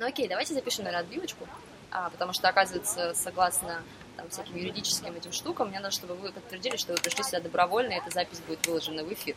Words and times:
Ну 0.00 0.06
окей, 0.06 0.28
давайте 0.28 0.54
запишем, 0.54 0.84
наверное, 0.84 1.04
отбивочку, 1.04 1.46
а, 1.90 2.08
потому 2.08 2.32
что, 2.32 2.48
оказывается, 2.48 3.12
согласно 3.14 3.82
там, 4.16 4.30
всяким 4.30 4.56
юридическим 4.56 5.14
этим 5.14 5.30
штукам, 5.30 5.68
мне 5.68 5.78
надо, 5.78 5.90
чтобы 5.90 6.14
вы 6.14 6.32
подтвердили, 6.32 6.78
что 6.78 6.94
вы 6.94 6.98
пришли 6.98 7.22
сюда 7.22 7.40
добровольно, 7.40 7.92
и 7.92 7.96
эта 7.96 8.08
запись 8.08 8.40
будет 8.48 8.66
выложена 8.66 9.04
в 9.04 9.12
эфир. 9.12 9.36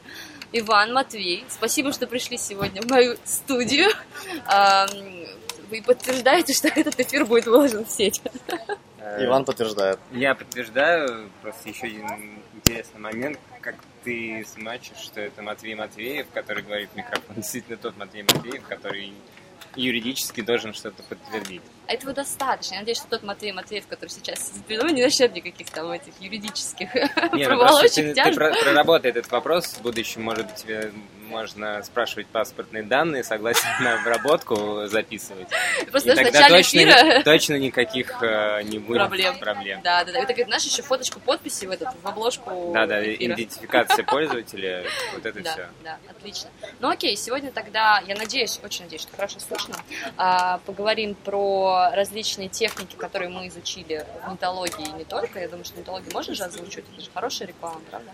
Иван, 0.53 0.93
Матвей, 0.93 1.43
спасибо, 1.49 1.91
что 1.91 2.07
пришли 2.07 2.37
сегодня 2.37 2.81
в 2.81 2.89
мою 2.89 3.17
студию. 3.25 3.89
А, 4.45 4.87
вы 5.69 5.81
подтверждаете, 5.81 6.53
что 6.53 6.69
этот 6.69 6.97
эфир 6.97 7.25
будет 7.25 7.45
выложен 7.45 7.83
в 7.83 7.89
сеть? 7.89 8.21
Э, 8.99 9.25
Иван 9.25 9.43
подтверждает. 9.43 9.99
Я 10.11 10.33
подтверждаю, 10.33 11.29
просто 11.41 11.67
еще 11.67 11.87
один 11.87 12.39
интересный 12.53 13.01
момент, 13.01 13.37
как 13.59 13.75
ты 14.05 14.45
смачишь, 14.47 14.95
что 14.95 15.19
это 15.19 15.41
Матвей 15.41 15.75
Матвеев, 15.75 16.27
который 16.33 16.63
говорит 16.63 16.89
в 16.93 16.95
микрофон, 16.95 17.35
действительно 17.35 17.75
тот 17.75 17.97
Матвей 17.97 18.23
Матвеев, 18.23 18.65
который 18.65 19.13
юридически 19.75 20.41
должен 20.41 20.73
что-то 20.73 21.03
подтвердить. 21.03 21.61
Этого 21.87 22.13
достаточно. 22.13 22.75
Я 22.75 22.79
надеюсь, 22.81 22.97
что 22.97 23.07
тот 23.07 23.23
Матвей 23.23 23.51
Матвеев, 23.51 23.87
который 23.87 24.09
сейчас 24.09 24.53
передо 24.67 24.87
не 24.89 25.01
начнет 25.01 25.33
никаких 25.33 25.69
там 25.69 25.91
этих 25.91 26.13
юридических 26.19 26.93
Не, 27.33 27.47
ну, 27.47 27.57
проволочек, 27.57 27.93
ты, 27.93 28.13
ты 28.13 28.33
проработай 28.33 29.11
этот 29.11 29.29
вопрос. 29.31 29.67
В 29.67 29.81
будущем, 29.81 30.23
может 30.23 30.45
быть, 30.45 30.55
тебе 30.55 30.91
можно 31.33 31.81
спрашивать 31.83 32.27
паспортные 32.27 32.83
данные, 32.83 33.23
согласен 33.23 33.67
на 33.81 33.99
обработку 33.99 34.85
записывать. 34.85 35.47
Просто 35.89 36.11
и 36.11 36.15
тогда 36.15 36.47
точно, 36.47 36.79
эфира... 36.79 37.23
точно 37.23 37.55
никаких 37.55 38.21
э, 38.21 38.61
не 38.63 38.79
будет 38.79 38.99
проблем. 38.99 39.39
проблем. 39.39 39.81
Да, 39.83 40.03
да, 40.03 40.11
да. 40.11 40.19
Это, 40.19 40.43
знаешь, 40.45 40.63
еще 40.63 40.83
фоточку 40.83 41.19
подписи 41.19 41.65
в, 41.65 41.71
этот, 41.71 41.89
в 42.01 42.07
обложку 42.07 42.71
Да, 42.73 42.85
да, 42.85 43.03
эфира. 43.03 43.33
идентификация 43.33 44.05
пользователя, 44.05 44.85
вот 45.13 45.25
это 45.25 45.41
да, 45.41 45.51
все. 45.51 45.67
Да, 45.83 45.97
отлично. 46.09 46.49
Ну 46.79 46.89
окей, 46.89 47.15
сегодня 47.17 47.51
тогда, 47.51 48.01
я 48.05 48.15
надеюсь, 48.15 48.59
очень 48.63 48.83
надеюсь, 48.83 49.01
что 49.01 49.15
хорошо 49.15 49.39
слышно, 49.39 49.75
а, 50.17 50.59
поговорим 50.65 51.15
про 51.15 51.72
различные 51.93 52.49
техники, 52.49 52.95
которые 52.95 53.29
мы 53.29 53.47
изучили 53.47 54.05
в 54.25 54.31
нетологии 54.31 54.87
и 54.89 54.91
не 54.93 55.03
только. 55.05 55.39
Я 55.39 55.47
думаю, 55.47 55.65
что 55.65 55.79
нетологию 55.79 56.11
можно 56.13 56.33
же 56.33 56.43
озвучивать, 56.43 56.85
это 56.91 57.01
же 57.01 57.09
хорошая 57.13 57.47
реклама, 57.47 57.81
правда? 57.89 58.11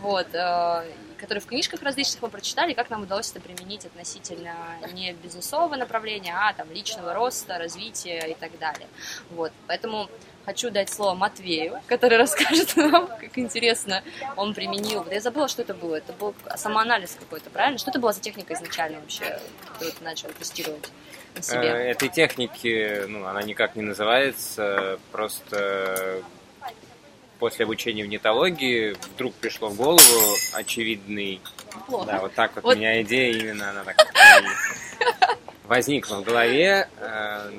Вот, 0.00 0.26
э, 0.34 0.84
которые 1.18 1.40
в 1.40 1.46
книжках 1.46 1.82
различных 1.82 2.22
мы 2.22 2.28
прочитали, 2.28 2.72
как 2.72 2.90
нам 2.90 3.02
удалось 3.02 3.30
это 3.30 3.40
применить 3.40 3.84
относительно 3.84 4.54
не 4.92 5.12
бизнесового 5.12 5.76
направления, 5.76 6.34
а 6.36 6.52
там 6.52 6.70
личного 6.72 7.14
роста, 7.14 7.58
развития 7.58 8.26
и 8.28 8.34
так 8.34 8.58
далее. 8.58 8.88
Вот, 9.30 9.52
поэтому 9.66 10.08
хочу 10.44 10.70
дать 10.70 10.90
слово 10.90 11.14
Матвею, 11.14 11.80
который 11.86 12.18
расскажет 12.24 12.76
нам, 12.76 13.06
как 13.06 13.38
интересно 13.38 14.02
он 14.36 14.54
применил. 14.54 15.06
Я 15.10 15.20
забыла, 15.20 15.48
что 15.48 15.62
это 15.62 15.74
было. 15.74 15.96
Это 15.96 16.12
был 16.12 16.34
самоанализ 16.56 17.16
какой-то, 17.18 17.50
правильно? 17.50 17.78
Что 17.78 17.90
это 17.90 17.98
была 17.98 18.12
за 18.12 18.20
техника 18.20 18.54
изначально 18.54 19.00
вообще, 19.00 19.38
которую 19.72 19.92
ты 19.92 20.04
начал 20.04 20.28
тестировать 20.30 20.90
себе? 21.40 21.68
Э, 21.68 21.90
этой 21.90 22.08
техники, 22.08 23.04
ну, 23.08 23.24
она 23.26 23.42
никак 23.42 23.76
не 23.76 23.82
называется, 23.82 24.98
просто 25.10 26.22
после 27.38 27.64
обучения 27.64 28.04
в 28.04 28.08
нетологии 28.08 28.94
вдруг 29.14 29.34
пришло 29.34 29.68
в 29.68 29.76
голову 29.76 30.36
очевидный... 30.52 31.40
Плохо. 31.86 32.06
Да, 32.06 32.18
вот 32.20 32.34
так 32.34 32.54
вот, 32.54 32.64
вот. 32.64 32.74
у 32.74 32.78
меня 32.78 33.02
идея 33.02 33.32
именно, 33.32 33.70
она 33.70 33.84
так 33.84 33.96
возникла 35.64 36.16
в 36.16 36.24
голове, 36.24 36.88
э, 36.98 37.50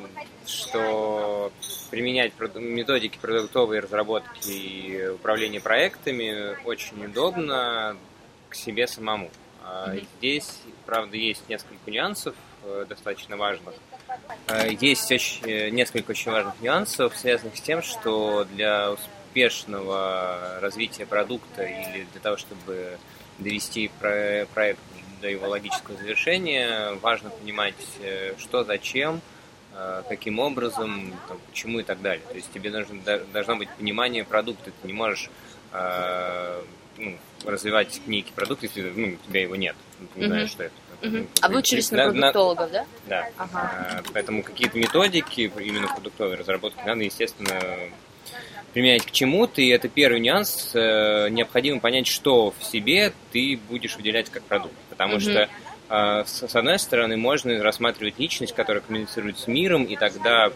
что 0.46 1.52
применять 1.90 2.34
методики 2.56 3.18
продуктовой 3.18 3.80
разработки 3.80 4.50
и 4.50 5.08
управления 5.10 5.60
проектами 5.60 6.58
очень 6.66 7.06
удобно 7.06 7.98
к 8.50 8.56
себе 8.56 8.88
самому. 8.88 9.32
Mm-hmm. 9.64 10.08
Здесь, 10.18 10.60
правда, 10.86 11.18
есть 11.18 11.48
несколько 11.50 11.90
нюансов 11.90 12.36
достаточно 12.88 13.38
важных. 13.38 13.73
Э, 14.47 14.69
есть 14.80 15.11
очень, 15.11 15.69
несколько 15.72 16.11
очень 16.11 16.31
важных 16.31 16.59
нюансов, 16.61 17.16
связанных 17.16 17.58
с 17.58 17.61
тем, 17.61 17.81
что 17.81 18.45
для 18.45 18.92
успешного 18.92 20.59
развития 20.61 21.05
продукта 21.05 21.64
или 21.64 22.05
для 22.11 22.21
того, 22.21 22.38
чтобы 22.38 22.98
довести 23.39 23.89
проект 23.99 24.80
до 25.23 25.30
его 25.30 25.48
логического 25.48 25.98
завершения, 25.98 26.93
важно 27.02 27.30
понимать, 27.30 27.76
э, 28.02 28.33
что, 28.38 28.64
зачем, 28.65 29.21
э, 29.73 30.04
каким 30.09 30.39
образом, 30.39 31.14
там, 31.30 31.39
почему 31.49 31.80
и 31.80 31.83
так 31.83 32.02
далее. 32.02 32.23
То 32.30 32.36
есть 32.36 32.52
тебе 32.54 32.70
должно, 32.70 32.95
должно 33.32 33.55
быть 33.55 33.70
понимание 33.70 34.26
продукта. 34.26 34.71
Ты 34.82 34.88
не 34.88 34.93
можешь 34.93 35.30
э, 35.71 36.61
ну, 36.98 37.17
развивать 37.45 38.02
некий 38.05 38.33
продукт, 38.33 38.64
если 38.64 38.82
ну, 38.82 39.14
у 39.14 39.27
тебя 39.30 39.42
его 39.42 39.55
нет. 39.55 39.77
Ты 40.14 40.20
не 40.20 40.26
знаешь, 40.27 40.49
что 40.49 40.64
это. 40.64 40.76
Угу. 41.03 41.27
А 41.41 41.49
вы 41.49 41.59
учились 41.59 41.91
на 41.91 42.05
продуктологов, 42.05 42.71
да? 42.71 42.86
Да. 43.08 43.30
Ага. 43.37 44.03
Поэтому 44.14 44.41
какие-то 44.41 44.77
методики 44.77 45.52
именно 45.59 45.87
продуктовой 45.87 46.36
разработки 46.36 46.80
надо, 46.86 47.03
естественно, 47.03 47.59
применять 48.73 49.05
к 49.05 49.11
чему-то, 49.11 49.61
и 49.61 49.67
это 49.67 49.89
первый 49.89 50.21
нюанс. 50.21 50.71
Э, 50.73 51.27
необходимо 51.30 51.80
понять, 51.80 52.08
что 52.08 52.53
в 52.58 52.64
себе 52.64 53.14
ты 53.31 53.59
будешь 53.69 53.97
выделять 53.97 54.30
как 54.30 54.43
продукт. 54.43 54.75
Потому 54.89 55.19
что 55.19 55.49
э, 55.89 56.23
с 56.25 56.55
одной 56.55 56.80
стороны, 56.80 57.17
можно 57.17 57.61
рассматривать 57.61 58.17
личность, 58.17 58.55
которая 58.55 58.81
коммуницирует 58.81 59.37
с 59.37 59.47
миром, 59.47 59.83
и 59.83 59.95
тогда 59.97 60.52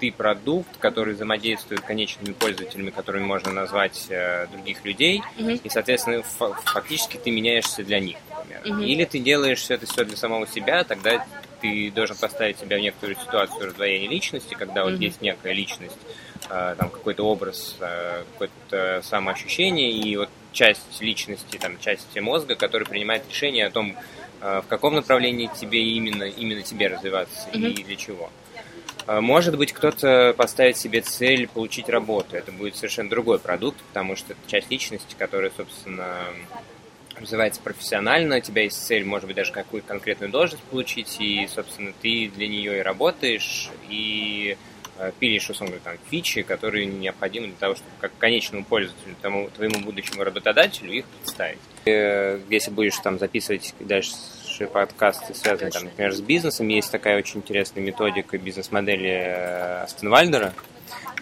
ты 0.00 0.10
продукт, 0.10 0.78
который 0.78 1.14
взаимодействует 1.14 1.82
конечными 1.82 2.32
пользователями, 2.32 2.90
которыми 2.90 3.24
можно 3.24 3.52
назвать 3.52 4.06
э, 4.08 4.46
других 4.50 4.82
людей, 4.84 5.22
mm-hmm. 5.38 5.60
и, 5.62 5.68
соответственно, 5.68 6.22
фактически 6.22 7.18
ты 7.18 7.30
меняешься 7.30 7.84
для 7.84 8.00
них, 8.00 8.16
например. 8.44 8.62
Mm-hmm. 8.64 8.84
Или 8.84 9.04
ты 9.04 9.18
делаешь 9.18 9.60
все 9.60 9.74
это 9.74 9.86
все 9.86 10.04
для 10.04 10.16
самого 10.16 10.46
себя, 10.46 10.84
тогда 10.84 11.24
ты 11.60 11.90
должен 11.90 12.16
поставить 12.16 12.58
себя 12.58 12.76
в 12.78 12.80
некоторую 12.80 13.16
ситуацию 13.16 13.66
раздвоения 13.66 14.08
личности, 14.08 14.54
когда 14.54 14.84
вот 14.84 14.98
есть 14.98 15.20
некая 15.20 15.52
личность, 15.52 15.96
Э, 16.48 16.74
там 16.76 16.90
какой-то 16.90 17.22
образ, 17.24 17.76
э, 17.80 18.24
какое-то 18.32 19.02
самоощущение 19.04 19.92
и 19.92 20.16
вот 20.16 20.28
часть 20.52 21.00
личности, 21.00 21.58
там 21.58 21.78
часть 21.78 22.18
мозга, 22.20 22.56
который 22.56 22.88
принимает 22.88 23.22
решение 23.28 23.66
о 23.66 23.70
том, 23.70 23.96
э, 24.40 24.62
в 24.64 24.66
каком 24.66 24.94
направлении 24.96 25.48
тебе 25.60 25.80
именно, 25.80 26.24
именно 26.24 26.62
тебе 26.62 26.88
развиваться 26.88 27.48
mm-hmm. 27.50 27.70
и 27.70 27.84
для 27.84 27.96
чего. 27.96 28.30
Может 29.06 29.56
быть, 29.56 29.72
кто-то 29.72 30.34
поставит 30.36 30.76
себе 30.76 31.00
цель 31.00 31.48
получить 31.48 31.88
работу. 31.88 32.36
Это 32.36 32.52
будет 32.52 32.76
совершенно 32.76 33.08
другой 33.08 33.40
продукт, 33.40 33.78
потому 33.88 34.14
что 34.14 34.34
это 34.34 34.40
часть 34.46 34.70
личности, 34.70 35.16
которая, 35.18 35.50
собственно, 35.56 36.26
развивается 37.20 37.60
профессионально, 37.60 38.38
у 38.38 38.40
тебя 38.40 38.62
есть 38.62 38.84
цель, 38.86 39.04
может 39.04 39.26
быть, 39.26 39.36
даже 39.36 39.52
какую-то 39.52 39.88
конкретную 39.88 40.30
должность 40.30 40.62
получить, 40.64 41.16
и, 41.20 41.48
собственно, 41.52 41.92
ты 42.00 42.30
для 42.34 42.48
нее 42.48 42.78
и 42.78 42.82
работаешь, 42.82 43.70
и 43.88 44.56
Э, 45.00 45.12
пилишь, 45.18 45.48
условно 45.48 45.76
говоря, 45.76 45.96
там, 45.96 46.06
фичи, 46.10 46.42
которые 46.42 46.84
необходимы 46.84 47.46
для 47.46 47.56
того, 47.56 47.74
чтобы 47.74 47.90
как 48.00 48.12
конечному 48.18 48.66
пользователю, 48.66 49.16
тому, 49.22 49.48
твоему 49.48 49.80
будущему 49.80 50.22
работодателю 50.22 50.92
их 50.92 51.06
представить. 51.06 51.58
И, 51.86 51.90
э, 51.90 52.38
если 52.50 52.70
будешь 52.70 52.98
там 52.98 53.18
записывать 53.18 53.74
дальше 53.80 54.12
подкасты, 54.70 55.34
связанные, 55.34 55.70
там, 55.70 55.84
например, 55.84 56.12
с 56.12 56.20
бизнесом, 56.20 56.68
есть 56.68 56.92
такая 56.92 57.16
очень 57.16 57.38
интересная 57.38 57.82
методика 57.82 58.36
бизнес-модели 58.36 59.82
Астенвальдера, 59.84 60.52
э, 60.52 60.69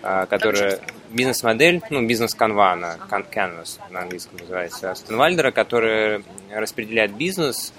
которая 0.01 0.81
бизнес-модель, 1.11 1.83
ну, 1.91 2.07
бизнес-канва, 2.07 2.73
она, 2.73 2.97
canvas 3.09 3.81
на 3.91 4.03
английском 4.03 4.39
называется, 4.39 4.91
Астенвальдера, 4.91 5.51
которая 5.51 6.23
распределяет 6.51 7.17
бизнес 7.17 7.73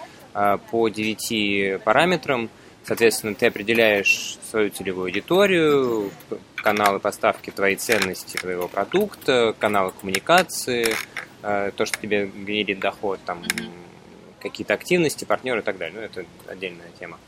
по 0.71 0.89
девяти 0.89 1.79
параметрам, 1.83 2.49
Соответственно, 2.89 3.35
ты 3.35 3.45
определяешь 3.45 4.39
свою 4.49 4.71
целевую 4.71 5.05
аудиторию, 5.05 6.09
каналы 6.55 6.99
поставки 6.99 7.51
твоей 7.51 7.75
ценности, 7.75 8.37
твоего 8.37 8.67
продукта, 8.67 9.53
каналы 9.59 9.91
коммуникации, 9.91 10.95
э, 11.43 11.71
то, 11.75 11.85
что 11.85 11.99
тебе 11.99 12.25
генерит 12.25 12.79
доход, 12.79 13.19
там, 13.27 13.43
какие-то 14.41 14.73
активности, 14.73 15.23
партнеры 15.25 15.59
и 15.59 15.63
так 15.63 15.77
далее. 15.77 15.99
Ну, 15.99 16.03
это 16.03 16.25
отдельная 16.47 16.89
тема. 16.99 17.19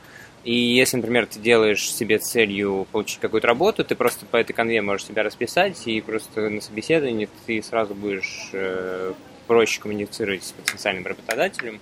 И 0.43 0.53
если, 0.53 0.97
например, 0.97 1.27
ты 1.27 1.39
делаешь 1.39 1.91
себе 1.91 2.17
целью 2.17 2.87
получить 2.91 3.19
какую-то 3.19 3.47
работу, 3.47 3.83
ты 3.85 3.95
просто 3.95 4.25
по 4.25 4.37
этой 4.37 4.53
конве 4.53 4.81
можешь 4.81 5.07
себя 5.07 5.21
расписать, 5.23 5.87
и 5.87 6.01
просто 6.01 6.49
на 6.49 6.61
собеседовании 6.61 7.29
ты 7.45 7.61
сразу 7.61 7.93
будешь 7.93 8.49
э, 8.53 9.13
проще 9.45 9.79
коммуницировать 9.79 10.43
с 10.43 10.51
потенциальным 10.51 11.05
работодателем, 11.05 11.79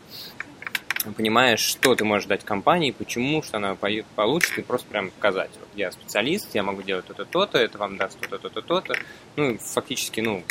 понимаешь, 1.16 1.62
что 1.62 1.96
ты 1.96 2.04
можешь 2.04 2.28
дать 2.28 2.44
компании, 2.44 2.92
почему, 2.92 3.42
что 3.42 3.58
она 3.58 3.76
получит, 3.76 4.58
и 4.58 4.62
просто 4.62 4.88
прям 4.88 5.12
показать. 5.12 5.52
Вот 5.60 5.70
я 5.76 5.92
специалист, 5.92 6.54
я 6.54 6.64
могу 6.64 6.82
делать 6.82 7.06
то-то, 7.06 7.26
то-то, 7.26 7.58
это 7.58 7.78
вам 7.78 7.98
даст 7.98 8.20
то-то, 8.20 8.38
то-то, 8.38 8.62
то-то. 8.62 8.96
Ну, 9.38 9.58
фактически, 9.58 10.20
ну, 10.20 10.44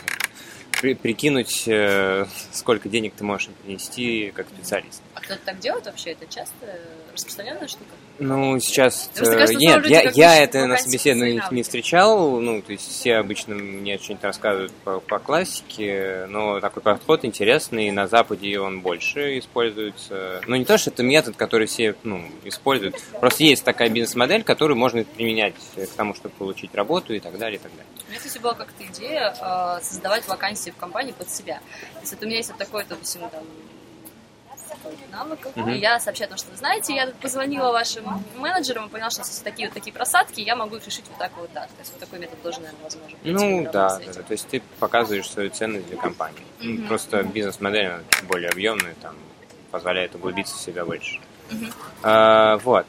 при, 0.80 0.94
прикинуть, 0.94 1.64
э, 1.66 2.24
сколько 2.52 2.88
денег 2.88 3.14
ты 3.16 3.24
можешь 3.24 3.48
принести 3.62 4.32
как 4.34 4.48
специалист. 4.48 5.02
А 5.14 5.20
кто-то 5.20 5.40
так 5.44 5.58
делает 5.58 5.86
вообще? 5.86 6.12
Это 6.12 6.26
часто 6.26 6.80
распространенная 7.12 7.68
штука? 7.68 7.90
Ну, 8.18 8.58
сейчас... 8.58 9.10
Э, 9.16 9.24
кажется, 9.24 9.54
нет, 9.54 9.86
я, 9.86 10.02
я 10.10 10.42
это 10.42 10.66
на 10.66 10.76
собеседовании 10.76 11.42
не 11.50 11.62
встречал, 11.62 12.40
ну, 12.40 12.60
то 12.62 12.72
есть 12.72 12.88
все 12.88 13.16
обычно 13.16 13.54
мне 13.54 13.98
что-нибудь 13.98 14.24
рассказывают 14.24 14.72
по, 14.84 15.00
по 15.00 15.18
классике, 15.18 16.26
но 16.28 16.60
такой 16.60 16.82
подход 16.82 17.24
интересный, 17.24 17.90
на 17.90 18.08
Западе 18.08 18.58
он 18.58 18.80
больше 18.80 19.38
используется. 19.38 20.40
Ну, 20.46 20.56
не 20.56 20.64
то, 20.64 20.78
что 20.78 20.90
это 20.90 21.02
метод, 21.02 21.36
который 21.36 21.66
все, 21.66 21.94
ну, 22.02 22.24
используют, 22.44 22.96
просто 23.20 23.44
есть 23.44 23.64
такая 23.64 23.88
бизнес-модель, 23.88 24.42
которую 24.42 24.76
можно 24.76 25.04
применять 25.04 25.54
к 25.76 25.88
тому, 25.96 26.14
чтобы 26.14 26.34
получить 26.36 26.74
работу 26.74 27.14
и 27.14 27.20
так 27.20 27.38
далее, 27.38 27.58
и 27.58 27.62
так 27.62 27.70
далее. 27.70 27.86
У 28.06 28.10
меня, 28.10 28.18
кстати, 28.18 28.38
была 28.38 28.54
как-то 28.54 28.84
идея 28.84 29.34
э, 29.40 29.82
создавать 29.82 30.26
вакансии 30.26 30.70
в 30.70 30.76
компании 30.76 31.12
под 31.12 31.30
себя. 31.30 31.60
То 31.94 32.00
есть, 32.00 32.12
вот 32.14 32.22
у 32.22 32.26
меня 32.26 32.38
есть 32.38 32.48
вот 32.48 32.58
такой, 32.58 32.84
допустим, 32.88 33.20
там, 33.30 33.44
навыков. 35.10 35.52
Mm-hmm. 35.54 35.76
И 35.76 35.78
я 35.78 36.00
сообщаю 36.00 36.26
о 36.26 36.30
том, 36.30 36.38
что 36.38 36.50
вы 36.50 36.56
знаете, 36.56 36.94
я 36.94 37.08
позвонила 37.20 37.72
вашим 37.72 38.04
менеджерам 38.36 38.86
и 38.86 38.88
поняла, 38.88 39.10
что 39.10 39.20
есть 39.20 39.44
такие 39.44 39.68
вот 39.68 39.74
такие 39.74 39.92
просадки, 39.92 40.40
я 40.40 40.56
могу 40.56 40.76
их 40.76 40.86
решить 40.86 41.04
вот 41.08 41.18
так 41.18 41.32
вот 41.36 41.50
так. 41.52 41.68
То 41.68 41.80
есть 41.80 41.92
вот 41.92 42.00
такой 42.00 42.18
метод 42.18 42.40
тоже, 42.42 42.60
наверное, 42.60 42.84
возможен. 42.84 43.18
Ну 43.22 43.64
да, 43.64 43.98
да, 43.98 44.12
да, 44.12 44.22
то 44.22 44.32
есть 44.32 44.48
ты 44.48 44.62
показываешь 44.78 45.28
свою 45.28 45.50
ценность 45.50 45.88
для 45.88 45.96
компании. 45.96 46.38
Mm-hmm. 46.60 46.86
Просто 46.88 47.22
бизнес-модель 47.22 47.92
более 48.24 48.50
объемная, 48.50 48.94
там 49.00 49.14
позволяет 49.70 50.14
углубиться 50.14 50.56
в 50.56 50.60
себя 50.60 50.84
больше. 50.84 51.20
Uh-huh. 51.50 51.72
А, 52.02 52.58
вот. 52.58 52.86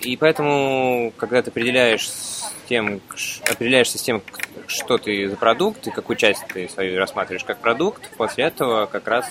И 0.00 0.16
поэтому, 0.16 1.12
когда 1.16 1.42
ты 1.42 1.50
определяешь 1.50 2.08
с 2.08 2.52
тем, 2.68 3.00
определяешься 3.48 3.98
с 3.98 4.02
тем, 4.02 4.22
что 4.66 4.98
ты 4.98 5.28
за 5.28 5.36
продукт 5.36 5.86
и 5.86 5.90
какую 5.90 6.16
часть 6.16 6.46
ты 6.52 6.68
свою 6.68 6.98
рассматриваешь 6.98 7.44
как 7.44 7.58
продукт, 7.58 8.08
после 8.16 8.44
этого 8.44 8.86
как 8.86 9.06
раз 9.08 9.30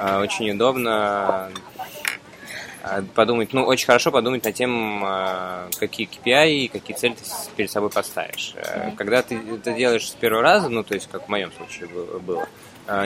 очень 0.00 0.50
удобно 0.50 1.50
а, 2.82 3.02
подумать, 3.14 3.52
ну, 3.52 3.64
очень 3.64 3.86
хорошо 3.86 4.10
подумать 4.10 4.44
над 4.44 4.54
тем, 4.54 5.02
а, 5.04 5.68
какие 5.78 6.08
KPI 6.08 6.50
и 6.52 6.68
какие 6.68 6.96
цели 6.96 7.14
ты 7.14 7.22
перед 7.56 7.70
собой 7.70 7.90
поставишь. 7.90 8.54
Когда 8.96 9.22
ты 9.22 9.36
это 9.36 9.72
делаешь 9.72 10.08
с 10.08 10.14
первого 10.14 10.42
раза, 10.42 10.68
ну, 10.68 10.82
то 10.82 10.94
есть, 10.94 11.08
как 11.10 11.26
в 11.26 11.28
моем 11.28 11.52
случае 11.52 11.88
было, 11.88 12.48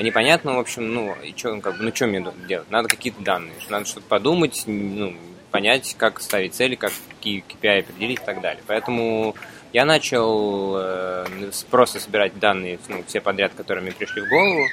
непонятно, 0.03 0.55
в 0.55 0.59
общем, 0.59 0.93
ну, 0.93 1.15
и 1.23 1.37
что, 1.37 1.61
как 1.61 1.77
бы, 1.77 1.85
ну, 1.85 1.95
что 1.95 2.07
мне 2.07 2.27
делать? 2.49 2.71
Надо 2.71 2.89
какие-то 2.89 3.23
данные, 3.23 3.55
надо 3.69 3.85
что-то 3.85 4.07
подумать, 4.07 4.63
ну, 4.67 5.15
понять, 5.51 5.95
как 5.99 6.21
ставить 6.21 6.55
цели, 6.55 6.75
как, 6.75 6.93
какие 7.11 7.45
KPI 7.47 7.81
определить 7.81 8.21
и 8.21 8.25
так 8.25 8.41
далее. 8.41 8.63
Поэтому 8.67 9.35
я 9.77 9.85
начал 9.85 10.75
э, 10.79 11.27
просто 11.71 12.01
собирать 12.01 12.39
данные, 12.39 12.79
ну, 12.89 13.05
все 13.07 13.21
подряд, 13.21 13.53
которые 13.55 13.83
мне 13.83 13.93
пришли 13.93 14.23
в 14.23 14.29
голову. 14.31 14.67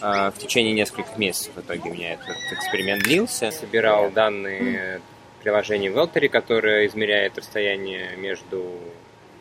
Э, 0.00 0.30
в 0.30 0.38
течение 0.38 0.72
нескольких 0.72 1.18
месяцев 1.18 1.54
в 1.56 1.60
итоге 1.60 1.90
у 1.90 1.92
меня 1.92 2.12
этот 2.12 2.36
эксперимент 2.52 3.02
длился. 3.02 3.50
Собирал 3.50 4.12
данные 4.12 5.00
приложения 5.42 5.88
Велтери, 5.88 6.28
которое 6.28 6.86
измеряет 6.86 7.36
расстояние 7.36 8.16
между 8.16 8.78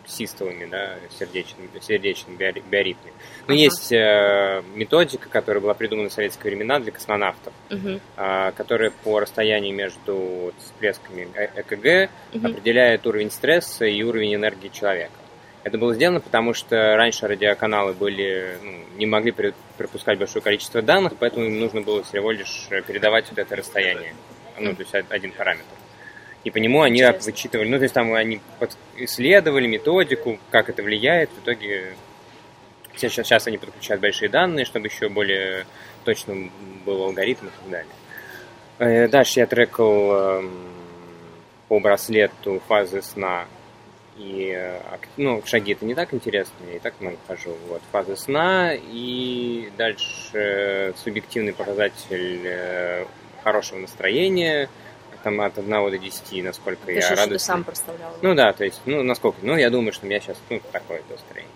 систолами, 0.06 0.66
да, 0.66 0.96
сердечными, 1.18 1.70
сердечными 1.82 2.38
биоритмами. 2.38 3.14
Но 3.48 3.54
uh-huh. 3.54 3.58
есть 3.58 3.92
э, 3.92 4.64
методика, 4.76 5.30
которая 5.30 5.62
была 5.62 5.74
придумана 5.74 6.10
в 6.10 6.14
советские 6.14 6.52
времена 6.54 6.80
для 6.80 6.92
космонавтов, 6.92 7.54
uh-huh. 7.70 8.00
э, 8.18 8.52
которая 8.54 8.92
по 8.92 9.20
расстоянию 9.20 9.74
между 9.74 10.54
всплесками 10.60 11.28
э, 11.36 11.50
ЭКГ 11.56 11.86
uh-huh. 11.86 12.52
определяет 12.52 13.06
уровень 13.08 13.32
стресса 13.32 13.86
и 13.86 14.02
уровень 14.04 14.36
энергии 14.36 14.70
человека. 14.70 15.14
Это 15.64 15.78
было 15.78 15.94
сделано, 15.94 16.20
потому 16.20 16.54
что 16.54 16.76
раньше 16.98 17.26
радиоканалы 17.26 17.94
были, 17.94 18.58
ну, 18.62 18.72
не 18.98 19.06
могли 19.06 19.34
пропускать 19.78 20.20
большое 20.20 20.44
количество 20.44 20.82
данных, 20.82 21.14
поэтому 21.18 21.46
им 21.46 21.58
нужно 21.58 21.82
было 21.82 22.04
всего 22.04 22.32
лишь 22.32 22.68
передавать 22.86 23.30
вот 23.30 23.40
это 23.40 23.56
расстояние, 23.56 24.14
ну, 24.60 24.76
то 24.76 24.82
есть 24.82 24.94
один 24.94 25.32
параметр. 25.32 25.64
И 26.44 26.52
по 26.52 26.58
нему 26.58 26.82
они 26.82 27.00
Интересно. 27.00 27.32
вычитывали, 27.32 27.70
ну, 27.70 27.78
то 27.78 27.84
есть 27.84 27.94
там 27.94 28.14
они 28.14 28.42
исследовали 28.98 29.66
методику, 29.66 30.40
как 30.50 30.70
это 30.70 30.84
влияет. 30.84 31.30
В 31.30 31.40
итоге 31.42 31.96
сейчас, 32.96 33.14
сейчас 33.14 33.48
они 33.48 33.58
подключают 33.58 34.02
большие 34.02 34.30
данные, 34.30 34.66
чтобы 34.66 34.88
еще 34.88 35.08
более 35.08 35.66
точно 36.04 36.50
был 36.86 37.04
алгоритм 37.04 37.48
и 37.48 37.50
так 37.50 37.70
далее. 37.70 37.94
Э, 38.80 39.08
дальше 39.08 39.40
я 39.40 39.46
трекал 39.46 40.12
эм, 40.12 40.52
по 41.70 41.80
браслету 41.80 42.62
фазы 42.68 43.02
сна 43.02 43.46
и 44.18 44.54
э, 44.54 44.80
ну, 45.16 45.42
шаги 45.46 45.72
это 45.72 45.86
не 45.86 45.96
так 45.96 46.14
интересно, 46.14 46.54
я 46.68 46.76
и 46.76 46.80
так 46.80 47.00
много 47.00 47.18
хожу. 47.26 47.56
Вот, 47.70 47.82
фазы 47.94 48.18
сна 48.18 48.74
и 48.76 49.72
дальше 49.78 50.94
субъективный 50.98 51.54
показатель 51.54 52.42
э, 52.44 53.06
хорошего 53.44 53.80
настроения– 53.80 54.70
там 55.24 55.42
от 55.42 55.58
1 55.58 55.70
до 55.70 55.98
10, 55.98 56.44
насколько 56.44 56.86
ты 56.86 56.94
я 56.94 57.10
радостный. 57.10 57.38
ты 57.38 57.40
сам 57.40 57.64
представлял. 57.64 58.16
Ну 58.22 58.36
да, 58.36 58.54
то 58.54 58.64
есть, 58.66 58.82
ну 58.86 59.04
насколько, 59.04 59.38
ну 59.42 59.56
я 59.56 59.70
думаю, 59.70 59.94
что 59.94 60.06
у 60.06 60.10
меня 60.10 60.20
сейчас 60.20 60.38
ну, 60.50 60.62
такое 60.72 61.02
настроение. 61.10 61.52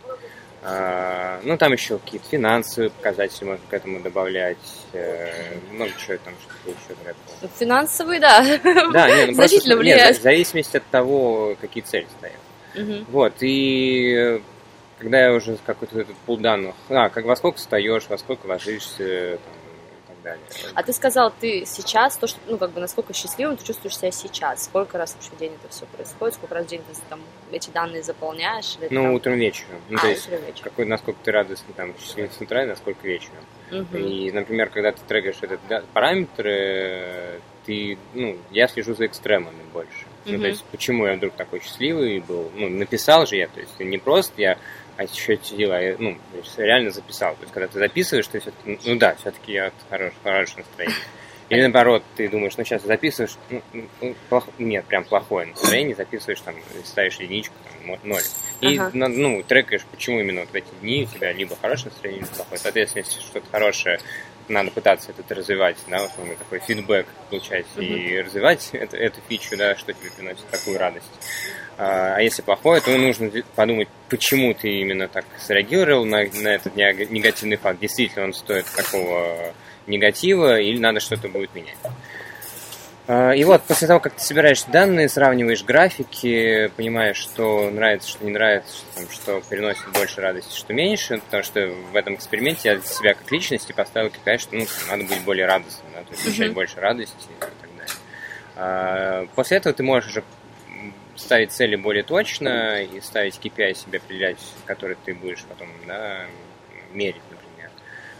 А, 0.63 1.39
ну 1.43 1.57
там 1.57 1.71
еще 1.73 1.99
какие-то 1.99 2.27
финансовые 2.29 2.89
показатели 2.89 3.45
можно 3.45 3.63
к 3.69 3.73
этому 3.73 3.99
добавлять, 4.01 4.57
э, 4.93 5.55
много 5.71 5.91
чего 5.97 6.17
там, 6.17 6.33
что 6.41 6.69
еще 6.69 6.99
трекал. 7.03 7.49
Финансовые, 7.57 8.19
да. 8.19 8.41
Да, 8.91 9.07
нет, 9.07 9.29
ну, 9.29 9.33
Значительно 9.35 9.75
просто, 9.75 9.77
влияет. 9.77 10.11
Нет, 10.11 10.19
в 10.19 10.23
зависимости 10.23 10.77
от 10.77 10.85
того, 10.87 11.55
какие 11.61 11.83
цели 11.83 12.07
стоят. 12.17 12.39
Угу. 12.75 13.05
Вот, 13.11 13.33
и 13.41 14.41
когда 14.99 15.25
я 15.25 15.33
уже 15.33 15.57
какой-то 15.65 16.01
этот 16.01 16.15
пул 16.25 16.37
данных, 16.37 16.75
а, 16.89 17.09
как 17.09 17.25
во 17.25 17.35
сколько 17.35 17.59
встаешь, 17.59 18.07
во 18.09 18.17
сколько 18.17 18.47
ложишься, 18.47 19.37
там, 19.37 19.53
далее. 20.27 20.45
А 20.73 20.83
ты 20.83 20.93
сказал, 20.93 21.33
ты 21.39 21.65
сейчас, 21.65 22.17
то, 22.17 22.27
что, 22.27 22.39
ну, 22.47 22.57
как 22.57 22.71
бы, 22.71 22.79
насколько 22.79 23.13
счастливым 23.13 23.57
ты 23.57 23.65
чувствуешь 23.65 23.97
себя 23.97 24.11
сейчас? 24.11 24.65
Сколько 24.65 24.97
раз 24.97 25.15
вообще 25.15 25.31
в 25.31 25.37
день 25.37 25.53
это 25.53 25.71
все 25.73 25.85
происходит? 25.85 26.35
Сколько 26.35 26.55
раз 26.55 26.65
в 26.65 26.69
день 26.69 26.81
ты 26.87 26.99
там 27.09 27.21
эти 27.51 27.69
данные 27.69 28.03
заполняешь? 28.03 28.77
Или, 28.79 28.87
ну, 28.91 29.03
там... 29.03 29.13
утром 29.13 29.35
вечером. 29.35 29.81
Ну, 29.89 29.97
а, 29.97 30.01
то 30.01 30.07
есть, 30.07 30.27
вечером. 30.27 30.63
Какой, 30.63 30.85
насколько 30.85 31.19
ты 31.23 31.31
радостный, 31.31 31.73
там, 31.73 31.93
счастливый 31.99 32.31
с 32.31 32.41
утра, 32.41 32.63
и 32.63 32.67
насколько 32.67 33.07
вечером. 33.07 33.45
Угу. 33.71 33.97
И, 33.97 34.31
например, 34.31 34.69
когда 34.69 34.91
ты 34.91 34.99
трекаешь 35.07 35.37
этот 35.41 35.59
параметр, 35.93 37.39
ты, 37.65 37.97
ну, 38.13 38.37
я 38.51 38.67
слежу 38.67 38.95
за 38.95 39.05
экстремами 39.05 39.63
больше. 39.73 40.05
Угу. 40.25 40.33
Ну, 40.33 40.39
то 40.39 40.47
есть, 40.47 40.63
почему 40.65 41.05
я 41.05 41.15
вдруг 41.15 41.33
такой 41.33 41.61
счастливый 41.61 42.19
был? 42.19 42.51
Ну, 42.55 42.69
написал 42.69 43.25
же 43.25 43.35
я, 43.35 43.47
то 43.47 43.59
есть, 43.59 43.79
не 43.79 43.97
просто 43.97 44.41
я 44.41 44.57
а 44.97 45.03
еще 45.03 45.37
сидела, 45.41 45.81
я, 45.81 45.95
ну, 45.99 46.17
реально 46.57 46.91
записал. 46.91 47.35
То 47.35 47.41
есть, 47.41 47.53
когда 47.53 47.67
ты 47.67 47.79
записываешь, 47.79 48.27
ты 48.27 48.39
все-таки, 48.39 48.79
ну 48.83 48.97
да, 48.97 49.15
все-таки 49.15 49.53
я 49.53 49.71
хорош, 49.89 50.11
хорошее 50.23 50.65
настроение. 50.65 50.97
Или 51.49 51.61
наоборот, 51.61 52.03
ты 52.17 52.27
думаешь, 52.27 52.57
ну 52.57 52.65
сейчас 52.65 52.83
записываешь, 52.83 53.37
ну, 53.49 53.61
ну, 54.01 54.15
плохо, 54.27 54.51
нет, 54.57 54.83
прям 54.85 55.05
плохое 55.05 55.47
настроение, 55.47 55.95
записываешь 55.95 56.41
там, 56.41 56.55
ставишь 56.83 57.19
единичку, 57.19 57.55
там, 57.63 57.97
ноль. 58.03 58.23
И, 58.59 58.77
ага. 58.77 58.91
ну, 58.93 59.43
трекаешь, 59.43 59.85
почему 59.89 60.19
именно 60.19 60.41
вот 60.41 60.49
в 60.49 60.55
эти 60.55 60.67
дни 60.81 61.03
у 61.03 61.15
тебя 61.15 61.31
либо 61.31 61.55
хорошее 61.55 61.91
настроение, 61.91 62.23
либо 62.23 62.35
плохое. 62.35 62.59
Соответственно, 62.59 63.03
если 63.05 63.21
что-то 63.21 63.47
хорошее, 63.49 63.99
надо 64.49 64.71
пытаться 64.71 65.11
это 65.17 65.35
развивать, 65.35 65.77
да, 65.87 66.01
вот 66.01 66.37
такой 66.37 66.59
фидбэк 66.59 67.07
получать 67.29 67.65
uh-huh. 67.75 67.85
и 67.85 68.21
развивать 68.21 68.69
эту, 68.73 68.97
эту 68.97 69.21
фичу, 69.29 69.55
да, 69.57 69.75
что 69.75 69.93
тебе 69.93 70.11
приносит 70.11 70.47
такую 70.47 70.77
радость. 70.77 71.05
А, 71.77 72.15
а 72.15 72.21
если 72.21 72.41
плохое, 72.41 72.81
то 72.81 72.95
нужно 72.97 73.31
подумать, 73.55 73.87
почему 74.09 74.53
ты 74.53 74.67
именно 74.81 75.07
так 75.07 75.25
среагировал 75.39 76.05
на, 76.05 76.23
на 76.41 76.47
этот 76.49 76.75
негативный 76.75 77.57
факт. 77.57 77.79
Действительно 77.79 78.25
он 78.25 78.33
стоит 78.33 78.65
такого 78.75 79.53
негатива 79.85 80.59
или 80.59 80.79
надо 80.79 80.99
что-то 80.99 81.29
будет 81.29 81.53
менять. 81.53 81.77
А, 83.07 83.31
и 83.31 83.43
вот, 83.45 83.63
после 83.63 83.87
того, 83.87 83.99
как 83.99 84.15
ты 84.15 84.21
собираешь 84.21 84.63
данные, 84.63 85.07
сравниваешь 85.07 85.63
графики, 85.63 86.69
понимаешь, 86.75 87.17
что 87.17 87.69
нравится, 87.69 88.09
что 88.09 88.25
не 88.25 88.31
нравится, 88.31 88.75
что, 88.75 88.95
там, 88.95 89.11
что 89.11 89.41
приносит 89.47 89.87
больше 89.93 90.19
радости, 90.19 90.57
что 90.57 90.73
меньше, 90.73 91.19
потому 91.19 91.43
что 91.43 91.67
в 91.91 91.95
этом 91.95 92.15
эксперименте 92.15 92.69
я 92.69 92.75
для 92.75 92.85
себя 92.85 93.13
как 93.13 93.31
личности 93.31 93.71
поставил 93.71 94.09
KPI, 94.09 94.37
что 94.39 94.55
ну, 94.55 94.65
надо 94.89 95.05
быть 95.05 95.23
более 95.23 95.45
радостным, 95.45 95.87
есть 96.09 96.23
получать 96.23 96.49
mm-hmm. 96.49 96.53
больше 96.53 96.79
радости 96.81 97.15
и 97.15 97.39
так 97.39 97.51
далее. 97.77 97.93
А, 98.57 99.27
после 99.35 99.57
этого 99.57 99.73
ты 99.73 99.83
можешь 99.83 100.09
уже 100.09 100.23
ставить 101.17 101.51
цели 101.51 101.75
более 101.75 102.03
точно 102.03 102.81
и 102.83 103.01
ставить 103.01 103.39
KPI 103.43 103.73
себе 103.73 103.97
определять, 103.97 104.39
который 104.65 104.97
ты 105.03 105.13
будешь 105.13 105.43
потом 105.43 105.67
да, 105.85 106.25
мерить, 106.93 107.21
например. 107.29 107.71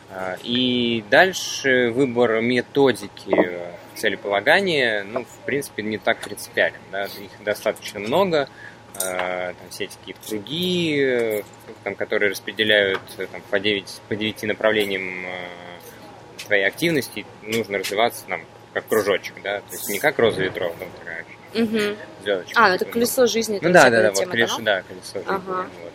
А, 0.10 0.38
и 0.44 1.04
дальше 1.10 1.92
выбор 1.92 2.42
методики 2.42 3.60
целеполагания, 3.96 5.04
ну, 5.04 5.25
в 5.25 5.46
принципе, 5.46 5.84
не 5.84 5.98
так 5.98 6.20
принципиален. 6.20 6.80
Да? 6.92 7.06
Их 7.06 7.44
достаточно 7.44 8.00
много, 8.00 8.50
а, 9.04 9.54
там 9.54 9.70
все 9.70 9.86
эти 9.86 9.96
какие-то 9.98 10.27
круги, 10.27 11.44
там, 11.84 11.96
которые 11.96 12.32
распределяют 12.32 13.01
там, 13.32 13.42
по, 13.50 13.60
9, 13.60 14.01
по 14.08 14.16
9 14.16 14.44
направлениям 14.44 15.25
а, 15.25 16.44
твоей 16.46 16.66
активности, 16.66 17.25
нужно 17.42 17.80
развиваться 17.80 18.25
там, 18.27 18.42
как 18.74 18.88
кружочек, 18.88 19.36
да, 19.44 19.60
то 19.60 19.72
есть 19.72 19.89
не 19.89 20.00
как 20.00 20.18
роза 20.20 20.42
ветров, 20.42 20.74
там 20.80 20.88
такая 21.00 21.25
Угу. 21.54 22.42
А, 22.56 22.70
ну 22.70 22.75
это 22.75 22.86
колесо 22.86 23.25
жизни. 23.27 23.60
Ну 23.62 23.72
да, 23.72 23.89
да, 23.89 24.04
да, 24.04 24.12
вот 24.12 24.27
колесо, 24.27 24.62
да, 24.62 24.82
колесо 24.82 25.20
жизни. 25.20 25.27
Ага. 25.27 25.70
Вот. 25.82 25.92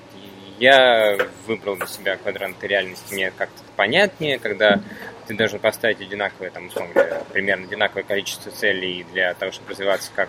я 0.59 1.19
выбрал 1.47 1.77
для 1.77 1.87
себя 1.87 2.17
квадранты 2.17 2.67
реальности, 2.67 3.13
мне 3.13 3.31
как-то 3.31 3.61
понятнее, 3.77 4.39
когда 4.39 4.81
ты 5.27 5.35
должен 5.35 5.59
поставить 5.61 6.01
одинаковое, 6.01 6.51
там, 6.51 6.67
условно 6.67 6.93
говоря, 6.95 7.23
примерно 7.33 7.67
одинаковое 7.67 8.03
количество 8.03 8.51
целей 8.51 9.05
для 9.13 9.35
того, 9.35 9.53
чтобы 9.53 9.71
развиваться 9.71 10.11
как 10.15 10.29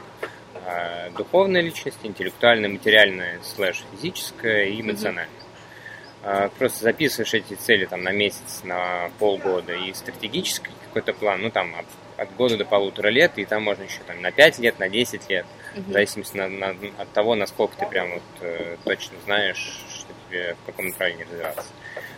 э, 0.65 1.09
духовная 1.17 1.61
личность, 1.61 1.99
интеллектуальная, 2.03 2.69
материальная, 2.69 3.39
слэш 3.43 3.83
физическая 3.91 4.65
и 4.65 4.81
эмоциональная. 4.81 5.25
Mm-hmm. 5.25 5.43
Э, 6.23 6.49
просто 6.57 6.83
записываешь 6.83 7.33
эти 7.33 7.53
цели 7.55 7.85
там 7.85 8.03
на 8.03 8.11
месяц, 8.11 8.61
на 8.63 9.09
полгода 9.19 9.73
и 9.73 9.93
стратегический 9.93 10.71
какой-то 10.85 11.13
план, 11.13 11.41
ну 11.41 11.49
там 11.49 11.75
от, 12.17 12.35
года 12.35 12.57
до 12.57 12.65
полутора 12.65 13.09
лет, 13.09 13.33
и 13.37 13.45
там 13.45 13.63
можно 13.63 13.83
еще 13.83 13.99
там 14.05 14.21
на 14.21 14.31
5 14.31 14.59
лет, 14.59 14.79
на 14.79 14.89
10 14.89 15.29
лет, 15.29 15.45
mm-hmm. 15.75 15.89
в 15.89 15.91
зависимости 15.91 16.37
на, 16.37 16.47
на, 16.47 16.75
от 16.97 17.11
того, 17.11 17.35
насколько 17.35 17.77
ты 17.77 17.85
прям 17.85 18.11
вот 18.11 18.23
э, 18.41 18.77
точно 18.83 19.17
знаешь, 19.25 19.83
что 19.89 20.07
тебе 20.29 20.55
в 20.61 20.65
каком 20.65 20.87
направлении 20.87 21.23
развиваться. 21.23 21.69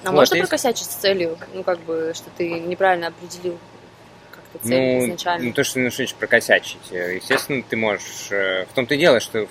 А 0.04 0.12
вот, 0.12 0.16
можно 0.18 0.36
и... 0.36 0.40
прокосячить 0.42 0.86
с 0.86 0.96
целью, 0.96 1.38
ну, 1.54 1.64
как 1.64 1.80
бы, 1.80 2.14
что 2.16 2.30
ты 2.38 2.60
неправильно 2.60 3.08
определил 3.08 3.58
как-то 4.32 4.68
цель 4.68 5.00
ну, 5.00 5.06
изначально? 5.06 5.46
Ну, 5.46 5.54
то, 5.54 5.64
что 5.64 5.75
ты 5.75 5.80
начнешь 5.82 6.14
прокосячить. 6.14 6.92
Естественно, 6.92 7.64
ты 7.68 7.75
можешь... 7.75 8.32
Э, 8.32 8.66
в 8.66 8.74
том-то 8.74 8.96
и 8.96 8.98
дело, 8.98 9.20
что 9.20 9.48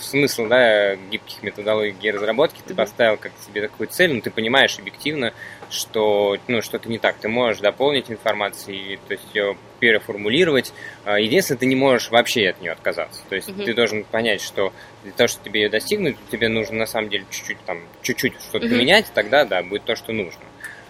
смысл 0.00 0.46
да, 0.46 0.96
гибких 0.96 1.42
методологий 1.42 2.10
разработки, 2.10 2.60
ты 2.64 2.72
mm-hmm. 2.72 2.76
поставил 2.76 3.16
как 3.16 3.32
себе 3.46 3.62
такую 3.62 3.88
цель, 3.88 4.12
но 4.12 4.20
ты 4.20 4.30
понимаешь 4.30 4.78
объективно, 4.78 5.32
что 5.70 6.36
ну, 6.48 6.62
что-то 6.62 6.88
не 6.88 6.98
так. 6.98 7.16
Ты 7.16 7.28
можешь 7.28 7.60
дополнить 7.60 8.10
информацию, 8.10 8.98
то 9.06 9.12
есть 9.12 9.24
ее 9.34 9.56
переформулировать. 9.80 10.72
А, 11.04 11.18
единственное, 11.18 11.58
ты 11.58 11.66
не 11.66 11.76
можешь 11.76 12.10
вообще 12.10 12.48
от 12.48 12.60
нее 12.60 12.72
отказаться. 12.72 13.22
То 13.28 13.36
есть 13.36 13.48
mm-hmm. 13.48 13.64
ты 13.64 13.74
должен 13.74 14.04
понять, 14.04 14.40
что 14.40 14.72
для 15.02 15.12
того, 15.12 15.28
чтобы 15.28 15.44
тебе 15.44 15.62
ее 15.62 15.68
достигнуть, 15.68 16.16
тебе 16.30 16.48
нужно 16.48 16.78
на 16.78 16.86
самом 16.86 17.10
деле 17.10 17.24
чуть-чуть 17.30 17.58
там, 17.66 17.80
чуть-чуть 18.02 18.34
что-то 18.40 18.66
mm-hmm. 18.66 18.70
поменять, 18.70 19.06
тогда 19.14 19.44
да, 19.44 19.62
будет 19.62 19.84
то, 19.84 19.96
что 19.96 20.12
нужно. 20.12 20.42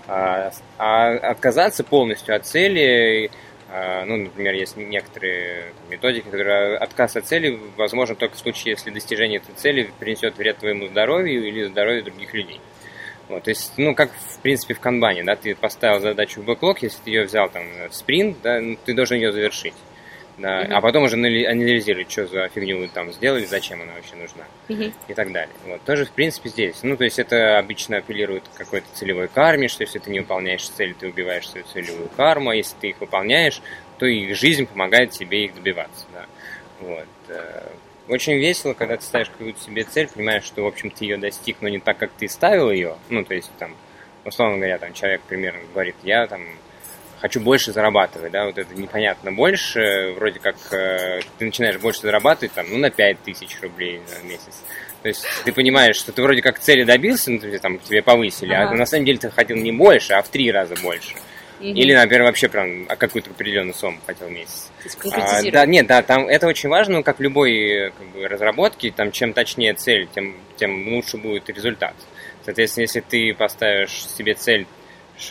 А, 0.06 0.52
а 0.78 1.10
отказаться 1.30 1.82
полностью 1.82 2.36
от 2.36 2.46
цели 2.46 3.30
а, 3.76 4.04
ну, 4.04 4.16
например, 4.18 4.54
есть 4.54 4.76
некоторые 4.76 5.72
методики, 5.90 6.26
которые 6.26 6.76
отказ 6.76 7.16
от 7.16 7.26
цели 7.26 7.58
возможен 7.76 8.14
только 8.14 8.36
в 8.36 8.38
случае, 8.38 8.72
если 8.72 8.90
достижение 8.90 9.38
этой 9.40 9.52
цели 9.56 9.90
принесет 9.98 10.36
вред 10.36 10.58
твоему 10.58 10.86
здоровью 10.86 11.44
или 11.44 11.64
здоровью 11.64 12.04
других 12.04 12.32
людей. 12.34 12.60
Вот, 13.28 13.44
то 13.44 13.50
есть, 13.50 13.72
ну, 13.76 13.94
как, 13.94 14.10
в 14.12 14.38
принципе, 14.40 14.74
в 14.74 14.80
канбане, 14.80 15.24
да, 15.24 15.34
ты 15.34 15.54
поставил 15.54 16.00
задачу 16.00 16.42
в 16.42 16.44
бэклог, 16.44 16.82
если 16.82 16.98
ты 17.02 17.10
ее 17.10 17.24
взял 17.24 17.48
там 17.48 17.64
в 17.88 17.94
спринт, 17.94 18.36
да, 18.42 18.60
ну, 18.60 18.76
ты 18.84 18.94
должен 18.94 19.16
ее 19.16 19.32
завершить. 19.32 19.74
Да, 20.36 20.62
mm-hmm. 20.62 20.72
а 20.72 20.80
потом 20.80 21.04
уже 21.04 21.14
анализировать, 21.14 22.10
что 22.10 22.26
за 22.26 22.48
фигню 22.48 22.78
вы 22.78 22.88
там 22.88 23.12
сделали, 23.12 23.44
зачем 23.44 23.80
она 23.82 23.92
вообще 23.92 24.16
нужна 24.16 24.44
mm-hmm. 24.68 24.92
и 25.06 25.14
так 25.14 25.30
далее. 25.30 25.54
Вот, 25.64 25.80
тоже, 25.82 26.06
в 26.06 26.10
принципе, 26.10 26.48
здесь. 26.48 26.82
Ну, 26.82 26.96
то 26.96 27.04
есть 27.04 27.20
это 27.20 27.56
обычно 27.56 27.98
апеллирует 27.98 28.42
к 28.52 28.58
какой-то 28.58 28.86
целевой 28.94 29.28
карме, 29.28 29.68
что 29.68 29.84
если 29.84 30.00
ты 30.00 30.10
не 30.10 30.20
выполняешь 30.20 30.68
цели, 30.68 30.92
ты 30.92 31.06
убиваешь 31.06 31.48
свою 31.48 31.64
целевую 31.66 32.08
карму, 32.16 32.50
а 32.50 32.56
если 32.56 32.74
ты 32.80 32.88
их 32.88 33.00
выполняешь, 33.00 33.62
то 33.98 34.06
и 34.06 34.32
жизнь 34.32 34.66
помогает 34.66 35.12
тебе 35.12 35.44
их 35.44 35.54
добиваться. 35.54 36.04
Да. 36.12 36.26
Вот. 36.80 37.06
Очень 38.08 38.34
весело, 38.34 38.75
когда 38.75 38.96
ты 38.96 39.02
ставишь 39.02 39.30
какую-то 39.30 39.61
себе 39.61 39.84
цель, 39.84 40.08
понимаешь, 40.08 40.44
что, 40.44 40.62
в 40.62 40.66
общем, 40.66 40.90
ты 40.90 41.04
ее 41.04 41.16
достиг, 41.16 41.56
но 41.61 41.68
не 41.68 41.78
так, 41.78 41.96
как 41.96 42.11
ты 42.12 42.28
ставил 42.28 42.70
ее. 42.70 42.96
Ну, 43.08 43.25
то 43.25 43.34
есть, 43.34 43.50
там, 43.58 43.75
условно 44.25 44.56
говоря, 44.56 44.78
там 44.78 44.92
человек 44.92 45.23
примерно 45.23 45.61
говорит, 45.73 45.96
я 46.02 46.26
там 46.26 46.42
хочу 47.20 47.40
больше 47.40 47.73
зарабатывать, 47.73 48.32
да, 48.32 48.44
вот 48.44 48.58
это 48.58 48.75
непонятно 48.75 49.32
больше, 49.32 50.12
вроде 50.18 50.40
как 50.40 50.56
э, 50.73 51.20
ты 51.38 51.46
начинаешь 51.46 51.78
больше 51.78 52.02
зарабатывать, 52.02 52.52
там, 52.52 52.66
ну, 52.68 52.76
на 52.76 52.90
5 52.90 53.20
тысяч 53.20 53.58
рублей 53.62 54.02
в 54.06 54.25
месяц. 54.26 54.62
То 55.00 55.08
есть 55.08 55.26
ты 55.44 55.52
понимаешь, 55.52 55.96
что 55.96 56.12
ты 56.12 56.20
вроде 56.23 56.42
как 56.42 56.58
цели 56.58 56.84
добился, 56.84 57.30
ну, 57.30 57.40
там, 57.62 57.78
тебе 57.78 58.02
повысили, 58.02 58.52
а 58.52 58.64
ага. 58.64 58.73
а 58.73 58.76
на 58.76 58.84
самом 58.84 59.06
деле 59.06 59.18
ты 59.18 59.30
хотел 59.30 59.56
не 59.56 59.73
больше, 59.73 60.12
а 60.12 60.23
в 60.23 60.28
три 60.28 60.52
раза 60.52 60.75
больше. 60.82 61.14
Угу. 61.61 61.68
Или, 61.68 61.94
например, 61.94 62.25
вообще 62.25 62.49
прям 62.49 62.87
а 62.88 62.96
какую-то 62.96 63.30
определенную 63.30 63.75
сумму 63.75 63.99
хотел 64.06 64.28
в 64.28 64.32
месяц. 64.32 64.70
А, 65.12 65.42
да, 65.50 65.66
нет, 65.66 65.87
да, 65.87 66.02
там 66.02 66.26
это 66.26 66.46
очень 66.46 66.68
важно, 66.68 67.02
как 67.02 67.18
в 67.18 67.23
любой 67.23 67.92
как 67.96 68.06
бы, 68.08 68.28
разработке, 68.28 68.90
там 68.90 69.12
чем 69.12 69.32
точнее 69.32 69.75
цель, 69.75 70.08
тем, 70.14 70.34
тем 70.56 70.92
лучше 70.94 71.16
будет 71.16 71.49
результат. 71.49 71.94
Соответственно, 72.44 72.82
если 72.82 73.00
ты 73.00 73.34
поставишь 73.34 74.06
себе 74.06 74.34
цель 74.34 74.66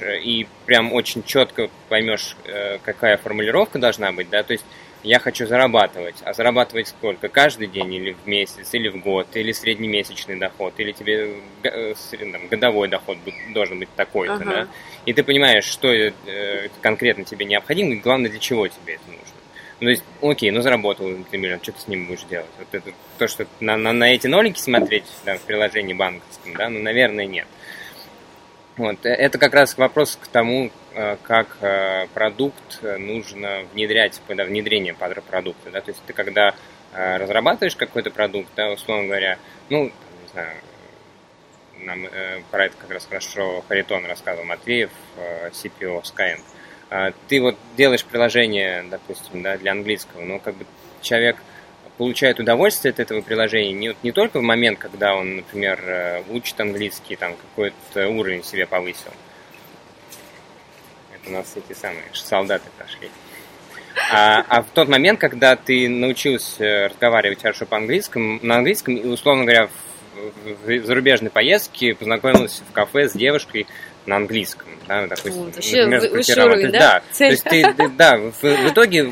и 0.01 0.47
прям 0.65 0.93
очень 0.93 1.23
четко 1.23 1.69
поймешь, 1.89 2.37
э, 2.45 2.79
какая 2.83 3.17
формулировка 3.17 3.79
должна 3.79 4.11
быть, 4.13 4.29
да, 4.29 4.41
то 4.43 4.53
есть 4.53 4.65
я 5.03 5.19
хочу 5.19 5.45
зарабатывать, 5.45 6.15
а 6.23 6.33
зарабатывать 6.33 6.87
сколько? 6.87 7.27
Каждый 7.27 7.67
день 7.67 7.93
или 7.93 8.11
в 8.13 8.25
месяц, 8.25 8.73
или 8.73 8.87
в 8.87 9.01
год, 9.01 9.27
или 9.33 9.51
среднемесячный 9.51 10.37
доход, 10.37 10.73
или 10.77 10.93
тебе 10.93 11.35
э, 11.63 11.93
там, 12.11 12.47
годовой 12.47 12.87
доход 12.87 13.17
должен 13.53 13.79
быть 13.79 13.89
такой-то, 13.95 14.35
ага. 14.35 14.45
да? 14.45 14.67
И 15.05 15.13
ты 15.13 15.23
понимаешь, 15.23 15.65
что 15.65 15.89
э, 15.91 16.69
конкретно 16.81 17.25
тебе 17.25 17.45
необходимо, 17.45 17.93
и 17.93 17.97
главное, 17.97 18.29
для 18.29 18.39
чего 18.39 18.67
тебе 18.67 18.95
это 18.95 19.03
нужно. 19.07 19.33
Ну, 19.79 19.87
то 19.87 19.89
есть, 19.89 20.03
окей, 20.21 20.51
ну 20.51 20.61
заработал 20.61 21.11
ты 21.29 21.37
миллион, 21.37 21.61
что 21.61 21.73
ты 21.73 21.81
с 21.81 21.87
ним 21.89 22.07
будешь 22.07 22.23
делать? 22.23 22.47
Вот 22.57 22.67
это 22.71 22.93
то, 23.17 23.27
что 23.27 23.45
на, 23.59 23.75
на, 23.75 23.91
на 23.91 24.13
эти 24.13 24.27
нолики 24.27 24.59
смотреть 24.59 25.03
да, 25.25 25.35
в 25.35 25.41
приложении 25.41 25.93
банковском, 25.93 26.53
да, 26.53 26.69
ну, 26.69 26.79
наверное, 26.79 27.25
нет. 27.25 27.47
Вот. 28.77 29.05
Э, 29.05 29.09
это 29.09 29.37
как 29.37 29.53
раз 29.53 29.77
вопрос 29.77 30.17
к 30.21 30.27
тому, 30.27 30.71
э, 30.93 31.17
как 31.23 31.57
э, 31.61 32.07
продукт 32.13 32.81
нужно 32.81 33.63
внедрять, 33.73 34.19
внедрение 34.27 34.93
продукта. 34.93 35.69
Да? 35.71 35.81
То 35.81 35.91
есть 35.91 36.01
ты 36.05 36.13
когда 36.13 36.55
разрабатываешь 36.93 37.75
какой-то 37.75 38.11
продукт, 38.11 38.49
да, 38.55 38.69
условно 38.69 39.07
говоря, 39.07 39.39
ну, 39.69 39.85
не 39.85 40.27
знаю, 40.31 40.51
нам 41.79 42.07
про 42.51 42.65
это 42.65 42.75
как 42.77 42.91
раз 42.91 43.07
хорошо 43.07 43.65
Харитон 43.67 44.05
рассказывал, 44.05 44.45
Матвеев, 44.45 44.91
CPO 45.17 46.03
Skyeng. 46.03 47.13
Ты 47.27 47.41
вот 47.41 47.57
делаешь 47.75 48.05
приложение, 48.05 48.85
допустим, 48.91 49.41
да, 49.41 49.57
для 49.57 49.71
английского, 49.71 50.21
но 50.21 50.37
как 50.37 50.53
бы 50.53 50.67
человек– 51.01 51.37
получает 51.97 52.39
удовольствие 52.39 52.91
от 52.91 52.99
этого 52.99 53.21
приложения 53.21 53.71
не, 53.71 53.95
не 54.03 54.11
только 54.11 54.39
в 54.39 54.41
момент, 54.41 54.79
когда 54.79 55.15
он, 55.15 55.37
например, 55.37 55.79
э, 55.85 56.23
учит 56.29 56.59
английский, 56.59 57.15
там 57.15 57.35
какой-то 57.35 58.09
уровень 58.09 58.43
себе 58.43 58.65
повысил. 58.65 59.11
Это 61.13 61.29
у 61.29 61.33
нас 61.33 61.53
эти 61.55 61.77
самые 61.77 62.03
солдаты 62.13 62.69
прошли. 62.77 63.09
А, 64.11 64.43
а 64.47 64.63
в 64.63 64.67
тот 64.73 64.87
момент, 64.89 65.19
когда 65.19 65.55
ты 65.55 65.87
научился 65.87 66.89
разговаривать 66.89 67.41
хорошо 67.41 67.65
по-английскому, 67.67 68.39
на 68.41 68.55
английском, 68.55 68.95
и, 68.95 69.05
условно 69.05 69.43
говоря, 69.43 69.67
в, 70.65 70.67
в 70.67 70.85
зарубежной 70.85 71.29
поездке 71.29 71.93
познакомился 71.93 72.63
в 72.63 72.71
кафе 72.71 73.07
с 73.07 73.13
девушкой 73.13 73.67
на 74.07 74.15
английском, 74.15 74.67
да, 74.87 75.07
допустим, 75.07 75.43
вот, 75.43 75.55
например, 75.55 76.01
вы, 76.01 76.43
уровень, 76.43 76.71
да? 76.71 76.79
да, 76.79 77.03
то 77.17 77.25
есть 77.25 77.43
ты, 77.43 77.73
да, 77.95 78.17
в, 78.17 78.41
в 78.41 78.69
итоге 78.69 79.09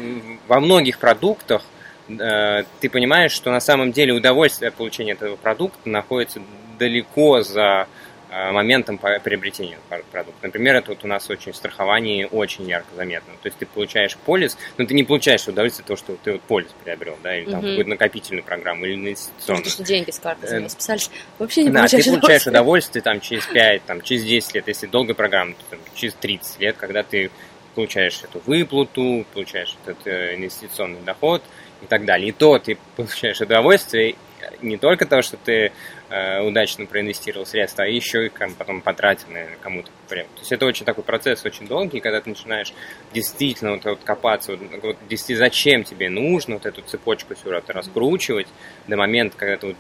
во 0.47 0.59
многих 0.59 0.97
продуктах 0.97 1.61
Э, 1.63 1.80
ты 2.18 2.89
понимаешь, 2.89 3.32
что 3.32 3.51
на 3.51 3.60
самом 3.60 3.91
деле 3.91 4.13
удовольствие 4.13 4.70
от 4.70 4.75
получения 4.75 5.13
этого 5.13 5.36
продукта 5.36 5.89
находится 5.89 6.41
далеко 6.80 7.41
за 7.41 7.88
э, 8.32 8.51
моментом 8.51 8.98
приобретения 8.98 9.77
продукта. 10.12 10.39
Например, 10.41 10.75
это 10.75 10.89
вот 10.89 11.03
у 11.03 11.08
нас 11.08 11.30
очень 11.30 11.53
страхование 11.53 12.25
очень 12.25 12.68
ярко 12.68 12.88
заметно. 12.96 13.34
То 13.41 13.48
есть 13.48 13.60
ты 13.60 13.68
получаешь 13.68 14.18
полис, 14.18 14.58
но 14.77 14.86
ты 14.86 14.96
не 14.96 15.03
получаешь 15.03 15.48
удовольствие 15.48 15.84
от 15.84 15.88
того, 15.88 15.98
что 15.98 16.18
ты 16.24 16.32
вот 16.34 16.41
полис 16.41 16.70
приобрел, 16.84 17.18
да, 17.22 17.38
или 17.38 17.46
там 17.46 17.60
угу. 17.60 17.68
какую-то 17.68 17.89
накопительную 17.91 18.44
программу, 18.44 18.86
или 18.86 18.96
инвестиционную. 18.96 19.63
Потому 19.63 19.65
что 19.65 19.84
деньги 19.84 20.10
с 20.10 20.20
карты 20.20 20.48
за 20.48 20.70
списались. 20.70 21.12
Вообще 21.38 21.63
не 21.63 21.70
да, 21.70 21.80
получаешь 21.80 22.06
ты 22.06 22.12
получаешь 22.12 22.48
удовольствие 22.48 23.03
там 23.03 23.22
через 23.22 23.46
5, 23.46 23.84
там, 23.86 24.01
через 24.01 24.24
10 24.24 24.56
лет, 24.56 24.68
если 24.68 24.88
долгая 24.88 25.13
программа, 25.13 25.53
то 25.53 25.63
там, 25.70 25.80
через 25.94 26.15
30 26.15 26.60
лет, 26.60 26.77
когда 26.77 27.03
ты 27.03 27.30
получаешь 27.75 28.22
эту 28.24 28.41
выплату, 28.46 29.25
получаешь 29.34 29.77
этот 29.86 30.08
э, 30.08 30.36
инвестиционный 30.36 31.01
доход– 31.01 31.44
и 31.81 31.85
так 31.85 32.05
далее. 32.05 32.29
И 32.29 32.31
то 32.31 32.59
ты 32.59 32.77
получаешь 32.95 33.41
удовольствие 33.41 34.15
не 34.61 34.77
только 34.77 35.05
того, 35.05 35.21
что 35.21 35.38
ты 35.38 35.71
э, 36.09 36.41
удачно 36.41 36.85
проинвестировал 36.85 37.45
средства, 37.45 37.83
а 37.83 37.88
еще 37.88 38.27
и 38.27 38.29
потом 38.29 38.81
потратил 38.81 39.27
кому-то. 39.61 39.89
То 40.07 40.25
есть 40.38 40.51
это 40.51 40.65
очень 40.65 40.85
такой 40.85 41.03
процесс, 41.03 41.45
очень 41.45 41.67
долгий, 41.67 42.00
когда 42.00 42.21
ты 42.21 42.29
начинаешь 42.29 42.73
действительно 43.13 43.73
вот, 43.73 43.85
вот 43.85 44.00
копаться, 44.03 44.55
вот, 44.55 44.59
вот 44.81 44.97
действительно 45.09 45.47
зачем 45.47 45.83
тебе 45.83 46.09
нужно 46.09 46.55
вот 46.55 46.65
эту 46.65 46.81
цепочку 46.81 47.35
всю 47.35 47.51
раскручивать 47.51 48.47
до 48.88 48.97
момента, 48.97 49.38
когда 49.38 49.57
ты 49.57 49.67
вот, 49.67 49.75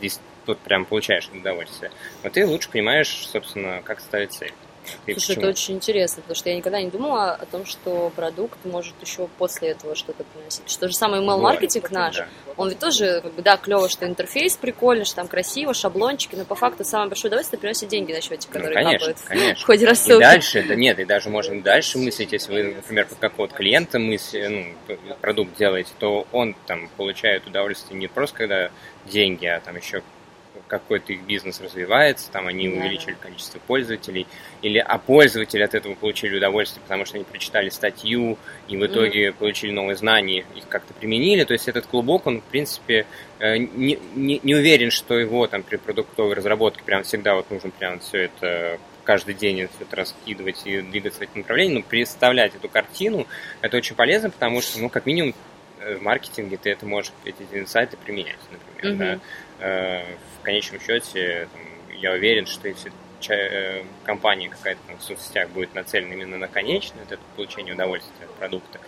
вот 0.45 0.59
прям 0.59 0.85
получаешь 0.85 1.29
удовольствие. 1.33 1.91
Но 2.23 2.29
ты 2.29 2.45
лучше 2.45 2.69
понимаешь, 2.69 3.27
собственно, 3.27 3.81
как 3.83 3.99
ставить 3.99 4.33
цель. 4.33 4.53
И 5.05 5.13
Слушай, 5.13 5.27
почему? 5.27 5.41
это 5.41 5.49
очень 5.49 5.75
интересно, 5.75 6.21
потому 6.21 6.35
что 6.35 6.49
я 6.49 6.55
никогда 6.55 6.81
не 6.81 6.89
думала 6.89 7.31
о 7.31 7.45
том, 7.45 7.65
что 7.65 8.11
продукт 8.15 8.57
может 8.65 8.93
еще 9.01 9.27
после 9.37 9.69
этого 9.69 9.95
что-то 9.95 10.23
приносить. 10.23 10.69
Что 10.69 10.87
же 10.87 10.93
самый 10.93 11.21
email-маркетинг 11.21 11.83
вот, 11.83 11.91
наш, 11.91 12.17
да. 12.17 12.27
он 12.57 12.69
ведь 12.69 12.79
тоже, 12.79 13.21
как 13.21 13.33
бы, 13.33 13.41
да, 13.41 13.57
клево, 13.57 13.89
что 13.89 14.05
интерфейс 14.05 14.55
прикольный, 14.55 15.05
что 15.05 15.17
там 15.17 15.27
красиво, 15.27 15.73
шаблончики, 15.73 16.35
но 16.35 16.45
по 16.45 16.55
факту 16.55 16.83
самое 16.83 17.09
большое 17.09 17.29
удовольствие 17.29 17.59
приносит 17.59 17.89
деньги 17.89 18.11
на 18.11 18.21
счете, 18.21 18.47
которые 18.47 18.69
ну, 18.69 18.85
конечно, 18.85 19.07
капают 19.07 19.27
конечно. 19.27 19.63
в 19.63 19.65
ходе 19.65 19.85
рассылки. 19.85 20.21
И 20.21 20.25
дальше, 20.25 20.63
да 20.67 20.75
нет, 20.75 20.99
и 20.99 21.05
даже 21.05 21.29
можно 21.29 21.61
дальше 21.61 21.97
мыслить, 21.97 22.31
если 22.31 22.51
вы, 22.51 22.63
например, 22.75 23.07
под 23.07 23.19
какого-то 23.19 23.55
клиента 23.55 23.99
мысли, 23.99 24.75
ну, 24.87 24.95
продукт 25.21 25.57
делаете, 25.57 25.91
то 25.99 26.27
он 26.31 26.55
там 26.65 26.89
получает 26.97 27.47
удовольствие 27.47 27.99
не 27.99 28.07
просто 28.07 28.37
когда 28.37 28.71
деньги, 29.05 29.45
а 29.45 29.59
там 29.59 29.75
еще 29.75 30.01
какой-то 30.71 31.11
их 31.11 31.23
бизнес 31.23 31.59
развивается, 31.59 32.31
там 32.31 32.47
они 32.47 32.69
увеличили 32.69 33.17
количество 33.19 33.59
пользователей, 33.59 34.25
или 34.61 34.77
а 34.77 34.97
пользователи 34.97 35.61
от 35.63 35.75
этого 35.75 35.95
получили 35.95 36.37
удовольствие, 36.37 36.81
потому 36.81 37.03
что 37.03 37.15
они 37.17 37.25
прочитали 37.25 37.67
статью 37.67 38.37
и 38.69 38.77
в 38.77 38.85
итоге 38.85 39.27
mm. 39.27 39.33
получили 39.33 39.71
новые 39.71 39.97
знания, 39.97 40.45
их 40.55 40.69
как-то 40.69 40.93
применили. 40.93 41.43
То 41.43 41.51
есть 41.51 41.67
этот 41.67 41.87
клубок, 41.87 42.25
он, 42.25 42.39
в 42.39 42.45
принципе, 42.45 43.05
э, 43.39 43.57
не, 43.57 43.99
не, 44.15 44.39
не 44.41 44.55
уверен, 44.55 44.91
что 44.91 45.19
его 45.19 45.45
там 45.47 45.61
при 45.63 45.75
продуктовой 45.75 46.35
разработке 46.35 46.83
прям 46.85 47.03
всегда 47.03 47.35
вот 47.35 47.51
нужно 47.51 47.71
прям 47.71 47.99
все 47.99 48.19
это 48.19 48.79
каждый 49.03 49.33
день 49.33 49.67
все 49.67 49.83
это 49.83 49.95
раскидывать 49.97 50.61
и 50.63 50.79
двигаться 50.81 51.19
в 51.19 51.23
этом 51.23 51.41
направлении, 51.41 51.75
но 51.75 51.81
представлять 51.81 52.55
эту 52.55 52.69
картину, 52.69 53.27
это 53.59 53.75
очень 53.75 53.95
полезно, 53.95 54.29
потому 54.29 54.61
что, 54.61 54.79
ну, 54.79 54.87
как 54.87 55.05
минимум, 55.05 55.33
э, 55.81 55.95
в 55.95 56.01
маркетинге 56.01 56.55
ты 56.55 56.69
это 56.69 56.85
можешь, 56.85 57.11
эти 57.25 57.43
инсайты 57.51 57.97
применять, 57.97 58.39
например, 58.49 58.95
mm-hmm. 58.95 59.15
да. 59.17 59.21
Э, 59.61 60.03
в 60.39 60.43
конечном 60.43 60.81
счете, 60.81 61.47
там, 61.51 61.61
я 61.97 62.13
уверен, 62.13 62.45
что 62.47 62.67
если 62.67 62.91
э, 63.29 63.83
компания 64.03 64.49
какая-то 64.49 64.81
там 64.87 64.97
в 64.97 65.03
соцсетях 65.03 65.49
будет 65.49 65.75
нацелена 65.75 66.13
именно 66.13 66.37
на 66.37 66.47
конечное, 66.47 67.03
это 67.03 67.19
получение 67.35 67.73
удовольствия 67.73 68.25
от 68.25 68.33
продукта, 68.35 68.79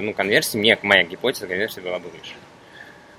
ну, 0.00 0.12
конверсия, 0.12 0.58
мне, 0.58 0.76
моя 0.82 1.04
гипотеза, 1.04 1.46
конверсия 1.46 1.80
была 1.80 2.00
бы 2.00 2.08
выше. 2.08 2.34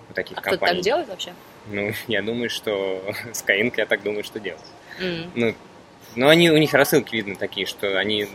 У 0.09 0.13
таких 0.13 0.37
а 0.39 0.41
компаний. 0.41 0.57
кто 0.57 0.75
так 0.75 0.83
делает 0.83 1.07
вообще? 1.07 1.33
Ну, 1.67 1.93
я 2.07 2.21
думаю, 2.21 2.49
что 2.49 3.01
Skyeng, 3.31 3.73
я 3.77 3.85
так 3.85 4.03
думаю, 4.03 4.25
что 4.25 4.41
делает. 4.41 4.65
Mm. 4.99 5.29
Ну, 5.35 5.55
но 6.15 6.27
они, 6.27 6.49
у 6.51 6.57
них 6.57 6.73
рассылки 6.73 7.15
видно 7.15 7.35
такие, 7.35 7.65
что 7.65 7.97
они 7.97 8.27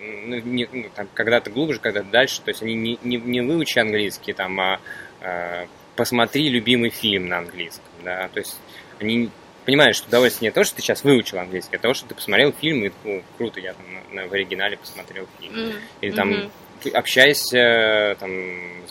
ну, 0.00 0.40
не, 0.40 0.68
ну, 0.72 0.86
там, 0.94 1.08
когда-то 1.14 1.50
глубже, 1.50 1.78
когда-то 1.78 2.08
дальше, 2.08 2.40
то 2.42 2.50
есть 2.50 2.62
они 2.62 2.74
не, 2.74 2.98
не, 3.02 3.16
не 3.18 3.40
выучи 3.40 3.78
английский, 3.78 4.32
там, 4.32 4.58
а, 4.60 4.80
а 5.20 5.66
посмотри 6.00 6.48
любимый 6.48 6.88
фильм 6.88 7.26
на 7.26 7.40
английском, 7.40 7.84
да, 8.02 8.26
то 8.28 8.38
есть 8.38 8.58
они 9.00 9.28
понимают, 9.66 9.94
что 9.94 10.08
удовольствие 10.08 10.48
не 10.48 10.54
то, 10.54 10.64
что 10.64 10.76
ты 10.76 10.80
сейчас 10.80 11.04
выучил 11.04 11.38
английский, 11.38 11.76
а 11.76 11.78
то, 11.78 11.92
что 11.92 12.08
ты 12.08 12.14
посмотрел 12.14 12.54
фильм, 12.58 12.86
и 12.86 12.90
ну, 13.04 13.22
круто, 13.36 13.60
я 13.60 13.74
там 13.74 13.84
на, 13.92 14.22
на, 14.22 14.26
в 14.26 14.32
оригинале 14.32 14.78
посмотрел 14.78 15.28
фильм. 15.38 15.54
Mm-hmm. 15.54 15.80
Или 16.00 16.10
там 16.12 16.32
mm-hmm. 16.32 16.90
общайся 16.92 18.16
там 18.18 18.30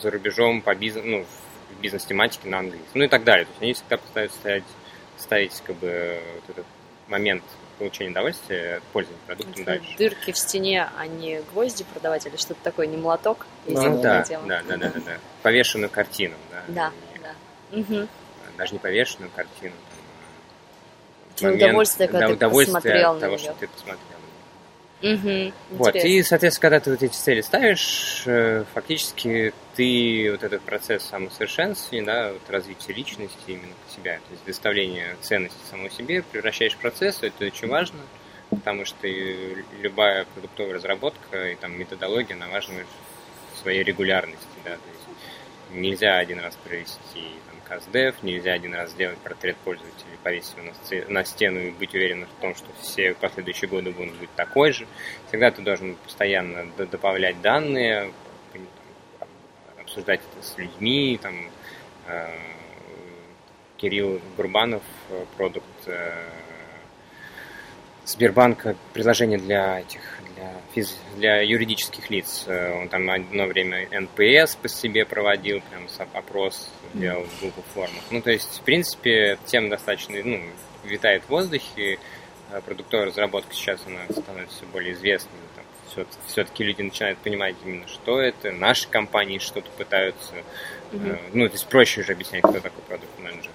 за 0.00 0.12
рубежом 0.12 0.62
по 0.62 0.72
бизнесу, 0.76 1.08
ну, 1.08 1.24
в 1.24 1.82
бизнес-тематике 1.82 2.48
на 2.48 2.60
английском, 2.60 2.92
ну 2.94 3.02
и 3.02 3.08
так 3.08 3.24
далее. 3.24 3.46
То 3.46 3.50
есть 3.50 3.62
они 3.62 3.72
всегда 3.72 3.96
пытаются 3.96 4.38
ставить, 4.38 4.64
ставить 5.18 5.62
как 5.66 5.76
бы 5.78 6.20
вот 6.36 6.50
этот 6.50 6.66
момент 7.08 7.42
получения 7.80 8.10
удовольствия 8.10 8.76
от 8.76 8.82
пользования 8.84 9.22
продуктом 9.26 9.64
дальше. 9.64 9.96
Дырки 9.96 10.32
в 10.32 10.38
стене, 10.38 10.88
а 10.96 11.06
не 11.06 11.40
гвозди 11.52 11.84
продавать 11.92 12.26
или 12.26 12.36
что-то 12.36 12.60
такое, 12.62 12.86
не 12.86 12.98
молоток? 12.98 13.46
Ну, 13.66 14.00
да, 14.02 14.24
да, 14.28 14.40
да, 14.46 14.62
да, 14.62 14.76
да, 14.76 14.88
да. 14.88 15.18
Повешенную 15.42 15.90
картину, 15.90 16.34
да. 16.50 16.62
Да, 16.68 16.92
да. 17.22 17.78
Угу. 17.78 18.08
Даже 18.58 18.72
не 18.74 18.78
повешенную 18.78 19.30
картину. 19.34 19.74
Там, 21.36 21.50
момент, 21.52 21.62
удовольствие, 21.62 22.08
когда 22.08 22.20
да, 22.20 22.26
ты 22.28 22.34
удовольствие 22.34 23.06
от 23.06 23.20
того, 23.20 23.38
что 23.38 23.54
ты 23.54 23.68
посмотрел. 23.68 24.06
Угу, 25.02 25.52
вот, 25.78 25.96
и, 25.96 26.22
соответственно, 26.22 26.60
когда 26.60 26.80
ты 26.80 26.90
вот 26.90 27.02
эти 27.02 27.14
цели 27.14 27.40
ставишь, 27.40 28.24
э, 28.26 28.64
фактически 28.74 29.54
ты 29.76 30.30
вот 30.30 30.42
этот 30.42 30.62
процесс 30.62 31.04
самосовершенствования, 31.04 32.04
да, 32.04 32.32
вот 32.32 32.48
развития 32.48 32.92
личности 32.92 33.38
именно 33.46 33.74
себя, 33.94 34.16
то 34.16 34.32
есть 34.32 34.44
доставление 34.44 35.16
ценности 35.20 35.58
самому 35.70 35.90
себе, 35.90 36.22
превращаешь 36.22 36.74
в 36.74 36.78
процесс, 36.78 37.22
это 37.22 37.44
очень 37.46 37.68
важно, 37.68 38.00
потому 38.50 38.84
что 38.84 39.06
любая 39.80 40.24
продуктовая 40.34 40.74
разработка 40.74 41.50
и 41.50 41.54
там 41.54 41.78
методология, 41.78 42.36
она 42.36 42.48
важна 42.48 42.74
в 43.54 43.58
своей 43.58 43.82
регулярности, 43.82 44.46
да, 44.64 44.72
то 44.72 44.88
есть 44.92 45.20
нельзя 45.72 46.18
один 46.18 46.40
раз 46.40 46.56
провести 46.64 47.28
CastDev, 47.70 48.16
нельзя 48.22 48.54
один 48.54 48.74
раз 48.74 48.90
сделать 48.90 49.18
портрет 49.18 49.56
пользователя, 49.58 50.08
повесить 50.24 50.54
его 50.56 51.08
на 51.08 51.24
стену 51.24 51.60
и 51.60 51.70
быть 51.70 51.94
уверенным 51.94 52.28
в 52.28 52.40
том, 52.40 52.54
что 52.56 52.66
все 52.80 53.14
последующие 53.14 53.68
годы 53.68 53.92
будут 53.92 54.14
быть 54.14 54.30
такой 54.34 54.72
же. 54.72 54.88
Всегда 55.28 55.52
ты 55.52 55.62
должен 55.62 55.94
постоянно 55.94 56.66
добавлять 56.76 57.40
данные, 57.40 58.12
обсуждать 59.90 60.20
это 60.32 60.46
с 60.46 60.56
людьми, 60.56 61.18
там, 61.20 61.34
э, 62.06 62.28
Кирилл 63.76 64.20
Гурбанов, 64.36 64.82
э, 65.10 65.24
продукт 65.36 65.66
э, 65.86 66.12
Сбербанка, 68.06 68.76
приложение 68.92 69.38
для 69.38 69.80
этих 69.80 70.00
для, 70.34 70.52
физ, 70.74 70.96
для 71.16 71.42
юридических 71.42 72.10
лиц. 72.10 72.46
Он 72.48 72.88
там 72.88 73.08
одно 73.08 73.46
время 73.46 73.86
NPS 73.92 74.56
по 74.56 74.68
себе 74.68 75.04
проводил, 75.04 75.60
прям 75.70 75.86
опрос 76.14 76.72
делал 76.94 77.24
в 77.24 77.40
Google 77.40 77.62
формах. 77.72 78.02
Ну, 78.10 78.20
то 78.20 78.30
есть, 78.30 78.58
в 78.58 78.62
принципе, 78.62 79.38
тема 79.46 79.70
достаточно, 79.70 80.16
ну, 80.24 80.40
витает 80.82 81.22
в 81.24 81.28
воздухе. 81.28 81.98
Продуктовая 82.64 83.06
разработка 83.06 83.54
сейчас 83.54 83.80
она 83.86 84.00
становится 84.10 84.56
все 84.56 84.66
более 84.66 84.94
известной. 84.94 85.38
Там, 85.56 85.64
все, 85.90 86.06
все-таки 86.26 86.64
люди 86.64 86.82
начинают 86.82 87.18
понимать 87.18 87.56
именно, 87.64 87.86
что 87.88 88.20
это. 88.20 88.52
Наши 88.52 88.88
компании 88.88 89.38
что-то 89.38 89.70
пытаются. 89.76 90.34
Mm-hmm. 90.92 91.18
Ну, 91.34 91.48
то 91.48 91.54
есть 91.54 91.66
проще 91.66 92.00
уже 92.00 92.12
объяснять, 92.12 92.42
кто 92.42 92.60
такой 92.60 92.82
продукт-менеджер. 92.88 93.52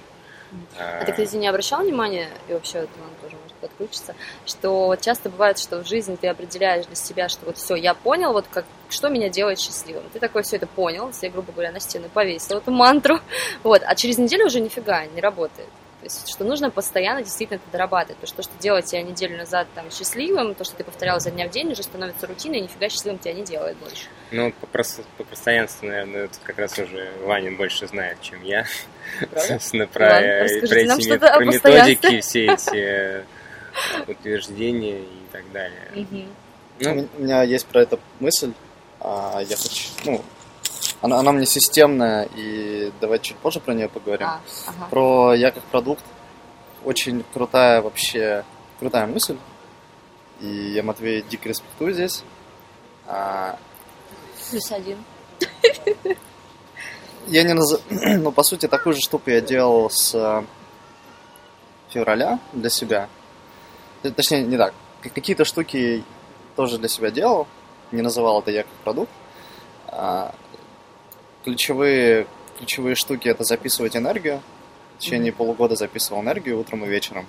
А 0.77 1.03
ты, 1.05 1.12
кстати, 1.12 1.36
не 1.36 1.47
обращал 1.47 1.81
внимания, 1.81 2.29
и 2.47 2.53
вообще 2.53 2.79
это 2.79 2.99
вам 2.99 3.10
тоже 3.21 3.36
может 3.41 3.55
подключиться, 3.58 4.15
что 4.45 4.88
вот 4.88 5.01
часто 5.01 5.29
бывает, 5.29 5.58
что 5.58 5.84
в 5.84 5.88
жизни 5.88 6.15
ты 6.15 6.27
определяешь 6.27 6.86
для 6.86 6.95
себя, 6.95 7.29
что 7.29 7.45
вот 7.45 7.58
все, 7.58 7.75
я 7.75 7.93
понял, 7.93 8.34
вот 8.34 8.45
как, 8.49 8.65
что 8.89 9.10
меня 9.10 9.29
делает 9.29 9.60
счастливым. 9.60 10.03
Ты 10.13 10.19
такой 10.19 10.43
все 10.43 10.58
это 10.58 10.67
понял, 10.67 11.12
все, 11.12 11.29
грубо 11.29 11.51
говоря, 11.51 11.71
на 11.71 11.79
стену 11.79 12.10
повесил 12.13 12.58
эту 12.58 12.71
мантру, 12.71 13.19
вот, 13.63 13.81
а 13.86 13.95
через 13.95 14.17
неделю 14.17 14.45
уже 14.45 14.60
нифига 14.60 15.05
не 15.08 15.21
работает. 15.21 15.69
То 16.05 16.11
есть, 16.11 16.29
что 16.29 16.43
нужно 16.43 16.69
постоянно 16.69 17.23
действительно 17.23 17.55
это 17.55 17.71
дорабатывать. 17.71 18.19
То, 18.19 18.27
что, 18.27 18.43
что 18.43 18.51
делало 18.59 18.83
тебя 18.83 19.01
неделю 19.01 19.37
назад 19.37 19.67
там, 19.73 19.89
счастливым, 19.89 20.53
то, 20.53 20.63
что 20.63 20.75
ты 20.75 20.83
повторял 20.83 21.19
за 21.19 21.31
дня 21.31 21.47
в 21.47 21.49
день, 21.49 21.71
уже 21.71 21.81
становится 21.81 22.27
рутиной, 22.27 22.59
и 22.59 22.61
нифига 22.61 22.89
счастливым 22.89 23.17
тебя 23.17 23.33
не 23.33 23.43
делает 23.43 23.75
больше. 23.77 24.05
Ну, 24.29 24.51
по, 24.51 24.67
прос- 24.67 25.03
по 25.17 25.23
постоянству, 25.23 25.87
наверное, 25.87 26.25
это 26.25 26.37
как 26.43 26.59
раз 26.59 26.77
уже 26.77 27.11
Ваня 27.23 27.51
больше 27.53 27.87
знает, 27.87 28.21
чем 28.21 28.43
я. 28.43 28.67
Собственно, 29.35 29.87
про, 29.93 30.09
Ладно, 30.09 30.27
про 30.67 30.79
эти 30.79 31.17
про 31.17 31.43
методики, 31.43 32.21
все 32.21 32.53
эти 32.53 32.75
э, 32.75 33.23
утверждения 34.05 34.99
и 34.99 35.25
так 35.31 35.51
далее. 35.51 36.05
Ну, 36.81 37.09
у 37.17 37.21
меня 37.23 37.41
есть 37.41 37.65
про 37.65 37.81
это 37.81 37.97
мысль. 38.19 38.51
А, 38.99 39.41
я 39.41 39.55
хочу, 39.55 39.89
ну, 40.05 40.23
она, 41.01 41.19
она 41.19 41.31
мне 41.31 41.45
системная, 41.45 42.27
и 42.36 42.91
давайте 43.01 43.29
чуть 43.29 43.38
позже 43.38 43.60
про 43.60 43.73
нее 43.73 43.89
поговорим. 43.89 44.27
А, 44.27 44.41
ага. 44.67 44.88
Про 44.89 45.34
я 45.34 45.51
как 45.51 45.63
продукт. 45.63 46.03
Очень 46.84 47.23
крутая 47.34 47.81
вообще, 47.81 48.43
крутая 48.79 49.08
мысль. 49.08 49.38
И 50.41 50.47
я 50.47 50.84
Матвей 50.84 51.21
дико 51.21 51.49
респектую 51.49 51.93
здесь. 51.93 52.23
А... 53.08 53.58
Плюс 54.49 54.71
один. 54.71 54.97
Я 57.27 57.43
не 57.43 57.53
наз... 57.53 57.79
Ну, 57.89 58.31
по 58.31 58.43
сути, 58.43 58.67
такую 58.67 58.93
же 58.93 59.01
штуку 59.01 59.29
я 59.31 59.41
делал 59.41 59.89
с 59.89 60.13
э, 60.13 60.43
февраля 61.89 62.39
для 62.53 62.69
себя. 62.69 63.10
Э, 64.03 64.12
точнее, 64.12 64.43
не 64.43 64.58
так. 64.58 64.73
Какие-то 65.01 65.45
штуки 65.45 66.03
тоже 66.55 66.77
для 66.77 66.88
себя 66.88 67.10
делал. 67.10 67.47
Не 67.91 68.01
называл 68.01 68.41
это 68.41 68.51
я 68.51 68.63
как 68.63 68.71
продукт. 68.84 69.12
Ключевые, 71.45 72.25
ключевые 72.58 72.95
штуки 72.95 73.27
это 73.27 73.43
записывать 73.43 73.95
энергию. 73.95 74.41
В 74.95 74.99
течение 74.99 75.31
mm-hmm. 75.31 75.36
полугода 75.36 75.75
записывал 75.75 76.21
энергию 76.21 76.60
утром 76.60 76.84
и 76.84 76.88
вечером. 76.88 77.27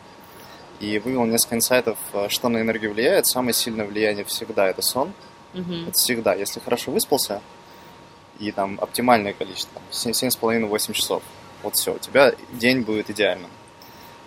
И 0.81 0.99
вывел 0.99 1.27
несколько 1.27 1.57
инсайтов, 1.57 1.99
э, 2.15 2.29
что 2.31 2.49
на 2.49 2.63
энергию 2.63 2.95
влияет. 2.95 3.27
Самое 3.27 3.53
сильное 3.53 3.87
влияние 3.87 4.25
всегда 4.25 4.69
это 4.69 4.81
сон. 4.81 5.13
Mm-hmm. 5.53 5.89
Это 5.89 5.93
всегда. 5.93 6.35
Если 6.35 6.61
хорошо 6.61 6.93
выспался, 6.93 7.43
и 8.39 8.53
там 8.53 8.79
оптимальное 8.81 9.35
количество, 9.35 9.81
7,5-8 9.91 10.93
часов, 10.95 11.23
вот 11.63 11.77
все, 11.77 11.95
у 11.95 11.99
тебя 11.99 12.33
день 12.53 12.81
будет 12.81 13.11
идеальным. 13.11 13.51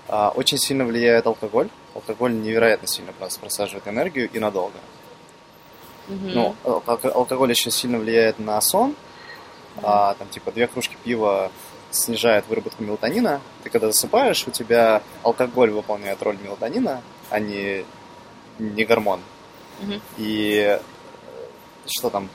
А, 0.07 0.29
очень 0.35 0.59
сильно 0.59 0.85
влияет 0.85 1.25
алкоголь. 1.25 1.69
Алкоголь 1.95 2.33
невероятно 2.33 2.87
сильно 2.87 3.11
просаживает 3.13 3.87
энергию 3.87 4.29
и 4.31 4.37
надолго. 4.37 4.77
Mm-hmm. 6.09 6.31
Ну, 6.33 6.55
алкоголь 6.63 7.49
еще 7.49 7.71
сильно 7.71 7.97
влияет 7.97 8.37
на 8.37 8.61
сон, 8.61 8.95
а, 9.83 10.13
там 10.15 10.27
типа 10.29 10.51
две 10.51 10.67
кружки 10.67 10.97
пива 11.03 11.51
снижает 11.91 12.47
выработку 12.47 12.83
мелатонина. 12.83 13.41
Ты 13.63 13.69
когда 13.69 13.87
засыпаешь, 13.87 14.47
у 14.47 14.51
тебя 14.51 15.01
алкоголь 15.23 15.71
выполняет 15.71 16.21
роль 16.21 16.37
мелатонина, 16.41 17.01
а 17.29 17.39
не, 17.39 17.85
не 18.59 18.85
гормон. 18.85 19.21
Угу. 19.81 19.93
И 20.17 20.79
э, 20.79 20.79
что 21.87 22.09
там? 22.09 22.29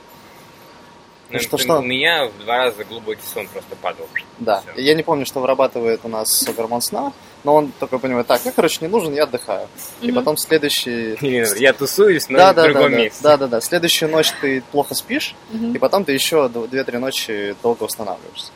Ну, 1.35 1.41
что, 1.41 1.57
что? 1.57 1.79
У 1.79 1.81
меня 1.81 2.27
в 2.27 2.43
два 2.43 2.57
раза 2.57 2.83
глубокий 2.83 3.21
сон 3.33 3.47
просто 3.47 3.75
падал. 3.75 4.07
Да. 4.39 4.61
Все. 4.73 4.81
Я 4.81 4.93
не 4.93 5.03
помню, 5.03 5.25
что 5.25 5.39
вырабатывает 5.39 6.01
у 6.03 6.07
нас 6.07 6.43
гормон 6.55 6.81
сна, 6.81 7.13
но 7.43 7.55
он 7.55 7.71
такой 7.79 7.99
понимает, 7.99 8.27
так, 8.27 8.43
я, 8.45 8.51
короче, 8.51 8.79
не 8.81 8.87
нужен, 8.87 9.13
я 9.13 9.23
отдыхаю. 9.23 9.67
Mm-hmm. 9.67 10.07
И 10.07 10.11
потом 10.11 10.37
следующий... 10.37 11.17
Я 11.59 11.73
тусуюсь, 11.73 12.27
но 12.29 12.37
да, 12.37 12.53
в 12.53 12.55
да, 12.55 12.63
другом 12.63 12.91
да, 12.91 12.97
месте. 12.97 13.19
Да, 13.21 13.37
да, 13.37 13.47
да. 13.47 13.61
Следующую 13.61 14.09
ночь 14.09 14.31
ты 14.41 14.61
плохо 14.71 14.95
спишь, 14.95 15.35
mm-hmm. 15.51 15.75
и 15.75 15.77
потом 15.77 16.05
ты 16.05 16.13
еще 16.13 16.49
2-3 16.53 16.97
ночи 16.97 17.55
долго 17.61 17.83
восстанавливаешься. 17.83 18.51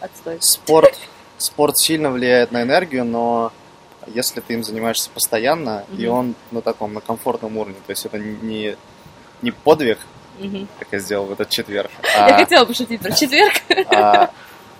Отстой. 0.00 0.36
Спорт. 0.40 0.98
спорт 1.38 1.78
сильно 1.78 2.10
влияет 2.10 2.52
на 2.52 2.62
энергию, 2.62 3.04
но 3.04 3.52
если 4.06 4.40
ты 4.40 4.54
им 4.54 4.62
занимаешься 4.62 5.10
постоянно, 5.10 5.84
и 5.96 6.06
Мгм. 6.06 6.14
он 6.14 6.34
на 6.50 6.60
таком, 6.60 6.94
на 6.94 7.00
комфортном 7.00 7.56
уровне, 7.56 7.76
то 7.86 7.90
есть 7.90 8.04
это 8.04 8.18
не, 8.18 8.76
не 9.42 9.50
подвиг, 9.50 9.98
Мгм. 10.38 10.68
как 10.78 10.88
я 10.92 10.98
сделал 10.98 11.26
в 11.26 11.32
этот 11.32 11.48
четверг, 11.50 11.90
Я 12.02 12.26
а, 12.26 12.38
хотела 12.38 12.64
пошутить 12.64 13.00
про 13.00 13.12
четверг. 13.12 13.54
а 13.94 14.30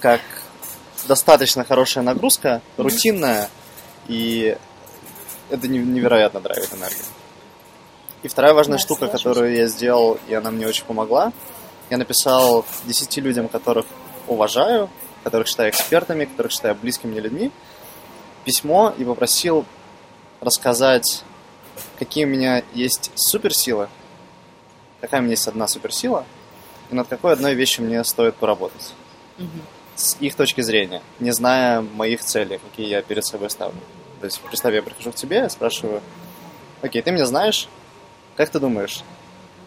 как 0.00 0.20
достаточно 1.06 1.64
хорошая 1.64 2.02
нагрузка, 2.04 2.60
рутинная, 2.76 3.48
и 4.08 4.56
это 5.50 5.68
не- 5.68 5.78
невероятно 5.78 6.40
драйвит 6.40 6.72
энергию. 6.72 7.04
И 8.22 8.28
вторая 8.28 8.54
важная 8.54 8.78
Да, 8.78 8.82
штука, 8.82 9.02
соглашусь. 9.06 9.22
которую 9.22 9.54
я 9.54 9.66
сделал, 9.66 10.18
и 10.28 10.34
она 10.34 10.50
мне 10.50 10.66
очень 10.66 10.84
помогла, 10.86 11.32
я 11.90 11.98
написал 11.98 12.64
10 12.84 13.18
людям, 13.18 13.48
которых 13.48 13.84
уважаю, 14.26 14.88
которых 15.22 15.46
считаю 15.46 15.70
экспертами, 15.70 16.24
которых 16.24 16.50
считаю 16.52 16.74
близкими 16.74 17.10
мне 17.12 17.20
людьми, 17.20 17.50
письмо 18.44 18.92
и 18.96 19.04
попросил 19.04 19.64
рассказать, 20.40 21.22
какие 21.98 22.24
у 22.24 22.28
меня 22.28 22.62
есть 22.72 23.10
суперсилы, 23.14 23.88
какая 25.04 25.20
у 25.20 25.24
меня 25.24 25.32
есть 25.32 25.46
одна 25.46 25.68
суперсила, 25.68 26.24
и 26.90 26.94
над 26.94 27.08
какой 27.08 27.34
одной 27.34 27.54
вещью 27.54 27.84
мне 27.84 28.02
стоит 28.04 28.36
поработать 28.36 28.94
Мгм. 29.36 29.60
с 29.96 30.16
их 30.20 30.34
точки 30.34 30.62
зрения, 30.62 31.02
не 31.20 31.30
зная 31.30 31.82
моих 31.82 32.22
целей, 32.22 32.58
какие 32.58 32.88
я 32.88 33.02
перед 33.02 33.24
собой 33.24 33.50
ставлю. 33.50 33.78
То 34.20 34.26
есть, 34.26 34.40
представь, 34.40 34.74
я 34.74 34.82
прихожу 34.82 35.12
к 35.12 35.14
тебе, 35.14 35.48
спрашиваю, 35.50 36.00
окей, 36.80 37.02
ты 37.02 37.10
меня 37.10 37.26
знаешь, 37.26 37.68
как 38.36 38.48
ты 38.48 38.58
думаешь, 38.58 39.02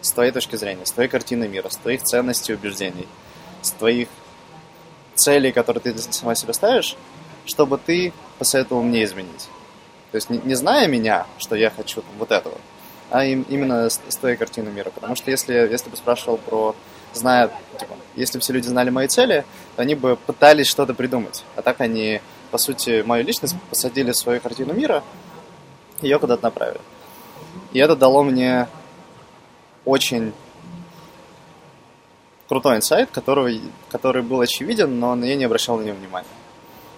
с 0.00 0.10
твоей 0.10 0.32
точки 0.32 0.56
зрения, 0.56 0.84
с 0.84 0.90
твоей 0.90 1.08
картины 1.08 1.46
мира, 1.46 1.68
с 1.68 1.76
твоих 1.76 2.02
ценностей 2.02 2.52
и 2.52 2.56
убеждений, 2.56 3.06
с 3.62 3.70
твоих 3.70 4.08
целей, 5.14 5.52
которые 5.52 5.80
ты 5.80 5.96
сама 6.12 6.34
себе 6.34 6.52
ставишь, 6.52 6.96
чтобы 7.46 7.78
ты 7.78 8.12
посоветовал 8.38 8.82
мне 8.82 9.04
изменить. 9.04 9.48
То 10.10 10.16
есть, 10.16 10.30
не, 10.30 10.38
не 10.38 10.54
зная 10.54 10.88
меня, 10.88 11.26
что 11.38 11.54
я 11.54 11.70
хочу 11.70 12.00
там, 12.00 12.10
вот 12.18 12.32
этого, 12.32 12.58
а 13.10 13.24
им- 13.24 13.46
именно 13.48 13.88
с, 13.88 14.00
с 14.08 14.16
твоей 14.16 14.36
картины 14.36 14.70
мира. 14.70 14.90
Потому 14.90 15.16
что 15.16 15.30
если, 15.30 15.54
если 15.54 15.90
бы 15.90 15.96
спрашивал 15.96 16.38
про, 16.38 16.74
зная, 17.14 17.50
типа, 17.78 17.94
если 18.16 18.38
бы 18.38 18.42
все 18.42 18.52
люди 18.52 18.66
знали 18.66 18.90
мои 18.90 19.06
цели, 19.08 19.44
то 19.76 19.82
они 19.82 19.94
бы 19.94 20.16
пытались 20.16 20.66
что-то 20.66 20.94
придумать. 20.94 21.44
А 21.56 21.62
так 21.62 21.80
они, 21.80 22.20
по 22.50 22.58
сути, 22.58 23.02
мою 23.06 23.24
личность 23.24 23.54
посадили 23.70 24.12
в 24.12 24.16
свою 24.16 24.40
картину 24.40 24.74
мира, 24.74 25.02
ее 26.02 26.18
куда-то 26.18 26.42
направили. 26.44 26.80
И 27.72 27.78
это 27.78 27.96
дало 27.96 28.22
мне 28.22 28.68
очень 29.84 30.32
крутой 32.48 32.76
инсайт, 32.76 33.10
который, 33.10 33.60
который 33.90 34.22
был 34.22 34.40
очевиден, 34.40 34.98
но 34.98 35.16
я 35.24 35.36
не 35.36 35.44
обращал 35.44 35.78
на 35.78 35.82
него 35.82 35.96
внимания. 35.96 36.26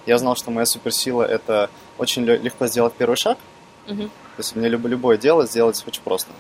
Я 0.07 0.19
знал, 0.19 0.37
что 0.37 0.51
моя 0.51 0.67
суперсила— 0.67 1.23
это 1.25 1.71
очень 1.99 2.25
легко 2.25 2.67
сделать 2.67 2.95
первый 2.95 3.17
шаг, 3.17 3.39
Мгм. 3.87 4.11
То 4.41 4.45
есть 4.45 4.57
мне 4.57 4.69
любо- 4.69 4.89
любое 4.89 5.19
дело 5.19 5.45
сделать 5.45 5.85
очень 5.87 6.01
просто, 6.03 6.31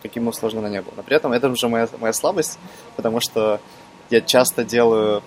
каким 0.00 0.26
бы 0.26 0.32
сложно 0.32 0.60
оно 0.60 0.68
ни 0.68 0.78
было. 0.78 0.94
Но 0.96 1.02
при 1.02 1.16
этом 1.16 1.32
это 1.32 1.48
уже 1.48 1.68
моя, 1.68 1.88
моя 1.98 2.12
слабость, 2.12 2.56
потому 2.94 3.18
что 3.18 3.60
я 4.10 4.20
часто 4.20 4.62
делаю 4.62 5.24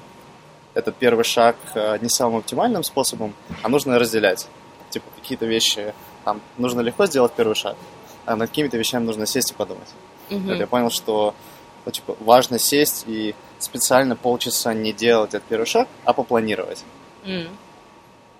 этот 0.73 0.95
первый 0.95 1.25
шаг 1.25 1.57
э, 1.75 1.97
не 2.01 2.07
самым 2.07 2.37
оптимальным 2.37 2.83
способом, 2.83 3.33
а 3.63 3.67
нужно 3.67 3.99
разделять. 3.99 4.47
Типа 4.91 5.05
какие-то 5.19 5.45
вещи, 5.45 5.93
там, 6.23 6.39
нужно 6.57 6.79
легко 6.79 7.05
сделать 7.05 7.33
первый 7.33 7.55
шаг, 7.55 7.75
а 8.25 8.37
над 8.37 8.47
какими-то 8.47 8.77
вещами 8.77 9.03
нужно 9.03 9.25
сесть 9.25 9.51
и 9.51 9.53
подумать. 9.53 9.89
Мгм. 10.29 10.47
Вот 10.47 10.57
я 10.57 10.67
понял, 10.67 10.89
что 10.89 11.35
ну, 11.85 11.91
типа, 11.91 12.15
важно 12.21 12.59
сесть 12.59 13.03
и 13.07 13.35
специально 13.59 14.15
полчаса 14.15 14.73
не 14.73 14.93
делать 14.93 15.33
этот 15.33 15.43
первый 15.49 15.65
шаг, 15.65 15.89
а 16.05 16.13
попланировать. 16.13 16.85
М. 17.25 17.49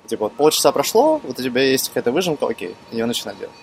Типа, 0.07 0.25
вот 0.25 0.33
полчаса 0.33 0.71
прошло, 0.71 1.19
вот 1.21 1.37
у 1.37 1.43
тебя 1.43 1.61
есть 1.61 1.89
какая-то 1.89 2.13
выжимка, 2.13 2.47
окей, 2.47 2.77
ее 2.91 3.05
начинай 3.05 3.35
делать. 3.35 3.53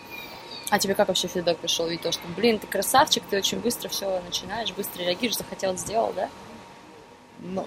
А 0.70 0.78
тебе 0.78 0.94
как 0.94 1.08
вообще 1.08 1.28
фидбэк 1.28 1.58
пришел? 1.58 1.86
Ведь 1.88 2.02
то, 2.02 2.12
что, 2.12 2.22
блин, 2.36 2.58
ты 2.58 2.66
красавчик, 2.66 3.22
ты 3.30 3.38
очень 3.38 3.58
быстро 3.60 3.88
все 3.88 4.20
начинаешь, 4.26 4.72
быстро 4.72 5.02
реагируешь, 5.02 5.36
захотел, 5.38 5.76
сделал, 5.76 6.12
да? 6.14 6.28
Ну, 7.40 7.66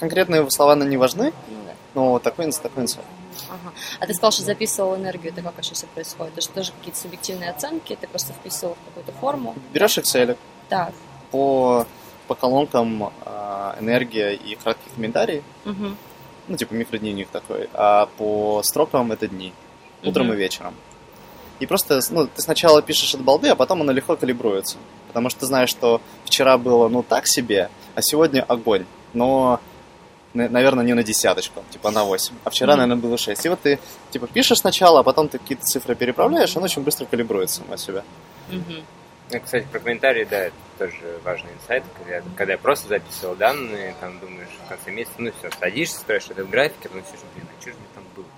конкретные 0.00 0.48
слова 0.50 0.74
не 0.76 0.96
важны, 0.96 1.32
Ну 1.48 1.56
да. 1.66 1.72
но 1.94 2.18
такой, 2.18 2.46
инс- 2.46 2.60
такой 2.60 2.84
инсайт. 2.84 3.06
Ага. 3.50 3.72
А 4.00 4.06
ты 4.06 4.14
сказал, 4.14 4.30
что 4.32 4.42
записывал 4.42 4.96
энергию, 4.96 5.32
это 5.32 5.42
как 5.42 5.56
вообще 5.56 5.74
все 5.74 5.86
происходит? 5.88 6.32
Это 6.34 6.40
же 6.42 6.48
тоже 6.48 6.72
какие-то 6.72 6.98
субъективные 7.00 7.50
оценки, 7.50 7.96
ты 8.00 8.06
просто 8.06 8.32
вписывал 8.32 8.76
в 8.76 8.84
какую-то 8.86 9.12
форму. 9.20 9.54
Берешь 9.72 9.98
Excel, 9.98 10.36
Так. 10.68 10.92
по, 11.30 11.86
по 12.28 12.34
колонкам 12.34 13.12
а, 13.24 13.76
энергия 13.80 14.32
и 14.34 14.54
краткие 14.54 14.94
комментарии, 14.94 15.42
Мгм. 15.64 15.96
ну, 16.48 16.56
типа 16.56 16.72
микродневник 16.74 17.28
такой, 17.28 17.68
а 17.74 18.06
по 18.16 18.62
строкам 18.62 19.10
это 19.12 19.26
дни, 19.28 19.52
утром 20.04 20.26
Мгм. 20.28 20.34
и 20.34 20.38
вечером. 20.38 20.74
И 21.60 21.66
просто, 21.66 22.00
ну, 22.10 22.26
ты 22.26 22.42
сначала 22.42 22.82
пишешь 22.82 23.14
от 23.14 23.20
балды, 23.22 23.48
а 23.48 23.54
потом 23.54 23.80
оно 23.82 23.92
легко 23.92 24.16
калибруется. 24.16 24.76
Потому 25.08 25.30
что 25.30 25.40
ты 25.40 25.46
знаешь, 25.46 25.70
что 25.70 26.00
вчера 26.24 26.58
было, 26.58 26.88
ну, 26.88 27.02
так 27.02 27.26
себе, 27.26 27.70
а 27.94 28.02
сегодня 28.02 28.42
огонь. 28.42 28.84
Но, 29.12 29.60
на- 30.32 30.48
наверное, 30.48 30.84
не 30.84 30.94
на 30.94 31.04
десяточку, 31.04 31.62
типа 31.70 31.90
на 31.92 32.04
8. 32.04 32.34
А 32.44 32.50
вчера, 32.50 32.72
Мгм. 32.72 32.80
наверное, 32.80 33.02
было 33.02 33.16
6. 33.16 33.46
И 33.46 33.48
вот 33.48 33.60
ты, 33.60 33.78
типа, 34.10 34.26
пишешь 34.26 34.58
сначала, 34.58 35.00
а 35.00 35.02
потом 35.04 35.28
ты 35.28 35.38
какие-то 35.38 35.64
цифры 35.64 35.94
переправляешь, 35.94 36.56
он 36.56 36.64
очень 36.64 36.82
быстро 36.82 37.06
калибруется 37.06 37.62
от 37.70 37.78
себя. 37.78 38.02
Ну, 39.30 39.40
кстати, 39.40 39.66
про 39.70 39.78
комментарии, 39.80 40.26
да, 40.28 40.38
это 40.38 40.54
тоже 40.78 41.18
важный 41.24 41.50
инсайт. 41.54 41.82
Когда, 41.98 42.22
когда 42.36 42.52
я 42.52 42.58
просто 42.58 42.88
записывал 42.88 43.34
данные, 43.36 43.94
там 44.00 44.18
думаешь 44.20 44.48
в 44.64 44.68
конце 44.68 44.90
месяца, 44.90 45.14
ну 45.18 45.30
все, 45.38 45.50
садишься, 45.58 45.98
строишь 45.98 46.24
это 46.28 46.44
в 46.44 46.50
графике, 46.50 46.88
потом 46.90 47.04
сидишь, 47.06 47.20
блин, 47.34 47.46
а 47.56 47.60
что 47.60 47.70
же 47.70 47.76
мне 47.78 47.86
там 47.94 48.04
было-то? 48.14 48.30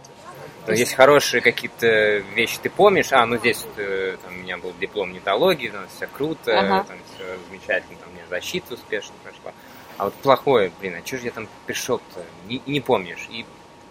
Но 0.67 0.73
есть 0.75 0.95
хорошие 0.95 1.41
какие-то 1.41 2.19
вещи, 2.35 2.59
ты 2.63 2.71
помнишь, 2.71 3.13
а, 3.13 3.25
ну 3.27 3.37
здесь 3.39 3.65
э, 3.77 4.17
там, 4.23 4.35
у 4.35 4.37
меня 4.39 4.59
был 4.59 4.73
диплом 4.81 5.13
нетологии, 5.13 5.69
там 5.69 5.87
все 5.95 6.07
круто, 6.07 6.59
Ага. 6.59 6.85
там 6.89 6.97
все 7.15 7.25
замечательно, 7.49 7.99
там 7.99 8.09
у 8.11 8.13
меня 8.15 8.25
защита 8.29 8.75
успешно 8.75 9.15
прошла. 9.23 9.53
А 9.99 10.05
вот 10.07 10.15
плохое, 10.15 10.71
блин, 10.81 10.97
а 11.03 11.07
что 11.07 11.19
же 11.19 11.25
я 11.27 11.31
там 11.31 11.49
пришел-то? 11.67 12.23
Не, 12.49 12.61
не 12.67 12.81
помнишь. 12.81 13.27
И, 13.31 13.47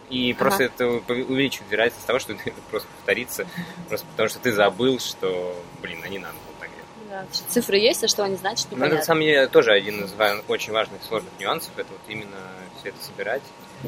и 0.10 0.32
Ага. 0.34 0.40
просто 0.40 0.64
это 0.66 0.88
увеличивает 0.88 1.72
вероятность 1.72 2.06
того, 2.06 2.20
что 2.20 2.34
это 2.46 2.52
просто 2.70 2.88
повторится, 2.98 3.48
просто 3.88 4.06
потому 4.12 4.30
что 4.30 4.40
ты 4.40 4.52
забыл, 4.52 5.00
что, 5.00 5.56
блин, 5.82 6.00
а 6.04 6.08
не 6.10 6.20
надо 6.20 6.34
было 6.46 6.56
так 6.60 6.70
делать. 6.70 6.86
Да. 7.10 7.26
Цифры 7.50 7.78
есть, 7.78 8.04
а 8.04 8.08
что 8.08 8.24
они 8.24 8.36
значат, 8.36 8.68
Ну, 8.72 8.72
это, 8.72 8.76
непонятно. 8.78 8.98
на 9.00 9.04
самом 9.06 9.22
деле, 9.22 9.48
тоже 9.48 9.72
один 9.72 10.04
из 10.04 10.14
очень 10.48 10.74
важных 10.74 11.02
сложных 11.04 11.32
нюансов, 11.40 11.72
это 11.78 11.88
вот 11.92 12.02
именно 12.08 12.38
все 12.80 12.90
это 12.90 12.98
собирать. 13.04 13.44
Э, 13.84 13.88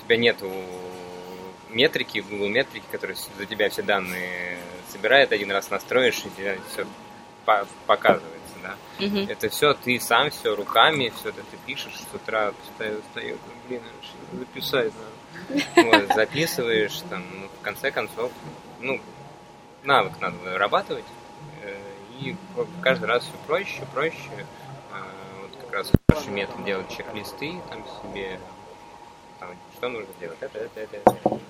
У 0.00 0.04
тебя 0.04 0.16
нету 0.16 0.50
метрики, 1.72 2.18
Google 2.28 2.48
метрики, 2.48 2.84
которые 2.90 3.16
за 3.38 3.46
тебя 3.46 3.68
все 3.70 3.82
данные 3.82 4.58
собирает, 4.88 5.32
один 5.32 5.50
раз 5.50 5.70
настроишь, 5.70 6.22
и 6.24 6.30
тебе 6.36 6.58
все 6.70 6.86
показывается, 7.86 8.54
да. 8.62 8.76
Мгм. 8.98 9.26
Это 9.28 9.48
все 9.48 9.74
ты 9.74 9.98
сам, 10.00 10.30
все 10.30 10.54
руками, 10.54 11.12
все 11.18 11.30
это 11.30 11.42
ты 11.50 11.56
пишешь 11.66 11.94
с 11.94 12.14
утра, 12.14 12.52
встаю, 12.64 13.00
встаю, 13.08 13.38
блин, 13.68 13.82
что 14.02 14.38
записать 14.38 14.92
надо. 14.94 15.98
Вот, 15.98 16.14
записываешь, 16.14 17.00
там, 17.10 17.24
ну, 17.32 17.48
в 17.48 17.64
конце 17.64 17.90
концов, 17.90 18.30
ну, 18.80 19.00
навык 19.82 20.20
надо 20.20 20.36
вырабатывать, 20.36 21.04
э, 21.62 21.80
и 22.20 22.36
каждый 22.82 23.06
раз 23.06 23.24
все 23.24 23.32
проще, 23.46 23.82
проще. 23.92 24.18
Э, 24.92 24.94
Вот 25.42 25.56
как 25.62 25.72
раз 25.72 25.90
хороший 26.08 26.30
метод 26.30 26.64
делать 26.64 26.88
чек-листы, 26.94 27.54
там 27.70 27.84
себе, 28.02 28.38
там, 29.40 29.50
что 29.76 29.88
нужно 29.88 30.12
делать, 30.20 30.38
это, 30.40 30.58
это, 30.58 30.80
это, 30.80 30.96
это, 30.98 31.40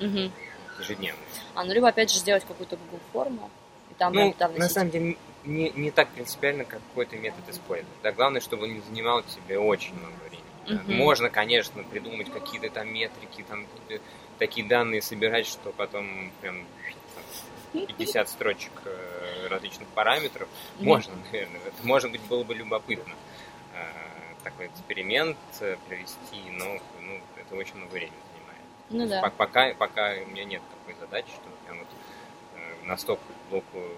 Мгм. 0.00 0.32
ежедневно. 0.78 1.20
А, 1.54 1.64
ну 1.64 1.72
либо 1.72 1.88
опять 1.88 2.10
же 2.10 2.18
сделать 2.18 2.44
какую-то 2.44 2.76
Google 2.76 3.00
форму, 3.12 3.50
и 3.90 3.94
там, 3.94 4.12
Ну, 4.12 4.34
там 4.36 4.54
на 4.56 4.68
самом 4.68 4.90
деле, 4.90 5.16
не, 5.44 5.70
не 5.70 5.90
так 5.90 6.08
принципиально, 6.10 6.64
как 6.64 6.80
какой-то 6.88 7.16
метод 7.16 7.48
использовать. 7.48 8.00
Да, 8.02 8.12
главное, 8.12 8.40
чтобы 8.40 8.64
он 8.64 8.74
не 8.74 8.80
занимал 8.80 9.22
тебе 9.22 9.58
очень 9.58 9.94
много 9.94 10.14
времени. 10.28 10.42
да. 10.66 10.74
Мгм. 10.74 10.94
Можно, 10.96 11.30
конечно, 11.30 11.82
придумать 11.84 12.30
какие-то 12.30 12.68
там 12.70 12.92
метрики, 12.92 13.44
там 13.48 13.66
такие 14.38 14.66
данные 14.66 15.02
собирать, 15.02 15.46
что 15.46 15.72
потом 15.72 16.30
прям 16.40 16.66
там, 17.14 17.86
50 17.86 18.28
строчек 18.28 18.72
э, 18.84 19.46
различных 19.48 19.88
параметров. 19.88 20.48
Можно, 20.80 21.14
наверное. 21.32 21.60
Это, 21.66 21.86
может 21.86 22.10
быть, 22.10 22.20
было 22.22 22.44
бы 22.44 22.54
любопытно 22.54 23.14
э, 23.74 24.06
такой 24.42 24.66
эксперимент 24.66 25.38
э, 25.60 25.76
провести, 25.88 26.50
но 26.58 26.78
ну, 27.00 27.20
это 27.36 27.54
очень 27.54 27.76
много 27.76 27.92
времени. 27.92 28.12
Ну 28.90 29.06
да. 29.08 29.20
Пок- 29.22 29.32
Пока, 29.36 29.74
пока 29.74 30.12
у 30.24 30.30
меня 30.30 30.44
нет 30.44 30.62
такой 30.80 30.98
задачи, 31.00 31.28
чтобы 31.28 31.56
прям 31.66 31.78
вот 31.78 31.88
э, 32.56 32.86
настолько 32.86 33.22
глубокую 33.50 33.90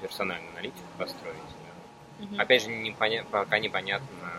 персональную 0.00 0.50
аналитику 0.52 0.86
построить. 0.98 1.36
да. 1.36 2.24
Мгм. 2.24 2.40
Опять 2.40 2.62
же, 2.62 2.70
непоня- 2.70 3.24
пока 3.30 3.58
непонятно, 3.58 4.32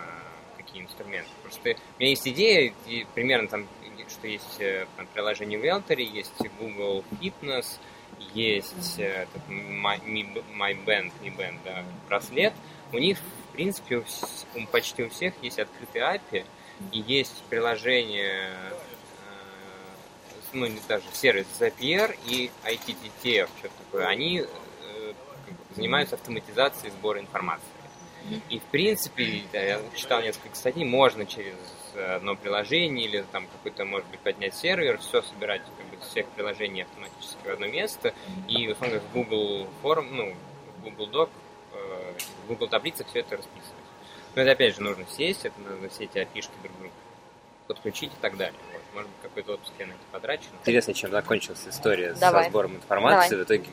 какие 0.56 0.82
инструменты. 0.82 1.30
Просто 1.42 1.70
у 1.70 2.00
меня 2.00 2.10
есть 2.10 2.26
идея, 2.28 2.72
и 2.86 3.06
примерно 3.14 3.48
там, 3.48 3.66
что 4.08 4.26
есть 4.26 4.60
э, 4.60 4.86
там, 4.96 5.06
приложение 5.14 5.58
в 5.58 5.62
Велтере, 5.62 6.04
есть 6.04 6.32
Google 6.58 7.04
Fitness, 7.20 7.78
есть 8.34 8.98
э, 8.98 9.22
этот 9.24 9.42
My, 9.48 10.00
Mi- 10.04 10.44
My 10.56 10.84
Band, 10.84 11.12
Mi 11.22 11.34
Band, 11.36 11.56
да, 11.64 11.84
браслет. 12.08 12.52
У 12.92 12.98
них, 12.98 13.18
в 13.18 13.52
принципе, 13.52 13.98
у 14.54 14.66
почти 14.72 15.04
у 15.04 15.10
всех 15.10 15.34
есть 15.42 15.58
открытый 15.58 16.00
API, 16.02 16.44
И 16.92 16.98
есть 16.98 17.42
приложение, 17.50 18.50
э, 18.50 18.72
ну, 20.52 20.66
не 20.66 20.80
даже 20.88 21.04
сервис 21.12 21.46
Zapier 21.58 22.16
и 22.26 22.50
ITTTF, 22.64 23.48
что-то 23.58 23.74
такое. 23.84 24.06
Они 24.06 24.40
э, 24.40 25.12
занимаются 25.74 26.16
автоматизацией 26.16 26.92
сбора 26.92 27.20
информации. 27.20 27.68
И, 28.48 28.58
в 28.58 28.64
принципе, 28.64 29.42
я 29.52 29.80
читал 29.96 30.20
несколько 30.20 30.54
статей, 30.54 30.84
можно 30.84 31.24
через 31.24 31.54
одно 31.96 32.36
приложение 32.36 33.06
или 33.06 33.24
там 33.32 33.46
какой-то, 33.46 33.84
может 33.84 34.08
быть, 34.08 34.20
поднять 34.20 34.54
сервер, 34.54 34.98
все 34.98 35.22
собирать 35.22 35.62
как 35.76 35.86
бы, 35.86 36.04
всех 36.04 36.26
приложений 36.28 36.82
автоматически 36.82 37.38
в 37.44 37.48
одно 37.48 37.66
место, 37.66 38.14
и, 38.46 38.68
в 38.68 38.72
основном, 38.72 39.00
в 39.00 39.12
Google 39.12 39.68
форм, 39.82 40.08
ну, 40.14 40.34
в 40.78 40.82
Google 40.84 41.08
Doc, 41.08 41.30
э, 41.72 42.12
в 42.44 42.48
Google 42.48 42.68
таблицах 42.68 43.08
все 43.08 43.20
это 43.20 43.38
расписывать. 43.38 43.74
Но 44.34 44.42
это, 44.42 44.52
опять 44.52 44.76
же, 44.76 44.82
нужно 44.82 45.06
сесть, 45.16 45.44
это 45.44 45.58
нужно 45.60 45.88
все 45.88 46.04
эти 46.04 46.18
опишки 46.18 46.52
друг 46.62 46.76
другу 46.78 46.94
подключить 47.66 48.12
и 48.12 48.20
так 48.20 48.36
далее. 48.36 48.58
Может 48.94 49.08
быть, 49.10 49.20
какой-то 49.22 49.52
отпуск 49.54 49.72
я 49.78 49.86
на 49.86 49.92
это 49.92 50.00
потрачу. 50.12 50.44
Интересно, 50.60 50.94
чем 50.94 51.10
закончилась 51.10 51.64
история 51.68 52.14
Давай. 52.14 52.44
со 52.44 52.50
сбором 52.50 52.76
информации. 52.76 53.30
Давай. 53.30 53.44
В 53.44 53.46
итоге 53.46 53.70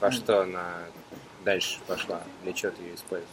во 0.00 0.10
что 0.10 0.42
она 0.42 0.78
дальше 1.44 1.78
пошла, 1.86 2.22
для 2.42 2.52
чего 2.52 2.72
ты 2.72 2.82
ее 2.82 2.94
используешь? 2.94 3.28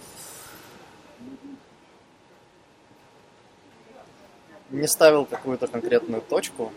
не 4.69 4.87
ставил 4.87 5.25
какую-то 5.25 5.67
конкретную 5.67 6.21
точку, 6.21 6.73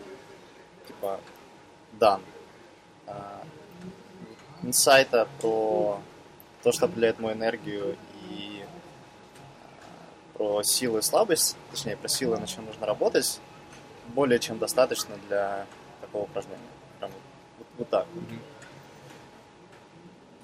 типа 0.87 1.19
дан. 1.93 2.21
Инсайта 4.63 5.27
про 5.39 5.99
то, 6.63 6.71
что 6.71 6.85
определяет 6.85 7.19
мою 7.19 7.35
энергию 7.35 7.97
и 8.29 8.63
а, 8.63 10.37
про 10.37 10.63
силу 10.63 10.99
и 10.99 11.01
слабость, 11.01 11.57
точнее, 11.71 11.97
про 11.97 12.07
силу, 12.07 12.37
на 12.37 12.45
чем 12.45 12.65
нужно 12.65 12.85
работать, 12.85 13.41
более 14.11 14.39
чем 14.39 14.57
достаточно 14.57 15.15
для 15.27 15.65
такого 16.01 16.23
упражнения. 16.23 16.59
Прям 16.99 17.11
вот, 17.57 17.67
вот 17.77 17.89
так. 17.89 18.05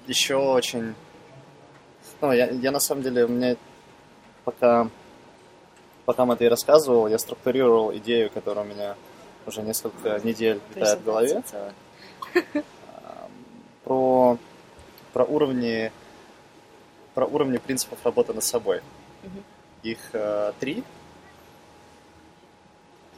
Еще 0.06 0.36
очень... 0.36 0.94
Ну, 2.20 2.32
я, 2.32 2.46
я 2.46 2.70
на 2.70 2.80
самом 2.80 3.02
деле, 3.02 3.24
у 3.24 3.28
меня 3.28 3.56
пока 4.44 4.88
пока 6.08 6.24
Матвей 6.24 6.48
рассказывал, 6.48 7.06
я 7.06 7.18
структурировал 7.18 7.94
идею, 7.98 8.30
которая 8.30 8.64
у 8.64 8.68
меня 8.68 8.96
уже 9.44 9.60
несколько 9.60 10.18
недель 10.24 10.58
витает 10.74 11.00
в 11.00 11.04
голове, 11.04 11.42
про, 13.84 14.38
про 15.12 15.24
уровни 15.24 15.92
про 17.12 17.26
уровни 17.26 17.58
принципов 17.58 17.98
работы 18.04 18.32
над 18.32 18.42
собой. 18.44 18.80
Их 19.82 19.98
э, 20.14 20.52
три. 20.60 20.82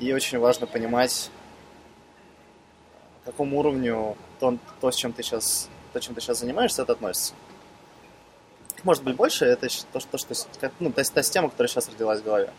И 0.00 0.12
очень 0.14 0.38
важно 0.38 0.66
понимать, 0.66 1.30
к 3.22 3.26
какому 3.26 3.58
уровню 3.58 4.16
то, 4.40 4.56
то, 4.80 4.90
с 4.90 4.96
чем 4.96 5.12
ты 5.12 5.22
сейчас, 5.22 5.68
то, 5.92 6.00
чем 6.00 6.14
ты 6.14 6.20
сейчас 6.22 6.38
занимаешься, 6.40 6.82
это 6.82 6.92
относится. 6.92 7.34
Может 8.82 9.04
быть 9.04 9.14
больше, 9.14 9.44
это 9.44 9.68
то, 9.92 10.00
что, 10.00 10.16
что, 10.16 10.34
как- 10.58 10.72
ну, 10.80 10.90
та, 10.90 11.02
та 11.04 11.22
система, 11.22 11.50
которая 11.50 11.68
сейчас 11.68 11.88
родилась 11.88 12.20
в 12.20 12.24
голове. 12.24 12.50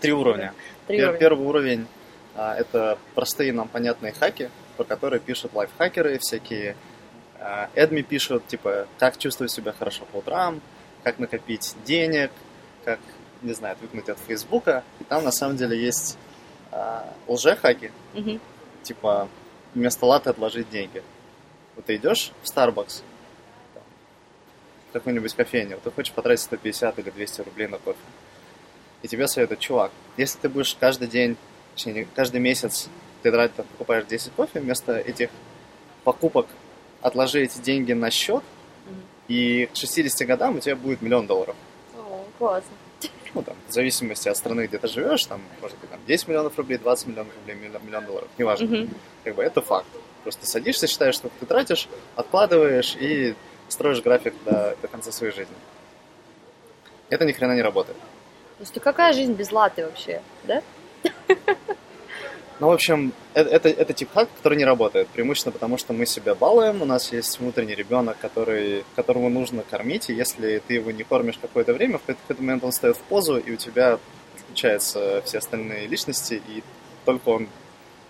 Три 0.00 0.12
уровня. 0.12 0.54
Три 0.86 0.96
Пер- 0.98 1.02
уровня. 1.04 1.18
Первый 1.20 1.46
уровень 1.46 1.86
а, 2.34 2.56
это 2.56 2.98
простые 3.14 3.52
нам 3.52 3.68
понятные 3.68 4.12
хаки, 4.12 4.48
про 4.78 4.84
которые 4.84 5.20
пишут 5.20 5.52
лайфхакеры, 5.52 6.18
всякие 6.18 6.76
а, 7.38 7.68
эдми 7.74 8.00
пишут, 8.00 8.46
типа, 8.46 8.86
как 8.98 9.18
чувствовать 9.18 9.52
себя 9.52 9.72
хорошо 9.78 10.06
по 10.10 10.18
утрам, 10.18 10.62
как 11.04 11.18
накопить 11.18 11.76
денег, 11.84 12.30
как, 12.86 12.98
не 13.42 13.52
знаю, 13.52 13.74
отвыкнуть 13.74 14.08
от 14.08 14.18
Фейсбука. 14.20 14.82
И 14.98 15.04
там 15.04 15.24
на 15.24 15.30
самом 15.30 15.58
деле 15.58 15.78
есть 15.78 16.16
а, 16.72 17.12
лже-хаки, 17.26 17.90
Мгм. 18.14 18.40
типа, 18.82 19.28
вместо 19.74 20.06
латы 20.06 20.30
отложить 20.30 20.70
деньги. 20.70 21.02
Вот 21.76 21.84
ты 21.86 21.96
идешь 21.96 22.32
в 22.42 22.46
Starbucks, 22.48 23.02
там, 23.74 23.82
в 24.90 24.92
какую-нибудь 24.92 25.34
кофейню, 25.34 25.76
вот 25.76 25.82
ты 25.84 25.90
хочешь 25.90 26.12
потратить 26.12 26.42
150 26.44 26.98
или 26.98 27.10
200 27.10 27.42
рублей 27.42 27.66
на 27.68 27.78
кофе. 27.78 27.98
И 29.02 29.08
тебе 29.08 29.26
советуют, 29.28 29.60
чувак, 29.60 29.90
если 30.16 30.38
ты 30.38 30.48
будешь 30.48 30.76
каждый 30.78 31.08
день, 31.08 31.36
точнее, 31.74 31.92
не 31.92 32.04
каждый 32.04 32.40
месяц 32.40 32.88
ты 33.22 33.30
тратишь, 33.30 33.56
там, 33.56 33.66
покупаешь 33.66 34.04
10 34.06 34.32
кофе, 34.32 34.60
вместо 34.60 34.96
этих 34.98 35.30
покупок 36.04 36.46
отложи 37.00 37.42
эти 37.42 37.58
деньги 37.58 37.92
на 37.92 38.10
счет, 38.10 38.42
Мгм. 38.86 39.02
и 39.28 39.66
к 39.72 39.76
60 39.76 40.26
годам 40.26 40.56
у 40.56 40.60
тебя 40.60 40.76
будет 40.76 41.00
миллион 41.02 41.26
долларов. 41.26 41.56
О, 41.96 42.24
классно. 42.38 42.70
Ну, 43.34 43.42
там, 43.42 43.56
в 43.68 43.72
зависимости 43.72 44.28
от 44.28 44.36
страны, 44.36 44.66
где 44.66 44.78
ты 44.78 44.88
живешь, 44.88 45.24
там, 45.24 45.40
может 45.60 45.78
быть, 45.78 45.90
там, 45.90 46.00
10 46.06 46.28
миллионов 46.28 46.58
рублей, 46.58 46.78
20 46.78 47.06
миллионов 47.06 47.32
рублей, 47.36 47.54
миллион, 47.56 47.86
миллион 47.86 48.06
долларов, 48.06 48.28
неважно. 48.38 48.66
Мгм. 48.66 48.90
Как 49.24 49.34
бы 49.34 49.42
это 49.42 49.60
факт. 49.60 49.86
Просто 50.22 50.46
садишься, 50.46 50.86
считаешь, 50.86 51.16
сколько 51.18 51.36
ты 51.40 51.46
тратишь, 51.46 51.88
откладываешь 52.16 52.96
и 52.98 53.34
строишь 53.68 54.02
график 54.02 54.34
до, 54.44 54.76
до 54.82 54.88
конца 54.88 55.12
своей 55.12 55.32
жизни. 55.32 55.54
Это 57.08 57.24
ни 57.24 57.32
хрена 57.32 57.54
не 57.54 57.62
работает. 57.62 57.96
Слушай, 58.58 58.80
какая 58.80 59.12
жизнь 59.12 59.32
без 59.32 59.50
латы 59.52 59.86
вообще, 59.86 60.20
да? 60.44 60.62
Ну, 62.60 62.68
в 62.68 62.72
общем, 62.72 63.14
это, 63.32 63.48
это, 63.48 63.68
это 63.70 63.94
тип 63.94 64.10
хак, 64.12 64.28
который 64.36 64.58
не 64.58 64.66
работает. 64.66 65.08
Преимущественно 65.08 65.52
потому, 65.52 65.78
что 65.78 65.94
мы 65.94 66.04
себя 66.04 66.34
балуем, 66.34 66.82
у 66.82 66.84
нас 66.84 67.10
есть 67.10 67.40
внутренний 67.40 67.74
ребенок, 67.74 68.18
который, 68.20 68.84
которого 68.96 69.30
нужно 69.30 69.62
кормить, 69.62 70.10
и 70.10 70.12
если 70.12 70.62
ты 70.66 70.74
его 70.74 70.90
не 70.90 71.02
кормишь 71.02 71.38
какое-то 71.40 71.72
время, 71.72 71.96
в 71.96 72.02
какой-то 72.02 72.42
момент 72.42 72.62
он 72.62 72.70
встает 72.70 72.98
в 72.98 73.00
позу, 73.00 73.38
и 73.38 73.52
у 73.52 73.56
тебя 73.56 73.98
включаются 74.36 75.22
все 75.24 75.38
остальные 75.38 75.86
личности, 75.86 76.42
и 76.48 76.62
только 77.06 77.30
он 77.30 77.48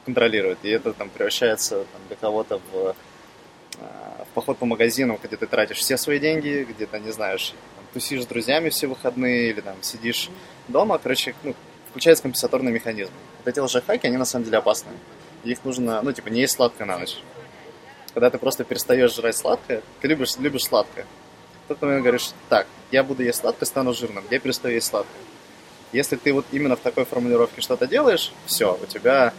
контролирует. 0.04 0.58
И 0.64 0.70
это 0.70 0.94
там 0.94 1.10
превращается 1.10 1.84
там, 1.84 2.00
для 2.08 2.16
кого-то 2.16 2.60
в, 2.72 2.96
а, 3.78 4.24
в 4.24 4.34
поход 4.34 4.58
по 4.58 4.66
магазину, 4.66 5.16
где 5.22 5.36
ты 5.36 5.46
тратишь 5.46 5.78
все 5.78 5.96
свои 5.96 6.18
деньги, 6.18 6.66
где 6.68 6.86
ты, 6.86 6.98
не 6.98 7.12
знаешь, 7.12 7.54
там, 7.76 7.84
тусишь 7.92 8.24
с 8.24 8.26
друзьями 8.26 8.70
все 8.70 8.88
выходные, 8.88 9.50
или 9.50 9.60
там 9.60 9.76
сидишь 9.82 10.28
дома. 10.66 10.98
Короче, 10.98 11.36
ну, 11.44 11.54
включается 11.90 12.24
компенсаторный 12.24 12.72
механизм. 12.72 13.12
Вот 13.42 13.48
эти 13.48 13.59
лжехаки, 13.59 14.07
они 14.07 14.16
на 14.16 14.24
самом 14.24 14.44
деле 14.44 14.59
опасны. 14.59 14.90
Их 15.44 15.64
нужно, 15.64 16.03
ну, 16.03 16.12
типа, 16.12 16.29
не 16.29 16.40
есть 16.40 16.55
сладкое 16.55 16.87
на 16.87 16.98
ночь. 16.98 17.16
Когда 18.12 18.29
ты 18.29 18.38
просто 18.38 18.64
перестаешь 18.64 19.14
жрать 19.14 19.37
сладкое, 19.37 19.83
ты 20.00 20.09
любишь, 20.09 20.37
любишь 20.38 20.64
сладкое. 20.64 21.07
В 21.64 21.68
тот 21.68 21.83
момент 21.83 22.03
говоришь, 22.03 22.31
так, 22.48 22.66
я 22.90 23.03
буду 23.03 23.22
есть 23.22 23.40
сладкое, 23.40 23.66
стану 23.66 23.94
жирным, 23.94 24.24
я 24.31 24.40
перестаю 24.40 24.74
есть 24.74 24.88
сладкое. 24.88 25.20
Если 25.92 26.16
ты 26.16 26.33
вот 26.33 26.44
именно 26.53 26.76
в 26.76 26.81
такой 26.81 27.05
формулировке 27.05 27.61
что-то 27.61 27.87
делаешь, 27.87 28.33
все, 28.46 28.79
у 28.81 28.87
тебя 28.87 29.33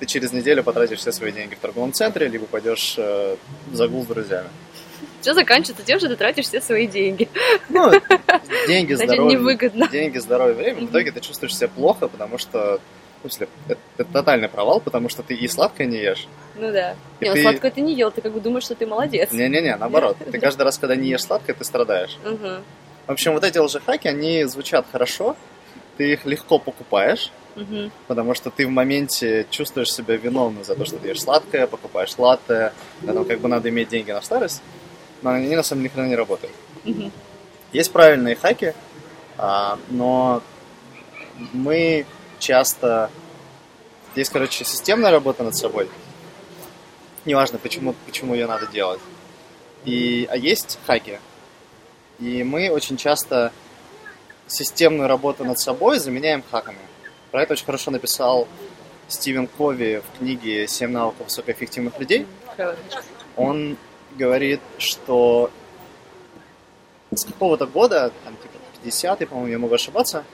ты 0.00 0.06
через 0.06 0.32
неделю 0.32 0.64
потратишь 0.64 0.98
все 0.98 1.12
свои 1.12 1.30
деньги 1.30 1.54
в 1.54 1.58
торговом 1.60 1.92
центре, 1.92 2.26
либо 2.26 2.46
пойдешь 2.46 2.94
э, 2.98 3.36
в 3.70 3.74
загул 3.76 4.02
с 4.02 4.06
друзьями. 4.06 4.48
Все 5.20 5.32
заканчивается 5.34 5.84
тем, 5.84 5.98
что 6.00 6.08
ты 6.08 6.16
тратишь 6.16 6.46
все 6.46 6.60
свои 6.60 6.86
деньги. 6.88 7.28
Ну, 7.68 7.92
деньги, 8.66 8.94
Значит, 8.94 9.12
здоровье, 9.14 9.38
невыгодно. 9.38 9.88
деньги, 9.88 10.18
здоровье, 10.18 10.54
время. 10.54 10.80
В 10.80 10.90
итоге 10.90 11.12
ты 11.12 11.20
чувствуешь 11.20 11.56
себя 11.56 11.68
плохо, 11.68 12.08
потому 12.08 12.36
что, 12.38 12.80
ну, 13.24 13.30
это, 13.68 13.80
это 13.96 14.12
тотальный 14.12 14.48
провал, 14.48 14.80
потому 14.80 15.08
что 15.08 15.22
ты 15.22 15.34
и 15.34 15.48
сладкое 15.48 15.86
не 15.86 15.98
ешь. 15.98 16.26
Ну 16.56 16.70
да. 16.72 16.94
И 17.20 17.24
Не, 17.24 17.30
ну 17.30 17.34
ты- 17.36 17.42
сладкое 17.42 17.70
ты 17.70 17.80
не 17.80 17.94
ел, 17.94 18.10
ты 18.10 18.20
как 18.20 18.32
бы 18.32 18.40
думаешь, 18.40 18.64
что 18.64 18.74
ты 18.74 18.86
молодец. 18.86 19.30
Не-не-не, 19.32 19.76
наоборот. 19.76 20.16
Ты 20.30 20.38
каждый 20.40 20.62
раз, 20.62 20.78
когда 20.78 20.96
не 20.96 21.08
ешь 21.08 21.22
сладкое, 21.22 21.54
ты 21.54 21.64
страдаешь. 21.64 22.16
Мгм. 22.24 22.62
В 23.06 23.10
общем, 23.12 23.32
вот 23.32 23.44
эти 23.44 23.58
лжехаки, 23.58 24.08
они 24.08 24.44
звучат 24.44 24.86
хорошо, 24.92 25.36
ты 25.96 26.12
их 26.12 26.24
легко 26.26 26.58
покупаешь, 26.58 27.30
Мгм. 27.56 27.90
потому 28.06 28.34
что 28.34 28.50
ты 28.50 28.66
в 28.66 28.70
моменте 28.70 29.46
чувствуешь 29.50 29.92
себя 29.92 30.16
виновным 30.16 30.64
за 30.64 30.74
то, 30.74 30.84
что 30.84 30.96
ты 30.98 31.08
ешь 31.08 31.20
сладкое, 31.22 31.66
покупаешь 31.66 32.16
латте, 32.16 32.72
там 33.04 33.24
как 33.24 33.40
бы 33.40 33.48
надо 33.48 33.68
иметь 33.68 33.88
деньги 33.88 34.10
на 34.10 34.22
старость, 34.22 34.62
но 35.22 35.30
они 35.30 35.54
на 35.54 35.62
самом 35.62 35.82
деле 35.82 35.90
ни 35.90 35.94
хрена 35.94 36.08
не 36.08 36.16
работают. 36.16 36.54
Мгм. 36.84 37.12
Есть 37.72 37.92
правильные 37.92 38.36
хаки, 38.36 38.72
а, 39.36 39.78
но 39.90 40.42
мы 41.52 42.06
часто... 42.42 43.10
Есть, 44.14 44.30
короче, 44.30 44.64
системная 44.64 45.10
работа 45.10 45.42
над 45.42 45.56
собой. 45.56 45.88
Неважно, 47.24 47.58
почему, 47.58 47.94
почему 48.04 48.34
ее 48.34 48.46
надо 48.46 48.66
делать. 48.66 49.00
И, 49.86 50.28
а 50.30 50.36
есть 50.36 50.78
хаки. 50.86 51.18
И 52.18 52.42
мы 52.42 52.70
очень 52.70 52.98
часто 52.98 53.52
системную 54.48 55.08
работу 55.08 55.44
над 55.44 55.58
собой 55.58 55.98
заменяем 55.98 56.42
хаками. 56.50 56.78
Про 57.30 57.42
это 57.42 57.54
очень 57.54 57.64
хорошо 57.64 57.90
написал 57.90 58.46
Стивен 59.08 59.46
Кови 59.46 60.02
в 60.06 60.18
книге 60.18 60.68
«Семь 60.68 60.90
навыков 60.90 61.26
высокоэффективных 61.28 61.98
людей». 61.98 62.26
Он 63.36 63.78
говорит, 64.18 64.60
что 64.76 65.50
с 67.14 67.24
какого-то 67.24 67.66
года, 67.66 68.12
там, 68.24 68.36
типа 68.36 68.58
50-й, 68.84 69.26
по-моему, 69.26 69.48
я 69.48 69.58
могу 69.58 69.74
ошибаться, 69.74 70.24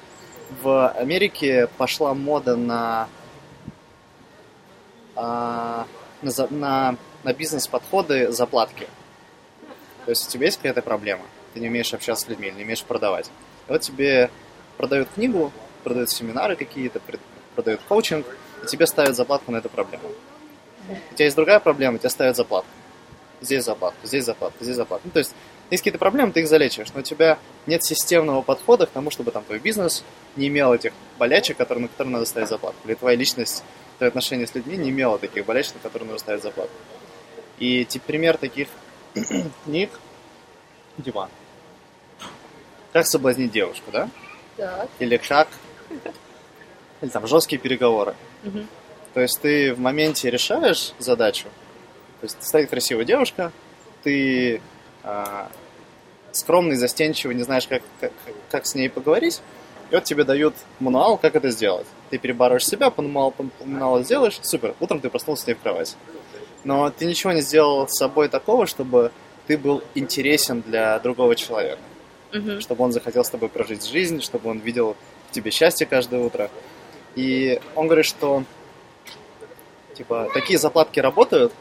в 0.62 0.88
Америке 0.90 1.68
пошла 1.78 2.14
мода 2.14 2.56
на, 2.56 3.08
а, 5.14 5.87
на, 6.22 6.30
на, 6.50 6.96
на 7.24 7.32
бизнес-подходы 7.32 8.32
заплатки. 8.32 8.87
То 10.04 10.11
есть 10.11 10.28
у 10.28 10.30
тебя 10.30 10.46
есть 10.46 10.56
какая-то 10.56 10.82
проблема, 10.82 11.22
ты 11.54 11.61
не 11.61 11.68
умеешь 11.68 11.92
общаться 11.92 12.26
с 12.26 12.28
людьми, 12.28 12.50
не 12.50 12.64
умеешь 12.64 12.82
продавать. 12.82 13.30
И 13.68 13.72
вот 13.72 13.82
тебе 13.82 14.30
продают 14.76 15.08
книгу, 15.14 15.52
продают 15.84 16.11
семинары 16.11 16.56
какие-то, 16.56 17.00
продают 17.54 17.80
коучинг, 17.88 18.26
и 18.62 18.66
тебе 18.66 18.87
ставят 18.87 19.16
заплатку 19.16 19.52
на 19.52 19.58
эту 19.58 19.68
проблему. 19.68 20.08
У 20.88 21.14
тебя 21.14 21.26
есть 21.26 21.37
другая 21.37 21.61
проблема, 21.61 21.98
тебе 21.98 22.08
ставят 22.08 22.37
заплатку. 22.37 22.70
Здесь 23.40 23.64
заплатка, 23.64 24.06
здесь 24.06 24.24
заплатка, 24.24 24.64
здесь 24.64 24.76
заплатка. 24.76 25.06
Ну, 25.06 25.12
то 25.12 25.18
есть, 25.18 25.34
есть 25.70 25.83
какие-то 25.83 25.98
проблемы, 25.98 26.33
ты 26.33 26.40
их 26.40 26.48
залечиваешь, 26.48 26.92
но 26.94 27.00
у 27.00 27.02
тебя 27.02 27.38
нет 27.66 27.85
системного 27.85 28.42
подхода 28.42 28.87
к 28.87 28.90
тому, 28.90 29.11
чтобы 29.11 29.31
там 29.31 29.44
твой 29.44 29.59
бизнес 29.59 30.02
не 30.37 30.48
имел 30.48 30.72
этих 30.72 30.92
болячек, 31.18 31.57
которые, 31.57 31.83
на 31.83 31.88
которые 31.88 32.12
надо 32.12 32.24
ставить 32.24 32.48
заплатку. 32.48 32.87
Или 32.87 32.94
твоя 32.94 33.16
личность, 33.16 33.62
твои 33.98 34.09
отношения 34.09 34.46
с 34.46 34.54
людьми 34.54 34.76
не 34.76 34.90
имела 34.90 35.18
таких 35.18 35.44
болячек, 35.44 35.74
на 35.74 35.81
которые 35.81 36.07
нужно 36.07 36.18
ставить 36.18 36.42
заплатку. 36.42 36.74
И 37.59 37.85
тип, 37.85 38.02
пример 38.02 38.38
таких 38.38 38.68
книг, 39.64 39.90
типа, 41.04 41.28
как 42.92 43.07
соблазнить 43.07 43.52
девушку, 43.52 43.90
да? 43.92 44.09
Так. 44.57 44.88
Или 44.98 45.18
как, 45.18 45.48
или 47.02 47.11
там 47.11 47.26
жесткие 47.26 47.61
переговоры. 47.61 48.14
Мгм. 48.42 48.66
То 49.14 49.20
есть 49.20 49.40
ты 49.40 49.74
в 49.74 49.81
моменте 49.81 50.31
решаешь 50.31 50.92
задачу. 50.98 51.48
То 52.20 52.24
есть 52.24 52.42
стоит 52.42 52.70
красивая 52.70 53.04
девушка, 53.04 53.52
ты 54.02 54.61
скромный, 56.32 56.76
застенчивый, 56.76 57.34
не 57.34 57.42
знаешь, 57.42 57.66
как, 57.66 57.82
как, 58.00 58.12
как 58.50 58.66
с 58.66 58.74
ней 58.74 58.88
поговорить, 58.88 59.40
и 59.90 59.94
вот 59.94 60.04
тебе 60.04 60.24
дают 60.24 60.54
мануал, 60.80 61.16
как 61.16 61.34
это 61.34 61.50
сделать. 61.50 61.87
Ты 62.11 62.18
перебарываешь 62.18 62.66
себя, 62.66 62.90
по 62.90 63.02
мануалу, 63.02 63.30
по 63.32 63.44
мануалу 63.64 64.02
сделаешь, 64.02 64.38
супер, 64.42 64.74
утром 64.80 65.00
ты 65.00 65.08
проснулся 65.08 65.44
с 65.44 65.46
ней 65.46 65.54
в 65.54 65.61
кровати. 65.61 65.94
Но 66.64 66.90
ты 66.90 67.06
ничего 67.06 67.32
не 67.32 67.40
сделал 67.40 67.88
с 67.88 67.96
собой 67.96 68.28
такого, 68.28 68.66
чтобы 68.66 69.12
ты 69.46 69.56
был 69.56 69.82
интересен 69.94 70.62
для 70.62 70.98
другого 70.98 71.34
человека 71.34 71.80
Мгм. 72.32 72.61
чтобы 72.61 72.84
он 72.84 72.92
захотел 72.92 73.24
с 73.24 73.30
тобой 73.30 73.48
прожить 73.48 73.87
жизнь, 73.87 74.20
чтобы 74.20 74.50
он 74.50 74.58
видел 74.58 74.96
в 75.30 75.32
тебе 75.32 75.50
счастье 75.50 75.87
каждое 75.87 76.20
утро. 76.20 76.50
И 77.14 77.58
он 77.74 77.87
говорит, 77.87 78.04
что 78.04 78.44
типа 79.94 80.28
такие 80.34 80.58
заплатки 80.58 81.00
работают, 81.00 81.52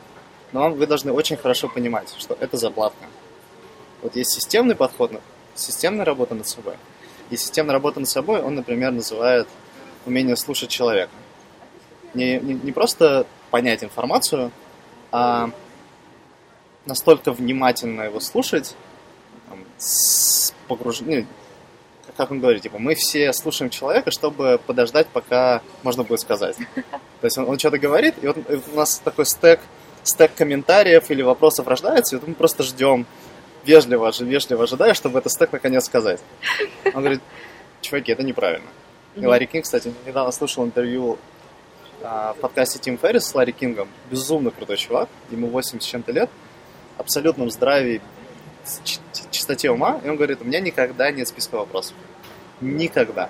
но 0.52 0.70
вы 0.70 0.86
должны 0.86 1.14
очень 1.14 1.38
хорошо 1.38 1.70
понимать, 1.70 2.14
что 2.18 2.38
это 2.40 2.58
заплатка. 2.58 3.06
Вот 4.02 4.16
есть 4.16 4.32
системный 4.32 4.76
подход, 4.76 5.12
системная 5.56 6.06
работа 6.06 6.36
над 6.36 6.48
собой. 6.48 6.76
И 7.30 7.38
системная 7.38 7.74
работа 7.74 8.00
над 8.00 8.10
собой 8.10 8.42
он, 8.42 8.56
например, 8.56 8.92
называет 8.92 9.48
умение 10.06 10.36
слушать 10.36 10.70
человека. 10.70 11.12
Не, 12.14 12.40
не, 12.40 12.54
не 12.54 12.72
просто 12.72 13.26
понять 13.52 13.84
информацию, 13.84 14.52
а 15.12 15.52
настолько 16.86 17.32
внимательно 17.32 18.04
его 18.04 18.20
слушать, 18.20 18.76
там, 19.50 19.60
с 19.78 20.54
погружением, 20.68 21.28
как 22.16 22.32
он 22.32 22.40
говорит, 22.40 22.64
типа, 22.64 22.80
мы 22.80 22.96
все 22.96 23.32
слушаем 23.34 23.70
человека, 23.70 24.10
чтобы 24.12 24.60
подождать, 24.66 25.08
пока 25.08 25.62
можно 25.84 26.04
будет 26.04 26.22
сказать. 26.22 26.56
То 26.56 27.26
есть 27.26 27.38
он, 27.38 27.48
он 27.48 27.60
что-то 27.60 27.78
говорит, 27.78 28.16
и 28.22 28.28
вот 28.28 28.38
у 28.72 28.76
нас 28.76 29.00
такой 29.04 29.26
стек, 29.26 29.60
стек 30.04 30.34
комментариев 30.34 31.12
или 31.12 31.22
вопросов 31.22 31.68
рождается, 31.68 32.16
и 32.16 32.20
вот 32.20 32.28
мы 32.28 32.34
просто 32.34 32.64
ждем, 32.64 33.06
вежливо, 33.68 34.12
вежливо 34.20 34.64
ожидая, 34.64 34.94
чтобы 34.94 35.20
этот 35.20 35.32
стек 35.32 35.52
наконец 35.52 35.86
сказать. 35.86 36.22
Он 36.86 37.02
говорит, 37.02 37.22
чуваки, 37.82 38.12
это 38.12 38.24
неправильно. 38.24 38.68
И. 39.16 39.26
Ларри 39.26 39.46
Кинг, 39.46 39.66
кстати, 39.66 39.94
недавно 40.06 40.32
слушал 40.32 40.66
интервью 40.66 41.18
а, 42.02 42.34
в 42.34 42.38
подкасте 42.38 42.80
Тим 42.80 42.98
Феррис 42.98 43.26
с 43.26 43.36
Ларри 43.36 43.52
Кингом. 43.52 43.90
Безумно 44.10 44.52
крутой 44.52 44.78
чувак, 44.78 45.10
ему 45.32 45.48
80 45.48 45.84
с 45.84 45.86
чем-то 45.86 46.12
лет, 46.12 46.30
в 46.98 47.02
абсолютном 47.02 47.52
здравии, 47.52 48.02
чистоте 49.32 49.70
ума, 49.70 50.00
и 50.04 50.10
он 50.10 50.16
говорит, 50.16 50.42
у 50.42 50.46
меня 50.46 50.60
никогда 50.60 51.12
нет 51.12 51.28
списка 51.28 51.56
вопросов. 51.56 51.96
Никогда. 52.62 53.30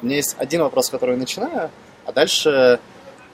У 0.00 0.06
меня 0.06 0.16
есть 0.16 0.36
один 0.38 0.62
вопрос, 0.62 0.90
который 0.90 1.12
я 1.12 1.18
начинаю, 1.18 1.70
а 2.04 2.12
дальше 2.12 2.80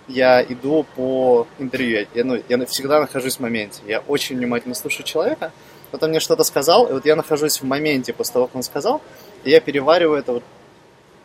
я 0.09 0.43
иду 0.43 0.85
по 0.97 1.47
интервью. 1.59 2.07
Я, 2.15 2.25
ну, 2.25 2.43
я 2.49 2.67
всегда 2.67 3.01
нахожусь 3.01 3.37
в 3.37 3.41
моменте. 3.41 3.83
Я 3.87 4.01
очень 4.01 4.37
внимательно 4.37 4.75
слушаю 4.75 5.05
человека, 5.05 5.53
вот 5.93 6.03
он 6.03 6.11
мне 6.11 6.21
что-то 6.21 6.43
сказал, 6.43 6.87
и 6.87 6.93
вот 6.93 7.05
я 7.05 7.15
нахожусь 7.15 7.61
в 7.61 7.65
моменте 7.65 8.13
после 8.13 8.33
того, 8.33 8.47
как 8.47 8.57
он 8.57 8.63
сказал, 8.63 9.03
и 9.45 9.51
я 9.51 9.61
перевариваю 9.61 10.19
это 10.19 10.33
вот 10.33 10.43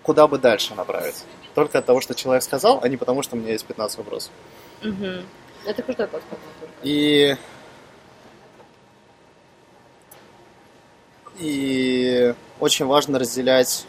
куда 0.03 0.27
бы 0.27 0.37
дальше 0.37 0.75
направить. 0.75 1.23
Только 1.55 1.79
от 1.79 1.85
того, 1.85 2.01
что 2.01 2.13
человек 2.13 2.43
сказал, 2.43 2.79
а 2.83 2.87
не 2.87 2.97
потому, 2.97 3.23
что 3.23 3.35
у 3.35 3.39
меня 3.39 3.53
есть 3.53 3.65
15 3.65 3.97
вопросов. 3.97 4.31
Мгм. 4.81 5.25
Это 5.65 5.81
крутой 5.81 6.07
подход. 6.07 6.39
И... 6.83 7.35
И 11.39 12.33
очень 12.59 12.85
важно 12.85 13.19
разделять 13.19 13.85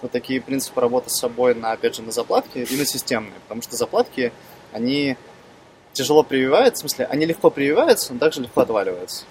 вот 0.00 0.12
такие 0.12 0.40
принципы 0.40 0.80
работы 0.80 1.10
с 1.10 1.18
собой 1.18 1.54
на, 1.54 1.72
опять 1.72 1.94
же, 1.94 2.02
на 2.02 2.10
заплатки 2.10 2.58
и 2.58 2.76
на 2.76 2.86
системные. 2.86 3.38
Потому 3.42 3.60
что 3.62 3.76
заплатки, 3.76 4.32
они 4.72 5.16
тяжело 5.92 6.22
прививаются, 6.22 6.86
в 6.86 6.90
смысле, 6.90 7.06
они 7.06 7.26
легко 7.26 7.50
прививаются, 7.50 8.12
но 8.12 8.18
также 8.18 8.40
легко 8.40 8.62
отваливаются. 8.62 9.24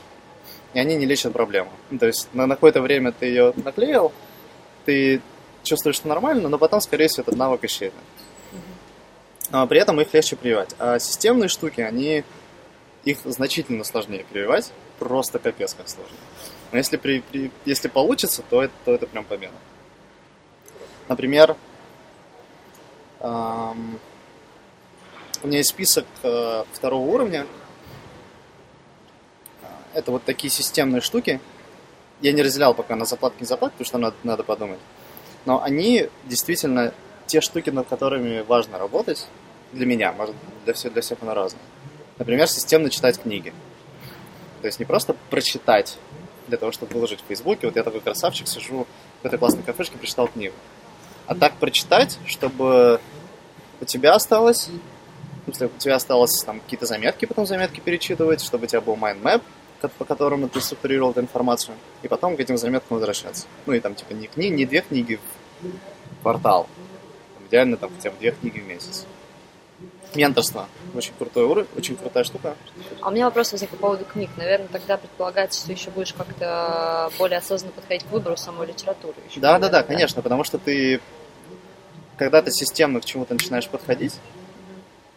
И 0.73 0.79
они 0.79 0.95
не 0.95 1.05
лечат 1.05 1.33
проблему. 1.33 1.71
То 1.99 2.05
есть 2.05 2.27
на, 2.33 2.45
на 2.45 2.55
какое-то 2.55 2.81
время 2.81 3.11
ты 3.11 3.25
ее 3.25 3.53
наклеил, 3.57 4.11
ты 4.85 5.21
чувствуешь, 5.63 5.95
что 5.95 6.07
нормально, 6.07 6.47
но 6.49 6.57
потом, 6.57 6.79
скорее 6.81 7.07
всего, 7.07 7.23
этот 7.23 7.35
навык 7.35 7.63
исчезнет. 7.63 7.93
А 9.51 9.65
при 9.65 9.79
этом 9.79 9.99
их 9.99 10.13
легче 10.13 10.35
прививать. 10.35 10.75
А 10.77 10.99
системные 10.99 11.49
штуки, 11.49 11.81
они 11.81 12.23
их 13.03 13.19
значительно 13.25 13.83
сложнее 13.83 14.25
прививать, 14.29 14.71
просто 14.99 15.39
капец 15.39 15.73
как 15.73 15.89
сложно. 15.89 16.17
Но 16.71 16.77
если, 16.77 16.97
при, 16.97 17.21
при- 17.21 17.51
если 17.65 17.87
получится, 17.87 18.43
то 18.47 18.61
это, 18.63 18.73
то 18.85 18.93
это 18.93 19.07
прям 19.07 19.25
победа. 19.25 19.55
Например, 21.07 21.55
ам, 23.19 23.99
у 25.41 25.47
меня 25.47 25.57
есть 25.59 25.69
список 25.71 26.05
э, 26.21 26.63
второго 26.73 27.07
уровня. 27.07 27.47
Это 29.99 30.11
вот 30.11 30.23
такие 30.23 30.49
системные 30.49 31.01
штуки. 31.01 31.41
Я 32.21 32.31
не 32.31 32.41
разделял 32.41 32.73
пока 32.73 32.95
на 32.95 33.03
заплатки 33.03 33.41
не 33.41 33.45
заплатки, 33.45 33.73
потому 33.73 33.85
что 33.85 33.97
надо, 33.97 34.15
надо 34.23 34.43
подумать. 34.43 34.79
Но 35.45 35.61
они 35.61 36.07
действительно 36.25 36.93
те 37.27 37.41
штуки, 37.41 37.69
над 37.69 37.87
которыми 37.87 38.39
важно 38.39 38.77
работать, 38.77 39.27
для 39.73 39.85
меня, 39.85 40.13
может, 40.13 40.35
для 40.63 40.73
всех, 40.73 40.93
для 40.93 41.01
всех 41.01 41.17
оно 41.21 41.33
разное. 41.33 41.61
Например, 42.17 42.47
системно 42.47 42.89
читать 42.89 43.21
книги. 43.21 43.53
То 44.61 44.67
есть 44.67 44.79
не 44.79 44.85
просто 44.85 45.17
прочитать 45.29 45.97
для 46.47 46.57
того, 46.57 46.71
чтобы 46.71 46.93
выложить 46.93 47.19
в 47.19 47.25
Фейсбуке. 47.27 47.67
Вот 47.67 47.75
я 47.75 47.83
такой 47.83 47.99
красавчик, 47.99 48.47
сижу 48.47 48.87
в 49.21 49.25
этой 49.25 49.37
классной 49.37 49.63
кафешке, 49.63 49.97
прочитал 49.97 50.29
книгу. 50.29 50.55
А 51.27 51.35
так 51.35 51.55
прочитать, 51.55 52.17
чтобы 52.25 53.01
у 53.81 53.85
тебя 53.85 54.13
осталось, 54.13 54.69
смысле, 55.49 55.69
у 55.75 55.79
тебя 55.79 55.95
осталось 55.95 56.41
там 56.43 56.59
какие-то 56.59 56.85
заметки, 56.85 57.25
потом 57.25 57.45
заметки 57.45 57.79
перечитывать, 57.79 58.41
чтобы 58.41 58.65
у 58.65 58.67
тебя 58.67 58.81
был 58.81 58.95
mind 58.95 59.21
map, 59.21 59.41
по 59.87 60.05
которому 60.05 60.49
ты 60.49 60.59
структурировал 60.61 61.11
эту 61.11 61.21
информацию, 61.21 61.75
и 62.01 62.07
потом 62.07 62.35
к 62.35 62.39
этим 62.39 62.57
заметкам 62.57 62.97
возвращаться. 62.97 63.45
Ну 63.65 63.73
и 63.73 63.79
там 63.79 63.95
типа 63.95 64.13
не, 64.13 64.27
кни- 64.27 64.49
не 64.49 64.65
две 64.65 64.81
книги 64.81 65.19
в 65.61 66.21
квартал, 66.21 66.67
идеально 67.47 67.77
там 67.77 67.89
хотя 67.95 68.11
бы 68.11 68.17
две 68.19 68.31
книги 68.31 68.59
в 68.59 68.67
месяц. 68.67 69.05
Менторство. 70.15 70.67
Очень 70.95 71.13
крутой 71.19 71.43
уровень, 71.45 71.67
очень 71.77 71.95
крутая 71.95 72.23
штука. 72.23 72.55
А 72.99 73.09
у 73.09 73.11
меня 73.11 73.25
вопрос 73.25 73.51
возник 73.51 73.69
по 73.69 73.75
поводу 73.77 74.05
книг. 74.05 74.31
Наверное, 74.37 74.67
тогда 74.67 74.97
предполагается, 74.97 75.61
что 75.61 75.71
еще 75.71 75.91
будешь 75.91 76.13
как-то 76.13 77.11
более 77.19 77.37
осознанно 77.37 77.73
подходить 77.73 78.05
к 78.05 78.11
выбору 78.11 78.35
самой 78.35 78.65
литературы. 78.67 79.13
еще, 79.29 79.39
Да, 79.39 79.59
да, 79.59 79.69
да, 79.69 79.83
конечно, 79.83 80.23
потому 80.23 80.43
что 80.43 80.57
ты, 80.57 80.99
когда 82.17 82.41
ты 82.41 82.49
системно 82.51 83.01
к 83.01 83.05
чему-то 83.05 83.35
начинаешь 83.35 83.67
подходить, 83.69 84.15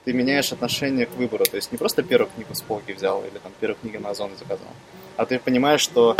ты 0.05 0.13
меняешь 0.13 0.53
отношение 0.53 1.07
к 1.07 1.13
выбору. 1.13 1.45
То 1.45 1.57
есть 1.57 1.73
не 1.73 1.79
просто 1.79 2.03
первую 2.03 2.31
книгу 2.35 2.55
с 2.55 2.63
полки 2.63 2.93
взял 2.93 3.23
или 3.25 3.39
там 3.39 3.53
первую 3.61 3.79
книгу 3.81 4.01
на 4.01 4.11
Озон 4.11 4.31
заказал, 4.39 4.69
а 5.17 5.27
ты 5.27 5.39
понимаешь, 5.39 5.81
что 5.81 6.17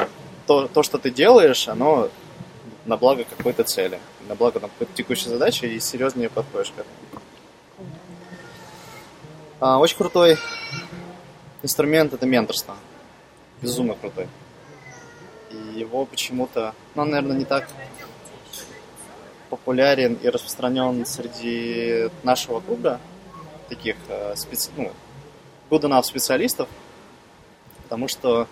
то, 0.47 0.69
то, 0.69 0.83
что 0.83 0.99
ты 0.99 1.11
делаешь, 1.11 1.69
оно 1.69 2.09
на 2.85 2.97
благо 2.97 3.25
какой-то 3.25 3.65
цели, 3.65 3.99
на 4.29 4.35
благо 4.35 4.61
там, 4.61 4.71
какой-то 4.71 4.93
текущей 4.95 5.29
задачи, 5.29 5.65
и 5.65 5.81
серьезнее 5.81 6.29
подходишь 6.29 6.71
к 6.71 6.79
этому. 6.81 7.23
А, 9.61 9.79
очень 9.79 9.97
крутой 9.97 10.37
инструмент 11.63 12.13
это 12.13 12.27
менторство. 12.27 12.77
Безумно 13.61 13.95
крутой. 13.95 14.27
И 15.51 15.79
его 15.79 16.05
почему-то, 16.05 16.75
ну, 16.95 17.03
он, 17.03 17.11
наверное, 17.11 17.37
не 17.37 17.45
так 17.45 17.69
популярен 19.51 20.15
и 20.15 20.29
распространен 20.29 21.05
среди 21.07 22.11
нашего 22.23 22.61
клуба, 22.61 22.99
таких 23.75 23.97
э, 24.09 24.35
специ... 24.37 24.71
ну, 24.77 24.93
good 25.71 26.03
специалистов, 26.03 26.69
потому 27.85 28.09
что, 28.09 28.47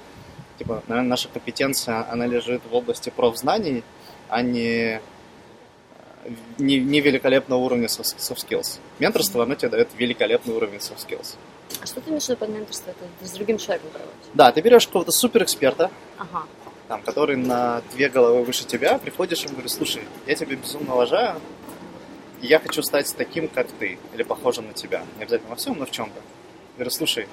типа, 0.59 0.83
наверное, 0.89 1.11
наша 1.11 1.29
компетенция, 1.29 2.11
она 2.11 2.27
лежит 2.27 2.63
в 2.71 2.75
области 2.75 3.11
профзнаний, 3.11 3.85
а 4.29 4.41
не, 4.41 5.01
э, 6.25 6.31
не, 6.59 6.79
не 6.79 7.01
великолепного 7.01 7.61
уровня 7.61 7.87
soft 7.87 8.39
skills. 8.49 8.79
Менторство, 8.99 9.43
оно 9.43 9.55
тебе 9.55 9.69
дает 9.69 9.89
великолепный 9.99 10.55
уровень 10.55 10.79
soft 10.79 11.07
skills. 11.07 11.37
А 11.83 11.87
что 11.87 12.01
ты 12.01 12.09
имеешь 12.11 12.25
в 12.25 12.29
виду 12.31 12.39
под 12.39 12.49
менторство? 12.49 12.91
Это 12.91 13.29
с 13.29 13.33
другим 13.33 13.59
человеком 13.59 13.91
проводишь? 13.91 14.15
Да, 14.35 14.53
ты 14.53 14.61
берешь 14.63 14.87
какого-то 14.87 15.13
суперэксперта, 15.13 15.91
Ага. 16.19 16.45
там, 16.89 17.03
который 17.03 17.37
на 17.37 17.83
две 17.93 18.09
головы 18.09 18.43
выше 18.45 18.65
тебя, 18.65 18.99
приходишь 18.99 19.45
и 19.45 19.49
говоришь, 19.49 19.73
слушай, 19.73 20.03
я 20.27 20.35
тебя 20.35 20.57
безумно 20.57 20.95
уважаю, 20.95 21.41
я 22.47 22.59
хочу 22.59 22.83
стать 22.83 23.15
таким, 23.17 23.49
как 23.49 23.69
ты, 23.73 23.99
или 24.15 24.23
похожим 24.23 24.67
на 24.67 24.73
тебя. 24.73 25.05
Не 25.19 25.25
обязательно 25.25 25.51
во 25.51 25.57
всем, 25.57 25.79
но 25.79 25.87
в 25.87 25.91
чем-то. 25.91 26.17
Я 26.17 26.75
говорю, 26.77 26.91
слушай, 26.91 27.29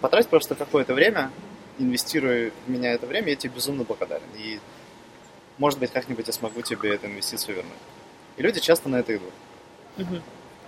потрать 0.00 0.28
просто 0.28 0.54
какое-то 0.54 0.94
время, 0.94 1.30
инвестируй 1.78 2.52
в 2.66 2.70
меня 2.70 2.92
это 2.92 3.06
время, 3.06 3.30
я 3.30 3.36
тебе 3.36 3.54
безумно 3.54 3.84
благодарен. 3.84 4.26
И, 4.36 4.58
может 5.58 5.78
быть, 5.78 5.90
как-нибудь 5.90 6.26
я 6.26 6.32
смогу 6.32 6.62
тебе 6.62 6.94
эту 6.94 7.06
инвестицию 7.06 7.56
вернуть. 7.56 7.72
И 8.36 8.42
люди 8.42 8.60
часто 8.60 8.88
на 8.88 8.96
это 8.96 9.16
идут. 9.16 9.32
Мгм. 9.96 10.22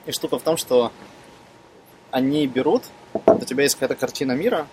И 0.07 0.13
штука 0.13 0.39
в 0.39 0.43
том, 0.43 0.57
что 0.57 0.93
они 2.11 2.47
берут, 2.47 2.85
у 3.13 3.45
тебя 3.45 3.63
есть 3.63 3.77
какая-то 3.77 3.95
картина 3.95 4.33
мира 4.33 4.67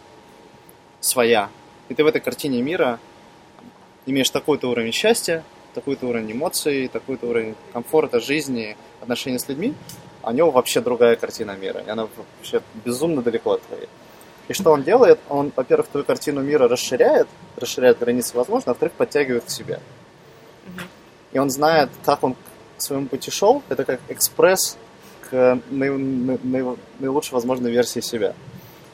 своя, 1.00 1.50
и 1.90 1.94
ты 1.94 2.04
в 2.04 2.08
этой 2.08 2.22
картине 2.22 2.62
мира 2.62 3.00
имеешь 4.06 4.30
такой-то 4.30 4.70
уровень 4.70 4.92
счастья, 4.92 5.44
такой-то 5.74 6.08
уровень 6.08 6.32
эмоций, 6.32 6.88
такой-то 6.88 7.28
уровень 7.28 7.56
комфорта, 7.72 8.20
жизни, 8.20 8.76
отношений 9.08 9.40
с 9.40 9.48
людьми, 9.48 9.74
а 10.22 10.32
у 10.32 10.34
него 10.34 10.52
вообще 10.52 10.82
другая 10.82 11.16
картина 11.16 11.56
мира, 11.56 11.82
и 11.86 11.90
она 11.90 12.08
вообще 12.38 12.62
безумно 12.86 13.22
далеко 13.22 13.54
от 13.54 13.62
твоей. 13.62 13.88
И 14.50 14.54
что 14.54 14.72
он 14.72 14.84
делает? 14.84 15.20
Он, 15.30 15.52
во-первых, 15.56 15.88
твою 15.88 16.06
картину 16.06 16.42
мира 16.42 16.68
расширяет, 16.68 17.28
расширяет 17.56 18.00
границы 18.00 18.36
возможно, 18.36 18.72
а 18.72 18.74
во-вторых, 18.74 18.94
подтягивает 18.94 19.46
к 19.46 19.50
себе. 19.50 19.80
И 21.32 21.40
он 21.40 21.50
знает, 21.50 21.90
как 22.06 22.24
он 22.24 22.36
к 22.78 22.82
своему 22.82 23.08
пути 23.08 23.32
шел, 23.32 23.64
это 23.70 23.86
как 23.86 24.00
экспресс 24.10 24.78
к 25.30 25.60
наи- 25.70 25.98
на- 25.98 26.38
наи- 26.44 26.78
наилучшей 27.00 27.34
возможной 27.34 27.72
версии 27.72 28.02
себя. 28.02 28.34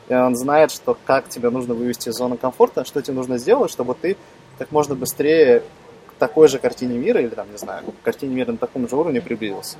И 0.09 0.13
он 0.13 0.35
знает, 0.35 0.71
что 0.71 0.97
как 1.05 1.29
тебя 1.29 1.49
нужно 1.49 1.73
вывести 1.73 2.09
из 2.09 2.15
зоны 2.15 2.37
комфорта, 2.37 2.85
что 2.85 3.01
тебе 3.01 3.15
нужно 3.15 3.37
сделать, 3.37 3.71
чтобы 3.71 3.95
ты 3.95 4.17
как 4.57 4.71
можно 4.71 4.95
быстрее 4.95 5.61
к 6.07 6.13
такой 6.19 6.47
же 6.47 6.59
картине 6.59 6.97
мира, 6.97 7.21
или 7.21 7.29
там, 7.29 7.51
не 7.51 7.57
знаю, 7.57 7.83
к 7.85 8.05
картине 8.05 8.35
мира 8.35 8.51
на 8.51 8.57
таком 8.57 8.87
же 8.87 8.95
уровне 8.95 9.21
приблизился. 9.21 9.77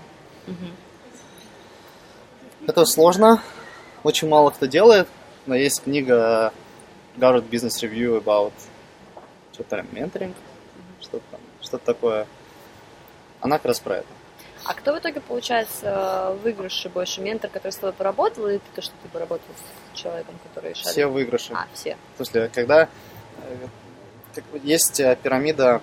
Мгм. 0.47 0.75
Это 2.67 2.85
сложно, 2.85 3.41
очень 4.03 4.27
мало 4.27 4.49
кто 4.51 4.65
делает, 4.65 5.07
но 5.45 5.55
есть 5.55 5.83
книга 5.83 6.53
Harvard 7.17 7.49
Business 7.49 7.81
Review 7.81 8.23
about 8.23 8.53
что-то 9.51 9.77
там, 9.77 9.87
менторинг, 9.91 10.35
что-то 11.01 11.23
там, 11.31 11.41
что-то 11.61 11.85
такое. 11.85 12.27
Она 13.41 13.57
как 13.57 13.65
раз 13.65 13.79
про 13.79 13.97
это. 13.97 14.07
А 14.65 14.73
кто 14.73 14.93
в 14.93 14.99
итоге 14.99 15.19
получается 15.19 16.35
в 16.37 16.43
выигрыше 16.43 16.87
больше? 16.87 17.21
Ментор, 17.21 17.49
который 17.49 17.73
с 17.73 17.75
тобой 17.75 17.93
поработал, 17.93 18.47
или 18.47 18.61
то, 18.73 18.81
что 18.81 18.93
ты 19.03 19.09
поработал 19.09 19.45
с 19.93 19.97
человеком, 19.97 20.35
который 20.43 20.73
шарит? 20.73 20.91
Все 20.91 21.05
выигрыши. 21.05 21.53
А, 21.53 21.67
все. 21.73 21.97
Слушай, 22.15 22.49
когда 22.49 22.87
э, 23.37 23.67
есть 24.63 25.01
э, 25.01 25.17
пирамида, 25.21 25.81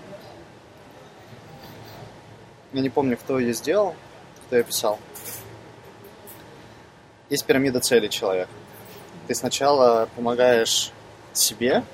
я 2.72 2.80
не 2.80 2.88
помню, 2.88 3.18
кто 3.18 3.38
ее 3.38 3.52
сделал, 3.52 3.94
кто 4.50 4.56
ее 4.56 4.64
писал. 4.64 4.98
Есть 7.28 7.46
пирамида 7.46 7.78
целей 7.78 8.10
человека. 8.10 8.50
Ты 9.28 9.36
сначала 9.36 10.08
помогаешь 10.16 10.90
себе, 11.32 11.84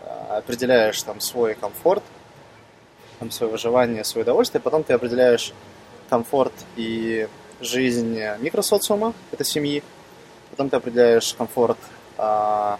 э, 0.00 0.36
определяешь 0.38 1.02
там 1.02 1.20
свой 1.20 1.54
комфорт, 1.54 2.02
там 3.18 3.30
свое 3.30 3.52
выживание, 3.52 4.04
свое 4.04 4.22
удовольствие, 4.22 4.62
потом 4.62 4.84
ты 4.84 4.94
определяешь 4.94 5.52
комфорт 6.08 6.54
и 6.76 7.28
жизнь 7.60 8.18
микросоциума, 8.38 9.12
это 9.30 9.44
семьи, 9.44 9.82
потом 10.50 10.70
ты 10.70 10.76
определяешь 10.76 11.34
комфорт 11.34 11.78
а, 12.16 12.78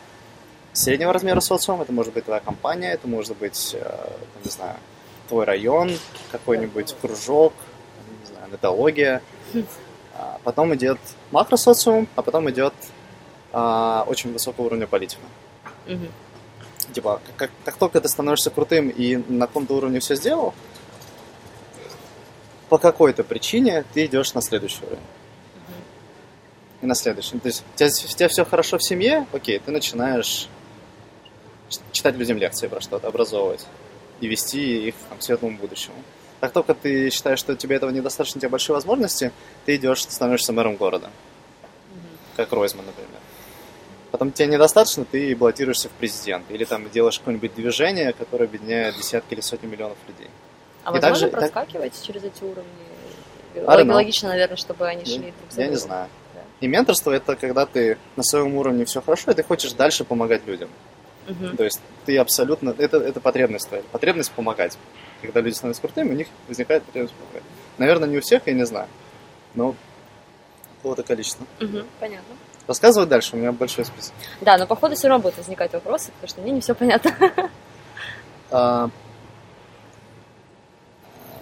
среднего 0.72 1.12
размера 1.12 1.40
социума, 1.40 1.82
это 1.82 1.92
может 1.92 2.14
быть 2.14 2.24
твоя 2.24 2.40
компания, 2.40 2.92
это 2.92 3.06
может 3.08 3.36
быть, 3.36 3.76
там, 3.78 4.42
не 4.42 4.50
знаю, 4.50 4.76
твой 5.28 5.44
район, 5.44 5.98
какой-нибудь 6.32 6.96
кружок, 7.00 7.52
нетология. 8.50 9.22
А 10.16 10.38
Потом 10.44 10.74
идет 10.74 10.98
макросоциум, 11.32 12.08
а 12.14 12.22
потом 12.22 12.48
идет 12.50 12.72
а, 13.52 14.04
очень 14.06 14.32
высокого 14.32 14.66
уровня 14.66 14.86
политика. 14.86 15.22
Мгм. 15.86 16.08
Типа, 16.92 17.20
как, 17.36 17.50
как 17.64 17.76
только 17.76 18.00
ты 18.00 18.08
становишься 18.08 18.50
крутым 18.50 18.88
и 18.88 19.16
на 19.16 19.46
каком-то 19.46 19.74
уровне 19.74 20.00
все 20.00 20.14
сделал, 20.14 20.54
по 22.68 22.78
какой-то 22.78 23.24
причине 23.24 23.84
ты 23.92 24.06
идешь 24.06 24.34
на 24.34 24.40
следующий 24.40 24.84
уровень. 24.84 25.02
И 26.82 26.86
на 26.86 26.94
следующий. 26.94 27.38
То 27.38 27.48
есть 27.48 27.64
у 27.74 27.76
тебя, 27.76 27.86
у 27.86 28.16
тебя 28.16 28.28
все 28.28 28.44
хорошо 28.44 28.78
в 28.78 28.84
семье, 28.84 29.26
окей, 29.32 29.58
ты 29.58 29.70
начинаешь 29.70 30.48
читать 31.92 32.16
людям 32.16 32.36
лекции 32.38 32.68
про 32.68 32.80
что-то, 32.80 33.08
образовывать 33.08 33.66
и 34.20 34.26
вести 34.26 34.88
их 34.88 34.94
там, 35.08 35.18
к 35.18 35.22
светлому 35.22 35.58
будущему. 35.58 35.96
Как 36.40 36.52
только 36.52 36.74
ты 36.74 37.10
считаешь, 37.10 37.38
что 37.38 37.56
тебе 37.56 37.76
этого 37.76 37.90
недостаточно, 37.90 38.38
у 38.38 38.40
тебя 38.40 38.50
большие 38.50 38.74
возможности, 38.74 39.32
ты 39.64 39.76
идешь, 39.76 40.02
становишься 40.02 40.52
мэром 40.52 40.76
города. 40.76 41.10
Как 42.36 42.52
Ройзман, 42.52 42.84
например. 42.86 43.20
Потом 44.10 44.30
тебе 44.30 44.48
недостаточно, 44.48 45.04
ты 45.04 45.34
баллотируешься 45.34 45.88
в 45.88 45.92
президент. 45.92 46.44
Или 46.50 46.64
там 46.64 46.88
делаешь 46.90 47.18
какое-нибудь 47.18 47.54
движение, 47.54 48.12
которое 48.12 48.44
объединяет 48.44 48.96
десятки 48.96 49.34
или 49.34 49.40
сотни 49.40 49.66
миллионов 49.66 49.98
людей. 50.06 50.28
А 50.84 50.90
И 50.90 50.92
возможно 51.00 51.28
также- 51.28 51.30
так- 51.30 51.52
проскакивать 51.52 52.02
через 52.06 52.24
эти 52.24 52.44
уровни? 52.44 53.92
Логично, 53.92 54.28
наверное, 54.30 54.56
чтобы 54.56 54.86
они 54.86 55.04
шли 55.04 55.32
Я, 55.56 55.64
я 55.64 55.68
не 55.68 55.76
знаю. 55.76 56.08
Да. 56.34 56.40
И 56.60 56.66
менторство 56.66 57.12
это 57.12 57.36
когда 57.36 57.66
ты 57.66 57.98
на 58.16 58.22
своем 58.22 58.54
уровне 58.56 58.84
все 58.84 59.00
хорошо, 59.00 59.30
и 59.30 59.34
ты 59.34 59.42
хочешь 59.42 59.72
дальше 59.72 60.04
помогать 60.04 60.46
людям. 60.46 60.68
Мгм. 61.28 61.56
То 61.56 61.64
есть 61.64 61.80
ты 62.04 62.18
абсолютно... 62.18 62.74
Это, 62.76 62.98
это 62.98 63.20
потребность 63.20 63.68
твоя. 63.68 63.82
Потребность 63.92 64.30
помогать. 64.32 64.76
Когда 65.22 65.40
люди 65.40 65.54
становятся 65.54 65.82
крутыми, 65.82 66.10
у 66.10 66.14
них 66.14 66.28
возникает 66.48 66.82
потребность 66.84 67.14
помогать. 67.14 67.42
Наверное, 67.78 68.08
не 68.08 68.18
у 68.18 68.20
всех, 68.20 68.46
я 68.46 68.52
не 68.52 68.66
знаю. 68.66 68.88
Но 69.54 69.74
какого-то 70.76 71.02
количества. 71.02 71.46
Мгм, 71.60 71.86
Понятно. 71.98 72.34
Рассказывать 72.66 73.08
дальше, 73.10 73.36
у 73.36 73.38
меня 73.38 73.52
большой 73.52 73.84
список. 73.84 74.14
Да, 74.40 74.56
но 74.56 74.66
походу 74.66 74.94
все 74.96 75.08
равно 75.08 75.22
будут 75.22 75.36
возникать 75.36 75.72
вопросы, 75.74 76.12
потому 76.12 76.28
что 76.28 76.40
мне 76.40 76.52
не 76.52 76.60
все 76.60 76.74
понятно. 76.74 77.12
А, 78.50 78.90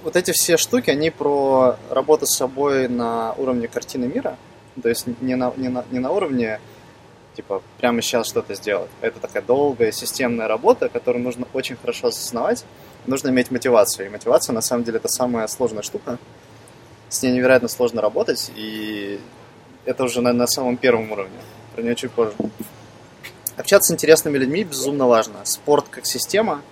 вот 0.02 0.16
эти 0.16 0.32
все 0.32 0.56
штуки, 0.56 0.90
они 0.90 1.10
про 1.10 1.76
работу 1.90 2.26
с 2.26 2.36
собой 2.36 2.88
на 2.88 3.34
уровне 3.34 3.68
картины 3.68 4.06
мира. 4.06 4.36
То 4.82 4.88
есть 4.88 5.06
не 5.20 5.34
на, 5.34 5.52
не 5.56 5.68
на, 5.68 5.84
не 5.90 5.98
на 5.98 6.10
уровне, 6.10 6.58
типа, 7.34 7.62
прямо 7.78 8.00
сейчас 8.02 8.28
что-то 8.28 8.54
сделать. 8.54 8.90
Это 9.00 9.20
такая 9.20 9.42
долгая 9.42 9.92
системная 9.92 10.48
работа, 10.48 10.88
которую 10.88 11.22
нужно 11.22 11.46
очень 11.52 11.76
хорошо 11.76 12.08
осознавать. 12.08 12.64
Нужно 13.06 13.30
иметь 13.30 13.50
мотивацию. 13.50 14.06
И 14.06 14.08
мотивация, 14.08 14.52
на 14.52 14.60
самом 14.60 14.84
деле, 14.84 14.98
это 14.98 15.08
самая 15.08 15.46
сложная 15.48 15.82
штука. 15.82 16.18
С 17.08 17.22
ней 17.22 17.32
невероятно 17.32 17.68
сложно 17.68 18.00
работать, 18.00 18.50
и 18.56 19.20
это 19.84 20.04
уже 20.04 20.20
на, 20.20 20.32
на 20.32 20.46
самом 20.46 20.76
первом 20.76 21.10
уровне. 21.12 21.38
Про 21.74 21.82
нее 21.82 21.94
чуть 21.94 22.12
позже. 22.12 22.32
Общаться 23.56 23.92
с 23.92 23.94
интересными 23.94 24.38
людьми 24.38 24.64
безумно 24.64 25.06
важно. 25.06 25.44
Спорт 25.44 25.86
как 25.90 26.06
система, 26.06 26.62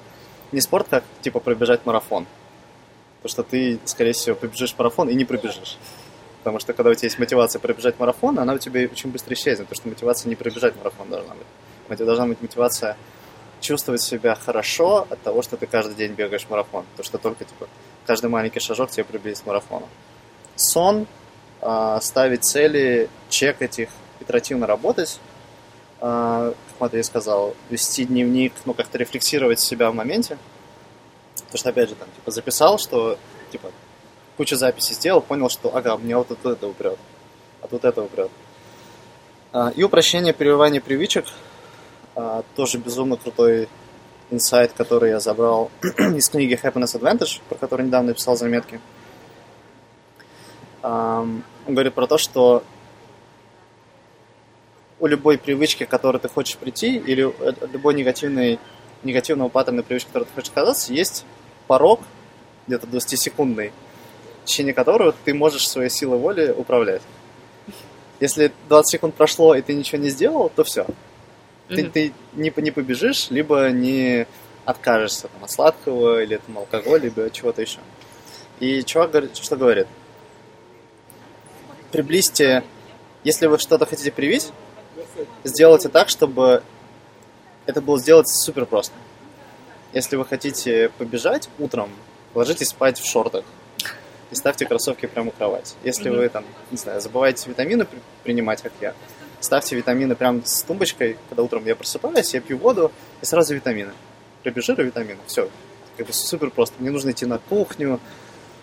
не 0.52 0.60
спорт 0.60 0.86
как, 0.88 1.04
типа, 1.20 1.40
пробежать 1.40 1.84
марафон. 1.84 2.26
Потому 3.18 3.30
что 3.30 3.42
ты, 3.42 3.78
скорее 3.84 4.12
всего, 4.12 4.34
побежишь 4.34 4.74
марафон 4.78 5.08
и 5.08 5.14
не 5.14 5.24
пробежишь. 5.24 5.76
Потому 6.38 6.58
что 6.58 6.72
когда 6.72 6.90
у 6.90 6.94
тебя 6.94 7.06
есть 7.06 7.18
мотивация 7.18 7.60
пробежать 7.60 7.98
марафон, 7.98 8.38
она 8.38 8.54
у 8.54 8.58
тебя 8.58 8.88
очень 8.90 9.10
быстро 9.10 9.34
исчезнет, 9.34 9.68
потому 9.68 9.76
что 9.76 9.88
мотивация 9.88 10.28
не 10.30 10.36
пробежать 10.36 10.74
марафон 10.76 11.10
должна 11.10 11.34
быть. 11.34 11.46
У 11.90 11.94
тебя 11.94 12.06
должна 12.06 12.26
быть 12.26 12.40
мотивация 12.40 12.96
чувствовать 13.60 14.02
себя 14.02 14.34
хорошо 14.34 15.06
от 15.08 15.20
того, 15.22 15.42
что 15.42 15.56
ты 15.56 15.66
каждый 15.66 15.94
день 15.94 16.12
бегаешь 16.12 16.46
марафон. 16.48 16.84
Потому 16.92 17.04
что 17.04 17.18
только 17.18 17.44
типа, 17.44 17.68
каждый 18.06 18.30
маленький 18.30 18.60
шажок 18.60 18.90
тебе 18.90 19.04
приблизит 19.04 19.42
к 19.42 19.46
марафону. 19.46 19.88
Сон, 20.56 21.06
а, 21.60 22.00
ставить 22.00 22.44
цели, 22.44 23.08
чекать 23.28 23.78
их, 23.78 23.88
итеративно 24.20 24.66
работать, 24.66 25.20
а, 26.00 26.54
как 26.68 26.80
Матвей 26.80 27.04
сказал, 27.04 27.54
вести 27.68 28.04
дневник, 28.04 28.52
ну, 28.64 28.74
как-то 28.74 28.98
рефлексировать 28.98 29.60
себя 29.60 29.90
в 29.90 29.94
моменте. 29.94 30.38
Потому 31.34 31.58
что, 31.58 31.68
опять 31.70 31.88
же, 31.88 31.94
там, 31.94 32.08
типа, 32.16 32.30
записал, 32.30 32.78
что, 32.78 33.18
типа, 33.52 33.70
кучу 34.36 34.56
записей 34.56 34.94
сделал, 34.94 35.20
понял, 35.20 35.50
что, 35.50 35.74
ага, 35.76 35.96
мне 35.96 36.16
вот 36.16 36.30
это 36.30 36.66
упрет, 36.66 36.98
а 37.60 37.68
тут 37.68 37.84
это 37.84 38.02
упрет. 38.02 38.30
А, 39.52 39.72
И 39.76 39.82
упрощение 39.82 40.32
прививания 40.32 40.80
привычек. 40.80 41.26
А, 42.14 42.42
Тоже 42.56 42.78
безумно 42.78 43.16
крутой 43.16 43.68
инсайт, 44.30 44.72
который 44.72 45.10
я 45.10 45.20
забрал 45.20 45.70
из 45.82 46.28
книги 46.28 46.58
Happiness 46.60 46.98
Advantage, 46.98 47.40
про 47.48 47.56
которую 47.56 47.86
недавно 47.86 48.14
писал 48.14 48.36
заметки. 48.36 48.80
Ам, 50.82 51.44
Он 51.66 51.74
говорит 51.74 51.94
про 51.94 52.06
то, 52.06 52.18
что 52.18 52.62
у 54.98 55.06
любой 55.06 55.38
привычки, 55.38 55.84
к 55.84 55.88
которой 55.88 56.18
ты 56.18 56.28
хочешь 56.28 56.56
прийти, 56.56 56.96
или 56.96 57.32
э, 57.40 57.52
любой 57.72 57.94
негативной, 57.94 58.58
негативного 59.02 59.48
паттерна 59.48 59.82
привычки, 59.82 60.08
которой 60.08 60.24
ты 60.24 60.34
хочешь 60.34 60.50
оказаться, 60.50 60.92
есть 60.92 61.24
порог, 61.66 62.00
где-то 62.66 62.86
20-секундный, 62.86 63.72
в 64.42 64.44
течение 64.46 64.74
которого 64.74 65.14
ты 65.24 65.32
можешь 65.34 65.68
своей 65.68 65.90
силой 65.90 66.18
воли 66.18 66.54
управлять. 66.56 67.02
Если 68.20 68.52
20 68.68 68.90
секунд 68.90 69.14
прошло, 69.14 69.54
и 69.54 69.62
ты 69.62 69.72
ничего 69.72 70.02
не 70.02 70.10
сделал, 70.10 70.50
то 70.54 70.62
все. 70.64 70.86
Ты, 71.70 71.82
Мгм. 71.84 71.92
ты 71.92 72.12
не, 72.34 72.52
не 72.56 72.70
побежишь, 72.72 73.30
либо 73.30 73.70
не 73.70 74.26
откажешься 74.64 75.28
там, 75.28 75.44
от 75.44 75.50
сладкого 75.50 76.22
или 76.22 76.36
там, 76.36 76.58
алкоголя, 76.58 77.02
либо 77.02 77.30
чего-то 77.30 77.62
еще. 77.62 77.78
И 78.58 78.82
чувак 78.82 79.10
говорит, 79.12 79.36
что 79.36 79.56
говорит? 79.56 79.86
Приблизьте, 81.92 82.62
если 83.24 83.46
вы 83.46 83.58
что-то 83.58 83.86
хотите 83.86 84.12
привить, 84.12 84.52
сделайте 85.44 85.88
так, 85.88 86.08
чтобы 86.08 86.62
это 87.66 87.80
было 87.80 87.98
сделать 87.98 88.28
супер 88.28 88.66
просто. 88.66 88.94
Если 89.92 90.16
вы 90.16 90.24
хотите 90.24 90.90
побежать 90.98 91.48
утром, 91.58 91.90
ложитесь 92.34 92.68
спать 92.68 93.00
в 93.00 93.04
шортах 93.10 93.44
и 94.30 94.34
ставьте 94.36 94.66
кроссовки 94.66 95.06
прямо 95.06 95.28
у 95.28 95.32
кровати. 95.32 95.74
Если 95.82 96.08
вы 96.10 96.28
там, 96.28 96.44
не 96.70 96.76
знаю, 96.76 97.00
забываете 97.00 97.48
витамины 97.50 97.84
при- 97.84 97.98
принимать, 98.22 98.62
как 98.62 98.72
я, 98.80 98.94
ставьте 99.40 99.76
витамины 99.76 100.14
прямо 100.14 100.42
с 100.44 100.62
тумбочкой, 100.62 101.16
когда 101.28 101.42
утром 101.42 101.64
я 101.66 101.74
просыпаюсь, 101.74 102.32
я 102.34 102.40
пью 102.40 102.58
воду 102.58 102.92
и 103.20 103.24
сразу 103.24 103.54
витамины. 103.54 103.92
Пробежирую 104.42 104.86
витамины, 104.86 105.18
все. 105.26 105.48
Как 105.96 106.06
бы 106.06 106.12
супер 106.12 106.50
просто. 106.50 106.76
Мне 106.78 106.90
нужно 106.90 107.10
идти 107.10 107.26
на 107.26 107.38
кухню, 107.38 108.00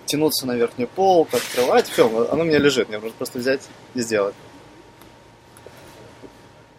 тянуться 0.05 0.47
на 0.47 0.55
верхний 0.55 0.85
полк, 0.85 1.33
открывать, 1.33 1.87
все, 1.87 2.07
оно 2.31 2.41
у 2.41 2.45
меня 2.45 2.59
лежит, 2.59 2.87
мне 2.87 2.97
нужно 2.97 3.15
просто 3.17 3.39
взять 3.39 3.61
и 3.93 4.01
сделать. 4.01 4.33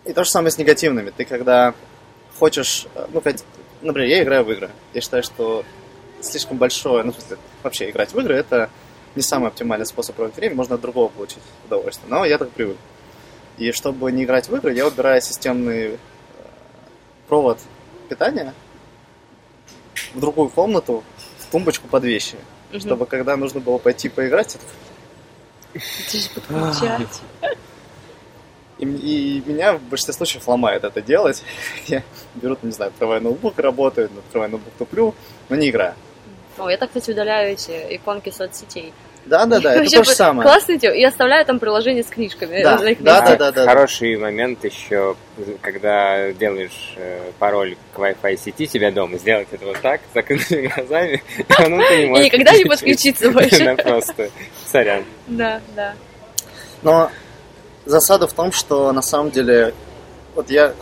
И 0.04 0.12
то 0.12 0.24
же 0.24 0.30
самое 0.30 0.50
с 0.50 0.58
негативными. 0.58 1.10
Ты 1.10 1.24
когда 1.26 1.74
хочешь, 2.38 2.86
э, 2.94 3.06
ну, 3.12 3.20
хоть, 3.20 3.44
например, 3.82 4.08
я 4.08 4.22
играю 4.22 4.44
в 4.44 4.50
игры. 4.50 4.70
Я 4.94 5.00
считаю, 5.02 5.22
что 5.22 5.64
слишком 6.22 6.56
большое, 6.56 7.04
ну, 7.04 7.12
вообще 7.62 7.90
играть 7.90 8.12
в 8.12 8.18
игры 8.18 8.34
это 8.34 8.70
не 9.14 9.22
самый 9.22 9.48
оптимальный 9.48 9.86
способ 9.86 10.16
проводить 10.16 10.38
время, 10.38 10.56
можно 10.56 10.76
от 10.76 10.80
другого 10.80 11.08
получить 11.08 11.42
удовольствие. 11.66 12.08
Но 12.10 12.24
я 12.24 12.38
так 12.38 12.50
привык. 12.50 12.76
И 13.58 13.72
чтобы 13.72 14.12
не 14.12 14.24
играть 14.24 14.48
в 14.48 14.56
игры, 14.56 14.72
я 14.72 14.84
выбираю 14.84 15.20
системный 15.20 15.94
э, 15.94 15.96
провод 17.28 17.58
питания 18.08 18.54
в 20.14 20.20
другую 20.20 20.48
комнату, 20.48 21.02
в 21.38 21.50
тумбочку 21.50 21.88
под 21.88 22.04
вещи. 22.04 22.36
Мгм. 22.70 22.80
Чтобы 22.80 23.06
когда 23.06 23.36
нужно 23.36 23.60
было 23.60 23.78
пойти 23.78 24.08
поиграть, 24.08 24.56
Это 25.74 26.34
подключать. 26.34 27.22
И, 28.78 28.84
и 28.84 29.42
меня 29.44 29.74
в 29.74 29.82
большинстве 29.82 30.14
случаев 30.14 30.46
ломает 30.46 30.84
это 30.84 31.02
делать. 31.02 31.42
Я 31.86 32.02
беру, 32.36 32.54
там, 32.54 32.70
не 32.70 32.74
знаю, 32.74 32.90
открываю 32.90 33.22
ноутбук, 33.22 33.58
работаю, 33.58 34.08
открываю 34.26 34.52
ноутбук, 34.52 34.72
туплю, 34.78 35.14
но 35.48 35.56
не 35.56 35.70
играю. 35.70 35.94
О, 36.58 36.68
я 36.68 36.76
так, 36.76 36.88
кстати, 36.90 37.12
удаляю 37.12 37.52
эти 37.52 37.70
иконки 37.96 38.30
соцсетей. 38.30 38.92
Да-да-да, 39.26 39.72
это 39.72 39.80
Вообще 39.80 39.98
то 39.98 40.04
же 40.04 40.10
самое. 40.12 40.48
Классный 40.48 40.78
тем. 40.78 40.94
И 40.94 41.04
оставляю 41.04 41.44
там 41.44 41.58
приложение 41.58 42.02
с 42.02 42.06
книжками. 42.06 42.62
Да, 42.62 42.78
да, 42.78 43.20
да, 43.20 43.36
да, 43.36 43.52
да. 43.52 43.64
Хороший 43.66 44.16
момент 44.16 44.64
еще, 44.64 45.16
когда 45.60 46.32
делаешь 46.32 46.94
э, 46.96 47.30
пароль 47.38 47.76
к 47.94 47.98
Wi-Fi 47.98 48.36
сети 48.38 48.66
себя 48.66 48.90
дома, 48.90 49.18
сделать 49.18 49.48
это 49.50 49.66
вот 49.66 49.80
так, 49.80 50.00
с 50.10 50.14
закрытыми 50.14 50.68
глазами, 50.68 51.22
ну 51.58 51.82
ты 51.88 51.96
не 51.98 52.04
И 52.04 52.06
можешь 52.06 52.24
никогда 52.24 52.52
не 52.52 52.64
подключиться 52.68 53.30
больше. 53.30 53.64
Да, 53.68 53.74
просто, 53.76 54.30
сорян. 54.66 55.04
Да, 55.26 55.60
да. 55.76 55.94
Но 56.82 57.10
засада 57.84 58.26
в 58.26 58.32
том, 58.32 58.52
что 58.52 58.92
на 58.92 59.02
самом 59.02 59.30
деле 59.30 59.74
вот 60.34 60.50
я 60.50 60.72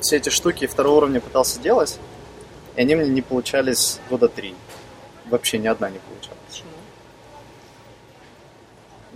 все 0.00 0.16
эти 0.16 0.28
штуки 0.28 0.66
второго 0.66 0.98
уровня 0.98 1.20
пытался 1.20 1.60
делать, 1.60 1.98
и 2.76 2.80
они 2.80 2.94
мне 2.94 3.08
не 3.08 3.22
получались 3.22 3.98
года 4.08 4.28
три. 4.28 4.54
Вообще 5.26 5.58
ни 5.58 5.66
одна 5.66 5.90
не 5.90 5.98
получалась. 5.98 6.21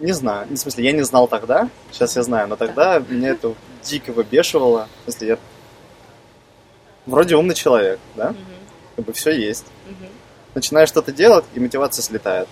Не 0.01 0.12
знаю. 0.12 0.47
В 0.51 0.57
смысле, 0.57 0.84
я 0.84 0.92
не 0.92 1.03
знал 1.03 1.26
тогда, 1.26 1.68
сейчас 1.90 2.16
я 2.16 2.22
знаю, 2.22 2.49
но 2.49 2.57
тогда 2.57 2.99
меня 3.09 3.30
это 3.30 3.55
дико 3.82 4.12
выбешивало. 4.12 4.88
В 5.01 5.11
смысле, 5.11 5.28
я 5.28 5.38
вроде 7.07 7.36
умный 7.36 7.55
человек, 7.55 7.99
да? 8.14 8.30
Мгм, 8.30 8.38
Как 8.97 9.05
бы 9.07 9.12
все 9.12 9.30
есть. 9.30 9.64
мгм. 9.86 10.09
Начинаю 10.55 10.86
что-то 10.86 11.12
делать, 11.12 11.44
и 11.55 11.61
мотивация 11.61 12.03
слетает. 12.03 12.49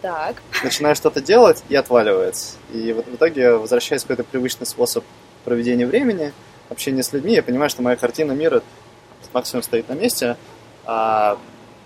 Так. 0.00 0.36
Начинаю 0.64 0.96
что-то 0.96 1.20
делать, 1.20 1.62
и 1.68 1.76
отваливается. 1.76 2.56
И 2.72 2.92
вот 2.92 3.06
в 3.06 3.14
итоге 3.14 3.52
возвращаясь 3.56 4.02
в 4.02 4.06
какой-то 4.08 4.24
привычный 4.28 4.66
способ 4.66 5.04
проведения 5.44 5.86
времени, 5.86 6.32
общения 6.68 7.02
с 7.04 7.12
людьми, 7.12 7.34
я 7.34 7.42
понимаю, 7.44 7.70
что 7.70 7.82
моя 7.82 7.96
картина 7.96 8.32
мира 8.32 8.62
максимум 9.32 9.62
стоит 9.62 9.88
на 9.88 9.94
месте, 9.94 10.36
а 10.84 11.38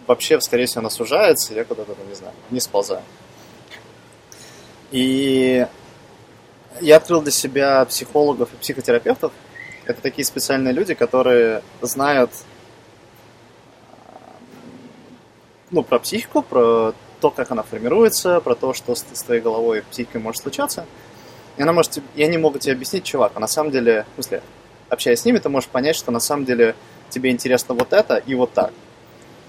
вообще, 0.06 0.40
скорее 0.40 0.66
всего, 0.66 0.80
она 0.80 0.90
сужается, 0.90 1.52
и 1.52 1.56
я 1.56 1.64
куда-то, 1.64 1.94
не 2.08 2.14
знаю, 2.14 2.34
не 2.50 2.58
сползаю. 2.60 3.02
И 4.90 5.66
я 6.80 6.96
открыл 6.96 7.22
для 7.22 7.32
себя 7.32 7.84
психологов 7.84 8.52
и 8.52 8.56
психотерапевтов. 8.56 9.32
Это 9.84 10.00
такие 10.02 10.24
специальные 10.24 10.72
люди, 10.72 10.94
которые 10.94 11.62
знают 11.80 12.30
ну, 15.70 15.82
про 15.82 15.98
психику, 15.98 16.42
про 16.42 16.94
то, 17.20 17.30
как 17.30 17.50
она 17.50 17.62
формируется, 17.62 18.40
про 18.40 18.54
то, 18.54 18.74
что 18.74 18.94
с, 18.94 19.04
с 19.12 19.22
твоей 19.22 19.40
головой 19.40 19.78
и 19.78 19.82
психикой 19.82 20.20
может 20.20 20.42
случаться. 20.42 20.86
И 21.56 21.62
она 21.62 21.72
может, 21.72 21.98
и 22.14 22.22
они 22.22 22.36
могут 22.38 22.62
тебе 22.62 22.74
объяснить, 22.74 23.04
чувак, 23.04 23.32
а 23.34 23.40
на 23.40 23.46
самом 23.46 23.70
деле, 23.70 24.04
в 24.12 24.14
смысле, 24.14 24.42
общаясь 24.88 25.20
с 25.20 25.24
ними, 25.24 25.38
ты 25.38 25.48
можешь 25.48 25.68
понять, 25.68 25.96
что 25.96 26.10
на 26.10 26.20
самом 26.20 26.44
деле 26.44 26.74
тебе 27.08 27.30
интересно 27.30 27.74
вот 27.74 27.92
это 27.92 28.16
и 28.16 28.34
вот 28.34 28.52
так. 28.52 28.72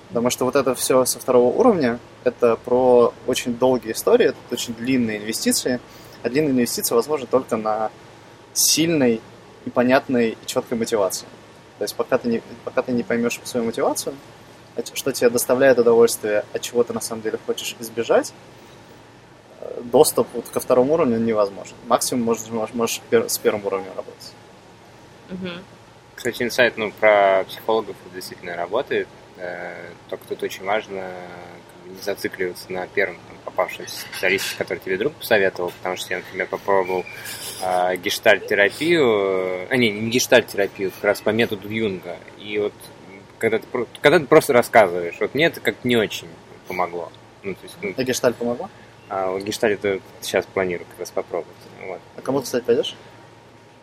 Потому 0.10 0.30
что 0.30 0.45
вот 0.45 0.55
это 0.55 0.74
все 0.74 1.03
со 1.05 1.20
второго 1.20 1.53
уровня, 1.53 1.99
это 2.24 2.55
про 2.55 3.14
очень 3.26 3.55
долгие 3.55 3.91
истории, 3.91 4.28
это 4.28 4.38
очень 4.51 4.74
длинные 4.74 5.18
инвестиции. 5.18 5.80
А 6.24 6.30
длинные 6.30 6.51
инвестиции 6.51 6.95
возможны 6.95 7.28
только 7.28 7.58
на 7.58 7.91
сильной 8.53 9.22
и 9.66 9.70
понятной 9.70 10.30
и 10.41 10.45
четкой 10.45 10.78
мотивации. 10.78 11.28
То 11.78 11.84
есть 11.84 11.95
пока 11.95 12.18
ты 12.18 12.30
не, 12.30 12.41
пока 12.64 12.82
ты 12.82 12.91
не 12.91 13.03
поймешь 13.03 13.39
свою 13.43 13.66
мотивацию, 13.66 14.16
а 14.76 14.82
что 14.93 15.12
тебе 15.12 15.30
доставляет 15.30 15.78
удовольствие, 15.78 16.45
от 16.53 16.62
чего 16.62 16.84
ты 16.84 16.93
на 16.93 17.01
самом 17.01 17.22
деле 17.22 17.39
хочешь 17.45 17.76
избежать, 17.80 18.34
э, 19.60 19.82
доступ 19.84 20.28
вот 20.34 20.47
ко 20.49 20.60
второму 20.60 20.93
уровню 20.93 21.20
невозможен. 21.20 21.76
Максимум 21.88 22.24
можешь, 22.26 22.47
можешь, 22.49 22.74
можешь 22.74 23.01
пер- 23.12 23.28
с 23.30 23.38
первым 23.38 23.66
уровнем 23.66 23.91
работать. 23.95 24.34
Мгм. 25.30 25.64
Кстати, 26.16 26.43
инсайт 26.43 26.78
ну, 26.78 26.91
про 26.91 27.43
психологов 27.47 27.95
это 28.05 28.16
действительно 28.16 28.55
работает. 28.55 29.08
Э, 29.38 29.92
Только 30.10 30.26
тут 30.28 30.44
очень 30.44 30.64
важно 30.64 31.12
не 31.86 32.02
зацикливаться 32.02 32.72
на 32.72 32.86
первом 32.88 33.16
там, 33.28 33.38
попавшемся 33.46 34.02
специалисте, 34.02 34.56
который 34.58 34.80
тебе 34.80 34.98
друг 34.98 35.14
посоветовал, 35.14 35.72
потому 35.78 35.96
что 35.96 36.14
я, 36.14 36.18
например, 36.20 36.48
попробовал 36.48 37.06
э, 37.62 37.96
гештальт-терапию, 37.98 39.68
а 39.70 39.76
не, 39.78 39.90
не 39.92 40.10
гештальт-терапию, 40.10 40.92
как 40.92 41.04
раз 41.04 41.22
по 41.22 41.30
методу 41.30 41.70
Юнга. 41.70 42.18
И 42.40 42.60
вот 42.60 42.74
когда 43.38 43.60
ты, 43.60 43.66
когда 44.02 44.20
ты 44.20 44.26
просто 44.26 44.54
рассказываешь, 44.54 45.16
вот 45.20 45.34
мне 45.34 45.46
это 45.46 45.62
как-то 45.62 45.88
не 45.88 45.96
очень 45.96 46.28
помогло. 46.68 47.12
Ну, 47.44 47.54
то 47.54 47.64
есть, 47.64 47.76
ну, 47.82 47.94
А 47.96 48.04
гештальт 48.04 48.36
помогла? 48.36 48.70
а 49.10 49.40
гештальт 49.40 49.86
это 49.86 50.02
сейчас 50.22 50.46
планирую 50.46 50.86
как 50.90 51.00
раз 51.00 51.12
попробовать. 51.12 51.56
Вот. 51.86 52.02
А 52.18 52.22
кому, 52.22 52.42
кстати, 52.42 52.64
пойдешь? 52.66 52.96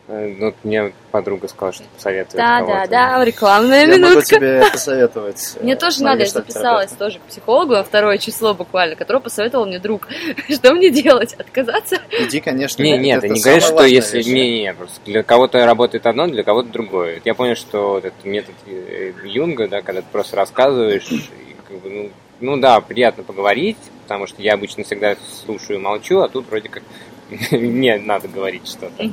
Э, 0.07 0.35
Ну, 0.39 0.55
мне 0.65 0.93
подруга 1.11 1.49
сказала, 1.49 1.73
что 1.73 1.85
посоветует 1.95 2.37
Да, 2.37 2.61
да, 2.61 2.87
да, 2.87 3.25
рекламная 3.25 3.87
Я 3.87 3.87
могу 3.87 3.99
минутка. 3.99 4.37
тебе 4.37 4.63
посоветовать. 4.71 5.57
Мне 5.63 5.73
э, 5.73 5.77
тоже 5.77 6.03
на 6.03 6.11
надо, 6.11 6.25
я 6.25 6.29
записалась 6.29 6.93
тоже 6.93 7.19
к 7.21 7.23
психологу 7.23 7.73
на 7.73 7.85
второе 7.85 8.19
число 8.19 8.53
буквально, 8.53 8.97
которого 8.97 9.23
посоветовал 9.23 9.67
мне 9.67 9.79
друг. 9.79 10.09
Что 10.51 10.75
мне 10.75 10.91
делать? 10.91 11.35
Отказаться? 11.35 11.99
Иди, 12.11 12.41
конечно. 12.41 12.83
Не, 12.83 12.99
нет, 12.99 13.25
это 13.25 13.33
не 13.33 13.41
говоришь, 13.41 13.63
что 13.63 13.85
если... 13.85 14.23
Не, 14.23 14.63
не, 14.63 14.75
просто 14.75 15.01
для 15.07 15.23
кого-то 15.23 15.65
работает 15.65 16.07
одно, 16.07 16.27
для 16.27 16.43
кого-то 16.43 16.69
другое. 16.69 17.23
Я 17.25 17.35
понял, 17.35 17.57
что 17.57 17.95
вот 17.95 18.05
этот 18.05 18.25
метод 18.25 18.55
э, 18.67 19.13
Юнга, 19.25 19.69
да, 19.69 19.81
когда 19.81 20.03
ты 20.03 20.09
просто 20.13 20.37
рассказываешь, 20.37 21.11
и 21.11 21.23
как 21.67 21.79
бы, 21.81 21.89
ну, 21.89 22.11
ну 22.41 22.57
да, 22.59 22.81
приятно 22.81 23.23
поговорить, 23.23 23.79
потому 24.03 24.27
что 24.27 24.43
я 24.43 24.55
обычно 24.55 24.85
всегда 24.85 25.17
слушаю 25.45 25.79
и 25.79 25.83
молчу, 25.83 26.21
а 26.21 26.29
тут 26.29 26.47
вроде 26.49 26.69
как 26.69 26.83
мне 27.51 27.99
надо 27.99 28.29
говорить 28.29 28.69
что-то. 28.69 29.11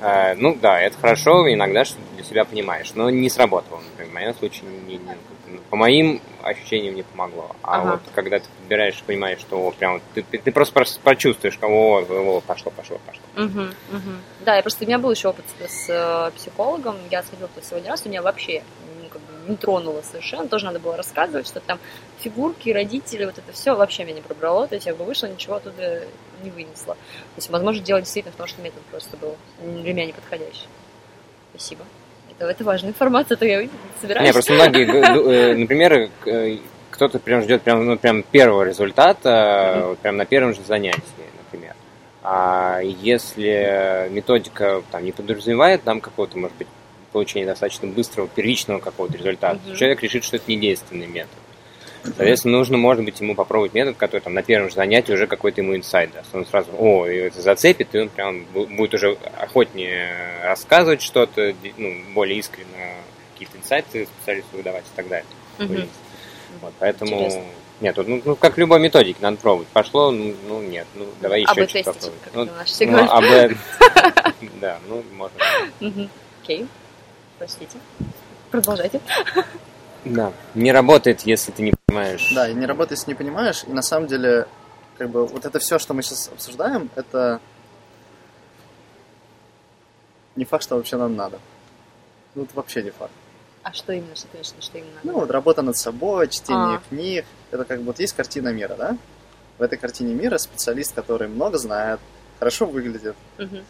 А, 0.00 0.34
ну 0.36 0.54
да, 0.60 0.80
это 0.80 0.96
хорошо, 0.98 1.50
иногда 1.52 1.84
что 1.84 1.98
для 2.14 2.24
себя 2.24 2.44
понимаешь, 2.44 2.92
но 2.94 3.10
не 3.10 3.30
сработало, 3.30 3.80
например. 3.80 4.10
В 4.10 4.14
моем 4.14 4.34
случае, 4.34 4.62
не- 4.86 4.94
не- 4.96 5.16
ну, 5.48 5.58
по 5.70 5.76
моим 5.76 6.20
ощущениям, 6.42 6.94
не 6.94 7.02
помогло. 7.02 7.54
А 7.62 7.80
Ага. 7.80 7.90
вот 7.92 8.00
когда 8.14 8.38
ты 8.38 8.46
подбираешь, 8.58 9.02
понимаешь, 9.06 9.38
что 9.40 9.56
о, 9.66 9.70
прям 9.72 10.00
ты, 10.14 10.22
ты- 10.22 10.38
ты 10.38 10.52
просто 10.52 10.78
прос- 10.78 11.00
прочувствуешь, 11.02 11.54
что 11.54 11.66
о, 11.68 12.00
о, 12.02 12.40
пошло, 12.40 12.70
пошло, 12.70 13.00
пошло. 13.06 13.22
Мгм, 13.36 13.72
мгм. 13.90 14.20
Да, 14.44 14.56
я 14.56 14.62
просто 14.62 14.84
у 14.84 14.86
меня 14.86 14.98
был 14.98 15.10
еще 15.10 15.28
опыт 15.28 15.44
с, 15.60 15.70
с, 15.72 15.86
э, 15.88 16.30
психологом. 16.36 16.96
Я 17.10 17.22
сходила 17.22 17.48
сегодня 17.62 17.90
раз, 17.90 18.02
у 18.04 18.08
меня 18.08 18.20
вообще 18.20 18.62
ну, 18.83 18.83
не 19.48 19.56
тронуло 19.56 20.02
совершенно. 20.02 20.48
Тоже 20.48 20.66
надо 20.66 20.78
было 20.78 20.96
рассказывать, 20.96 21.46
что 21.46 21.60
там 21.60 21.78
фигурки, 22.18 22.70
родители, 22.70 23.24
вот 23.24 23.38
это 23.38 23.52
все 23.52 23.74
вообще 23.74 24.04
меня 24.04 24.16
не 24.16 24.20
пробрало. 24.22 24.66
То 24.66 24.74
есть 24.74 24.86
я 24.86 24.94
бы 24.94 25.04
вышла, 25.04 25.26
ничего 25.26 25.56
оттуда 25.56 26.02
не 26.42 26.50
вынесла. 26.50 26.94
То 26.94 27.36
есть, 27.36 27.50
возможно, 27.50 27.82
дело 27.82 28.00
действительно 28.00 28.32
в 28.32 28.36
том, 28.36 28.46
что 28.46 28.62
метод 28.62 28.82
просто 28.90 29.16
был 29.16 29.36
для 29.60 29.92
меня 29.92 30.06
неподходящий. 30.06 30.66
Спасибо. 31.50 31.84
Это, 32.30 32.50
это 32.50 32.64
важная 32.64 32.90
информация, 32.90 33.36
то 33.36 33.44
я 33.44 33.68
собираюсь. 34.00 34.26
Не, 34.26 34.32
просто 34.32 34.52
многие, 34.52 34.86
э, 34.86 35.54
например, 35.56 36.10
э, 36.26 36.58
кто-то 36.90 37.18
прям 37.18 37.42
ждет 37.42 37.62
прям, 37.62 37.84
ну, 37.86 37.96
прям 37.96 38.22
первого 38.22 38.62
результата, 38.62 39.82
вот 39.86 39.98
прям 39.98 40.16
на 40.16 40.24
первом 40.24 40.54
же 40.54 40.62
занятии, 40.62 41.02
например. 41.44 41.74
А 42.22 42.80
если 42.82 44.08
методика 44.10 44.82
там, 44.90 45.04
не 45.04 45.12
подразумевает 45.12 45.84
нам 45.84 46.00
какого-то, 46.00 46.38
может 46.38 46.56
быть, 46.56 46.68
получения 47.14 47.46
достаточно 47.46 47.86
быстрого 47.88 48.26
первичного 48.28 48.80
какого-то 48.80 49.16
результата. 49.16 49.60
Мгм. 49.64 49.76
Человек 49.76 50.02
решит, 50.02 50.24
что 50.24 50.36
это 50.36 50.44
не 50.48 50.56
действенный 50.58 51.06
метод. 51.06 51.30
Соответственно, 52.02 52.58
нужно, 52.58 52.76
может 52.76 53.02
быть, 53.04 53.18
ему 53.20 53.34
попробовать 53.34 53.72
метод, 53.72 53.96
который 53.96 54.20
там 54.20 54.34
на 54.34 54.42
первом 54.42 54.68
же 54.68 54.74
занятии 54.74 55.12
уже 55.12 55.26
какой-то 55.26 55.62
ему 55.62 55.74
инсайт 55.74 56.10
даст. 56.12 56.34
Он 56.34 56.44
сразу, 56.44 56.70
о, 56.76 57.06
и 57.06 57.16
это 57.16 57.40
зацепит, 57.40 57.94
и 57.94 58.00
он 58.00 58.08
прям 58.10 58.44
бу- 58.52 58.66
будет 58.76 58.92
уже 58.92 59.16
охотнее 59.40 60.12
рассказывать 60.42 61.00
что-то, 61.00 61.54
ну, 61.78 61.94
более 62.12 62.38
искренне 62.38 62.96
какие-то 63.32 63.56
инсайты 63.56 64.06
специалисту 64.06 64.56
выдавать 64.56 64.84
и 64.84 64.96
так 64.96 65.08
далее. 65.08 65.26
Мгм. 65.58 65.88
Вот, 66.60 66.74
поэтому... 66.78 67.16
Интересно. 67.16 67.42
Нет, 67.80 67.96
ну, 67.96 68.22
ну, 68.24 68.36
как 68.36 68.56
любой 68.58 68.80
методики, 68.80 69.16
надо 69.20 69.36
пробовать. 69.38 69.68
Пошло, 69.68 70.10
ну, 70.10 70.34
ну, 70.46 70.60
нет, 70.62 70.86
ну, 70.94 71.06
давай 71.20 71.40
еще 71.40 71.50
АБ 71.52 71.58
чуть 71.68 71.72
тестить, 71.84 72.10
попробуем. 72.24 72.54
Ну, 72.80 72.96
ну. 72.96 73.10
АБ, 73.10 73.52
да, 74.60 74.78
ну, 74.88 75.02
можно. 75.12 75.38
Окей. 76.42 76.66
Простите. 77.38 77.78
Продолжайте. 78.50 79.00
Да, 80.04 80.32
не 80.54 80.70
работает, 80.72 81.22
если 81.22 81.50
ты 81.52 81.62
не 81.62 81.72
понимаешь. 81.86 82.32
Да, 82.34 82.48
и 82.48 82.54
не 82.54 82.66
работает, 82.66 82.98
если 83.00 83.10
не 83.12 83.14
понимаешь. 83.14 83.64
И 83.66 83.72
на 83.72 83.82
самом 83.82 84.06
деле, 84.06 84.46
как 84.98 85.08
бы, 85.10 85.26
вот 85.26 85.44
это 85.44 85.58
все, 85.58 85.78
что 85.78 85.94
мы 85.94 86.02
сейчас 86.02 86.28
обсуждаем, 86.28 86.90
это 86.94 87.40
не 90.36 90.44
факт, 90.44 90.64
что 90.64 90.76
вообще 90.76 90.96
нам 90.96 91.16
надо. 91.16 91.38
Ну, 92.34 92.42
это 92.44 92.54
вообще 92.54 92.82
не 92.82 92.90
факт. 92.90 93.12
А 93.62 93.72
что 93.72 93.92
именно, 93.92 94.14
что 94.14 94.26
ты 94.28 94.36
имеешь 94.36 94.52
что 94.60 94.78
именно? 94.78 95.00
Ну, 95.04 95.14
вот 95.20 95.30
работа 95.30 95.62
над 95.62 95.76
собой, 95.76 96.28
чтение 96.28 96.76
А. 96.78 96.82
книг. 96.88 97.24
Это 97.50 97.64
как 97.64 97.78
бы 97.80 97.86
вот 97.86 97.98
есть 97.98 98.14
картина 98.14 98.50
мира, 98.52 98.74
да? 98.76 98.98
В 99.58 99.62
этой 99.62 99.78
картине 99.78 100.12
мира 100.14 100.36
специалист, 100.38 100.94
который 100.94 101.28
много 101.28 101.56
знает, 101.58 102.00
хорошо 102.38 102.66
выглядит, 102.66 103.16
Мгм. 103.38 103.64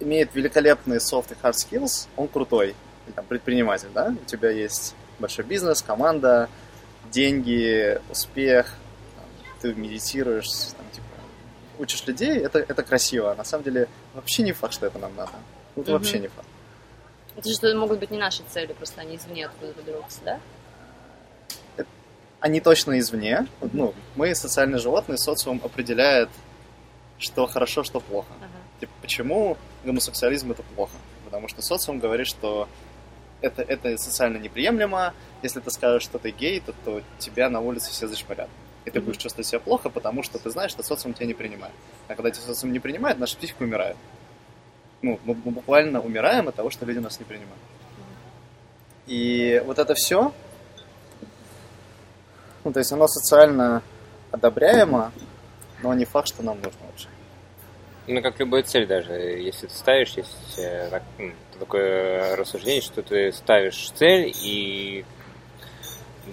Имеет 0.00 0.34
великолепные 0.34 0.98
soft 0.98 1.32
и 1.32 1.34
hard 1.42 1.54
skills, 1.54 2.06
он 2.16 2.28
крутой. 2.28 2.74
Или, 3.06 3.14
там, 3.14 3.24
предприниматель, 3.24 3.88
да? 3.94 4.14
У 4.20 4.24
тебя 4.24 4.50
есть 4.50 4.94
большой 5.18 5.44
бизнес, 5.44 5.82
команда, 5.82 6.48
деньги, 7.10 8.00
успех, 8.10 8.74
ты 9.60 9.74
медитируешь, 9.74 10.48
там, 10.76 10.86
типа, 10.92 11.06
учишь 11.78 12.06
людей, 12.06 12.38
это, 12.38 12.58
это 12.60 12.82
красиво. 12.82 13.34
На 13.34 13.44
самом 13.44 13.64
деле 13.64 13.88
вообще 14.14 14.42
не 14.42 14.52
факт, 14.52 14.74
что 14.74 14.86
это 14.86 14.98
нам 14.98 15.14
надо. 15.16 15.32
Это 15.76 15.90
Мгм. 15.90 15.92
вообще 15.92 16.18
не 16.20 16.28
факт. 16.28 16.46
Это 17.36 17.48
же 17.48 17.54
что 17.54 17.74
могут 17.74 17.98
быть 18.00 18.10
не 18.10 18.18
наши 18.18 18.42
цели, 18.52 18.72
просто 18.72 19.00
они 19.00 19.16
извне 19.16 19.46
откуда-то 19.46 19.82
берутся, 19.82 20.18
да? 20.24 20.40
Они 22.40 22.60
точно 22.60 22.98
извне. 23.00 23.46
Вот, 23.60 23.74
Ну, 23.74 23.94
мы 24.14 24.32
социальные 24.34 24.78
животные, 24.78 25.18
социум 25.18 25.60
определяет, 25.64 26.28
что 27.18 27.46
хорошо, 27.48 27.82
что 27.82 27.98
плохо. 28.00 28.28
Ага. 28.40 28.47
Типа, 28.80 28.92
почему 29.02 29.56
гомосексуализм 29.84 30.52
это 30.52 30.62
плохо? 30.62 30.96
Потому 31.24 31.48
что 31.48 31.62
социум 31.62 31.98
говорит, 31.98 32.26
что 32.26 32.68
это, 33.40 33.62
это 33.62 33.96
социально 33.98 34.38
неприемлемо. 34.38 35.14
Если 35.42 35.60
ты 35.60 35.70
скажешь, 35.70 36.02
что 36.02 36.18
ты 36.18 36.30
гей, 36.30 36.60
то, 36.60 36.72
то 36.84 37.02
тебя 37.18 37.48
на 37.48 37.60
улице 37.60 37.90
все 37.90 38.06
зашмырят. 38.06 38.48
И 38.84 38.90
ты 38.90 39.00
будешь 39.00 39.18
чувствовать 39.18 39.46
себя 39.46 39.60
плохо, 39.60 39.90
потому 39.90 40.22
что 40.22 40.38
ты 40.38 40.50
знаешь, 40.50 40.70
что 40.70 40.82
социум 40.82 41.14
тебя 41.14 41.26
не 41.26 41.34
принимает. 41.34 41.74
А 42.08 42.14
когда 42.14 42.30
тебя 42.30 42.44
социум 42.46 42.72
не 42.72 42.78
принимает, 42.78 43.18
наша 43.18 43.36
психика 43.36 43.62
умирает. 43.62 43.96
Ну, 45.02 45.20
мы 45.24 45.34
мы 45.34 45.52
буквально 45.52 46.00
умираем 46.00 46.48
от 46.48 46.54
того, 46.54 46.70
что 46.70 46.86
люди 46.86 46.98
нас 46.98 47.18
не 47.18 47.24
принимают. 47.24 47.62
И 49.06 49.62
вот 49.64 49.78
это 49.78 49.94
все, 49.94 50.32
ну, 52.64 52.72
то 52.72 52.80
есть 52.80 52.92
оно 52.92 53.08
социально 53.08 53.82
одобряемо, 54.30 55.12
но 55.82 55.94
не 55.94 56.04
факт, 56.04 56.28
что 56.28 56.42
нам 56.42 56.56
нужно 56.56 56.80
вообще. 56.86 57.08
Ну, 58.10 58.22
как 58.22 58.40
любая 58.40 58.62
цель 58.62 58.86
даже, 58.86 59.12
если 59.12 59.66
ты 59.66 59.74
ставишь, 59.74 60.14
есть 60.14 60.58
э, 60.58 61.00
такое 61.58 62.36
рассуждение, 62.36 62.80
что 62.80 63.02
ты 63.02 63.30
ставишь 63.32 63.90
цель 63.90 64.32
и 64.42 65.04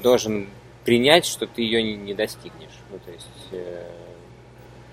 должен 0.01 0.49
принять, 0.85 1.25
что 1.25 1.47
ты 1.47 1.63
ее 1.63 1.83
не, 1.83 1.95
не 1.95 2.13
достигнешь. 2.13 2.79
Ну, 2.89 2.99
то 2.99 3.11
есть, 3.11 3.27
э, 3.51 3.91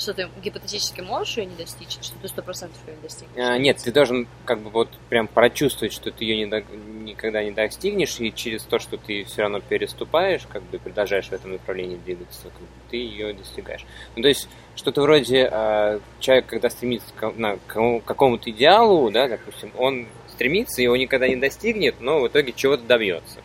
Что 0.02 0.14
ты 0.14 0.28
гипотетически 0.42 1.00
можешь 1.00 1.36
ее 1.36 1.46
не 1.46 1.54
достичь, 1.54 1.92
что 2.02 2.18
ты 2.20 2.26
сто 2.26 2.42
процентов 2.42 2.76
ее 2.88 2.96
не 2.96 3.02
достигнешь? 3.02 3.36
а, 3.36 3.56
нет, 3.56 3.76
ты 3.76 3.92
должен 3.92 4.26
как 4.44 4.58
бы 4.60 4.70
вот 4.70 4.88
прям 5.08 5.28
прочувствовать, 5.28 5.92
что 5.92 6.10
ты 6.10 6.24
ее 6.24 6.38
не 6.38 6.46
до- 6.46 6.64
никогда 7.04 7.44
не 7.44 7.52
достигнешь, 7.52 8.18
и 8.18 8.32
через 8.34 8.64
то, 8.64 8.80
что 8.80 8.96
ты 8.96 9.22
все 9.22 9.42
равно 9.42 9.60
переступаешь, 9.60 10.42
как 10.50 10.64
бы 10.64 10.80
продолжаешь 10.80 11.28
в 11.28 11.32
этом 11.32 11.52
направлении 11.52 11.96
двигаться, 12.04 12.42
как 12.42 12.60
бы 12.60 12.66
ты 12.90 12.96
ее 12.96 13.32
достигаешь. 13.32 13.84
Ну, 14.16 14.22
то 14.22 14.28
есть, 14.28 14.48
что-то 14.74 15.02
вроде 15.02 15.48
э, 15.48 16.00
человек, 16.18 16.46
когда 16.46 16.68
стремится 16.68 17.06
к, 17.14 17.32
на- 17.36 17.58
к 17.58 17.66
кому- 17.68 18.00
какому-то 18.00 18.50
идеалу, 18.50 19.08
да, 19.12 19.28
допустим, 19.28 19.70
он 19.78 20.08
стремится, 20.32 20.82
его 20.82 20.96
никогда 20.96 21.28
не 21.28 21.36
достигнет, 21.36 22.00
но 22.00 22.18
в 22.20 22.26
итоге 22.26 22.52
чего-то 22.52 22.82
добьется. 22.82 23.38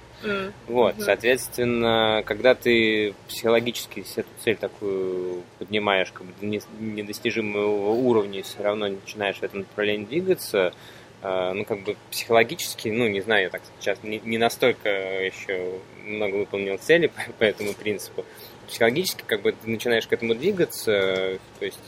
Вот, 0.67 0.95
Мгм. 0.95 1.03
соответственно, 1.03 2.23
когда 2.25 2.53
ты 2.53 3.13
психологически 3.29 4.03
эту 4.15 4.27
цель 4.43 4.57
такую 4.57 5.43
поднимаешь 5.59 6.11
как 6.11 6.25
бы 6.25 6.33
до 6.41 6.45
не- 6.45 6.61
недостижимого 6.79 7.91
уровня, 7.91 8.43
все 8.43 8.61
равно 8.63 8.87
начинаешь 8.89 9.37
в 9.37 9.43
этом 9.43 9.59
направлении 9.59 10.05
двигаться, 10.05 10.73
э, 11.21 11.51
ну, 11.53 11.63
как 11.63 11.79
бы 11.83 11.95
психологически, 12.11 12.89
ну, 12.89 13.07
не 13.07 13.21
знаю, 13.21 13.43
я 13.43 13.49
так 13.49 13.61
сейчас 13.79 14.03
не, 14.03 14.19
не 14.19 14.37
настолько 14.37 14.89
еще 14.89 15.79
много 16.05 16.35
выполнил 16.35 16.77
цели 16.77 17.07
по, 17.15 17.21
по 17.39 17.43
этому 17.43 17.73
принципу. 17.73 18.25
Психологически, 18.67 19.23
как 19.25 19.41
бы, 19.41 19.53
ты 19.53 19.69
начинаешь 19.69 20.05
к 20.07 20.11
этому 20.13 20.35
двигаться, 20.35 21.39
то 21.59 21.65
есть 21.65 21.79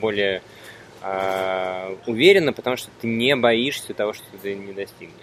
более 0.00 0.42
а, 1.00 1.96
уверенно, 2.06 2.52
потому 2.52 2.76
что 2.76 2.90
ты 3.00 3.06
не 3.06 3.36
боишься 3.36 3.94
того, 3.94 4.12
что 4.12 4.24
ты 4.42 4.54
не 4.56 4.72
достигнешь. 4.72 5.14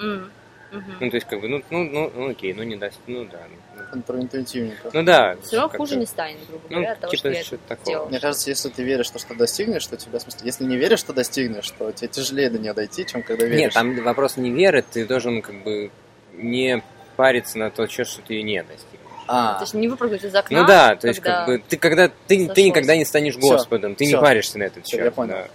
М. 0.00 0.30
Мгм. 0.72 0.96
Ну, 1.00 1.10
то 1.10 1.16
есть, 1.16 1.26
как 1.26 1.40
бы, 1.40 1.48
ну, 1.48 1.62
ну, 1.70 1.84
ну, 1.84 2.12
ну 2.14 2.30
окей, 2.30 2.52
ну, 2.54 2.62
не 2.62 2.76
даст, 2.76 2.98
ну, 3.06 3.24
да. 3.24 3.38
ну, 3.76 3.82
Контринтуитивненько. 3.90 4.90
Ну, 4.92 5.02
да. 5.02 5.36
Все 5.42 5.56
равно 5.56 5.76
хуже 5.76 5.96
не 5.96 6.06
станет, 6.06 6.38
грубо 6.48 6.62
Ну, 6.68 6.76
говоря, 6.76 6.92
от 6.92 7.00
того, 7.00 7.10
типа, 7.10 7.20
что 7.42 7.56
я 7.56 7.60
такого. 7.68 7.84
сделала. 7.84 8.08
Мне 8.08 8.20
кажется, 8.20 8.50
если 8.50 8.68
ты 8.68 8.82
веришь, 8.84 9.06
что 9.06 9.18
что 9.18 9.34
достигнешь, 9.34 9.86
то 9.86 9.96
тебя, 9.96 10.18
в 10.18 10.22
смысле, 10.22 10.40
если 10.44 10.64
не 10.64 10.76
веришь, 10.76 11.00
что 11.00 11.12
достигнешь, 11.12 11.68
то 11.70 11.90
тебе 11.92 12.08
тяжелее 12.08 12.50
до 12.50 12.58
нее 12.58 12.72
дойти, 12.72 13.04
чем 13.04 13.22
когда 13.22 13.46
веришь. 13.46 13.60
Нет, 13.60 13.72
там 13.74 13.96
вопрос 14.02 14.36
не 14.36 14.50
веры, 14.50 14.84
ты 14.88 15.04
должен, 15.06 15.42
как 15.42 15.56
бы, 15.64 15.90
не 16.34 16.82
париться 17.16 17.58
на 17.58 17.70
то, 17.70 17.88
что 17.88 18.04
ты 18.22 18.34
ее 18.34 18.42
не 18.44 18.62
достигнешь. 18.62 19.00
А, 19.26 19.54
То 19.58 19.62
есть 19.62 19.74
не 19.74 19.86
выпрыгнуть 19.88 20.24
из 20.24 20.34
окна, 20.34 20.60
Ну 20.62 20.66
да, 20.66 20.96
то 20.96 21.06
есть, 21.08 21.20
когда- 21.20 21.38
как 21.38 21.46
бы, 21.46 21.62
ты 21.68 21.76
когда, 21.76 22.08
ты, 22.26 22.48
ты 22.48 22.62
никогда 22.64 22.96
не 22.96 23.04
станешь 23.04 23.36
Всё, 23.36 23.48
Господом, 23.52 23.94
ты 23.94 24.04
всё. 24.04 24.16
не 24.16 24.20
паришься 24.20 24.58
на 24.58 24.64
этот 24.64 24.84
Всё, 24.86 24.96
счет. 24.96 25.04
я 25.04 25.10
понял. 25.12 25.34
Да. 25.34 25.46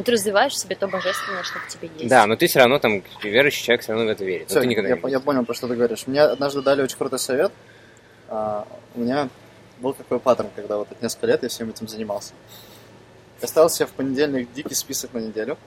Ну, 0.00 0.04
ты 0.04 0.12
развиваешь 0.12 0.54
в 0.54 0.58
себе 0.58 0.76
то 0.76 0.88
божественное, 0.88 1.42
что 1.42 1.58
в 1.58 1.68
тебе 1.68 1.90
есть. 1.94 2.08
Да, 2.08 2.26
но 2.26 2.34
ты 2.34 2.46
все 2.46 2.60
равно 2.60 2.78
там 2.78 3.02
верующий 3.22 3.62
человек 3.62 3.82
все 3.82 3.92
равно 3.92 4.06
в 4.06 4.08
это 4.08 4.24
верит. 4.24 4.48
Но 4.48 4.52
Всё, 4.54 4.60
ты 4.62 4.66
никогда 4.66 4.88
я, 4.88 4.96
не 4.96 5.10
я 5.10 5.20
понял, 5.20 5.44
про 5.44 5.52
что 5.52 5.68
ты 5.68 5.74
говоришь. 5.74 6.06
Мне 6.06 6.22
однажды 6.22 6.62
дали 6.62 6.80
очень 6.80 6.96
крутой 6.96 7.18
совет. 7.18 7.52
А, 8.30 8.66
у 8.94 9.00
меня 9.00 9.28
был 9.78 9.92
такой 9.92 10.18
паттерн, 10.18 10.48
когда 10.56 10.78
вот 10.78 10.90
от 10.90 11.02
несколько 11.02 11.26
лет 11.26 11.42
я 11.42 11.50
всем 11.50 11.68
этим 11.68 11.86
занимался. 11.86 12.32
Я 13.42 13.48
ставил 13.48 13.68
себе 13.68 13.84
в 13.84 13.90
понедельник 13.90 14.50
дикий 14.54 14.74
список 14.74 15.12
на 15.12 15.18
неделю, 15.18 15.58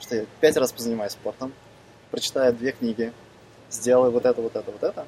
что 0.00 0.16
я 0.16 0.24
пять 0.40 0.56
раз 0.56 0.72
позанимаюсь 0.72 1.12
спортом, 1.12 1.52
прочитаю 2.10 2.52
две 2.52 2.72
книги, 2.72 3.12
сделаю 3.70 4.10
вот 4.10 4.26
это, 4.26 4.42
вот 4.42 4.56
это, 4.56 4.72
вот 4.72 4.82
это. 4.82 5.06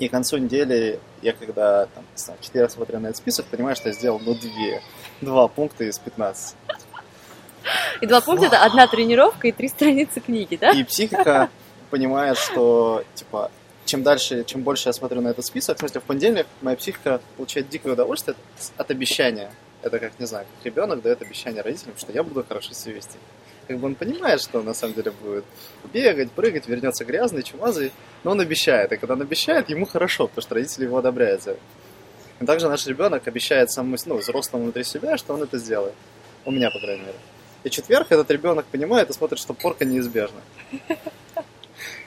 И 0.00 0.08
к 0.08 0.10
концу 0.10 0.38
недели 0.38 0.98
я 1.22 1.32
когда 1.32 1.86
там, 1.86 2.02
не 2.16 2.18
знаю, 2.18 2.40
четыре 2.42 2.64
раза 2.64 2.74
смотрю 2.74 2.98
на 2.98 3.06
этот 3.06 3.18
список, 3.18 3.46
понимаю, 3.46 3.76
что 3.76 3.90
я 3.90 3.94
сделал 3.94 4.18
ну 4.18 4.34
две, 4.34 4.82
два 5.20 5.46
пункта 5.46 5.84
из 5.84 6.00
15. 6.00 6.56
И 8.00 8.06
два 8.06 8.20
пункта 8.20 8.46
это 8.46 8.64
одна 8.64 8.86
тренировка 8.86 9.48
и 9.48 9.52
три 9.52 9.68
страницы 9.68 10.20
книги, 10.20 10.56
да? 10.56 10.70
И 10.70 10.84
психика 10.84 11.50
понимает, 11.90 12.38
что, 12.38 13.04
типа, 13.14 13.50
чем 13.84 14.02
дальше, 14.02 14.44
чем 14.44 14.62
больше 14.62 14.88
я 14.88 14.92
смотрю 14.92 15.20
на 15.20 15.28
этот 15.28 15.44
список, 15.44 15.76
в 15.76 15.80
смысле, 15.80 16.00
в 16.00 16.04
понедельник 16.04 16.46
моя 16.62 16.76
психика 16.76 17.20
получает 17.36 17.68
дикое 17.68 17.92
удовольствие 17.92 18.36
от 18.76 18.90
обещания. 18.90 19.50
Это 19.82 19.98
как, 19.98 20.18
не 20.18 20.26
знаю, 20.26 20.46
как 20.56 20.64
ребенок 20.64 21.02
дает 21.02 21.20
обещание 21.20 21.62
родителям, 21.62 21.96
что 21.98 22.10
я 22.12 22.22
буду 22.22 22.44
хорошо 22.46 22.72
себя 22.72 22.94
вести. 22.94 23.18
Как 23.68 23.78
бы 23.78 23.86
он 23.86 23.94
понимает, 23.94 24.40
что 24.40 24.58
он 24.58 24.66
на 24.66 24.74
самом 24.74 24.94
деле 24.94 25.10
будет 25.10 25.44
бегать, 25.92 26.30
прыгать, 26.30 26.68
вернется 26.68 27.04
грязный, 27.04 27.42
чумазый, 27.42 27.92
но 28.22 28.32
он 28.32 28.40
обещает. 28.40 28.92
И 28.92 28.96
когда 28.96 29.14
он 29.14 29.22
обещает, 29.22 29.70
ему 29.70 29.86
хорошо, 29.86 30.26
потому 30.26 30.42
что 30.42 30.54
родители 30.54 30.84
его 30.84 30.98
одобряют 30.98 31.42
за 31.42 31.52
это. 31.52 31.60
И 32.40 32.46
также 32.46 32.68
наш 32.68 32.86
ребенок 32.86 33.26
обещает 33.28 33.70
самому, 33.70 33.96
ну, 34.06 34.16
взрослому 34.16 34.64
внутри 34.64 34.84
себя, 34.84 35.16
что 35.16 35.34
он 35.34 35.42
это 35.42 35.58
сделает. 35.58 35.94
У 36.44 36.50
меня, 36.50 36.70
по 36.70 36.78
крайней 36.78 37.02
мере. 37.02 37.18
И 37.64 37.70
четверг 37.70 38.12
этот 38.12 38.30
ребенок 38.30 38.66
понимает 38.66 39.10
и 39.10 39.12
смотрит, 39.12 39.40
что 39.40 39.54
порка 39.54 39.84
неизбежна. 39.84 40.40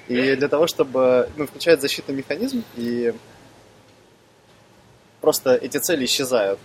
И 0.07 0.35
для 0.35 0.47
того, 0.47 0.67
чтобы 0.67 1.29
ну, 1.35 1.47
включает 1.47 1.81
защитный 1.81 2.15
механизм, 2.15 2.63
и 2.75 3.13
просто 5.19 5.55
эти 5.55 5.77
цели 5.77 6.05
исчезают. 6.05 6.59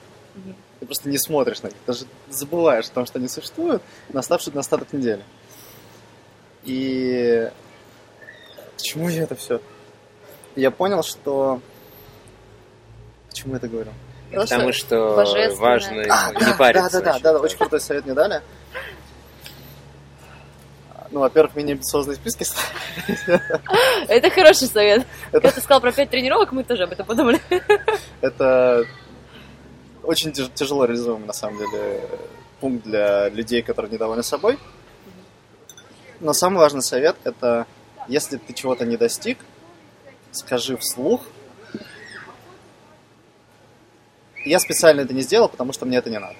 Ты 0.78 0.86
просто 0.86 1.08
не 1.08 1.18
смотришь 1.18 1.62
на 1.62 1.68
них, 1.68 1.76
даже 1.86 2.06
забываешь 2.30 2.86
о 2.86 2.92
том, 2.92 3.06
что 3.06 3.18
они 3.18 3.28
существуют 3.28 3.82
на 4.10 4.20
оставший 4.20 4.52
на 4.52 4.60
остаток 4.60 4.92
недели. 4.92 5.22
И 6.64 7.50
к 8.78 8.82
чему 8.82 9.08
я 9.08 9.24
это 9.24 9.34
все? 9.34 9.60
Я 10.54 10.70
понял, 10.70 11.02
что... 11.02 11.60
К 13.30 13.34
чему 13.34 13.54
я 13.54 13.56
это 13.58 13.68
говорю? 13.68 13.90
Потому 14.32 14.72
что 14.72 15.16
божественное. 15.16 15.56
важно 15.56 16.02
А, 16.08 16.32
не 16.32 16.40
да, 16.40 16.54
париться. 16.56 16.90
да, 16.90 17.00
да, 17.00 17.18
да, 17.18 17.32
да, 17.34 17.38
очень 17.40 17.58
крутой 17.58 17.80
совет 17.80 18.04
мне 18.04 18.14
дали. 18.14 18.42
Ну, 21.12 21.20
во-первых, 21.20 21.54
менее 21.54 21.74
амбициозные 21.74 22.16
списки 22.16 22.46
Это 24.08 24.30
хороший 24.30 24.66
совет. 24.66 25.06
Когда 25.30 25.50
ты 25.50 25.60
сказал 25.60 25.80
про 25.82 25.92
пять 25.92 26.08
тренировок, 26.08 26.52
мы 26.52 26.64
тоже 26.64 26.84
об 26.84 26.92
этом 26.92 27.04
подумали. 27.04 27.38
Это 28.22 28.86
очень 30.02 30.32
тяж- 30.32 30.50
тяжело 30.54 30.86
реализуемый, 30.86 31.26
на 31.26 31.34
самом 31.34 31.58
деле, 31.58 32.00
пункт 32.60 32.84
для 32.84 33.28
людей, 33.28 33.60
которые 33.62 33.92
недовольны 33.92 34.22
собой. 34.22 34.58
Но 36.20 36.32
самый 36.32 36.58
важный 36.58 36.82
совет– 36.82 37.16
это, 37.24 37.66
если 38.08 38.36
ты 38.38 38.52
чего-то 38.54 38.86
не 38.86 38.96
достиг, 38.96 39.38
скажи 40.30 40.76
вслух. 40.76 41.20
Я 44.46 44.60
специально 44.60 45.02
это 45.02 45.12
не 45.12 45.20
сделал, 45.22 45.48
потому 45.48 45.72
что 45.72 45.84
мне 45.84 45.98
это 45.98 46.10
не 46.10 46.18
надо. 46.18 46.36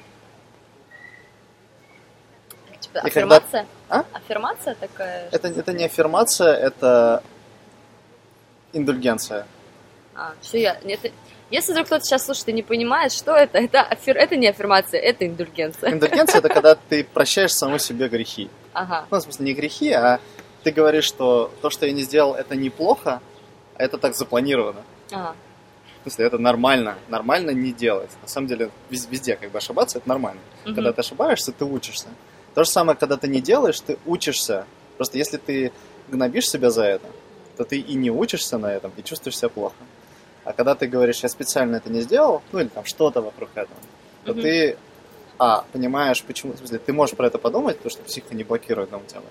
Типа, 2.81 2.99
И 3.07 3.11
когда- 3.11 3.37
Аффирмация? 3.37 3.67
А? 3.93 4.07
Аффирмация 4.15 4.75
такая? 4.75 5.29
Это, 5.31 5.49
это 5.49 5.73
не 5.75 5.85
аффирмация, 5.85 6.55
это 6.55 7.23
индульгенция. 8.73 9.47
А, 10.15 10.33
все 10.41 10.63
я... 10.63 10.79
Это... 10.83 11.11
Если 11.51 11.73
вдруг 11.73 11.89
кто-то 11.89 12.03
сейчас 12.03 12.25
слушает 12.25 12.49
и 12.49 12.53
не 12.55 12.63
понимает, 12.63 13.13
что 13.13 13.37
это, 13.37 13.59
это, 13.59 13.83
аффир... 13.83 14.17
это 14.17 14.37
не 14.37 14.49
аффирмация, 14.49 14.99
это 14.99 15.27
индульгенция. 15.27 15.93
Индульгенция– 15.93 16.39
это 16.41 16.49
когда 16.49 16.75
ты 16.75 17.05
прощаешь 17.05 17.53
самому 17.53 17.79
себе 17.79 18.09
грехи. 18.09 18.49
Ага. 18.73 19.05
Ну, 19.11 19.19
в 19.19 19.23
смысле, 19.23 19.45
не 19.45 19.53
грехи, 19.53 19.93
а 19.93 20.21
ты 20.63 20.71
говоришь, 20.71 21.05
что 21.05 21.53
то, 21.61 21.69
что 21.69 21.85
я 21.85 21.93
не 21.93 22.01
сделал, 22.01 22.35
это 22.35 22.57
неплохо, 22.57 23.21
а 23.77 23.83
это 23.83 23.99
так 23.99 24.15
запланировано. 24.15 24.81
Ага. 25.11 25.35
В 25.99 26.03
смысле, 26.05 26.25
это 26.25 26.39
нормально. 26.39 26.97
Нормально 27.09 27.51
не 27.51 27.73
делать. 27.73 28.11
На 28.23 28.29
самом 28.29 28.47
деле, 28.47 28.71
вез- 28.89 29.07
везде 29.11 29.37
как 29.37 29.51
бы 29.51 29.59
ошибаться, 29.59 29.99
это 29.99 30.09
нормально. 30.09 30.41
Мгм. 30.65 30.77
Когда 30.77 30.95
ты 30.95 31.01
ошибаешься, 31.01 31.53
ты 31.53 31.67
учишься. 31.67 32.07
То 32.55 32.65
же 32.65 32.71
самое, 32.71 32.99
когда 32.99 33.17
ты 33.17 33.29
не 33.29 33.41
делаешь, 33.41 33.81
ты 33.81 33.99
учишься. 34.07 34.67
Просто 34.97 35.19
если 35.19 35.39
ты 35.39 35.73
гнобишь 36.09 36.49
себя 36.49 36.71
за 36.71 36.85
это, 36.85 37.07
то 37.57 37.65
ты 37.65 37.79
и 37.79 37.95
не 37.95 38.11
учишься 38.11 38.59
на 38.59 38.73
этом, 38.73 38.93
и 38.97 39.03
чувствуешь 39.03 39.39
себя 39.39 39.49
плохо. 39.49 39.77
А 40.45 40.53
когда 40.53 40.75
ты 40.75 40.87
говоришь, 40.87 41.23
я 41.23 41.29
специально 41.29 41.77
это 41.77 41.91
не 41.91 42.01
сделал, 42.01 42.43
ну 42.53 42.59
или 42.59 42.69
там 42.69 42.85
что-то 42.85 43.21
вокруг 43.23 43.51
этого, 43.55 43.79
то 44.25 44.33
Мгм. 44.33 44.43
ты, 44.43 44.77
а, 45.39 45.65
понимаешь, 45.73 46.23
почему, 46.23 46.53
в 46.53 46.59
смысле, 46.59 46.79
ты 46.79 46.93
можешь 46.93 47.17
про 47.17 47.27
это 47.29 47.39
подумать, 47.39 47.77
потому 47.77 47.91
что 47.91 48.03
психика 48.03 48.35
не 48.35 48.45
блокирует 48.45 48.91
нам 48.91 49.03
тело. 49.07 49.25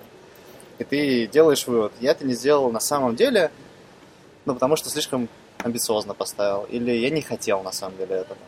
И 0.80 0.84
ты 0.84 1.28
делаешь 1.28 1.68
вывод, 1.68 1.92
я 2.00 2.12
это 2.12 2.26
не 2.26 2.34
сделал 2.34 2.72
на 2.72 2.80
самом 2.80 3.16
деле, 3.16 3.52
ну 4.46 4.54
потому 4.54 4.76
что 4.76 4.90
слишком 4.90 5.28
амбициозно 5.60 6.14
поставил, 6.14 6.64
или 6.64 6.92
я 6.92 7.10
не 7.10 7.22
хотел 7.22 7.62
на 7.62 7.72
самом 7.72 7.98
деле 7.98 8.16
этого. 8.16 8.40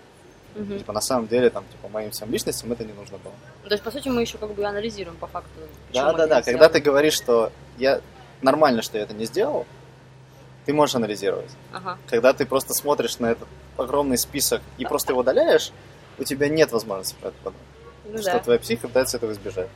Мгм. 0.56 0.78
Типа 0.78 0.94
на 0.94 1.02
самом 1.02 1.28
деле, 1.28 1.50
там, 1.50 1.64
типа, 1.72 1.88
моим 1.90 2.12
всем 2.12 2.32
личностям 2.32 2.72
это 2.72 2.84
не 2.84 2.94
нужно 2.94 3.18
было. 3.18 3.34
То 3.64 3.72
есть, 3.72 3.84
по 3.84 3.92
сути, 3.92 4.10
мы 4.10 4.22
еще 4.22 4.38
как 4.38 4.52
бы 4.54 4.64
анализируем 4.66 5.18
по 5.18 5.28
факту. 5.28 5.50
Да, 5.94 6.14
да, 6.14 6.28
да. 6.28 6.42
Когда 6.42 6.70
ты 6.70 6.80
говоришь, 6.80 7.14
что 7.14 7.52
я 7.78 8.02
нормально, 8.42 8.82
что 8.82 8.98
я 8.98 9.04
это 9.04 9.14
не 9.14 9.26
сделал, 9.26 9.66
ты 10.66 10.74
можешь 10.74 10.96
анализировать. 10.96 11.50
Ага. 11.72 11.98
Когда 12.08 12.34
ты 12.34 12.46
просто 12.46 12.74
смотришь 12.74 13.20
на 13.20 13.32
этот 13.32 13.48
огромный 13.78 14.18
список 14.18 14.62
и 14.78 14.86
просто 14.86 15.14
его 15.14 15.22
удаляешь, 15.22 15.72
у 16.20 16.24
тебя 16.24 16.48
нет 16.48 16.72
возможности 16.72 17.16
про 17.20 17.30
это 17.30 17.38
подумать. 17.44 17.68
Ну 18.06 18.18
что 18.20 18.34
да. 18.34 18.40
твоя 18.40 18.60
психика 18.60 18.88
пытается 18.88 19.18
этого 19.18 19.32
избежать. 19.32 19.70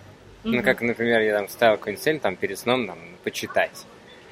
Ну, 0.44 0.58
Мгм. 0.58 0.64
как, 0.64 0.82
например, 0.82 1.22
я 1.22 1.34
там 1.40 1.50
ставил 1.50 1.78
какую-нибудь 1.78 2.04
цель, 2.04 2.20
там, 2.20 2.36
перед 2.36 2.60
сном, 2.60 2.88
там, 2.88 3.00
почитать. 3.24 3.86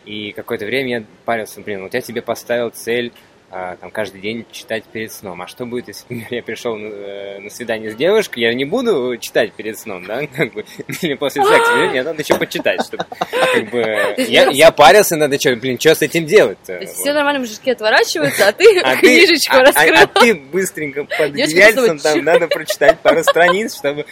И 0.06 0.32
какое-то 0.34 0.66
время 0.66 1.00
я 1.00 1.06
парился, 1.26 1.62
блин, 1.62 1.82
вот 1.84 1.94
я 1.94 2.02
тебе 2.02 2.22
поставил 2.22 2.70
цель 2.70 3.12
там, 3.50 3.92
каждый 3.92 4.22
день 4.22 4.46
читать 4.52 4.84
перед 4.86 5.12
сном. 5.12 5.42
А 5.42 5.48
что 5.48 5.66
будет, 5.66 5.88
если 5.88 6.04
например, 6.10 6.28
я 6.32 6.44
пришел 6.44 6.76
на, 6.76 6.88
э, 6.88 7.40
на 7.40 7.50
свидание 7.50 7.92
с 7.92 7.96
девушкой, 7.96 8.40
я 8.40 8.54
не 8.54 8.66
буду 8.66 9.18
читать 9.18 9.54
перед 9.54 9.78
сном, 9.78 10.06
да? 10.06 10.26
Как 10.36 10.54
бы, 10.54 10.66
или 11.02 11.14
после 11.14 11.44
секса, 11.44 11.76
мне 11.76 12.04
надо 12.04 12.22
еще 12.22 12.38
почитать, 12.38 12.84
чтобы, 12.84 13.06
как 13.10 13.70
бы, 13.72 14.16
я, 14.18 14.50
я 14.50 14.72
парился, 14.72 15.16
надо 15.16 15.40
что, 15.40 15.56
блин, 15.56 15.80
что 15.80 15.96
с 15.96 16.02
этим 16.02 16.26
делать-то? 16.26 16.86
Все 16.86 17.14
нормально 17.14 17.40
мужики 17.40 17.72
отворачиваются, 17.72 18.48
а 18.48 18.52
ты 18.52 18.80
А 18.80 18.96
книжечку 18.98 19.56
а- 19.56 19.60
а- 19.60 19.66
раскрыл. 19.66 19.96
а 20.02 20.08
ты 20.08 20.36
быстренько 20.36 21.04
под 21.04 21.36
просто 21.36 21.98
там 21.98 22.24
надо 22.24 22.48
прочитать 22.48 23.00
пару 23.00 23.24
страниц, 23.24 23.78
чтобы 23.78 24.06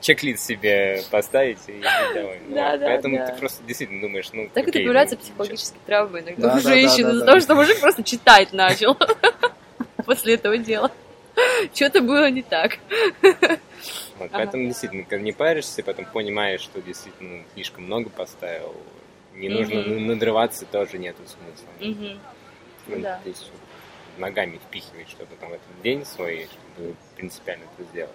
чек-лист 0.00 0.46
себе 0.46 1.02
поставить 1.10 1.58
и 1.66 1.72
быть 1.72 2.78
Поэтому 2.80 3.26
ты 3.26 3.32
просто 3.38 3.62
действительно 3.64 4.00
думаешь, 4.00 4.28
ну, 4.32 4.48
Так 4.52 4.68
это 4.68 4.78
появляются 4.78 5.16
ну, 5.16 5.22
психологические 5.22 5.80
травмы 5.86 6.20
иногда 6.20 6.48
Да, 6.48 6.56
у 6.56 6.60
женщин 6.60 7.08
из-за 7.10 7.24
того, 7.24 7.40
что 7.40 7.54
мужик 7.54 7.80
просто 7.80 8.02
читать 8.02 8.52
начал 8.78 8.96
после 10.04 10.34
этого 10.34 10.58
дела. 10.58 10.90
Что-то 11.72 12.00
было 12.02 12.30
не 12.30 12.42
так. 12.42 12.78
Вот, 13.22 14.30
Ага. 14.32 14.38
Поэтому 14.38 14.66
действительно, 14.66 15.04
когда 15.04 15.24
не 15.24 15.32
паришься, 15.32 15.84
потом 15.84 16.04
понимаешь, 16.06 16.60
что 16.60 16.82
действительно 16.82 17.44
слишком 17.54 17.84
много 17.84 18.10
поставил, 18.10 18.74
не 19.34 19.48
нужно 19.48 19.82
ну, 19.82 20.00
надрываться, 20.00 20.66
тоже 20.66 20.98
нету 20.98 21.22
смысла. 21.26 21.68
Мгм. 21.78 22.18
Ну, 22.88 23.00
да. 23.00 23.20
Есть 23.24 23.52
ногами 24.16 24.56
впихивать 24.56 25.08
что-то 25.08 25.36
там 25.38 25.50
в 25.50 25.52
этот 25.52 25.82
день 25.84 26.04
свой, 26.04 26.48
чтобы 26.50 26.96
принципиально 27.14 27.64
это 27.76 27.88
сделать. 27.90 28.10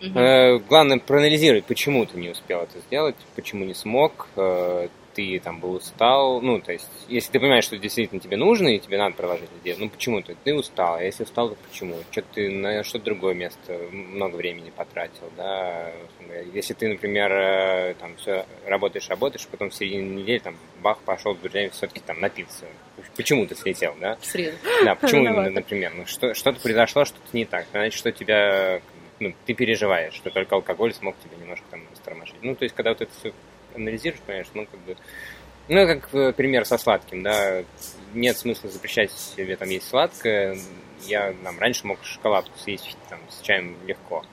Мгм. 0.00 0.18
Э, 0.18 0.58
Главное 0.60 0.98
проанализировать, 1.00 1.64
почему 1.64 2.06
ты 2.06 2.16
не 2.16 2.28
успел 2.30 2.60
это 2.60 2.78
сделать, 2.78 3.16
почему 3.34 3.64
не 3.64 3.74
смог, 3.74 4.28
э, 4.36 4.88
ты 5.20 5.38
там 5.38 5.60
был 5.60 5.74
устал, 5.74 6.40
ну, 6.40 6.60
то 6.60 6.72
есть, 6.72 6.88
если 7.08 7.32
ты 7.32 7.40
понимаешь, 7.40 7.64
что 7.64 7.76
действительно 7.76 8.20
тебе 8.20 8.38
нужно, 8.38 8.68
и 8.68 8.78
тебе 8.78 8.96
надо 8.96 9.14
продолжать 9.14 9.50
это 9.52 9.62
делать, 9.62 9.80
ну, 9.80 9.90
почему 9.90 10.22
ты? 10.22 10.34
Ты 10.44 10.54
устал, 10.54 10.94
а 10.94 11.02
если 11.02 11.24
устал, 11.24 11.50
то 11.50 11.56
почему? 11.68 11.96
Что 12.10 12.22
ты 12.22 12.48
на 12.48 12.82
что-то 12.82 13.04
другое 13.04 13.34
место 13.34 13.78
много 13.92 14.36
времени 14.36 14.70
потратил, 14.74 15.30
да? 15.36 15.92
Если 16.54 16.72
ты, 16.72 16.88
например, 16.88 17.30
э, 17.32 17.94
там, 18.00 18.16
все 18.16 18.46
работаешь, 18.66 19.08
работаешь, 19.10 19.46
потом 19.50 19.68
в 19.68 19.74
середине 19.74 20.22
недели, 20.22 20.38
там, 20.38 20.56
бах, 20.82 20.98
пошел 21.00 21.34
в 21.34 21.40
друзьями 21.40 21.68
все-таки 21.68 22.00
там 22.00 22.18
напиться. 22.20 22.64
Почему 23.16 23.46
ты 23.46 23.54
слетел, 23.54 23.94
да? 24.00 24.16
В 24.16 24.24
среду. 24.24 24.56
Да, 24.84 24.94
почему 24.94 25.24
Виновата. 25.24 25.50
например? 25.50 25.92
Ну, 25.94 26.06
что, 26.06 26.32
что-то 26.32 26.60
произошло, 26.60 27.04
что-то 27.04 27.28
не 27.34 27.44
так. 27.44 27.66
Значит, 27.72 27.98
что 27.98 28.10
тебя, 28.10 28.80
ну, 29.18 29.34
ты 29.44 29.52
переживаешь, 29.52 30.14
что 30.14 30.30
только 30.30 30.54
алкоголь 30.54 30.94
смог 30.94 31.14
тебя 31.18 31.36
немножко 31.36 31.64
там 31.70 31.82
растормошить. 31.90 32.42
Ну, 32.42 32.54
то 32.54 32.64
есть, 32.64 32.74
когда 32.74 32.90
вот 32.90 33.02
это 33.02 33.12
все 33.20 33.32
анализируешь, 33.74 34.20
понимаешь, 34.22 34.48
ну, 34.54 34.66
как 34.66 34.80
бы... 34.80 34.96
Ну, 35.68 35.86
как 35.86 36.12
э, 36.14 36.32
пример 36.32 36.64
со 36.64 36.78
сладким, 36.78 37.22
да, 37.22 37.62
нет 38.12 38.36
смысла 38.36 38.68
запрещать 38.70 39.12
себе 39.12 39.56
там 39.56 39.68
есть 39.68 39.88
сладкое. 39.88 40.58
Я 41.06 41.32
там 41.44 41.58
раньше 41.58 41.86
мог 41.86 42.02
шоколадку 42.04 42.58
съесть 42.58 42.96
там 43.08 43.20
с 43.30 43.40
чаем 43.40 43.76
легко. 43.86 44.24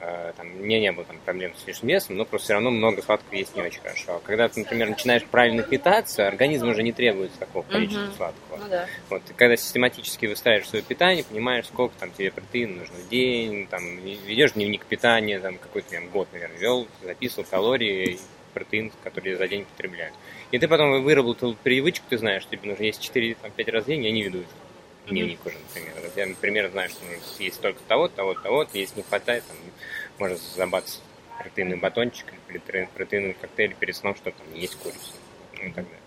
Э, 0.00 0.32
Там, 0.36 0.46
у 0.54 0.64
меня 0.64 0.78
не 0.80 0.92
было 0.92 1.04
там, 1.04 1.18
проблем 1.24 1.52
с 1.56 1.66
лишним 1.66 1.88
весом, 1.88 2.16
но 2.16 2.24
просто 2.24 2.44
все 2.44 2.52
равно 2.54 2.70
много 2.70 3.02
сладкого 3.02 3.34
есть 3.34 3.56
не 3.56 3.62
очень 3.62 3.80
хорошо. 3.80 4.16
А 4.16 4.20
Когда 4.20 4.48
ты, 4.48 4.60
например, 4.60 4.88
начинаешь 4.90 5.24
правильно 5.24 5.62
питаться, 5.62 6.28
организм 6.28 6.68
уже 6.68 6.82
не 6.82 6.92
требует 6.92 7.32
такого 7.38 7.62
количества 7.64 8.02
Мгм. 8.02 8.14
сладкого. 8.16 8.56
Ну 8.58 8.68
да. 8.68 8.86
Вот, 9.10 9.22
когда 9.36 9.56
систематически 9.56 10.26
выстраиваешь 10.26 10.68
свое 10.68 10.84
питание, 10.84 11.24
понимаешь, 11.24 11.66
сколько 11.66 11.94
там 11.98 12.10
тебе 12.12 12.30
протеина 12.30 12.76
нужно 12.80 12.94
в 12.96 13.08
день, 13.08 13.66
там, 13.66 13.82
ведешь 14.04 14.52
дневник 14.52 14.84
питания, 14.86 15.40
там, 15.40 15.58
какой-то 15.58 15.88
прям 15.90 16.08
год, 16.10 16.28
наверное, 16.32 16.58
вел, 16.58 16.86
записывал 17.02 17.44
калории, 17.50 18.18
протеин, 18.54 18.92
который 19.02 19.32
я 19.32 19.36
за 19.36 19.48
день 19.48 19.64
потребляю. 19.64 20.12
И 20.50 20.58
ты 20.58 20.68
потом 20.68 21.02
выработал 21.02 21.54
привычку, 21.62 22.06
ты 22.08 22.16
знаешь, 22.16 22.42
что 22.42 22.56
тебе 22.56 22.70
нужно 22.70 22.84
есть 22.84 23.02
4-5 23.14 23.70
раз 23.70 23.84
в 23.84 23.86
день, 23.88 24.04
я 24.04 24.12
не 24.12 24.22
веду 24.22 24.38
это. 24.38 24.48
Дневник 25.10 25.44
уже, 25.44 25.56
например. 25.58 25.94
Я, 26.16 26.26
например, 26.26 26.70
знаю, 26.70 26.88
что 26.88 27.04
нужно 27.04 27.20
есть 27.38 27.60
только 27.60 27.80
того, 27.86 28.08
того, 28.08 28.34
того, 28.34 28.66
если 28.72 28.96
не 28.98 29.02
хватает, 29.02 29.44
там, 29.46 29.56
можно 30.18 30.36
забацать 30.36 31.02
протеиновый 31.38 31.78
батончик 31.78 32.26
или 32.48 32.58
проте- 32.66 32.88
протеиновый 32.94 33.36
коктейль 33.38 33.74
перед 33.78 33.96
сном, 33.96 34.14
что 34.14 34.30
там 34.30 34.46
есть 34.54 34.76
курицу. 34.76 35.12
Ну 35.58 35.64
и 35.64 35.72
так 35.72 35.84
далее. 35.84 36.00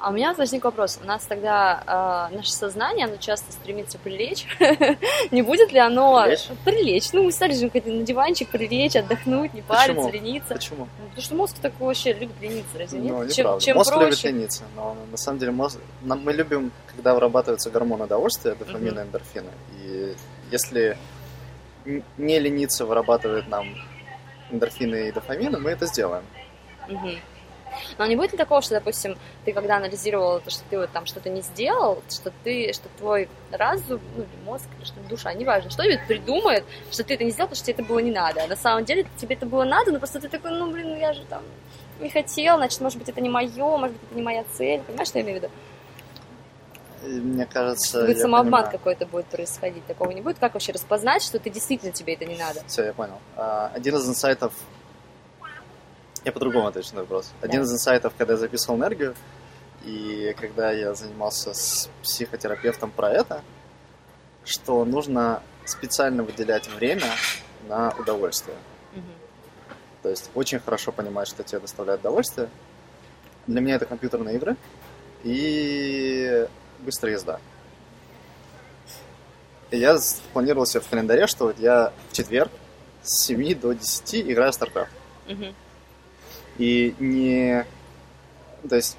А 0.00 0.10
у 0.10 0.12
меня 0.12 0.32
возник 0.34 0.64
вопрос. 0.64 0.98
У 1.02 1.06
нас 1.06 1.24
тогда 1.26 2.28
э, 2.30 2.36
наше 2.36 2.52
сознание, 2.52 3.06
оно 3.06 3.16
часто 3.16 3.50
стремится 3.52 3.98
прилечь. 3.98 4.46
Не 5.32 5.42
будет 5.42 5.72
ли 5.72 5.78
оно... 5.80 6.22
Прилечь? 6.22 6.46
Прилечь. 6.64 7.12
Ну, 7.12 7.24
мы 7.24 7.32
стали 7.32 7.52
же 7.54 7.68
на 7.68 8.02
диванчик 8.04 8.48
прилечь, 8.48 8.94
отдохнуть, 8.94 9.54
не 9.54 9.62
париться, 9.62 9.94
Почему? 9.94 10.10
лениться. 10.12 10.54
Почему? 10.54 10.88
Ну, 10.98 11.04
Потому 11.06 11.22
что 11.22 11.34
мозг 11.34 11.56
такой 11.60 11.86
вообще 11.88 12.12
любит 12.12 12.40
лениться, 12.40 12.78
разве 12.78 13.00
нет? 13.00 13.10
Ну, 13.12 13.18
чем, 13.28 13.38
неправда. 13.38 13.64
чем 13.64 13.76
мозг 13.76 13.92
любит 13.94 14.08
проще... 14.08 14.28
лениться, 14.28 14.62
но 14.76 14.96
на 15.10 15.16
самом 15.16 15.38
деле 15.40 15.50
мозг... 15.52 15.78
нам- 16.02 16.22
мы 16.22 16.32
любим, 16.32 16.70
когда 16.94 17.14
вырабатываются 17.14 17.70
гормоны 17.70 18.04
удовольствия, 18.04 18.54
дофамина, 18.54 19.00
Мгм. 19.00 19.08
эндорфина. 19.08 19.50
И 19.82 20.14
если 20.52 20.96
не 22.16 22.38
лениться 22.38 22.84
вырабатывает 22.84 23.48
нам 23.48 23.66
эндорфины 24.50 25.08
и 25.08 25.12
дофамины, 25.12 25.58
мы 25.58 25.70
это 25.70 25.86
сделаем. 25.86 26.22
Мгм. 26.86 27.18
Но 27.98 28.06
не 28.06 28.16
будет 28.16 28.32
ли 28.32 28.38
такого, 28.38 28.62
что, 28.62 28.74
допустим, 28.74 29.16
ты 29.44 29.52
когда 29.52 29.76
анализировал 29.76 30.40
то, 30.40 30.50
что 30.50 30.62
ты 30.70 30.78
вот 30.78 30.90
там 30.92 31.06
что-то 31.06 31.30
не 31.30 31.42
сделал, 31.42 32.02
что 32.10 32.32
ты, 32.44 32.72
что 32.72 32.88
твой 32.98 33.28
разум, 33.50 34.00
ну, 34.16 34.24
мозг, 34.44 34.66
что 34.84 34.94
душа, 35.08 35.32
неважно, 35.34 35.70
что-нибудь 35.70 36.06
придумает, 36.06 36.64
что 36.90 37.04
ты 37.04 37.14
это 37.14 37.24
не 37.24 37.30
сделал, 37.30 37.48
потому 37.48 37.56
что 37.56 37.66
тебе 37.66 37.74
это 37.74 37.82
было 37.84 37.98
не 38.00 38.10
надо. 38.10 38.44
А 38.44 38.46
на 38.46 38.56
самом 38.56 38.84
деле 38.84 39.06
тебе 39.18 39.34
это 39.36 39.46
было 39.46 39.64
надо, 39.64 39.92
но 39.92 39.98
просто 39.98 40.20
ты 40.20 40.28
такой, 40.28 40.50
ну, 40.52 40.70
блин, 40.70 40.96
я 40.98 41.12
же 41.12 41.24
там 41.24 41.42
не 42.00 42.10
хотел, 42.10 42.56
значит, 42.56 42.80
может 42.80 42.98
быть, 42.98 43.08
это 43.08 43.20
не 43.20 43.28
мое, 43.28 43.76
может 43.76 43.96
быть, 43.96 44.02
это 44.10 44.14
не 44.14 44.22
моя 44.22 44.44
цель. 44.52 44.80
Понимаешь, 44.82 45.08
что 45.08 45.18
я 45.18 45.24
имею 45.24 45.40
в 45.40 45.42
виду? 45.42 45.52
Мне 47.02 47.46
кажется, 47.46 48.00
Будет 48.04 48.18
самообман 48.18 48.50
понимаю. 48.64 48.70
какой-то 48.72 49.06
будет 49.06 49.26
происходить. 49.26 49.86
Такого 49.86 50.10
не 50.10 50.20
будет. 50.20 50.38
Как 50.38 50.54
вообще 50.54 50.72
распознать, 50.72 51.22
что 51.22 51.38
ты 51.38 51.48
действительно 51.48 51.92
тебе 51.92 52.14
это 52.14 52.24
не 52.24 52.36
надо? 52.36 52.60
Все, 52.66 52.84
я 52.86 52.92
понял. 52.92 53.18
А, 53.36 53.70
Один 53.72 53.94
из 53.96 54.08
инсайтов 54.08 54.52
Я 56.24 56.32
по-другому 56.32 56.66
отвечу 56.66 56.94
на 56.94 57.00
вопрос. 57.02 57.30
Один 57.40 57.60
Да. 57.60 57.66
из 57.66 57.72
инсайтов, 57.72 58.12
когда 58.18 58.34
я 58.34 58.38
записывал 58.38 58.76
энергию, 58.78 59.14
и 59.84 60.34
когда 60.38 60.70
я 60.72 60.94
занимался 60.94 61.54
с 61.54 61.88
психотерапевтом 62.02 62.90
про 62.90 63.10
это, 63.10 63.42
что 64.44 64.84
нужно 64.84 65.42
специально 65.64 66.22
выделять 66.22 66.66
время 66.68 67.06
на 67.68 67.94
удовольствие. 67.98 68.56
Мгм. 68.94 69.04
То 70.02 70.08
есть 70.10 70.30
очень 70.34 70.58
хорошо 70.58 70.90
понимать, 70.92 71.28
что 71.28 71.42
тебе 71.44 71.60
доставляет 71.60 72.00
удовольствие. 72.00 72.48
Для 73.46 73.60
меня 73.60 73.76
это 73.76 73.86
компьютерные 73.86 74.36
игры 74.36 74.56
и 75.22 76.46
быстрая 76.80 77.14
езда. 77.14 77.40
И 79.70 79.78
я 79.78 79.98
планировал 80.32 80.66
себе 80.66 80.80
в 80.80 80.88
календаре, 80.88 81.26
что 81.26 81.46
вот 81.46 81.58
я 81.58 81.92
в 82.10 82.12
четверг 82.14 82.50
с 83.02 83.26
7 83.26 83.54
до 83.54 83.74
10 83.74 84.30
играю 84.32 84.52
в 84.52 84.56
StarCraft. 84.56 84.88
Мгм. 85.28 85.54
И 86.58 86.94
не... 86.98 87.64
То 88.68 88.76
есть, 88.76 88.96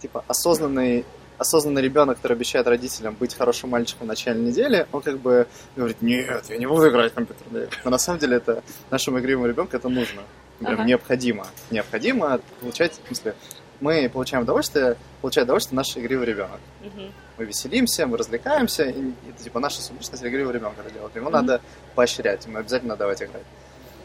типа, 0.00 0.24
осознанный, 0.26 1.04
осознанный 1.38 1.80
ребенок, 1.82 2.16
который 2.16 2.32
обещает 2.34 2.66
родителям 2.66 3.14
быть 3.18 3.34
хорошим 3.34 3.70
мальчиком 3.70 4.06
в 4.06 4.08
начале 4.08 4.40
недели, 4.40 4.86
он 4.92 5.02
как 5.02 5.18
бы 5.18 5.46
говорит, 5.76 6.02
нет, 6.02 6.44
я 6.48 6.56
не 6.58 6.66
буду 6.66 6.88
играть 6.90 7.12
в 7.12 7.14
компьютерные 7.14 7.64
игры. 7.66 7.76
Но 7.84 7.90
на 7.90 7.98
самом 7.98 8.18
деле 8.18 8.36
это 8.36 8.62
нашему 8.90 9.20
игривому 9.20 9.46
ребенку 9.46 9.76
это 9.76 9.88
нужно. 9.88 10.22
Прям 10.58 10.74
Ага. 10.74 10.84
необходимо. 10.84 11.46
Необходимо 11.70 12.40
получать, 12.60 12.92
в 13.02 13.06
смысле, 13.06 13.34
мы 13.80 14.08
получаем 14.08 14.44
удовольствие, 14.44 14.96
получает 15.20 15.46
удовольствие 15.46 15.76
наш 15.76 15.96
игривый 15.96 16.26
ребенок. 16.26 16.60
Мгм. 16.82 17.12
Мы 17.38 17.44
веселимся, 17.44 18.06
мы 18.06 18.16
развлекаемся, 18.16 18.84
и 18.84 19.10
это 19.30 19.42
типа 19.42 19.58
наша 19.58 19.80
субличность 19.82 20.22
игривого 20.24 20.52
ребенка 20.52 20.82
это 20.82 20.90
делает. 20.92 21.14
Ему 21.16 21.26
Мгм. 21.26 21.32
надо 21.32 21.60
поощрять, 21.96 22.46
ему 22.46 22.58
обязательно 22.58 22.96
давать 22.96 23.22
играть. 23.22 23.42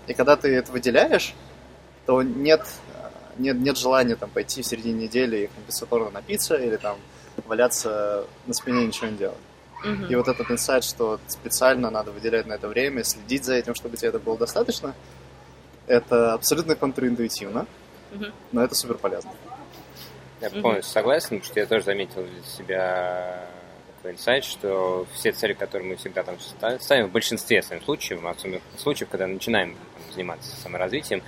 И 0.07 0.13
когда 0.13 0.35
ты 0.35 0.55
это 0.55 0.71
выделяешь, 0.71 1.35
то 2.07 2.23
нет, 2.23 2.61
э, 2.95 3.09
нет, 3.37 3.57
нет 3.57 3.77
желания 3.77 4.15
там 4.15 4.29
пойти 4.31 4.63
в 4.63 4.65
середине 4.65 5.03
недели 5.03 5.37
и 5.43 5.47
компенсаторно 5.47 6.09
напиться 6.09 6.55
или 6.55 6.77
там 6.77 6.97
валяться 7.45 8.25
на 8.47 8.53
спине 8.55 8.83
и 8.83 8.87
ничего 8.87 9.07
не 9.07 9.17
делать. 9.17 9.37
Мгм. 9.83 10.05
И 10.07 10.15
вот 10.15 10.27
этот 10.27 10.49
инсайт, 10.49 10.83
что 10.83 11.19
специально 11.27 11.91
надо 11.91 12.11
выделять 12.11 12.47
на 12.47 12.53
это 12.53 12.67
время, 12.67 13.03
следить 13.03 13.43
за 13.45 13.53
этим, 13.53 13.75
чтобы 13.75 13.95
тебе 13.97 14.09
это 14.09 14.17
было 14.19 14.35
достаточно, 14.37 14.95
это 15.85 16.33
абсолютно 16.33 16.75
контринтуитивно, 16.75 17.67
Мгм. 18.11 18.33
но 18.53 18.63
это 18.63 18.73
супер 18.73 18.95
полезно. 18.97 19.31
Я 20.41 20.49
полностью 20.49 20.93
согласен, 20.93 21.27
потому 21.39 21.43
что 21.43 21.59
я 21.59 21.65
тоже 21.65 21.83
заметил 21.85 22.23
для 22.23 22.43
себя 22.43 23.47
такой 23.97 24.11
инсайт, 24.13 24.45
что 24.45 25.05
все 25.13 25.31
цели, 25.31 25.53
которые 25.53 25.89
мы 25.89 25.95
всегда 25.97 26.23
там 26.23 26.39
ста- 26.39 26.79
ставим, 26.79 27.07
в 27.07 27.11
большинстве 27.11 27.61
своих 27.63 27.83
случаев, 27.83 28.23
особенно 28.25 28.61
случаев, 28.77 29.09
когда 29.09 29.27
начинаем 29.27 29.73
там, 29.75 30.13
заниматься 30.13 30.55
саморазвитием, 30.61 31.21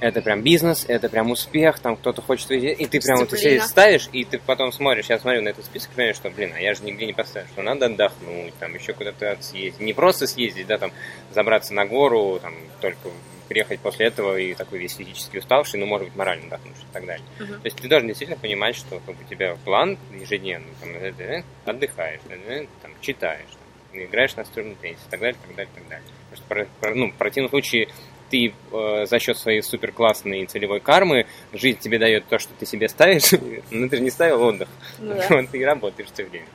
это 0.00 0.22
прям 0.22 0.42
бизнес, 0.42 0.84
это 0.88 1.08
прям 1.08 1.30
успех, 1.30 1.78
там 1.78 1.96
кто-то 1.96 2.22
хочет 2.22 2.48
выйти, 2.48 2.66
и 2.66 2.86
ты 2.86 3.00
прям 3.00 3.18
вот 3.18 3.30
Дисциплина. 3.30 3.66
ставишь, 3.66 4.08
и 4.12 4.24
ты 4.24 4.38
потом 4.38 4.72
смотришь, 4.72 5.06
я 5.06 5.18
смотрю 5.18 5.42
на 5.42 5.48
этот 5.48 5.64
список, 5.64 5.90
понимаешь, 5.90 6.16
что, 6.16 6.30
блин, 6.30 6.52
а 6.56 6.60
я 6.60 6.74
же 6.74 6.84
нигде 6.84 7.06
не 7.06 7.12
поставил, 7.12 7.48
что 7.48 7.62
надо 7.62 7.86
отдохнуть, 7.86 8.54
там 8.58 8.74
еще 8.74 8.92
куда-то 8.92 9.36
съездить, 9.40 9.80
не 9.80 9.92
просто 9.92 10.26
съездить, 10.26 10.66
да, 10.66 10.78
там 10.78 10.92
забраться 11.32 11.74
на 11.74 11.86
гору, 11.86 12.38
там 12.40 12.54
только 12.80 13.08
приехать 13.48 13.80
после 13.80 14.06
этого 14.06 14.38
и 14.38 14.54
такой 14.54 14.78
весь 14.78 14.94
физически 14.94 15.38
уставший, 15.38 15.80
но 15.80 15.86
может 15.86 16.08
быть 16.08 16.16
морально 16.16 16.44
отдохнувший 16.46 16.84
и 16.84 16.92
так 16.92 17.06
далее. 17.06 17.26
Мгм. 17.40 17.60
То 17.60 17.64
есть 17.64 17.76
ты 17.76 17.88
должен 17.88 18.06
действительно 18.06 18.38
понимать, 18.38 18.76
что 18.76 19.00
как 19.04 19.16
у 19.18 19.24
тебя 19.24 19.56
план 19.64 19.98
ежедневный, 20.12 20.72
там, 20.80 20.90
э, 20.90 21.12
э, 21.18 21.42
отдыхаешь, 21.64 22.20
э, 22.28 22.66
там, 22.82 22.92
читаешь, 23.00 23.48
там, 23.92 24.04
играешь 24.04 24.36
на 24.36 24.42
настольный 24.42 24.76
теннис 24.76 24.98
и 25.06 25.10
так 25.10 25.20
далее, 25.20 25.36
так 25.46 25.56
далее, 25.56 25.72
так 25.74 25.88
далее. 25.88 26.06
Потому 26.30 26.66
что 26.66 26.94
ну, 26.94 27.10
в 27.10 27.14
противном 27.14 27.50
случае 27.50 27.88
ты 28.30 28.54
э, 28.72 29.06
за 29.06 29.18
счет 29.18 29.38
своей 29.38 29.62
супер 29.62 29.92
классной 29.92 30.46
целевой 30.46 30.80
кармы 30.80 31.26
жизнь 31.52 31.78
тебе 31.78 31.98
дает 31.98 32.26
то, 32.26 32.38
что 32.38 32.52
ты 32.58 32.66
себе 32.66 32.88
ставишь, 32.88 33.32
но 33.70 33.88
ты 33.88 33.96
же 33.96 34.02
не 34.02 34.10
ставил 34.10 34.42
отдых. 34.42 34.68
Ну 34.98 35.14
да. 35.14 35.26
Вот 35.30 35.50
ты 35.50 35.58
и 35.58 35.64
работаешь 35.64 36.08
все 36.12 36.24
время. 36.24 36.46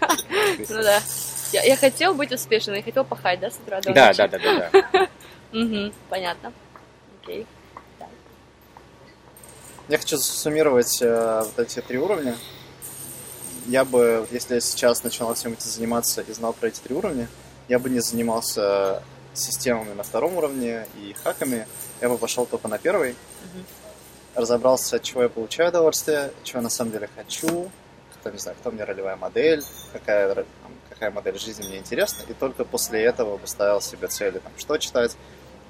Ну 0.68 0.82
да. 0.82 1.00
Я, 1.52 1.62
я 1.64 1.76
хотел 1.76 2.14
быть 2.14 2.32
успешным, 2.32 2.74
я 2.76 2.82
хотел 2.82 3.04
пахать, 3.04 3.40
да, 3.40 3.50
с 3.50 3.56
утра 3.56 3.80
до 3.80 3.92
Да, 3.92 4.06
ночи? 4.08 4.16
да, 4.18 4.28
да, 4.28 4.38
да, 4.38 4.70
да. 5.52 5.92
Понятно. 6.08 6.52
Окей. 7.22 7.46
Я 9.88 9.98
хочу 9.98 10.16
суммировать 10.16 11.02
э, 11.02 11.42
вот 11.44 11.58
эти 11.58 11.80
три 11.80 11.98
уровня. 11.98 12.36
Я 13.66 13.84
бы, 13.84 14.26
если 14.30 14.54
я 14.54 14.60
сейчас 14.60 15.04
начинал 15.04 15.34
всем 15.34 15.52
этим 15.52 15.60
заниматься 15.70 16.22
и 16.22 16.32
знал 16.32 16.52
про 16.52 16.68
эти 16.68 16.80
три 16.80 16.94
уровня, 16.94 17.28
я 17.68 17.78
бы 17.78 17.90
не 17.90 18.00
занимался 18.00 19.02
системами 19.34 19.92
на 19.94 20.02
втором 20.02 20.36
уровне 20.36 20.86
и 20.96 21.14
хаками. 21.22 21.66
Я 22.00 22.08
бы 22.08 22.18
пошел 22.18 22.46
только 22.46 22.68
на 22.68 22.78
первый, 22.78 23.10
Мгм. 23.42 23.66
разобрался, 24.34 24.96
от 24.96 25.02
чего 25.02 25.22
я 25.22 25.28
получаю 25.28 25.68
удовольствие, 25.70 26.32
чего 26.42 26.58
я 26.58 26.62
на 26.64 26.70
самом 26.70 26.92
деле 26.92 27.08
хочу, 27.14 27.70
кто, 28.14 28.30
не 28.30 28.38
знаю, 28.38 28.56
кто 28.60 28.70
мне 28.70 28.84
ролевая 28.84 29.16
модель, 29.16 29.62
какая, 29.92 30.34
там, 30.34 30.46
какая 30.88 31.10
модель 31.10 31.38
жизни 31.38 31.66
мне 31.66 31.78
интересна, 31.78 32.22
и 32.28 32.32
только 32.34 32.64
после 32.64 33.02
этого 33.02 33.36
бы 33.36 33.46
ставил 33.46 33.80
себе 33.80 34.08
цели, 34.08 34.38
там, 34.38 34.52
что 34.56 34.78
читать, 34.78 35.16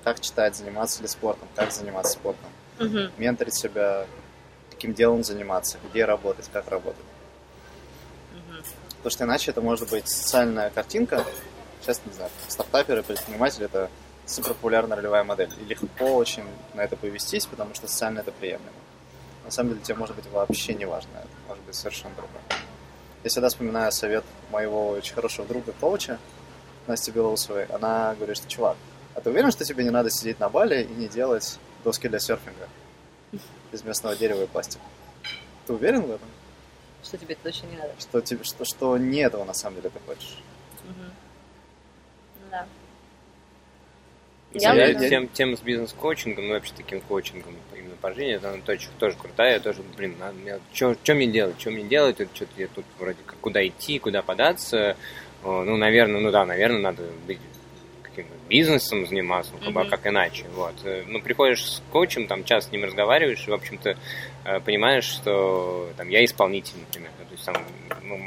как 0.04 0.20
читать, 0.20 0.56
заниматься 0.56 1.00
ли 1.02 1.08
спортом, 1.08 1.48
как 1.54 1.72
заниматься 1.72 2.12
спортом 2.14 2.50
Мгм. 2.78 3.12
менторить 3.16 3.54
себя, 3.54 4.06
каким 4.70 4.94
делом 4.94 5.22
заниматься, 5.22 5.78
где 5.90 6.04
работать, 6.04 6.48
как 6.52 6.68
работать. 6.68 7.04
Потому 8.96 9.10
что 9.10 9.24
иначе 9.24 9.50
это 9.50 9.60
может 9.60 9.88
быть 9.90 10.08
социальная 10.08 10.70
картинка. 10.70 11.24
Сейчас, 11.82 12.00
не 12.06 12.12
знаю, 12.12 12.30
стартаперы, 12.48 13.02
предприниматели– 13.02 13.64
это 13.66 13.90
супер 14.24 14.50
популярная 14.54 14.96
ролевая 14.96 15.24
модель. 15.24 15.50
И 15.60 15.64
легко 15.64 16.14
очень 16.14 16.44
на 16.74 16.82
это 16.82 16.96
повестись, 16.96 17.46
потому 17.46 17.74
что 17.74 17.88
социально 17.88 18.20
это 18.20 18.30
приемлемо. 18.30 18.70
На 19.44 19.50
самом 19.50 19.70
деле 19.70 19.82
тебе 19.82 19.96
может 19.96 20.14
быть 20.14 20.26
вообще 20.30 20.74
не 20.74 20.84
важно 20.84 21.10
это. 21.18 21.28
Может 21.48 21.64
быть 21.64 21.74
совершенно 21.74 22.14
другое. 22.14 22.40
Я 23.24 23.30
всегда 23.30 23.48
вспоминаю 23.48 23.90
совет 23.90 24.24
моего 24.50 24.90
очень 24.90 25.14
хорошего 25.14 25.46
друга, 25.46 25.72
коуча, 25.80 26.18
Насти 26.86 27.10
Белоусовой. 27.10 27.64
Она 27.64 28.14
говорит, 28.14 28.36
что, 28.36 28.48
чувак, 28.48 28.76
а 29.14 29.20
ты 29.20 29.30
уверен, 29.30 29.50
что 29.50 29.64
тебе 29.64 29.84
не 29.84 29.90
надо 29.90 30.10
сидеть 30.10 30.38
на 30.40 30.48
бале 30.48 30.82
и 30.84 30.94
не 30.94 31.08
делать 31.08 31.58
доски 31.84 32.08
для 32.08 32.20
серфинга 32.20 32.68
из 33.72 33.82
местного 33.82 34.16
дерева 34.16 34.42
и 34.42 34.46
пластика? 34.46 34.84
Ты 35.66 35.72
уверен 35.72 36.02
в 36.02 36.10
этом? 36.10 36.28
Что 37.02 37.18
тебе 37.18 37.36
точно 37.42 37.66
не 37.66 37.76
надо? 37.76 37.92
Что, 37.98 38.20
тебе, 38.20 38.44
что, 38.44 38.64
что 38.64 38.96
не 38.98 39.18
этого 39.18 39.44
на 39.44 39.54
самом 39.54 39.76
деле 39.76 39.90
ты 39.90 39.98
хочешь? 40.06 40.38
Мгм. 40.84 41.12
Ну 42.40 42.46
да. 42.50 42.66
Я, 44.54 44.74
Я 44.74 45.08
тем, 45.08 45.28
тем 45.28 45.56
с 45.56 45.60
бизнес-коучингом, 45.60 46.48
ну 46.48 46.54
вообще 46.54 46.72
таким 46.76 47.00
коучингом 47.00 47.54
именно 47.76 47.96
по 48.00 48.12
жизни, 48.12 48.34
это 48.34 48.50
она 48.50 48.62
тоже, 48.62 48.88
тоже 48.98 49.16
крутая, 49.16 49.54
я 49.54 49.60
тоже, 49.60 49.82
блин, 49.96 50.14
что 50.74 51.14
мне 51.14 51.26
делать, 51.26 51.58
что 51.58 51.70
мне 51.70 51.84
делать, 51.84 52.16
что-то 52.34 52.50
я 52.56 52.68
тут 52.68 52.84
вроде 52.98 53.18
как 53.24 53.36
куда 53.40 53.66
идти, 53.66 53.98
куда 53.98 54.22
податься, 54.22 54.96
О, 55.42 55.64
ну, 55.64 55.76
наверное, 55.76 56.20
ну 56.20 56.30
да, 56.30 56.44
наверное, 56.46 56.80
надо 56.80 57.02
быть 57.26 57.38
каким-то 58.02 58.32
бизнесом 58.48 59.06
заниматься, 59.06 59.52
ну, 59.54 59.72
как, 59.72 59.82
Мгм. 59.84 59.90
как 59.90 60.06
иначе, 60.06 60.44
вот. 60.54 60.74
Э, 60.84 61.02
Ну, 61.08 61.20
приходишь 61.20 61.64
с 61.64 61.82
коучем, 61.90 62.26
там, 62.28 62.44
час 62.44 62.68
с 62.68 62.70
ним 62.72 62.84
разговариваешь, 62.84 63.42
и, 63.48 63.50
в 63.50 63.54
общем-то, 63.54 63.96
э, 64.44 64.60
понимаешь, 64.60 65.04
что, 65.04 65.88
там, 65.96 66.08
я 66.10 66.24
исполнитель, 66.24 66.74
например, 66.78 67.10
то 67.18 67.32
есть, 67.32 67.44
там, 67.44 67.56
ну, 68.04 68.20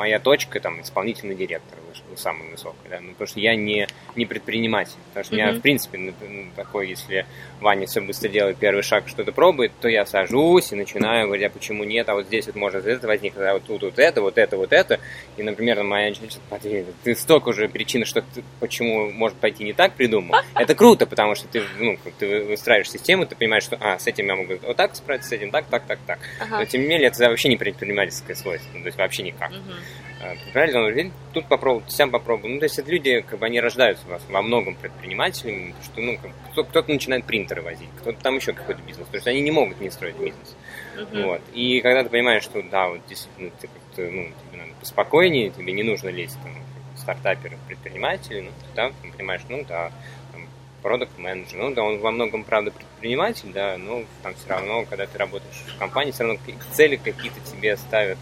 моя 0.00 0.18
точка, 0.18 0.60
там, 0.60 0.80
исполнительный 0.80 1.34
директор, 1.34 1.78
ну, 2.08 2.16
самый 2.16 2.50
высокий, 2.50 2.88
да, 2.88 3.00
ну, 3.00 3.12
потому 3.12 3.28
что 3.28 3.38
я 3.38 3.54
не, 3.54 3.86
не 4.16 4.24
предприниматель, 4.24 4.96
потому 5.08 5.24
что 5.24 5.34
у 5.34 5.36
меня, 5.36 5.52
в 5.52 5.60
принципе, 5.60 5.98
ну, 5.98 6.14
ну, 6.26 6.46
такой, 6.56 6.88
если 6.88 7.26
Ваня 7.60 7.86
все 7.86 8.00
быстро 8.00 8.28
делает 8.28 8.56
первый 8.58 8.82
шаг, 8.82 9.08
что-то 9.08 9.32
пробует, 9.32 9.72
то 9.80 9.88
я 9.88 10.06
сажусь 10.06 10.72
и 10.72 10.76
начинаю 10.76 11.26
говорить, 11.26 11.46
а 11.46 11.50
почему 11.50 11.84
нет, 11.84 12.08
а 12.08 12.14
вот 12.14 12.26
здесь 12.26 12.46
вот 12.46 12.56
может 12.56 12.86
это 12.86 13.06
возникнуть, 13.06 13.44
а 13.44 13.54
вот 13.54 13.64
тут 13.64 13.82
вот 13.82 13.98
это, 13.98 14.22
вот 14.22 14.38
это, 14.38 14.56
вот 14.56 14.72
это, 14.72 15.00
и, 15.36 15.42
например, 15.42 15.82
моя 15.82 16.08
начальница, 16.08 16.38
«Матвей, 16.50 16.86
ты 17.04 17.14
столько 17.14 17.50
уже 17.50 17.68
причин, 17.68 18.04
что 18.04 18.22
ты, 18.22 18.42
почему 18.60 19.10
может 19.10 19.38
пойти 19.38 19.64
не 19.64 19.72
так, 19.72 19.94
придумал. 19.94 20.36
Это 20.54 20.74
круто, 20.74 21.06
потому 21.06 21.34
что 21.34 21.48
ты, 21.48 21.62
ну, 21.78 21.98
ты 22.18 22.44
выстраиваешь 22.44 22.90
систему, 22.90 23.26
ты 23.26 23.34
понимаешь, 23.36 23.64
что, 23.64 23.76
а, 23.80 23.98
с 23.98 24.06
этим 24.06 24.26
я 24.26 24.36
могу 24.36 24.54
вот 24.62 24.76
так 24.76 24.96
справиться, 24.96 25.30
с 25.30 25.32
этим 25.32 25.50
так, 25.50 25.66
так, 25.66 25.84
так, 25.86 25.98
так. 26.06 26.18
Но, 26.38 26.56
Ага. 26.56 26.66
тем 26.66 26.82
не 26.82 26.88
менее, 26.88 27.08
это 27.08 27.28
вообще 27.28 27.48
не 27.48 27.56
предпринимательское 27.56 28.36
свойство, 28.36 28.70
ну, 28.74 28.80
то 28.80 28.86
есть 28.86 28.98
вообще 28.98 29.22
никак. 29.22 29.50
Мгм. 29.50 29.74
А, 30.22 30.34
Правильно, 30.52 30.82
он 30.84 31.12
тут 31.32 31.46
попробуй, 31.46 31.82
сам 31.88 32.10
попробуй. 32.10 32.50
Ну, 32.50 32.58
то 32.58 32.64
есть 32.64 32.78
это 32.78 32.90
люди, 32.90 33.20
как 33.20 33.38
бы 33.38 33.46
они 33.46 33.60
рождаются 33.60 34.04
во, 34.06 34.18
во 34.28 34.42
многом 34.42 34.74
предпринимателями, 34.74 35.72
потому 35.72 35.84
что, 35.84 36.00
ну, 36.00 36.32
кто, 36.52 36.64
кто-то 36.64 36.92
начинает 36.92 37.24
принтеры 37.24 37.62
возить, 37.62 37.88
кто-то 38.00 38.20
там 38.22 38.36
еще 38.36 38.52
какой-то 38.52 38.82
бизнес, 38.82 39.06
потому 39.06 39.20
что 39.22 39.30
они 39.30 39.40
не 39.40 39.50
могут 39.50 39.80
не 39.80 39.90
строить 39.90 40.16
бизнес. 40.16 40.56
Мгм. 40.96 41.22
Вот. 41.24 41.40
И 41.54 41.80
когда 41.80 42.04
ты 42.04 42.10
понимаешь, 42.10 42.42
что 42.42 42.62
да, 42.62 42.88
вот 42.88 43.00
действительно 43.08 43.50
ты 43.60 43.68
как-то, 43.68 44.02
ну, 44.02 44.28
тебе 44.28 44.58
надо 44.58 44.72
поспокойнее, 44.78 45.50
тебе 45.50 45.72
не 45.72 45.82
нужно 45.82 46.10
лезть 46.10 46.38
там, 46.42 46.52
стартаперы, 46.96 47.56
предприниматели, 47.66 48.40
ну, 48.42 48.50
да, 48.74 48.92
понимаешь, 49.16 49.40
ну 49.48 49.64
да, 49.66 49.90
там, 50.32 50.42
продукт 50.82 51.16
менеджер, 51.18 51.58
ну 51.58 51.74
да, 51.74 51.82
он 51.82 51.98
во 52.00 52.10
многом, 52.10 52.44
правда, 52.44 52.70
предприниматель, 52.72 53.50
да, 53.54 53.78
но 53.78 54.04
там 54.22 54.34
все 54.34 54.48
равно, 54.48 54.84
когда 54.84 55.06
ты 55.06 55.16
работаешь 55.16 55.64
в 55.74 55.78
компании, 55.78 56.10
все 56.12 56.24
равно 56.24 56.38
цели 56.72 56.96
какие-то 56.96 57.40
тебе 57.50 57.78
ставят 57.78 58.18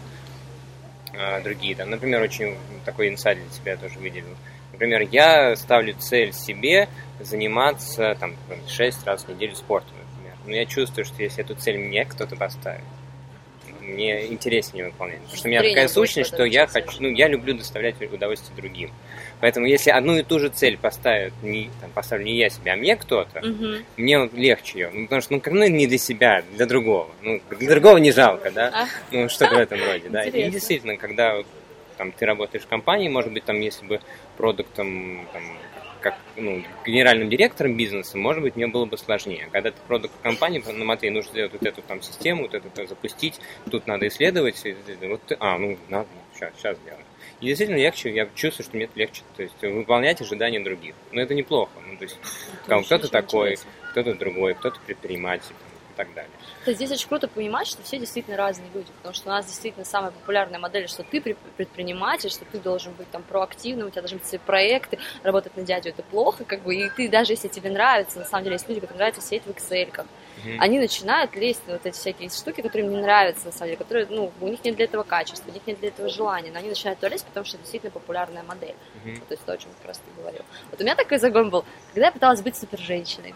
другие. 1.43 1.75
Там, 1.75 1.89
например, 1.89 2.21
очень 2.21 2.55
такой 2.85 3.09
инсайт 3.09 3.39
для 3.39 3.49
тебя 3.49 3.71
я 3.71 3.77
тоже 3.77 3.99
выделил. 3.99 4.35
Например, 4.71 5.01
я 5.11 5.55
ставлю 5.55 5.93
цель 5.95 6.31
себе 6.33 6.87
заниматься 7.19 8.15
там 8.19 8.35
6 8.67 9.05
раз 9.05 9.23
в 9.23 9.29
неделю 9.29 9.55
спортом, 9.55 9.93
например. 9.97 10.35
но 10.49 10.55
я 10.55 10.65
чувствую, 10.65 11.05
что 11.05 11.21
если 11.21 11.43
эту 11.43 11.55
цель 11.55 11.77
мне 11.77 12.05
кто-то 12.05 12.35
поставит, 12.35 12.83
мне 13.81 14.27
интереснее 14.27 14.85
выполнять. 14.85 15.19
Потому 15.21 15.37
что 15.37 15.47
у 15.47 15.51
меня 15.51 15.59
Тренинг 15.59 15.75
такая 15.75 15.87
сущность, 15.87 16.33
что 16.33 16.43
я 16.43 16.67
хочу, 16.67 17.01
ну, 17.01 17.09
я 17.09 17.27
люблю 17.27 17.53
доставлять 17.55 17.95
удовольствие 18.01 18.55
другим. 18.55 18.91
Поэтому 19.41 19.65
если 19.67 19.89
одну 19.89 20.17
и 20.17 20.23
ту 20.23 20.37
же 20.39 20.49
цель 20.49 20.77
поставит, 20.77 21.33
не, 21.41 21.69
там, 21.79 21.91
поставлю 21.91 22.25
не 22.25 22.35
я 22.35 22.49
себе, 22.49 22.71
а 22.73 22.75
мне 22.75 22.95
кто-то, 22.97 23.39
Мгм. 23.41 23.85
мне 23.97 24.19
вот 24.19 24.33
легче 24.33 24.79
ее. 24.79 24.91
Ну, 24.93 25.03
потому 25.05 25.21
что, 25.21 25.33
ну, 25.33 25.39
как, 25.39 25.53
ну, 25.53 25.65
не 25.67 25.87
для 25.87 25.97
себя, 25.97 26.43
для 26.55 26.65
другого. 26.65 27.09
Ну, 27.21 27.39
для 27.57 27.69
другого 27.69 27.97
не 27.97 28.11
жалко, 28.11 28.51
да? 28.51 28.69
А. 28.73 28.87
Ну, 29.11 29.29
что-то 29.29 29.55
в 29.55 29.59
этом 29.59 29.79
роде, 29.83 30.09
да. 30.09 30.23
И 30.23 30.27
Интересно. 30.27 30.51
действительно, 30.51 30.97
когда 30.97 31.37
вот, 31.37 31.45
там, 31.97 32.11
ты 32.11 32.25
работаешь 32.25 32.63
в 32.63 32.67
компании, 32.67 33.07
может 33.07 33.31
быть, 33.31 33.45
там, 33.45 33.59
если 33.61 33.85
бы 33.85 34.01
продуктом, 34.37 35.25
там, 35.31 35.43
как, 36.01 36.15
ну, 36.37 36.63
генеральным 36.85 37.29
директором 37.29 37.75
бизнеса, 37.75 38.17
может 38.17 38.41
быть, 38.41 38.55
мне 38.55 38.67
было 38.67 38.85
бы 38.85 38.97
сложнее. 38.97 39.47
Когда 39.51 39.71
ты 39.71 39.77
продукт 39.87 40.13
компании, 40.21 40.63
ну, 40.65 40.85
Матвей, 40.85 41.11
нужно 41.11 41.31
сделать 41.31 41.51
вот 41.53 41.63
эту 41.65 41.81
там 41.81 42.01
систему, 42.01 42.43
вот 42.43 42.53
эту 42.53 42.87
запустить, 42.87 43.39
тут 43.69 43.85
надо 43.87 44.07
исследовать, 44.07 44.65
и- 44.65 44.69
и- 44.69 45.07
вот 45.07 45.21
ты, 45.23 45.35
а, 45.39 45.57
ну, 45.57 45.77
надо, 45.89 46.07
сейчас, 46.35 46.51
сейчас 46.57 46.77
сделаем. 46.77 47.05
И 47.41 47.45
действительно 47.45 47.77
легче, 47.77 48.13
я 48.13 48.27
чувствую, 48.35 48.65
что 48.65 48.75
мне 48.75 48.85
это 48.85 48.99
легче, 48.99 49.21
то 49.35 49.43
есть 49.43 49.61
выполнять 49.61 50.19
ожидания 50.21 50.59
других. 50.59 50.93
Но 51.11 51.21
это 51.21 51.33
неплохо. 51.33 51.71
Ну, 51.85 51.95
то 51.97 52.03
есть, 52.03 52.17
там, 52.67 52.83
кто-то 52.83 53.07
такой, 53.07 53.51
интересно. 53.51 53.71
кто-то 53.91 54.13
другой, 54.15 54.53
кто-то 54.55 54.77
предприниматель 54.85 55.51
и 55.51 55.95
так 55.95 56.13
далее. 56.13 56.31
То 56.65 56.71
есть 56.71 56.79
здесь 56.81 56.91
очень 56.91 57.07
круто 57.07 57.29
понимать, 57.29 57.67
что 57.67 57.81
все 57.83 57.97
действительно 57.97 58.35
разные 58.35 58.69
люди, 58.73 58.91
потому 58.97 59.15
что 59.15 59.29
у 59.29 59.31
нас 59.31 59.45
действительно 59.45 59.85
самая 59.85 60.11
популярная 60.11 60.59
модель, 60.59 60.89
что 60.89 61.03
ты 61.03 61.21
пред- 61.21 61.37
предприниматель, 61.55 62.29
что 62.29 62.43
ты 62.43 62.59
должен 62.59 62.91
быть 62.93 63.09
там 63.09 63.23
проактивным, 63.23 63.87
у 63.87 63.89
тебя 63.89 64.01
должны 64.01 64.17
быть 64.17 64.27
свои 64.27 64.39
проекты, 64.39 64.99
работать 65.23 65.55
на 65.55 65.63
дядю 65.63 65.89
это 65.89 66.03
плохо, 66.03 66.43
как 66.43 66.61
бы, 66.63 66.75
и 66.75 66.89
ты 66.89 67.07
даже 67.07 67.33
если 67.33 67.47
тебе 67.47 67.69
нравится, 67.69 68.19
на 68.19 68.25
самом 68.25 68.43
деле 68.43 68.55
есть 68.55 68.67
люди, 68.67 68.81
которым 68.81 68.97
нравится 68.97 69.21
сидеть 69.21 69.43
в 69.45 69.49
Excel, 69.49 69.91
Они 70.59 70.79
начинают 70.79 71.35
лезть 71.35 71.61
на 71.67 71.73
вот 71.73 71.85
эти 71.85 71.95
всякие 71.95 72.29
штуки, 72.29 72.61
которые 72.61 72.87
им 72.87 72.95
не 72.95 73.01
нравятся, 73.01 73.47
на 73.47 73.51
самом 73.51 73.67
деле, 73.67 73.77
которые, 73.77 74.07
ну, 74.09 74.31
у 74.39 74.47
них 74.47 74.63
нет 74.63 74.75
для 74.75 74.85
этого 74.85 75.03
качества, 75.03 75.49
у 75.49 75.53
них 75.53 75.61
нет 75.65 75.79
для 75.79 75.89
этого 75.89 76.09
желания, 76.09 76.51
но 76.51 76.59
они 76.59 76.69
начинают 76.69 76.99
туда 76.99 77.09
лезть, 77.09 77.25
потому 77.25 77.45
что 77.45 77.57
это 77.57 77.63
действительно 77.63 77.91
популярная 77.91 78.43
модель. 78.43 78.75
Мгм. 79.03 79.17
То 79.21 79.33
есть 79.33 79.45
то, 79.45 79.53
о 79.53 79.57
чем 79.57 79.69
как 79.79 79.87
раз 79.87 79.97
ты 79.97 80.21
говорил. 80.21 80.43
Вот 80.71 80.79
у 80.79 80.83
меня 80.83 80.95
такой 80.95 81.17
загон 81.17 81.49
был, 81.49 81.65
когда 81.93 82.07
я 82.07 82.11
пыталась 82.11 82.41
быть 82.41 82.55
супер 82.55 82.79
женщиной. 82.79 83.35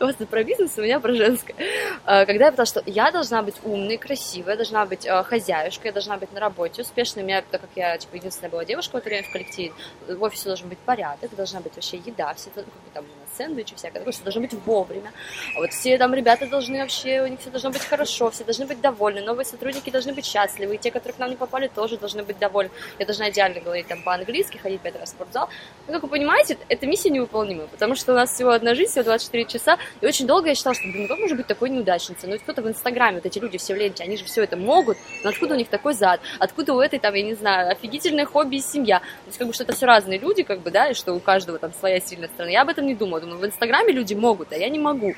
У 0.00 0.04
вас 0.06 0.16
про 0.16 0.44
бизнес, 0.44 0.76
у 0.78 0.82
меня 0.82 1.00
про 1.00 1.14
женское. 1.14 1.56
А, 2.04 2.24
Когда 2.24 2.46
я 2.46 2.50
пыталась, 2.50 2.68
что 2.68 2.82
я 2.86 3.10
должна 3.10 3.42
быть 3.42 3.56
умной, 3.64 3.96
красивой, 3.96 4.52
я 4.52 4.56
должна 4.56 4.86
быть 4.86 5.06
э, 5.06 5.22
хозяюшкой, 5.24 5.88
я 5.88 5.92
должна 5.92 6.16
быть 6.16 6.32
на 6.32 6.40
работе 6.40 6.82
успешной. 6.82 7.24
У 7.24 7.26
меня, 7.26 7.42
так 7.42 7.60
как 7.60 7.70
я, 7.74 7.98
типа, 7.98 8.16
единственная 8.16 8.50
была 8.50 8.64
девушка 8.64 8.92
в 8.92 8.96
это 8.96 9.08
время 9.08 9.26
в 9.28 9.32
коллективе, 9.32 9.72
в 10.06 10.22
офисе 10.22 10.44
должен 10.44 10.68
быть 10.68 10.78
порядок, 10.78 11.34
должна 11.34 11.60
быть 11.60 11.74
вообще 11.74 11.98
еда, 11.98 12.34
все 12.34 12.50
это, 12.50 12.60
ну, 12.60 12.66
как 12.66 12.82
бы 12.82 12.90
там 12.94 13.04
у 13.04 13.20
нас 13.20 13.27
сэндвичи 13.38 13.74
всякое, 13.76 14.00
такое, 14.00 14.12
все 14.12 14.22
должно 14.22 14.40
быть 14.42 14.54
вовремя. 14.66 15.12
А 15.56 15.60
вот 15.60 15.72
все 15.72 15.96
там 15.98 16.14
ребята 16.14 16.46
должны 16.46 16.78
вообще, 16.80 17.22
у 17.22 17.26
них 17.26 17.40
все 17.40 17.50
должно 17.50 17.70
быть 17.70 17.84
хорошо, 17.84 18.30
все 18.30 18.44
должны 18.44 18.66
быть 18.66 18.80
довольны, 18.80 19.22
новые 19.22 19.44
сотрудники 19.44 19.90
должны 19.90 20.12
быть 20.12 20.26
счастливы, 20.26 20.74
и 20.74 20.78
те, 20.78 20.90
которые 20.90 21.14
к 21.14 21.18
нам 21.18 21.30
не 21.30 21.36
попали, 21.36 21.68
тоже 21.68 21.96
должны 21.96 22.22
быть 22.22 22.38
довольны. 22.38 22.70
Я 22.98 23.06
должна 23.06 23.30
идеально 23.30 23.60
говорить 23.60 23.86
там 23.86 24.02
по-английски, 24.02 24.58
ходить 24.58 24.80
пять 24.80 24.98
раз 24.98 25.10
в 25.10 25.12
спортзал. 25.12 25.48
Ну, 25.86 25.92
как 25.92 26.02
вы 26.02 26.08
понимаете, 26.08 26.58
эта 26.68 26.86
миссия 26.86 27.10
невыполнима, 27.10 27.66
потому 27.66 27.94
что 27.94 28.12
у 28.12 28.16
нас 28.16 28.32
всего 28.32 28.50
одна 28.50 28.74
жизнь, 28.74 28.90
всего 28.90 29.04
24 29.04 29.44
часа, 29.44 29.78
и 30.00 30.06
очень 30.06 30.26
долго 30.26 30.48
я 30.48 30.54
считала, 30.54 30.74
что, 30.74 30.88
блин, 30.88 31.02
ну 31.02 31.08
как 31.08 31.18
может 31.18 31.36
быть 31.36 31.46
такой 31.46 31.70
неудачницей? 31.70 32.28
Ну, 32.28 32.32
ведь 32.32 32.42
кто-то 32.42 32.62
в 32.62 32.68
Инстаграме, 32.68 33.16
вот 33.16 33.26
эти 33.26 33.38
люди 33.38 33.58
все 33.58 33.74
в 33.74 33.76
ленте, 33.76 34.04
они 34.04 34.16
же 34.16 34.24
все 34.24 34.42
это 34.42 34.56
могут, 34.56 34.96
но 35.22 35.30
откуда 35.30 35.54
у 35.54 35.56
них 35.56 35.68
такой 35.68 35.94
зад? 35.94 36.20
Откуда 36.38 36.74
у 36.74 36.80
этой, 36.80 36.98
там, 36.98 37.14
я 37.14 37.22
не 37.22 37.34
знаю, 37.34 37.70
офигительное 37.70 38.26
хобби 38.26 38.56
и 38.56 38.60
семья? 38.60 38.98
То 39.00 39.26
есть, 39.26 39.38
как 39.38 39.46
бы, 39.46 39.52
что 39.52 39.64
это 39.64 39.74
все 39.74 39.86
разные 39.86 40.18
люди, 40.18 40.42
как 40.42 40.60
бы, 40.60 40.70
да, 40.70 40.90
и 40.90 40.94
что 40.94 41.14
у 41.14 41.20
каждого 41.20 41.58
там 41.58 41.72
своя 41.72 42.00
сильная 42.00 42.28
сторона. 42.28 42.52
Я 42.52 42.62
об 42.62 42.68
этом 42.68 42.86
не 42.86 42.94
думала. 42.94 43.18
Думаю, 43.28 43.40
в 43.40 43.46
Инстаграме 43.46 43.92
люди 43.92 44.14
могут, 44.14 44.52
а 44.52 44.56
я 44.56 44.68
не 44.68 44.78
могу. 44.78 45.14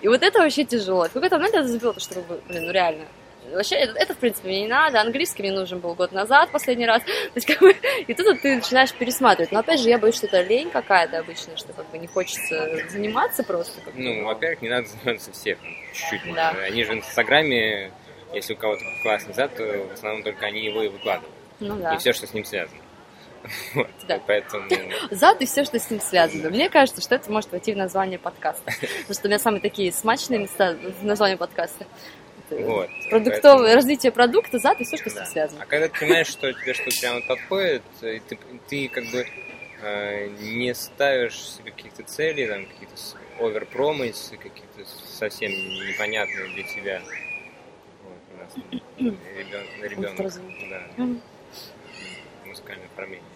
И 0.00 0.08
вот 0.08 0.22
это 0.22 0.38
вообще 0.38 0.64
тяжело. 0.64 1.08
В 1.08 1.12
какой-то 1.12 1.36
момент 1.36 1.54
я 1.54 1.64
забила, 1.64 1.92
то, 1.92 2.00
что, 2.00 2.22
блин, 2.48 2.66
ну 2.66 2.72
реально, 2.72 3.04
Вообще, 3.52 3.76
это, 3.76 3.98
это, 3.98 4.14
в 4.14 4.18
принципе, 4.18 4.48
мне 4.48 4.62
не 4.62 4.68
надо. 4.68 5.00
Английский 5.00 5.42
мне 5.42 5.52
нужен 5.52 5.78
был 5.78 5.94
год 5.94 6.12
назад, 6.12 6.50
последний 6.50 6.86
раз. 6.86 7.02
То 7.04 7.32
есть, 7.34 7.46
как 7.46 7.60
бы, 7.60 7.74
и 8.06 8.14
тут 8.14 8.40
ты 8.42 8.56
начинаешь 8.56 8.92
пересматривать. 8.92 9.52
Но, 9.52 9.60
опять 9.60 9.80
же, 9.80 9.88
я 9.88 9.98
боюсь, 9.98 10.16
что 10.16 10.26
это 10.26 10.42
лень 10.42 10.70
какая-то 10.70 11.18
обычная, 11.18 11.56
что 11.56 11.72
как 11.72 11.90
бы 11.90 11.98
не 11.98 12.06
хочется 12.06 12.88
заниматься 12.90 13.42
просто. 13.42 13.80
Как 13.80 13.94
бы, 13.94 14.00
Ну, 14.00 14.24
во-первых, 14.24 14.62
не 14.62 14.68
надо 14.68 14.88
заниматься 15.02 15.32
всем, 15.32 15.58
чуть-чуть. 15.94 16.34
Да. 16.34 16.50
Они 16.50 16.84
же 16.84 16.92
в 16.92 16.94
Инстаграме, 16.96 17.90
если 18.34 18.54
у 18.54 18.56
кого-то 18.56 18.84
классный 19.02 19.34
зад, 19.34 19.54
то 19.56 19.64
в 19.64 19.92
основном 19.92 20.22
только 20.22 20.46
они 20.46 20.64
его 20.64 20.82
и 20.82 20.88
выкладывают. 20.88 21.34
ну 21.60 21.76
да. 21.76 21.94
И 21.94 21.98
все, 21.98 22.12
что 22.12 22.26
с 22.26 22.34
ним 22.34 22.44
связано. 22.44 22.80
Вот. 23.74 23.88
Да. 24.06 24.20
Поэтому 24.26 24.68
Зад 25.10 25.40
и 25.40 25.46
все, 25.46 25.64
что 25.64 25.78
с 25.78 25.90
ним 25.90 26.00
связано. 26.00 26.50
Мне 26.50 26.68
кажется, 26.68 27.00
что 27.00 27.14
это 27.14 27.30
может 27.30 27.50
войти 27.52 27.72
в 27.72 27.76
название 27.76 28.18
подкаста. 28.18 28.64
Потому 28.80 29.14
что 29.14 29.22
у 29.24 29.28
меня 29.28 29.38
самые 29.38 29.60
такие 29.60 29.92
смачные 29.92 30.40
места 30.40 30.76
в 31.00 31.04
названии 31.04 31.36
подкаста. 31.36 31.86
Вот. 32.50 32.88
Продуктовое 33.10 33.58
Поэтому- 33.64 33.74
развитие 33.74 34.10
продукта, 34.12 34.58
зад 34.58 34.80
и 34.80 34.84
все, 34.84 34.96
что 34.96 35.10
с 35.10 35.14
Да. 35.14 35.20
ним 35.22 35.30
связано. 35.30 35.62
А 35.62 35.66
когда 35.66 35.88
ты 35.88 35.98
понимаешь, 36.00 36.28
что 36.28 36.52
тебе 36.52 36.72
что-то 36.74 36.98
прямо 37.00 37.20
подходит, 37.20 37.82
и 38.02 38.20
ты, 38.20 38.38
ты 38.68 38.88
как 38.88 39.04
бы 39.10 39.26
э, 39.82 40.28
не 40.40 40.74
ставишь 40.74 41.38
себе 41.38 41.70
каких-то 41.72 42.02
целей, 42.04 42.46
там 42.46 42.64
какие-то 42.66 42.94
оверпромисы, 43.38 44.36
какие-то 44.38 44.84
совсем 45.06 45.50
непонятные 45.52 46.48
для 46.54 46.62
тебя. 46.64 47.02
Вот, 48.02 48.18
у 48.34 48.36
нас 48.38 48.54
ребенок, 48.98 49.68
ребенок 49.82 50.16
да, 50.96 51.06
музыкальное 52.46 52.86
оформление. 52.86 53.27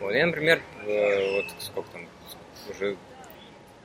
Вот, 0.00 0.12
я, 0.12 0.26
например, 0.26 0.60
э, 0.86 1.32
вот 1.36 1.46
сколько 1.58 1.90
там, 1.90 2.06
уже 2.70 2.96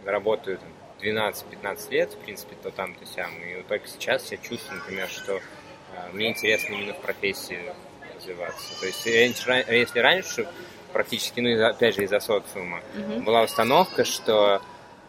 работаю 0.06 0.58
там, 0.58 0.70
12-15 1.02 1.92
лет, 1.92 2.14
в 2.14 2.18
принципе, 2.18 2.56
то 2.62 2.72
там, 2.72 2.94
то 2.96 3.06
сям. 3.06 3.32
И 3.44 3.56
вот 3.58 3.68
только 3.68 3.88
сейчас 3.88 4.32
я 4.32 4.38
чувствую, 4.38 4.80
например, 4.80 5.08
что 5.10 5.38
э, 5.38 5.42
мне 6.14 6.30
интересно 6.30 6.74
именно 6.76 6.94
в 6.94 7.00
профессии 7.02 7.60
развиваться. 8.16 8.80
То 8.80 8.86
есть, 8.88 9.06
если 9.06 9.50
ра- 9.52 9.74
если 9.74 10.00
раньше 10.00 10.48
практически, 10.94 11.40
ну, 11.40 11.66
опять 11.66 11.96
же, 11.96 12.04
из-за 12.04 12.20
социума, 12.20 12.82
Мгм. 12.94 13.24
была 13.24 13.44
установка, 13.44 14.04
что 14.04 14.62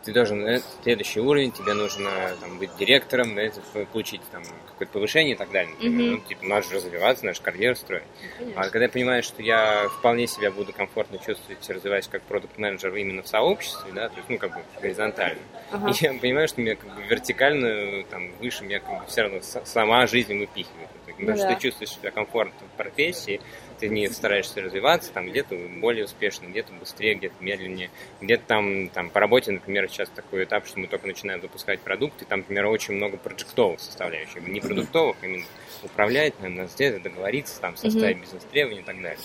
ты 0.05 0.13
должен 0.13 0.47
э, 0.47 0.61
следующий 0.83 1.21
уровень, 1.21 1.53
тебе 1.53 1.75
нужно 1.75 2.11
там, 2.41 2.59
быть 2.59 2.75
директором, 2.77 3.39
это, 3.39 3.61
получить 3.93 4.21
там 4.31 4.43
какое-то 4.69 4.93
повышение 4.93 5.35
и 5.35 5.39
так 5.39 5.51
далее. 5.51 5.71
например. 5.73 5.93
Мгм. 6.01 6.11
Ну, 6.13 6.19
типа, 6.29 6.45
надо 6.45 6.67
же 6.69 6.75
развиваться, 6.77 7.25
надо 7.25 7.37
же 7.37 7.43
карьеру 7.43 7.77
строить. 7.77 8.03
Конечно. 8.39 8.61
А 8.61 8.65
когда 8.65 8.85
я 8.85 8.89
понимаю, 8.91 9.23
что 9.23 9.43
я 9.43 9.89
вполне 9.89 10.27
себя 10.27 10.51
буду 10.51 10.73
комфортно 10.73 11.19
чувствовать, 11.19 11.69
развиваясь 11.71 12.09
как 12.09 12.23
продукт 12.23 12.59
менеджер 12.59 12.95
именно 12.95 13.23
в 13.23 13.29
сообществе, 13.29 13.93
да, 13.93 14.09
то 14.09 14.17
есть, 14.17 14.29
ну, 14.29 14.39
как 14.39 14.55
бы 14.55 14.61
горизонтально, 14.81 15.41
Ага. 15.71 15.91
и 15.91 15.93
я 16.05 16.15
понимаю, 16.15 16.49
что 16.49 16.61
меня 16.61 16.75
как 16.77 16.95
бы 16.95 17.03
вертикально, 17.03 18.05
там, 18.05 18.31
выше 18.41 18.65
меня 18.65 18.81
как 18.81 19.01
бы 19.01 19.07
все 19.07 19.23
равно 19.23 19.41
сама 19.43 20.07
жизнь 20.07 20.37
выпихивает. 20.39 20.89
Потому 21.07 21.31
Ну 21.31 21.37
что 21.37 21.47
да. 21.49 21.55
ты 21.55 21.61
чувствуешь 21.63 21.91
себя 21.91 22.11
комфортно 22.11 22.67
в 22.75 22.77
профессии, 22.77 23.41
ты 23.83 23.89
не 23.89 24.09
стараешься 24.09 24.63
развиваться, 24.63 25.13
там, 25.13 25.29
где-то 25.29 25.57
более 25.81 26.05
успешно, 26.05 26.47
где-то 26.47 26.73
быстрее, 26.73 27.17
где-то 27.17 27.35
медленнее, 27.41 27.91
где-то 28.21 28.45
там, 28.47 28.89
там, 28.91 29.11
по 29.11 29.19
работе, 29.19 29.51
например, 29.51 29.89
сейчас 29.89 30.09
такой 30.09 30.45
этап, 30.45 30.69
что 30.69 30.79
мы 30.79 30.87
только 30.87 31.09
начинаем 31.09 31.41
выпускать 31.41 31.81
продукты, 31.81 32.25
там, 32.25 32.41
например, 32.41 32.67
очень 32.67 32.95
много 32.95 33.17
проджектовых 33.17 33.81
составляющих, 33.81 34.47
не 34.47 34.61
продуктовых, 34.61 35.17
а 35.21 35.27
именно 35.27 35.45
управлять, 35.83 36.39
наверное, 36.39 36.69
сделать, 36.69 37.03
договориться, 37.03 37.61
там, 37.61 37.77
составить 37.77 38.21
бизнес-требования 38.21 38.83
и 38.83 38.85
так 38.85 39.03
далее. 39.03 39.19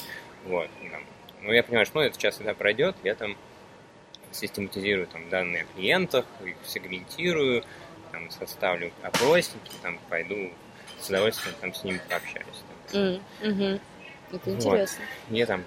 Вот. 0.45 0.69
там. 0.91 1.03
Ну, 1.43 1.51
я 1.53 1.61
понимаю, 1.61 1.85
что 1.85 1.99
ну, 1.99 2.05
это 2.05 2.15
сейчас 2.15 2.33
всегда 2.33 2.55
пройдет, 2.55 2.95
я 3.03 3.13
там 3.13 3.37
систематизирую 4.31 5.05
там 5.05 5.29
данные 5.29 5.63
о 5.63 5.75
клиентах, 5.75 6.25
их 6.43 6.55
сегментирую, 6.65 7.63
там, 8.11 8.31
составлю 8.31 8.91
опросники, 9.03 9.71
там, 9.83 9.99
пойду 10.09 10.49
с 10.99 11.09
удовольствием 11.09 11.55
там 11.61 11.75
с 11.75 11.83
ними 11.83 12.01
пообщаюсь. 12.09 12.63
там. 12.91 13.01
М, 13.01 13.21
Это 14.31 14.49
Вот. 14.49 14.55
интересно. 14.55 15.05
Я 15.29 15.45
там 15.45 15.63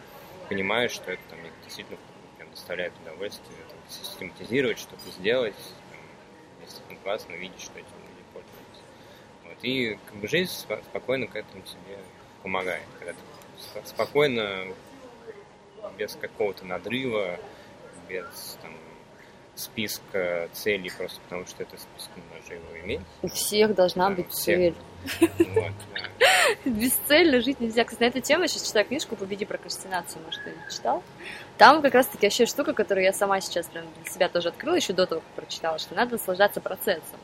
понимаю, 0.48 0.90
что 0.90 1.12
это 1.12 1.22
там, 1.30 1.38
мне 1.40 1.50
действительно 1.64 1.98
прям 2.36 2.50
доставляет 2.50 2.92
удовольствие 3.02 3.56
там, 3.68 3.78
систематизировать, 3.88 4.78
что-то 4.78 5.10
сделать, 5.10 5.54
там, 5.90 6.00
действительно 6.64 6.98
классно 7.00 7.32
видеть, 7.32 7.60
что 7.60 7.72
этим 7.78 7.88
люди 8.08 8.24
пользуются. 8.32 8.82
Вот. 9.44 9.56
И 9.62 9.98
как 10.06 10.16
бы 10.16 10.28
жизнь 10.28 10.52
спо- 10.52 10.82
спокойно 10.84 11.26
к 11.26 11.36
этому 11.36 11.62
тебе 11.62 11.98
помогает. 12.42 12.84
Когда 12.98 13.12
ты 13.12 13.18
спо- 13.58 13.86
спокойно, 13.86 14.64
без 15.96 16.14
какого-то 16.16 16.64
надрыва, 16.66 17.38
без 18.08 18.58
там, 18.62 18.74
списка 19.60 20.48
целей, 20.52 20.90
просто 20.96 21.20
потому 21.22 21.46
что 21.46 21.62
это 21.62 21.76
список 21.76 22.12
же 22.48 22.54
его 22.54 22.80
иметь. 22.84 23.00
У 23.22 23.28
всех 23.28 23.74
должна 23.74 24.08
Да, 24.10 24.16
быть 24.16 24.30
всех. 24.32 24.56
цель. 24.56 24.74
Вот, 25.54 25.72
да. 26.18 26.26
Бесцельно 26.70 27.40
жить 27.40 27.60
нельзя. 27.60 27.84
Кстати, 27.84 28.02
на 28.02 28.06
эту 28.06 28.20
тему 28.20 28.42
я 28.42 28.48
сейчас 28.48 28.66
читаю 28.66 28.86
книжку 28.86 29.16
«Победи 29.16 29.44
прокрастинацию», 29.44 30.22
может, 30.24 30.42
ты 30.44 30.52
читал? 30.70 31.02
Там 31.58 31.82
как 31.82 31.94
раз-таки 31.94 32.26
вообще 32.26 32.46
штука, 32.46 32.72
которую 32.72 33.04
я 33.04 33.12
сама 33.12 33.40
сейчас 33.40 33.66
прям 33.66 33.84
для 34.02 34.10
себя 34.12 34.28
тоже 34.28 34.48
открыла, 34.48 34.74
еще 34.74 34.92
до 34.92 35.06
того, 35.06 35.20
как 35.20 35.44
прочитала, 35.44 35.78
что 35.78 35.94
надо 35.94 36.12
наслаждаться 36.12 36.60
процессом. 36.60 37.18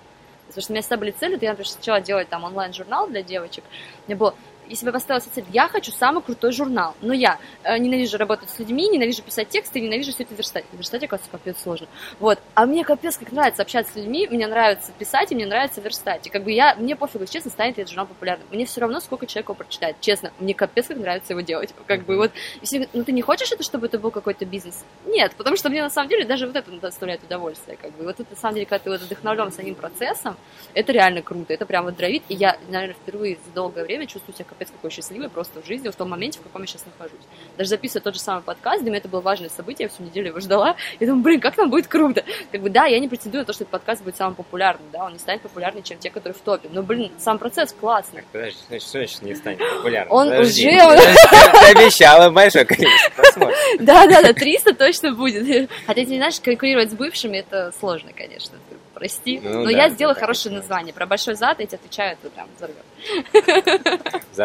Потому 0.46 0.62
что 0.62 0.72
у 0.72 0.74
меня 0.74 0.82
всегда 0.82 0.96
были 0.96 1.10
цели, 1.10 1.36
то 1.36 1.44
я, 1.44 1.50
например, 1.52 1.68
сначала 1.68 2.00
делать 2.00 2.28
там 2.28 2.44
онлайн-журнал 2.44 3.08
для 3.08 3.22
девочек. 3.22 3.64
Мне 4.06 4.14
было, 4.16 4.34
я 4.68 4.76
себе 4.76 4.92
поставила 4.92 5.20
цель, 5.20 5.44
я 5.50 5.68
хочу 5.68 5.92
самый 5.92 6.22
крутой 6.22 6.52
журнал, 6.52 6.94
но 7.00 7.12
я 7.12 7.38
э, 7.62 7.78
ненавижу 7.78 8.18
работать 8.18 8.50
с 8.50 8.58
людьми, 8.58 8.88
ненавижу 8.88 9.22
писать 9.22 9.48
тексты, 9.48 9.80
ненавижу 9.80 10.12
все 10.12 10.24
это 10.24 10.34
верстать. 10.34 10.64
Верстать, 10.72 11.04
оказывается, 11.04 11.30
капец 11.30 11.56
сложно. 11.62 11.86
Вот. 12.18 12.38
А 12.54 12.66
мне 12.66 12.84
капец 12.84 13.16
как 13.16 13.32
нравится 13.32 13.62
общаться 13.62 13.92
с 13.92 13.96
людьми, 13.96 14.26
мне 14.30 14.46
нравится 14.46 14.92
писать, 14.98 15.32
и 15.32 15.34
мне 15.34 15.46
нравится 15.46 15.80
верстать. 15.80 16.26
И 16.26 16.30
как 16.30 16.44
бы 16.44 16.52
я, 16.52 16.74
мне 16.76 16.96
пофигу, 16.96 17.26
честно, 17.26 17.50
станет 17.50 17.78
этот 17.78 17.90
журнал 17.90 18.06
популярным. 18.06 18.46
Мне 18.50 18.66
все 18.66 18.80
равно, 18.80 19.00
сколько 19.00 19.26
человек 19.26 19.48
его 19.48 19.54
прочитает. 19.54 19.96
Честно, 20.00 20.32
мне 20.38 20.54
капец 20.54 20.86
как 20.86 20.96
нравится 20.96 21.32
его 21.32 21.40
делать. 21.40 21.74
Как 21.86 22.04
бы 22.04 22.16
вот, 22.16 22.32
и 22.60 22.64
все 22.64 22.76
говорят, 22.76 22.94
ну 22.94 23.04
ты 23.04 23.12
не 23.12 23.22
хочешь 23.22 23.50
это, 23.52 23.62
чтобы 23.62 23.86
это 23.86 23.98
был 23.98 24.10
какой-то 24.10 24.44
бизнес? 24.44 24.84
Нет, 25.06 25.32
потому 25.36 25.56
что 25.56 25.68
мне 25.68 25.82
на 25.82 25.90
самом 25.90 26.08
деле 26.08 26.24
даже 26.24 26.46
вот 26.46 26.56
это 26.56 26.70
доставляет 26.72 27.22
удовольствие. 27.22 27.76
Как 27.76 27.92
бы. 27.92 28.04
Вот 28.04 28.20
это, 28.20 28.30
на 28.30 28.36
самом 28.36 28.54
деле, 28.54 28.66
когда 28.66 28.84
ты 28.84 28.90
вот 28.90 29.00
вдохновлен 29.00 29.52
самим 29.52 29.74
процессом, 29.74 30.36
это 30.74 30.92
реально 30.92 31.22
круто, 31.22 31.52
это 31.52 31.66
прям 31.66 31.84
вот 31.84 31.96
дровит. 31.96 32.22
И 32.28 32.34
я, 32.34 32.58
наверное, 32.68 32.94
впервые 32.94 33.38
за 33.44 33.52
долгое 33.52 33.84
время 33.84 34.06
чувствую 34.06 34.34
себя 34.34 34.44
капец 34.56 34.70
какой 34.72 34.90
счастливой 34.90 35.28
просто 35.28 35.60
в 35.60 35.66
жизни, 35.66 35.88
в 35.88 35.94
том 35.96 36.08
моменте, 36.08 36.38
в 36.38 36.42
каком 36.42 36.62
я 36.62 36.66
сейчас 36.66 36.84
нахожусь. 36.86 37.20
Даже 37.56 37.68
записывая 37.70 38.02
тот 38.02 38.14
же 38.14 38.20
самый 38.20 38.42
подкаст, 38.42 38.80
для 38.82 38.90
меня 38.90 38.98
это 38.98 39.08
было 39.08 39.20
важное 39.20 39.50
событие, 39.50 39.86
я 39.86 39.88
всю 39.94 40.02
неделю 40.02 40.28
его 40.28 40.40
ждала. 40.40 40.76
И 40.98 41.06
думаю, 41.06 41.22
блин, 41.22 41.40
как 41.40 41.54
там 41.54 41.68
будет 41.70 41.86
круто. 41.86 42.24
Как 42.52 42.60
бы, 42.62 42.70
да, 42.70 42.86
я 42.86 42.98
не 42.98 43.08
претендую 43.08 43.42
на 43.42 43.44
то, 43.46 43.52
что 43.52 43.64
этот 43.64 43.72
подкаст 43.72 44.02
будет 44.02 44.16
самым 44.16 44.34
популярным, 44.34 44.88
да, 44.92 45.04
он 45.04 45.12
не 45.12 45.18
станет 45.18 45.42
популярнее, 45.42 45.82
чем 45.82 45.98
те, 45.98 46.10
которые 46.10 46.34
в 46.34 46.40
топе. 46.40 46.68
Но, 46.72 46.82
блин, 46.82 47.12
сам 47.18 47.38
процесс 47.38 47.72
классный. 47.72 48.24
Подожди, 48.32 48.58
значит, 48.68 48.88
что 48.88 48.98
значит 48.98 49.22
не 49.22 49.34
станет 49.34 49.58
популярным? 49.58 50.12
Он 50.12 50.28
Подожди. 50.30 50.68
уже- 50.68 50.96
Ты 50.96 51.78
обещала 51.78 52.30
большое 52.30 52.64
количество 52.64 53.10
просмотров. 53.22 53.58
Да, 53.80 54.06
да, 54.06 54.22
да, 54.22 54.32
300 54.32 54.74
точно 54.74 55.12
будет. 55.12 55.70
Хотя, 55.86 56.02
ты 56.04 56.16
знаешь, 56.16 56.40
конкурировать 56.40 56.90
с 56.90 56.94
бывшими 56.94 57.38
это 57.38 57.72
сложно, 57.78 58.10
конечно. 58.14 58.56
Прости. 58.94 59.40
Ну 59.44 59.58
Но 59.58 59.64
да, 59.66 59.70
я 59.72 59.86
это 59.86 59.94
сделаю 59.94 60.14
так 60.14 60.22
хорошее 60.22 60.54
название. 60.54 60.94
Про 60.94 61.04
большой 61.04 61.34
зад, 61.34 61.60
я 61.60 61.66
тебе 61.66 61.76
отвечаю, 61.76 62.16
это 62.18 62.30
прям 62.30 62.48
взорвет. 62.56 62.82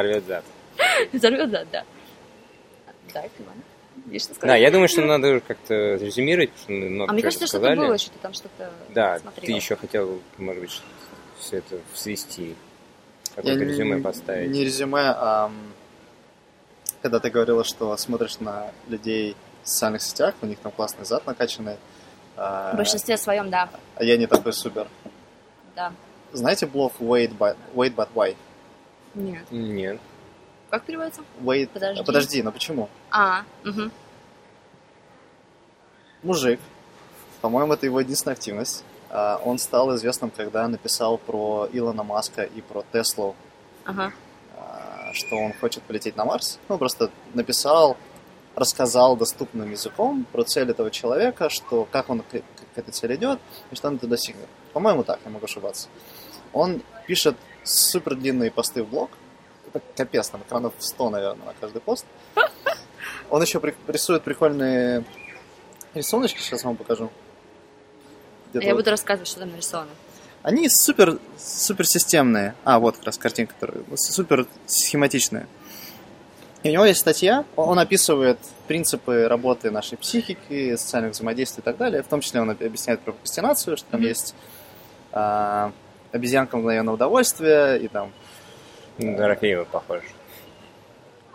Взорвет 0.01 0.25
зад. 0.25 0.43
Взорвет 1.13 1.49
зад, 1.51 1.67
да. 1.71 1.83
Да, 3.13 3.21
Иван. 3.21 3.55
Есть 4.11 4.33
что 4.35 4.47
Да, 4.47 4.55
я 4.55 4.71
думаю, 4.71 4.87
что 4.87 5.01
надо 5.05 5.39
как-то 5.41 5.73
резюмировать, 5.95 6.49
потому 6.51 6.79
что 6.79 6.89
много 6.89 7.11
А 7.11 7.13
мне 7.13 7.21
кажется, 7.21 7.45
что 7.47 7.57
рассказали. 7.57 7.79
это 7.79 7.87
было, 7.87 7.97
что 7.97 8.11
ты 8.11 8.19
там 8.19 8.33
что-то 8.33 8.71
Да, 8.89 9.19
смотрела. 9.19 9.45
ты 9.45 9.51
еще 9.51 9.75
хотел, 9.75 10.21
может 10.37 10.61
быть, 10.61 10.81
все 11.39 11.57
это 11.57 11.77
свести, 11.93 12.55
какое-то 13.35 13.59
не- 13.63 13.71
резюме 13.71 14.01
поставить. 14.01 14.49
Не 14.49 14.63
резюме, 14.65 15.01
а 15.03 15.51
когда 17.01 17.19
ты 17.19 17.29
говорила, 17.29 17.63
что 17.63 17.95
смотришь 17.97 18.39
на 18.39 18.71
людей 18.87 19.35
в 19.63 19.69
социальных 19.69 20.01
сетях, 20.01 20.35
у 20.41 20.45
них 20.45 20.57
там 20.59 20.71
классный 20.71 21.05
зад 21.05 21.25
накачанный, 21.27 21.75
а, 22.37 22.73
В 22.73 22.77
большинстве 22.77 23.17
своем, 23.17 23.49
да. 23.49 23.69
а 23.95 24.03
я 24.03 24.17
не 24.17 24.25
такой 24.25 24.53
супер. 24.53 24.87
Да. 25.75 25.93
Знаете 26.33 26.65
блог 26.65 26.93
Wait 26.99 27.37
But, 27.37 27.55
Wait 27.75 27.93
But 27.93 28.07
Why? 28.15 28.35
Нет. 29.13 29.43
Нет. 29.51 29.99
Как 30.69 30.83
переводится? 30.83 31.21
Wait... 31.41 31.67
Подожди. 31.67 32.03
Подожди, 32.03 32.43
но 32.43 32.51
почему? 32.51 32.89
А, 33.09 33.43
угу. 33.65 33.91
Мужик, 36.23 36.59
по-моему, 37.41 37.73
это 37.73 37.85
его 37.85 37.99
единственная 37.99 38.35
активность. 38.35 38.83
А, 39.09 39.41
Он 39.43 39.57
стал 39.57 39.93
известным, 39.95 40.29
когда 40.29 40.67
написал 40.67 41.17
про 41.17 41.67
Илона 41.73 42.03
Маска 42.03 42.43
и 42.43 42.61
про 42.61 42.83
Теслу, 42.93 43.35
Ага. 43.85 44.13
а, 44.55 45.11
что 45.13 45.35
он 45.35 45.53
хочет 45.53 45.83
полететь 45.83 46.15
на 46.15 46.23
Марс. 46.25 46.59
Ну, 46.69 46.77
просто 46.77 47.09
написал, 47.33 47.97
рассказал 48.55 49.17
доступным 49.17 49.71
языком 49.71 50.25
про 50.31 50.43
цель 50.43 50.69
этого 50.69 50.91
человека, 50.91 51.49
что 51.49 51.87
как 51.91 52.09
он 52.09 52.21
к, 52.21 52.29
к 52.31 52.77
этой 52.77 52.91
цели 52.91 53.15
идет, 53.15 53.39
и 53.71 53.75
что 53.75 53.87
он 53.87 53.95
это 53.95 54.07
достигнет. 54.07 54.47
По-моему, 54.73 55.03
так, 55.03 55.19
я 55.25 55.31
могу 55.31 55.45
ошибаться. 55.45 55.89
Он 56.53 56.81
пишет 57.07 57.35
супер 57.63 58.15
длинные 58.15 58.51
посты 58.51 58.83
в 58.83 58.89
блог. 58.89 59.09
Это 59.73 59.81
капец, 59.95 60.29
там 60.29 60.41
экранов 60.41 60.73
100, 60.79 61.09
наверное, 61.09 61.45
на 61.47 61.53
каждый 61.59 61.81
пост. 61.81 62.05
Он 63.29 63.41
еще 63.41 63.59
при- 63.59 63.75
рисует 63.87 64.23
прикольные 64.23 65.03
рисуночки, 65.93 66.39
сейчас 66.39 66.63
вам 66.63 66.75
покажу. 66.75 67.09
Где-то 68.51 68.65
Я 68.65 68.73
вот- 68.73 68.81
буду 68.81 68.91
рассказывать, 68.91 69.27
что 69.29 69.39
там 69.41 69.51
нарисовано. 69.51 69.91
они 70.43 70.67
супер, 70.69 71.19
супер 71.37 71.85
системные. 71.85 72.53
А, 72.65 72.79
вот 72.79 72.97
как 72.97 73.05
раз 73.05 73.17
картинка, 73.17 73.53
которая 73.59 73.83
супер 73.95 74.45
схематичная. 74.65 75.47
И 76.63 76.69
у 76.69 76.73
него 76.73 76.85
есть 76.85 76.99
статья, 76.99 77.43
он 77.55 77.79
описывает 77.79 78.37
принципы 78.67 79.27
работы 79.27 79.71
нашей 79.71 79.97
психики, 79.97 80.75
социальных 80.75 81.13
взаимодействий 81.13 81.61
и 81.61 81.63
так 81.63 81.77
далее. 81.77 82.03
В 82.03 82.07
том 82.07 82.21
числе 82.21 82.39
он 82.41 82.51
объясняет 82.51 82.99
про 83.01 83.13
прокрастинацию, 83.13 83.77
что 83.77 83.87
там 83.89 84.01
Мгм. 84.01 84.09
есть 84.09 84.35
а, 85.13 85.71
обезьянка 86.11 86.57
мгновенного 86.57 86.95
удовольствия, 86.95 87.75
и 87.75 87.87
там 87.87 88.11
Ну, 88.97 89.15
Дорофеева 89.17 89.65
похож. 89.65 90.01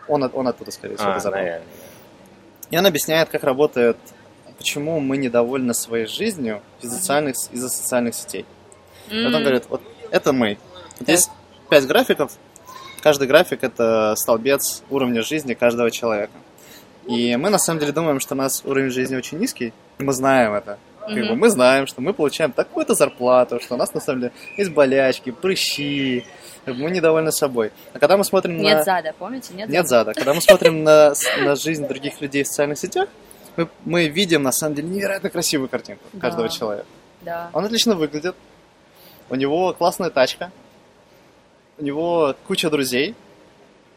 он, 0.09 0.25
от- 0.25 0.35
он 0.35 0.47
оттуда, 0.49 0.71
скорее 0.71 0.97
всего, 0.97 1.11
А, 1.13 1.15
разобрал. 1.17 1.43
наверное. 1.43 1.67
И 2.71 2.79
он 2.79 2.87
объясняет, 2.87 3.29
как 3.29 3.45
работает, 3.45 3.97
почему 4.59 5.01
мы 5.01 5.17
недовольны 5.17 5.75
своей 5.75 6.07
жизнью 6.07 6.63
из-за 6.81 6.97
социальных, 6.97 7.37
из-за 7.53 7.69
социальных 7.69 8.15
сетей. 8.15 8.45
Вот 9.09 9.15
он 9.27 9.35
М, 9.37 9.43
говорит, 9.43 9.65
вот 9.69 9.83
это 10.11 10.33
мы. 10.33 10.59
Вот 10.99 10.99
Так. 11.01 11.09
есть 11.09 11.31
пять 11.71 11.87
графиков. 11.87 12.33
Каждый 13.03 13.29
график 13.29 13.63
это 13.63 14.15
столбец 14.17 14.83
уровня 14.91 15.23
жизни 15.23 15.55
каждого 15.55 15.91
человека. 15.91 16.33
И 17.07 17.37
мы 17.37 17.51
на 17.51 17.59
самом 17.59 17.79
деле 17.79 17.93
думаем, 17.93 18.19
что 18.19 18.35
у 18.35 18.39
нас 18.39 18.63
уровень 18.65 18.91
жизни 18.91 19.15
очень 19.15 19.39
низкий. 19.39 19.73
Мы 19.99 20.13
знаем 20.13 20.55
это. 20.55 20.79
Как 21.07 21.15
бы 21.15 21.23
Мгм. 21.33 21.39
мы 21.39 21.51
знаем, 21.51 21.87
что 21.87 22.01
мы 22.01 22.13
получаем 22.13 22.53
такую-то 22.53 22.95
зарплату, 22.95 23.61
что 23.61 23.75
у 23.75 23.79
нас 23.79 23.95
на 23.95 24.01
самом 24.01 24.21
деле 24.23 24.33
есть 24.57 24.71
болячки, 24.73 25.31
прыщи, 25.31 26.25
бы 26.67 26.75
мы 26.75 26.91
недовольны 26.91 27.31
собой. 27.33 27.71
А 27.93 27.99
когда 27.99 28.17
мы 28.17 28.25
смотрим 28.25 28.57
Нет 28.59 28.79
на... 28.79 28.85
зада, 28.85 29.15
помните? 29.19 29.55
Нет, 29.55 29.69
Нет 29.69 29.87
зада. 29.87 30.15
Когда 30.15 30.35
мы 30.35 30.41
смотрим 30.41 30.83
на, 30.83 31.15
на 31.41 31.55
жизнь 31.55 31.87
других 31.87 32.21
людей 32.21 32.43
в 32.43 32.49
социальных 32.49 32.79
сетях, 32.79 33.09
мы, 33.57 33.69
мы 33.85 34.09
видим 34.09 34.43
на 34.43 34.53
самом 34.53 34.75
деле 34.75 34.89
невероятно 34.89 35.31
красивую 35.31 35.69
картинку 35.69 36.05
Да. 36.13 36.21
каждого 36.21 36.49
человека. 36.49 36.87
Да. 37.23 37.51
Он 37.53 37.65
отлично 37.65 37.95
выглядит. 37.95 38.35
У 39.31 39.35
него 39.35 39.73
классная 39.73 40.11
тачка. 40.11 40.51
У 41.79 41.85
него 41.85 42.35
куча 42.47 42.69
друзей. 42.71 43.15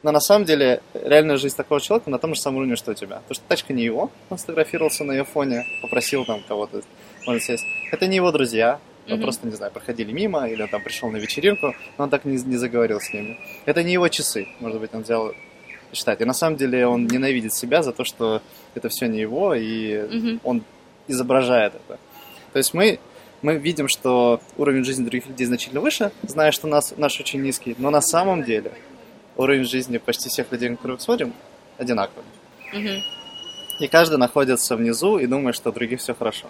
Но 0.04 0.12
на 0.12 0.20
самом 0.22 0.46
деле 0.46 0.82
реальная 0.94 1.38
жизнь 1.38 1.56
такого 1.56 1.82
человека 1.82 2.10
на 2.10 2.20
том 2.20 2.34
же 2.34 2.40
самом 2.42 2.58
уровне, 2.60 2.76
что 2.78 2.92
у 2.92 2.94
тебя. 2.94 3.18
Потому 3.18 3.34
что 3.36 3.44
тачка 3.48 3.74
не 3.74 3.84
его. 3.84 4.12
Он 4.30 4.38
сфотографировался 4.38 5.04
на 5.04 5.12
ее 5.12 5.26
фоне, 5.26 5.66
попросил 5.82 6.24
там 6.26 6.42
кого-то, 6.48 6.82
может 7.26 7.44
сесть. 7.44 7.66
Это 7.92 8.08
не 8.08 8.16
его 8.16 8.32
друзья. 8.32 8.80
Он 9.08 9.16
Мгм. 9.16 9.24
просто, 9.24 9.48
не 9.48 9.54
знаю, 9.56 9.72
проходили 9.72 10.12
мимо, 10.12 10.48
или 10.48 10.62
он 10.62 10.70
там 10.70 10.82
пришел 10.84 11.10
на 11.10 11.18
вечеринку, 11.18 11.74
но 11.98 12.04
он 12.06 12.10
так 12.10 12.26
не, 12.26 12.38
не 12.38 12.58
заговорил 12.58 13.02
с 13.02 13.12
ними. 13.12 13.38
Это 13.66 13.84
не 13.84 13.94
его 13.94 14.08
часы. 14.08 14.48
Может 14.60 14.80
быть, 14.80 14.92
он 14.94 15.02
взял 15.02 15.34
считать. 15.94 16.22
И 16.22 16.26
на 16.26 16.34
самом 16.34 16.58
деле 16.58 16.86
он 16.86 17.08
ненавидит 17.08 17.54
себя 17.54 17.82
за 17.82 17.92
то, 17.92 18.04
что 18.06 18.42
это 18.76 18.88
все 18.90 19.08
не 19.08 19.20
его, 19.20 19.56
и 19.56 19.98
Мгм. 20.12 20.40
он 20.44 20.64
изображает 21.08 21.74
это. 21.76 21.98
То 22.54 22.58
есть 22.60 22.74
мы, 22.76 23.00
мы 23.42 23.56
видим, 23.56 23.88
что 23.88 24.40
уровень 24.58 24.84
жизни 24.84 25.04
других 25.04 25.26
людей 25.28 25.46
значительно 25.48 25.82
выше, 25.82 26.12
зная, 26.24 26.52
что 26.52 26.68
нас, 26.68 26.94
наш 26.96 27.20
очень 27.20 27.42
низкий, 27.42 27.76
но 27.80 27.90
на 27.90 28.02
самом 28.02 28.44
деле 28.44 28.72
уровень 29.40 29.64
жизни 29.64 29.98
почти 29.98 30.30
всех 30.30 30.52
людей, 30.52 30.70
на 30.70 30.76
которых 30.76 31.02
смотрим, 31.02 31.34
одинаковый. 31.78 32.26
И 33.80 33.88
каждый 33.88 34.18
находится 34.18 34.76
внизу 34.76 35.18
и 35.18 35.26
думает, 35.26 35.56
что 35.56 35.70
у 35.70 35.74
других 35.74 36.02
все 36.02 36.14
хорошо. 36.14 36.48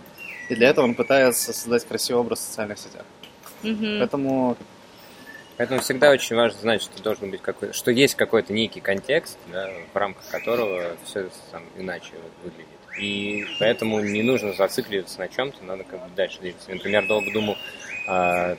И 0.49 0.55
для 0.55 0.69
этого 0.69 0.85
он 0.85 0.95
пытается 0.95 1.53
создать 1.53 1.85
красивый 1.85 2.21
образ 2.21 2.39
в 2.39 2.41
социальных 2.43 2.79
сетях. 2.79 3.05
Поэтому 3.99 4.57
Поэтому 5.57 5.81
всегда 5.81 6.11
очень 6.11 6.37
важно 6.37 6.57
знать, 6.61 6.81
что 6.81 7.03
должен 7.03 7.31
быть 7.31 7.41
какой 7.41 7.73
что 7.73 7.91
есть 7.91 8.15
какой-то 8.15 8.53
некий 8.53 8.79
контекст, 8.79 9.37
да, 9.51 9.69
в 9.93 9.97
рамках 9.97 10.25
которого 10.29 10.95
все 11.03 11.29
иначе 11.77 12.13
вот 12.13 12.31
выглядит. 12.43 12.79
И 12.97 13.45
поэтому 13.59 13.99
не 13.99 14.23
нужно 14.23 14.53
зацикливаться 14.53 15.19
на 15.19 15.27
чем-то, 15.27 15.63
надо 15.65 15.83
как 15.83 15.99
бы 15.99 16.15
дальше 16.15 16.39
двигаться. 16.39 16.71
Например, 16.71 17.05
долго 17.07 17.31
думал, 17.33 17.57
а, 18.07 18.55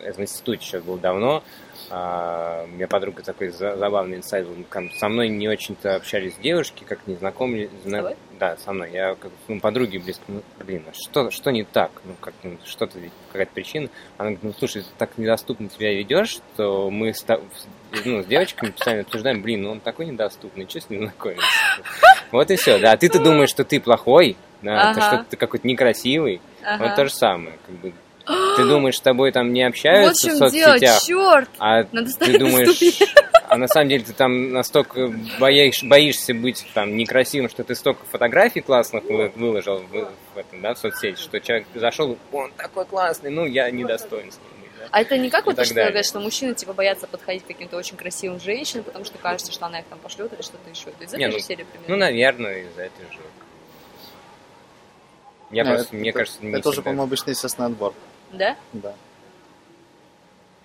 м, 0.00 0.12
в 0.12 0.20
институте 0.20 0.64
сейчас 0.64 0.82
был 0.82 0.96
давно, 0.96 1.42
а, 1.90 2.64
у 2.64 2.68
меня 2.68 2.86
подруга 2.86 3.22
такой 3.22 3.48
за- 3.48 3.76
забавный 3.76 4.18
инсайт 4.18 4.46
был, 4.46 4.56
со 4.98 5.08
мной 5.08 5.28
не 5.28 5.48
очень-то 5.48 5.96
общались 5.96 6.34
девушки, 6.42 6.84
как 6.86 7.06
не 7.06 7.14
знакомы. 7.14 7.70
зна-? 7.84 8.14
Да, 8.38 8.56
со 8.58 8.72
мной. 8.72 8.90
Я 8.92 9.14
как 9.16 9.32
ну, 9.48 9.58
подруги 9.58 9.98
близко, 9.98 10.22
ну, 10.28 10.42
блин, 10.64 10.84
а 10.88 10.92
что, 10.94 11.30
что 11.30 11.50
не 11.50 11.64
так? 11.64 11.90
Ну, 12.04 12.14
как, 12.20 12.34
ну, 12.42 12.56
что-то 12.64 12.98
какая-то 13.32 13.52
причина. 13.52 13.88
Она 14.16 14.30
говорит, 14.30 14.42
ну, 14.44 14.52
слушай, 14.58 14.82
ты 14.82 14.88
так 14.98 15.16
недоступно 15.18 15.68
тебя 15.68 15.92
ведешь, 15.92 16.28
что 16.52 16.90
мы 16.90 17.12
с, 17.14 17.24
ну, 18.04 18.22
с 18.22 18.26
девочками 18.26 18.70
постоянно 18.70 19.02
обсуждаем, 19.02 19.42
блин, 19.42 19.62
ну 19.62 19.70
он 19.72 19.80
такой 19.80 20.06
недоступный, 20.06 20.68
что 20.68 20.80
с 20.80 20.90
ним 20.90 21.02
знакомиться? 21.02 21.42
Вот 22.30 22.50
и 22.50 22.56
все, 22.56 22.78
да. 22.78 22.92
А 22.92 22.96
ты-то 22.96 23.18
думаешь, 23.18 23.48
что 23.50 23.64
ты 23.64 23.80
плохой, 23.80 24.36
да, 24.62 24.90
это 24.92 25.00
Ага. 25.00 25.16
что 25.22 25.30
ты 25.30 25.36
какой-то 25.36 25.66
некрасивый. 25.66 26.40
Ага. 26.62 26.84
Вот 26.84 26.96
то 26.96 27.04
же 27.06 27.12
самое, 27.12 27.58
как 27.66 27.74
бы. 27.76 27.92
Ты 28.56 28.64
думаешь, 28.68 28.96
с 28.96 29.00
тобой 29.00 29.32
там 29.32 29.52
не 29.52 29.64
Вот 29.64 29.68
в 29.74 29.76
общаются 29.76 30.30
в 30.48 30.52
дело, 30.52 30.72
соцсетях, 30.72 31.02
черт! 31.02 31.50
а 31.58 31.84
Надо 31.92 32.10
ты 32.18 32.38
думаешь, 32.38 33.00
а 33.48 33.56
на 33.56 33.66
самом 33.68 33.88
деле 33.88 34.04
ты 34.04 34.12
там 34.12 34.50
настолько 34.52 35.12
боишь, 35.40 35.82
боишься 35.82 36.34
быть 36.34 36.66
там 36.74 36.96
некрасивым, 36.96 37.48
что 37.48 37.64
ты 37.64 37.74
столько 37.74 38.04
фотографий 38.06 38.60
классных 38.60 39.04
вы- 39.04 39.32
выложил 39.34 39.78
в, 39.78 39.90
в 39.90 40.36
этом, 40.38 40.60
да, 40.60 40.74
в 40.74 40.78
соцсети, 40.78 41.18
что 41.20 41.40
человек 41.40 41.66
зашел, 41.74 42.18
он 42.32 42.50
такой 42.52 42.84
классный, 42.84 43.30
ну 43.30 43.46
я 43.46 43.70
недостоин 43.70 44.30
с 44.32 44.36
ним. 44.36 44.44
быть». 44.50 44.88
А 44.90 45.00
это 45.02 45.16
не 45.18 45.28
как 45.28 45.44
вот 45.46 45.52
то, 45.52 45.56
так 45.56 45.66
что 45.66 45.74
говорят, 45.74 46.04
что 46.06 46.20
мужчины 46.20 46.54
типа 46.54 46.72
боятся 46.72 47.06
подходить 47.06 47.44
к 47.44 47.46
каким-то 47.48 47.76
очень 47.76 47.96
красивым 47.96 48.40
женщинам, 48.40 48.84
потому 48.84 49.04
что 49.04 49.18
кажется, 49.18 49.52
что 49.52 49.66
она 49.66 49.80
их 49.80 49.86
там 49.86 49.98
пошлет 49.98 50.32
или 50.32 50.40
что-то 50.42 50.70
еще. 50.70 50.90
Из 51.00 51.08
этой 51.12 51.18
Не, 51.18 51.26
же 51.30 51.32
ну, 51.32 51.38
серии 51.40 51.64
примерно. 51.64 51.94
Ну, 51.94 51.96
наверное, 51.96 52.62
из-за 52.62 52.82
этой 52.82 53.12
же. 53.12 53.18
Я 55.50 55.64
Не, 55.64 55.68
просто, 55.70 55.86
это- 55.88 55.96
мне 55.96 56.10
это- 56.10 56.18
кажется, 56.18 56.38
не 56.44 56.52
Это 56.52 56.62
тоже, 56.62 56.82
по-моему, 56.82 57.02
обычный 57.04 57.30
естественный 57.30 57.68
отбор. 57.68 57.94
Да? 58.32 58.56
Да. 58.72 58.94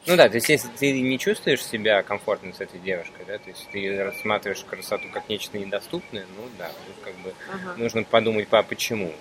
Ну 0.05 0.17
да, 0.17 0.27
то 0.27 0.35
есть 0.35 0.49
если 0.49 0.67
ты 0.67 0.99
не 0.99 1.17
чувствуешь 1.17 1.63
себя 1.65 2.03
комфортно 2.03 2.51
с 2.53 2.59
этой 2.59 2.77
девушкой, 2.79 3.23
да, 3.25 3.37
то 3.37 3.49
есть 3.49 3.69
ты 3.71 4.03
рассматриваешь 4.03 4.63
красоту 4.65 5.05
как 5.13 5.29
нечто 5.29 5.57
недоступное, 5.57 6.25
ну 6.35 6.43
да, 6.57 6.67
тут 6.85 6.95
как 7.05 7.15
бы 7.19 7.33
Ага. 7.49 7.75
нужно 7.77 8.03
подумать, 8.03 8.49
по 8.49 8.61
почему. 8.63 9.13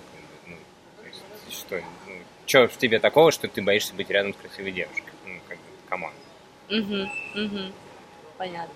ну, 0.45 0.55
то 1.01 1.07
есть, 1.07 1.57
что, 1.57 1.75
ну, 2.07 2.15
что 2.45 2.67
в 2.67 2.77
тебе 2.77 2.99
такого, 2.99 3.31
что 3.31 3.47
ты 3.47 3.61
боишься 3.61 3.93
быть 3.93 4.09
рядом 4.09 4.33
с 4.33 4.37
красивой 4.37 4.71
девушкой? 4.73 5.13
Ну, 5.25 5.39
как 5.47 5.57
бы, 5.57 5.63
команд. 5.87 6.15
Угу, 6.69 7.45
угу. 7.45 7.73
Понятно. 8.37 8.73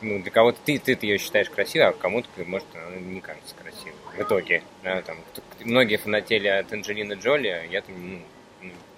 Ну, 0.00 0.20
для 0.20 0.32
кого-то 0.32 0.58
ты, 0.64 0.78
ты, 0.80 0.98
ее 1.00 1.18
считаешь 1.18 1.48
красивой, 1.48 1.86
а 1.86 1.92
кому-то, 1.92 2.28
может, 2.44 2.66
она 2.74 2.96
не 2.96 3.20
кажется 3.20 3.54
красивой. 3.54 3.94
В 4.16 4.20
итоге, 4.20 4.64
да, 4.82 5.00
там, 5.02 5.18
кто- 5.30 5.42
многие 5.60 5.96
фанатели 5.96 6.48
от 6.48 6.72
Анджелины 6.72 7.12
Джоли, 7.12 7.46
а 7.46 7.64
я 7.66 7.80
там, 7.82 7.94
ну, 8.14 8.20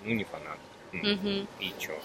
ну, 0.05 0.15
не 0.15 0.25
фанат. 0.25 0.59
Ну, 0.93 1.15
Угу. 1.15 1.47
И 1.61 1.73
чё? 1.79 1.99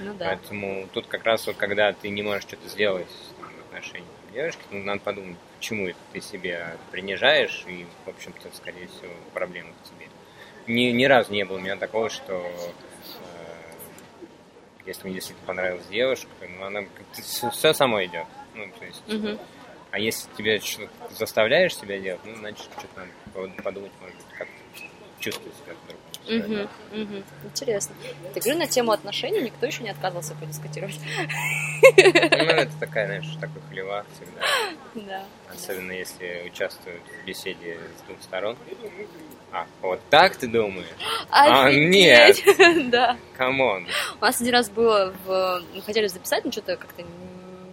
Ну 0.00 0.14
да. 0.14 0.26
Поэтому 0.26 0.88
тут 0.92 1.06
как 1.06 1.24
раз 1.24 1.46
вот, 1.46 1.56
когда 1.56 1.92
ты 1.92 2.08
не 2.08 2.22
можешь 2.22 2.42
что-то 2.42 2.68
сделать 2.68 3.06
там, 3.40 3.50
в 3.54 3.66
отношении 3.68 4.06
девушки, 4.32 4.60
ну, 4.70 4.82
надо 4.82 5.00
подумать, 5.00 5.36
почему 5.56 5.88
это 5.88 5.98
ты 6.12 6.20
себя 6.20 6.76
принижаешь, 6.90 7.64
и, 7.66 7.86
в 8.04 8.10
общем-то, 8.10 8.50
скорее 8.54 8.88
всего, 8.88 9.12
проблема 9.32 9.70
в 9.82 9.88
тебе. 9.88 10.06
Ни, 10.66 10.90
ни 10.90 11.04
разу 11.04 11.32
не 11.32 11.44
было 11.44 11.56
у 11.56 11.60
меня 11.60 11.76
такого, 11.76 12.10
что 12.10 12.34
э, 12.34 12.72
если 14.84 15.04
мне 15.04 15.14
действительно 15.14 15.46
понравилась 15.46 15.86
девушка, 15.86 16.28
ну, 16.58 16.64
она 16.64 16.84
все, 17.12 17.50
все 17.50 17.72
само 17.72 18.04
идет. 18.04 18.26
Ну, 18.54 18.68
то 18.78 18.84
есть, 18.84 19.02
Угу. 19.08 19.38
а 19.92 19.98
если 19.98 20.28
тебя 20.36 20.60
что-то 20.60 20.90
заставляешь 21.14 21.76
себя 21.76 21.98
делать, 21.98 22.20
ну, 22.24 22.34
значит, 22.36 22.68
что-то 22.78 23.00
надо 23.00 23.10
под- 23.32 23.62
подумать, 23.64 23.92
может 24.00 24.16
быть, 24.16 24.26
как 24.36 24.48
чувствовать 25.20 25.54
себя 25.56 25.74
по-другому. 25.86 26.05
Угу, 26.28 27.02
угу. 27.02 27.22
Интересно. 27.44 27.94
Ты 28.34 28.40
говорю, 28.40 28.58
на 28.58 28.66
тему 28.66 28.92
отношений 28.92 29.42
никто 29.42 29.66
еще 29.66 29.82
не 29.82 29.90
отказывался 29.90 30.34
подискутировать. 30.34 30.98
Ну, 31.96 32.02
это 32.02 32.72
такая, 32.80 33.06
знаешь, 33.06 33.36
такой 33.40 33.62
хлева 33.70 34.04
всегда. 34.14 34.40
Да. 34.94 35.24
Особенно 35.52 35.92
если 35.92 36.42
участвуют 36.46 37.02
в 37.22 37.26
беседе 37.26 37.78
с 37.98 38.02
двух 38.02 38.20
сторон. 38.22 38.56
А, 39.52 39.66
вот 39.82 40.00
так 40.10 40.36
ты 40.36 40.48
думаешь? 40.48 40.86
А, 41.30 41.66
Офигеть! 41.66 42.44
Да. 42.90 43.16
Come 43.36 43.65
on. 43.65 43.86
У 44.20 44.24
нас 44.24 44.40
один 44.40 44.52
раз 44.52 44.68
было, 44.70 45.14
в... 45.24 45.62
мы 45.74 45.82
хотели 45.82 46.08
записать, 46.08 46.44
но 46.44 46.52
что-то 46.52 46.76
как-то 46.76 47.04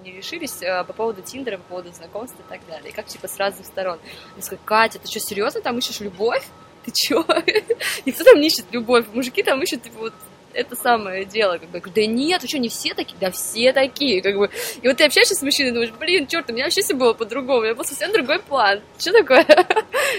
не 0.03 0.11
решились 0.11 0.61
э, 0.61 0.83
по 0.83 0.93
поводу 0.93 1.21
Тиндера, 1.21 1.57
по 1.57 1.63
поводу 1.63 1.91
знакомств 1.93 2.37
и 2.39 2.49
так 2.49 2.65
далее. 2.67 2.91
И 2.91 2.93
как 2.93 3.07
типа 3.07 3.27
с 3.27 3.37
разных 3.37 3.65
сторон. 3.65 3.99
Я 4.35 4.41
сказала, 4.41 4.65
Катя, 4.65 4.99
ты 4.99 5.07
что, 5.09 5.19
серьезно 5.19 5.61
там 5.61 5.77
ищешь 5.77 5.99
любовь? 6.01 6.45
Ты 6.85 6.91
чё? 6.93 7.25
Никто 8.05 8.23
там 8.23 8.39
не 8.39 8.47
ищет 8.47 8.65
любовь. 8.71 9.05
Мужики 9.13 9.43
там 9.43 9.61
ищут, 9.61 9.83
типа, 9.83 9.99
вот 9.99 10.13
это 10.53 10.75
самое 10.75 11.25
дело. 11.25 11.57
Как 11.57 11.69
бы, 11.69 11.81
да 11.93 12.05
нет, 12.05 12.41
вы 12.41 12.47
что, 12.47 12.59
не 12.59 12.69
все 12.69 12.93
такие? 12.93 13.17
Да 13.19 13.31
все 13.31 13.73
такие. 13.73 14.21
Как 14.21 14.37
бы. 14.37 14.49
И 14.81 14.87
вот 14.87 14.97
ты 14.97 15.05
общаешься 15.05 15.35
с 15.35 15.41
мужчиной, 15.41 15.71
думаешь, 15.71 15.91
блин, 15.91 16.27
черт, 16.27 16.49
у 16.49 16.53
меня 16.53 16.65
вообще 16.65 16.81
все 16.81 16.93
было 16.93 17.13
по-другому. 17.13 17.59
У 17.59 17.63
меня 17.63 17.75
был 17.75 17.85
совсем 17.85 18.11
другой 18.11 18.39
план. 18.39 18.81
Что 18.99 19.11
такое? 19.11 19.45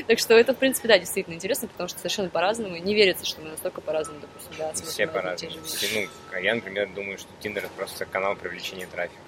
Так 0.08 0.18
что 0.18 0.34
это, 0.34 0.54
в 0.54 0.56
принципе, 0.56 0.88
да, 0.88 0.98
действительно 0.98 1.34
интересно, 1.34 1.68
потому 1.68 1.88
что 1.88 1.98
совершенно 1.98 2.28
по-разному. 2.28 2.76
Не 2.76 2.94
верится, 2.94 3.24
что 3.24 3.40
мы 3.40 3.50
настолько 3.50 3.80
по-разному, 3.80 4.18
допустим, 4.20 4.52
да, 4.58 4.72
Все 4.72 5.06
по-разному. 5.06 5.54
Ну, 5.94 6.08
а 6.32 6.40
я, 6.40 6.54
например, 6.56 6.88
думаю, 6.94 7.16
что 7.16 7.28
Тиндер 7.40 7.64
это 7.64 7.72
просто 7.76 8.04
канал 8.04 8.34
привлечения 8.34 8.86
трафика. 8.86 9.20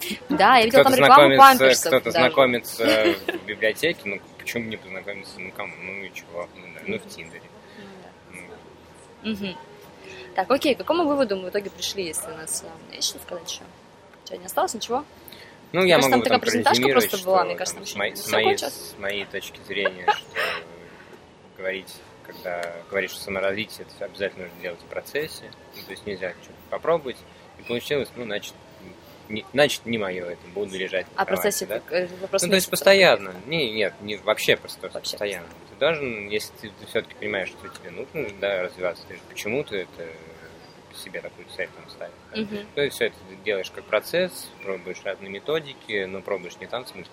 Ну, 0.00 0.36
Да, 0.36 0.56
я 0.56 0.64
видела 0.64 0.82
там 0.82 0.94
рекламу 0.94 1.36
памперсов. 1.36 1.86
кто-то 1.86 2.10
знакомится 2.10 3.14
в 3.28 3.46
библиотеке, 3.46 4.00
ну 4.06 4.20
почему 4.48 4.64
бы 4.64 4.70
не 4.70 4.76
познакомиться, 4.78 5.38
ну 5.38 5.52
кому, 5.52 5.74
ну 5.82 5.92
и 6.02 6.10
чего, 6.14 6.48
ну, 6.56 6.62
да, 6.74 6.80
ну 6.86 6.98
в 6.98 7.06
Тиндере. 7.08 7.42
Ну, 8.32 8.40
да. 9.22 9.30
Мгм. 9.30 9.58
Так, 10.34 10.50
окей, 10.50 10.74
к 10.74 10.78
какому 10.78 11.04
выводу 11.06 11.36
мы 11.36 11.48
в 11.48 11.50
итоге 11.50 11.68
пришли, 11.68 12.06
если 12.06 12.30
у 12.30 12.36
нас 12.36 12.64
э, 12.64 12.94
есть 12.94 13.08
что 13.08 13.18
сказать 13.18 13.50
еще? 13.50 13.62
У 14.24 14.26
тебя 14.26 14.38
не 14.38 14.46
осталось 14.46 14.72
ничего? 14.72 15.04
Ну, 15.72 15.84
я 15.84 15.96
Кажется, 15.96 16.10
могу 16.10 16.12
там 16.12 16.22
такая 16.22 16.38
презентажка 16.38 16.82
прорезюмировать, 16.82 17.10
просто 17.10 17.26
была, 17.26 17.38
что, 17.38 17.46
мне 17.46 17.56
кажется, 17.56 17.76
там, 17.76 17.86
с, 17.86 17.94
моей, 17.94 18.16
с, 18.16 18.32
моей, 18.32 18.58
с 18.58 18.94
моей 18.98 19.24
точки 19.26 19.60
зрения, 19.66 20.06
что 20.16 20.40
говорить, 21.58 21.94
когда 22.22 22.74
говоришь 22.88 23.12
о 23.12 23.16
саморазвитии, 23.16 23.82
это 23.82 24.06
обязательно 24.06 24.46
нужно 24.46 24.62
делать 24.62 24.80
в 24.80 24.86
процессе. 24.86 25.52
Ну, 25.76 25.82
то 25.82 25.90
есть 25.90 26.06
нельзя 26.06 26.30
что-то 26.42 26.58
попробовать, 26.70 27.18
и 27.58 27.62
получилось, 27.64 28.08
ну, 28.16 28.24
значит, 28.24 28.54
не, 29.28 29.44
значит, 29.52 29.84
не 29.86 29.98
мое 29.98 30.24
это, 30.24 30.40
буду 30.54 30.76
лежать 30.76 31.06
на 31.14 31.22
А 31.22 31.24
в 31.24 31.28
процессе 31.28 31.66
кровати, 31.66 31.84
да? 31.90 31.96
э, 31.98 32.06
вопрос 32.20 32.42
Ну, 32.42 32.48
то 32.48 32.54
есть 32.54 32.66
месяца. 32.66 32.70
постоянно. 32.70 33.34
Не, 33.46 33.70
нет, 33.72 33.94
не, 34.00 34.16
вообще 34.16 34.56
просто 34.56 34.80
Вообще 34.88 34.98
постоянно. 35.00 35.48
Ты 35.70 35.76
должен, 35.78 36.28
если 36.28 36.52
ты, 36.60 36.70
все-таки 36.86 37.14
понимаешь, 37.14 37.48
что 37.48 37.68
тебе 37.68 37.90
нужно, 37.90 38.26
да, 38.40 38.62
развиваться, 38.62 39.04
ты 39.08 39.14
же 39.14 39.20
почему-то 39.28 39.76
это 39.76 40.08
себе 40.94 41.20
такую 41.20 41.46
цель 41.56 41.68
там 41.76 41.88
ставишь. 41.90 42.14
да. 42.32 42.40
Мгм. 42.40 42.66
То 42.74 42.80
есть 42.82 42.96
все 42.96 43.06
это 43.06 43.16
ты 43.28 43.36
делаешь 43.44 43.70
как 43.70 43.84
процесс, 43.84 44.50
пробуешь 44.64 44.98
разные 45.04 45.30
методики, 45.30 46.04
но 46.04 46.20
пробуешь 46.22 46.56
не 46.60 46.66
там, 46.66 46.84
в 46.84 46.88
смысле, 46.88 47.12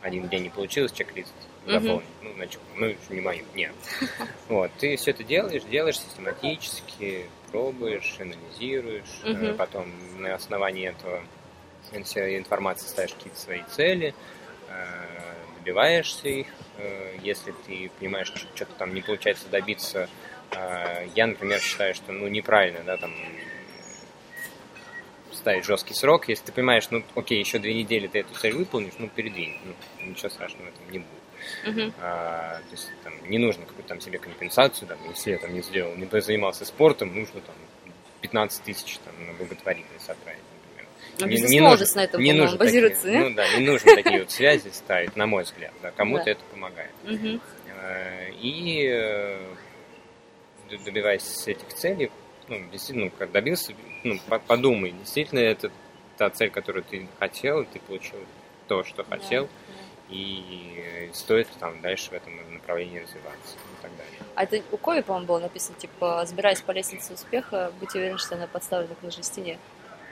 один 0.00 0.28
день 0.28 0.44
не 0.44 0.48
получилось, 0.48 0.92
чек-лист 0.92 1.32
заполнить. 1.66 2.08
Ну, 2.22 2.32
значит, 2.36 2.60
ну, 2.76 2.94
не 3.10 3.20
мое, 3.20 3.42
нет. 3.54 3.72
Вот, 4.48 4.70
ты 4.78 4.96
все 4.96 5.10
это 5.12 5.22
делаешь, 5.22 5.62
делаешь 5.64 5.98
систематически, 6.00 7.26
пробуешь, 7.52 8.16
анализируешь, 8.18 9.20
Мгм. 9.24 9.54
потом 9.56 9.92
на 10.20 10.34
основании 10.34 10.88
этого 10.88 11.22
информации 11.94 12.86
ставишь 12.86 13.14
какие-то 13.14 13.38
свои 13.38 13.62
цели, 13.70 14.14
э, 14.68 15.34
добиваешься 15.58 16.28
их. 16.28 16.46
Э, 16.78 17.16
Если 17.22 17.52
ты 17.66 17.90
понимаешь, 17.98 18.28
что 18.28 18.38
что-то 18.38 18.72
там 18.78 18.94
не 18.94 19.02
получается 19.02 19.48
добиться, 19.48 20.08
э, 20.52 21.08
я, 21.14 21.26
например, 21.26 21.60
считаю, 21.60 21.94
что 21.94 22.12
ну 22.12 22.28
неправильно, 22.28 22.82
да, 22.84 22.96
там 22.96 23.12
ставить 25.32 25.64
жесткий 25.64 25.94
срок. 25.94 26.28
Если 26.28 26.46
ты 26.46 26.52
понимаешь, 26.52 26.88
ну 26.90 27.02
окей, 27.14 27.38
еще 27.40 27.58
две 27.58 27.74
недели 27.74 28.06
ты 28.06 28.20
эту 28.20 28.34
цель 28.34 28.54
выполнишь, 28.54 28.94
ну 28.98 29.08
передвинь, 29.08 29.58
ну, 29.64 30.06
ничего 30.06 30.28
страшного 30.28 30.66
в 30.66 30.68
этом 30.68 30.90
не 30.92 30.98
будет. 30.98 31.20
Мгм. 31.66 31.94
А, 32.00 32.58
то 32.58 32.72
есть 32.72 32.88
там 33.02 33.12
не 33.28 33.38
нужно 33.38 33.64
какую-то 33.64 33.88
там 33.88 34.00
себе 34.00 34.18
компенсацию, 34.18 34.88
там, 34.88 34.98
если 35.08 35.32
я 35.32 35.38
там 35.38 35.52
не 35.54 35.62
сделал, 35.62 35.94
не 35.96 36.06
занимался 36.20 36.64
спортом, 36.64 37.14
нужно 37.14 37.40
там 37.40 37.54
15 38.20 38.62
тысяч 38.62 38.98
там 38.98 39.14
на 39.26 39.32
благотворительность 39.32 40.08
отправить. 40.08 40.40
Ну, 41.20 41.26
Не- 41.26 41.36
не 41.42 41.60
нужно- 41.60 41.86
на 41.96 42.04
этом, 42.04 42.20
не 42.22 42.32
нужно 42.32 42.56
базируется, 42.56 43.02
такие, 43.02 43.22
да? 43.22 43.28
Ну 43.28 43.34
да, 43.34 43.58
не 43.58 43.66
нужно 43.66 43.94
такие 43.94 44.20
вот 44.20 44.30
связи 44.30 44.68
ставить, 44.72 45.16
на 45.16 45.26
мой 45.26 45.42
взгляд. 45.44 45.72
Да, 45.82 45.90
кому-то 45.90 46.24
Да. 46.24 46.30
это 46.32 46.40
помогает. 46.50 46.90
Э, 47.06 48.30
И 48.40 48.86
э, 48.90 49.54
добиваясь 50.84 51.46
этих 51.48 51.68
целей, 51.74 52.10
ну, 52.48 52.60
действительно, 52.70 53.06
ну, 53.06 53.12
как 53.18 53.32
добился, 53.32 53.74
ну, 54.04 54.18
по- 54.28 54.38
подумай, 54.38 54.92
действительно 54.92 55.40
это 55.40 55.70
та 56.16 56.30
цель, 56.30 56.50
которую 56.50 56.84
ты 56.84 57.06
хотел, 57.18 57.64
ты 57.64 57.80
получил 57.80 58.18
то, 58.68 58.84
что 58.84 59.04
хотел, 59.04 59.48
и 60.08 61.10
стоит 61.14 61.48
там 61.58 61.80
дальше 61.80 62.10
в 62.10 62.12
этом 62.14 62.32
направлении 62.54 62.98
развиваться 62.98 63.54
и 63.56 63.82
так 63.82 63.90
далее. 63.96 64.18
А 64.34 64.44
это 64.44 64.62
у 64.72 64.76
Кови, 64.76 65.02
по-моему, 65.02 65.26
было 65.26 65.38
написано, 65.38 65.76
типа, 65.78 66.24
забираясь 66.26 66.60
по 66.60 66.72
лестнице 66.72 67.12
успеха, 67.14 67.72
будь 67.80 67.94
уверен, 67.94 68.18
что 68.18 68.34
она 68.36 68.46
подставлена 68.46 68.94
к 68.94 69.02
нужной 69.02 69.24
стене. 69.24 69.58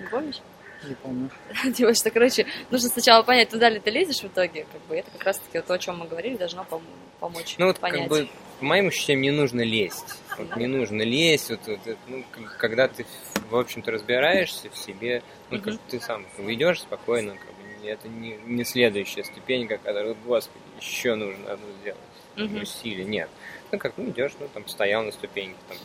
Не 0.00 0.06
помнишь? 0.06 0.40
Не 0.84 0.94
помню. 0.94 1.30
Типа, 1.74 1.94
что, 1.94 2.10
короче, 2.10 2.46
нужно 2.70 2.88
сначала 2.88 3.22
понять, 3.22 3.48
туда 3.50 3.68
ли 3.68 3.80
ты 3.80 3.90
лезешь 3.90 4.20
в 4.20 4.26
итоге, 4.26 4.66
как 4.70 4.80
бы, 4.82 4.96
это 4.96 5.10
как 5.10 5.24
раз-таки 5.24 5.58
вот 5.58 5.66
то, 5.66 5.74
о 5.74 5.78
чем 5.78 5.98
мы 5.98 6.06
говорили, 6.06 6.36
должно 6.36 6.62
пом- 6.62 6.82
помочь 7.20 7.56
Ну 7.58 7.66
вот 7.66 7.78
понять. 7.80 8.02
как 8.02 8.08
бы 8.08 8.28
по 8.60 8.64
моим 8.64 8.88
ощущениям 8.88 9.22
не 9.22 9.30
нужно 9.30 9.62
лезть. 9.62 10.18
Вот 10.36 10.56
не 10.56 10.66
нужно 10.66 11.02
лезть. 11.02 11.50
Вот, 11.50 11.60
вот 11.66 11.86
это, 11.86 11.98
ну, 12.06 12.24
когда 12.58 12.86
ты, 12.88 13.06
в 13.50 13.56
общем-то, 13.56 13.90
разбираешься 13.90 14.70
в 14.70 14.76
себе, 14.78 15.22
ну, 15.50 15.60
как 15.60 15.78
ты 15.88 16.00
сам 16.00 16.24
идешь 16.38 16.80
спокойно, 16.80 17.32
как 17.36 17.46
бы, 17.82 17.88
это 17.88 18.08
не, 18.08 18.36
не 18.44 18.64
следующая 18.64 19.24
ступенька, 19.24 19.78
которую, 19.78 20.16
господи, 20.26 20.62
еще 20.80 21.14
нужно 21.14 21.52
одну 21.52 21.66
сделать. 21.80 22.00
Мгм. 22.36 22.62
Усилия. 22.62 23.04
Нет. 23.04 23.28
Ну, 23.72 23.78
как, 23.78 23.94
ну, 23.96 24.10
идешь, 24.10 24.32
ну, 24.38 24.48
там, 24.54 24.66
стоял 24.68 25.02
на 25.02 25.10
ступеньке, 25.12 25.56
там, 25.68 25.76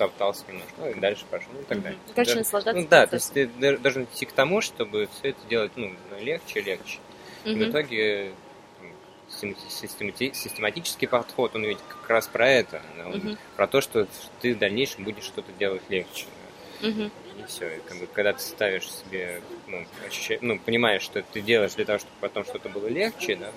поп- 0.00 0.10
топтался 0.10 0.44
немножко, 0.48 0.72
ну, 0.78 0.90
и 0.90 0.94
дальше 0.94 1.24
пошел, 1.30 1.48
ну, 1.52 1.60
и 1.60 1.64
так 1.64 1.82
далее. 1.82 1.98
Короче, 2.14 2.32
Да. 2.32 2.38
наслаждаться 2.38 2.80
Ну, 2.82 2.88
да, 2.88 3.06
то 3.06 3.10
процессом. 3.10 3.36
есть 3.40 3.58
ты 3.60 3.76
должен 3.78 4.04
идти 4.04 4.26
к 4.26 4.32
тому, 4.32 4.60
чтобы 4.60 5.08
все 5.18 5.30
это 5.30 5.40
делать, 5.48 5.72
ну, 5.76 5.94
легче, 6.20 6.60
легче. 6.60 6.98
И 7.44 7.54
в 7.54 7.70
итоге 7.70 8.32
системати- 9.30 10.34
систематический 10.34 11.08
подход, 11.08 11.54
он 11.54 11.64
ведь 11.64 11.78
как 11.88 12.08
раз 12.10 12.26
про 12.28 12.48
это, 12.48 12.82
да, 12.98 13.06
он 13.06 13.12
Мгм. 13.18 13.38
про 13.56 13.66
то, 13.66 13.80
что 13.80 14.06
ты 14.40 14.54
в 14.54 14.58
дальнейшем 14.58 15.04
будешь 15.04 15.24
что-то 15.24 15.52
делать 15.52 15.82
легче. 15.88 16.26
Мгм. 16.82 17.10
И 17.38 17.44
все. 17.46 17.76
И 17.76 17.80
как 17.88 17.98
бы, 17.98 18.06
когда 18.06 18.32
ты 18.32 18.40
ставишь 18.40 18.90
себе, 18.90 19.40
ну, 19.68 19.84
ощуща- 20.06 20.38
ну, 20.40 20.58
понимаешь, 20.58 21.02
что 21.02 21.22
ты 21.22 21.40
делаешь 21.40 21.74
для 21.74 21.84
того, 21.84 21.98
чтобы 21.98 22.14
потом 22.20 22.44
что-то 22.44 22.68
было 22.68 22.88
легче, 22.88 23.36
да, 23.36 23.50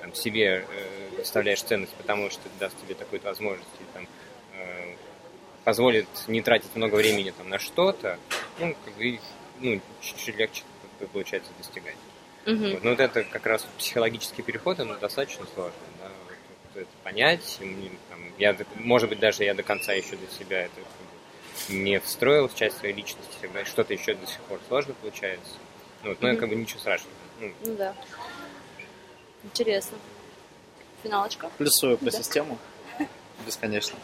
там, 0.00 0.14
себе 0.14 0.64
э, 0.68 1.16
выставляешь 1.18 1.62
ценность, 1.62 1.92
потому 1.94 2.30
что 2.30 2.40
это 2.48 2.58
даст 2.58 2.76
тебе 2.82 2.94
такую 2.94 3.20
возможность, 3.22 3.68
и, 3.80 3.84
там, 3.94 4.06
э, 4.56 4.94
позволит 5.64 6.08
не 6.28 6.42
тратить 6.42 6.74
много 6.74 6.94
времени 6.96 7.30
там 7.30 7.48
на 7.48 7.58
что-то, 7.58 8.18
ну, 8.58 8.74
как 8.84 8.94
бы, 8.94 9.18
ну, 9.60 9.80
чуть-чуть 10.00 10.36
легче 10.36 10.62
получается 11.12 11.50
достигать. 11.58 11.96
Мгм. 12.46 12.72
Вот. 12.72 12.84
Но 12.84 12.90
вот 12.90 13.00
это 13.00 13.24
как 13.24 13.46
раз 13.46 13.66
психологический 13.78 14.42
переход, 14.42 14.80
он 14.80 14.98
достаточно 14.98 15.46
сложный, 15.54 15.78
да, 16.00 16.08
вот, 16.26 16.36
вот 16.74 16.82
это 16.82 16.90
понять, 17.04 17.58
мне, 17.60 17.90
там, 18.10 18.18
я, 18.38 18.56
может 18.76 19.08
быть, 19.08 19.20
даже 19.20 19.44
я 19.44 19.54
до 19.54 19.62
конца 19.62 19.92
еще 19.92 20.16
для 20.16 20.28
себя 20.28 20.62
это 20.62 20.80
не 21.68 22.00
встроил 22.00 22.48
в 22.48 22.54
часть 22.54 22.78
своей 22.78 22.94
личности, 22.94 23.30
всегда 23.38 23.64
что-то 23.64 23.92
еще 23.92 24.14
до 24.14 24.26
сих 24.26 24.40
пор 24.40 24.58
сложно 24.68 24.94
получается. 24.94 25.52
Ну, 26.02 26.10
вот, 26.10 26.20
но 26.20 26.28
Мгм. 26.28 26.38
как 26.38 26.48
бы 26.48 26.54
ничего 26.56 26.80
страшного. 26.80 27.14
Ну, 27.40 27.52
Ну 27.64 27.74
да. 27.76 27.94
Интересно. 29.44 29.98
Финалочка. 31.02 31.50
Плюсую 31.58 31.98
по 31.98 32.06
Да. 32.06 32.10
систему. 32.10 32.58
Бесконечно. 33.46 33.98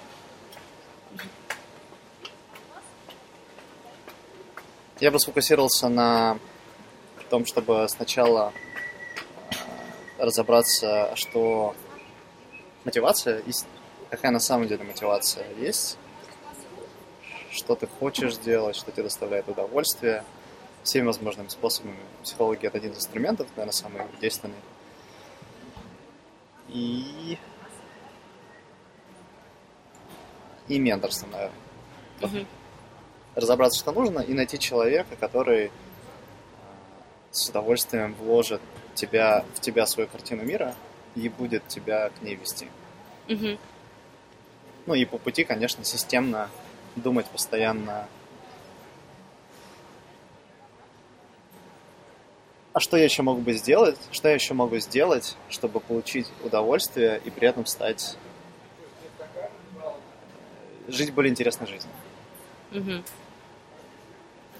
Я 5.00 5.10
бы 5.12 5.20
сфокусировался 5.20 5.88
на 5.88 6.38
том, 7.30 7.46
чтобы 7.46 7.86
сначала 7.88 8.52
э, 10.18 10.24
разобраться, 10.24 11.14
что 11.14 11.76
мотивация, 12.84 13.42
есть- 13.46 13.66
какая 14.10 14.32
на 14.32 14.40
самом 14.40 14.66
деле 14.66 14.82
мотивация 14.84 15.46
есть, 15.58 15.98
что 17.52 17.76
ты 17.76 17.86
хочешь 17.86 18.36
делать, 18.38 18.74
что 18.76 18.90
тебе 18.90 19.04
доставляет 19.04 19.48
удовольствие, 19.48 20.24
всеми 20.82 21.06
возможными 21.06 21.48
способами. 21.48 21.96
Психология 22.22 22.66
это 22.68 22.78
один 22.78 22.92
из 22.92 22.96
инструментов, 22.98 23.46
наверное, 23.56 23.72
самый 23.72 24.02
действенный. 24.20 24.54
И... 26.68 27.38
И 30.66 30.78
менторство, 30.78 31.26
наверное. 31.28 31.58
Мгм. 32.20 32.46
Разобраться, 33.38 33.78
что 33.78 33.92
нужно, 33.92 34.18
и 34.18 34.34
найти 34.34 34.58
человека, 34.58 35.14
который 35.14 35.66
э, 35.66 35.70
с 37.30 37.48
удовольствием 37.48 38.14
вложит 38.14 38.60
тебя, 38.94 39.44
в 39.54 39.60
тебя 39.60 39.86
свою 39.86 40.08
картину 40.08 40.42
мира 40.42 40.74
и 41.14 41.28
будет 41.28 41.68
тебя 41.68 42.10
к 42.10 42.20
ней 42.20 42.34
вести. 42.34 42.66
Мгм. 43.28 43.56
Ну 44.86 44.94
и 44.94 45.04
по 45.04 45.18
пути, 45.18 45.44
конечно, 45.44 45.84
системно 45.84 46.50
думать 46.96 47.26
постоянно. 47.26 48.08
А 52.72 52.80
что 52.80 52.96
я 52.96 53.04
еще 53.04 53.22
могу 53.22 53.40
бы 53.40 53.52
сделать? 53.52 53.98
Что 54.10 54.26
я 54.26 54.34
еще 54.34 54.54
могу 54.54 54.78
сделать, 54.78 55.36
чтобы 55.48 55.78
получить 55.78 56.26
удовольствие 56.42 57.20
и 57.24 57.30
при 57.30 57.46
этом 57.46 57.66
стать 57.66 58.16
э, 59.20 59.90
жить 60.88 61.14
более 61.14 61.30
интересной 61.30 61.68
жизнью? 61.68 61.92
Мгм. 62.72 63.04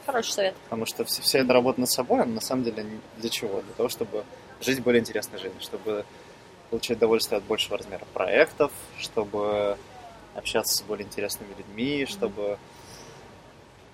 Хороший 0.08 0.32
совет. 0.32 0.54
Потому 0.64 0.86
что 0.86 1.04
вся, 1.04 1.20
вся 1.20 1.40
эта 1.40 1.52
работа 1.52 1.80
над 1.80 1.90
собой, 1.90 2.22
она 2.22 2.32
на 2.32 2.40
самом 2.40 2.64
деле 2.64 2.86
для 3.18 3.28
чего? 3.28 3.60
Для 3.60 3.74
того, 3.74 3.90
чтобы 3.90 4.24
жить 4.58 4.82
более 4.82 5.00
интересной 5.00 5.38
жизнью, 5.38 5.60
чтобы 5.60 6.06
получать 6.70 6.96
удовольствие 6.96 7.36
от 7.36 7.44
большего 7.44 7.76
размера 7.76 8.06
проектов, 8.14 8.72
чтобы 8.98 9.76
общаться 10.34 10.78
с 10.78 10.80
более 10.80 11.06
интересными 11.06 11.50
людьми, 11.58 12.06
чтобы 12.06 12.58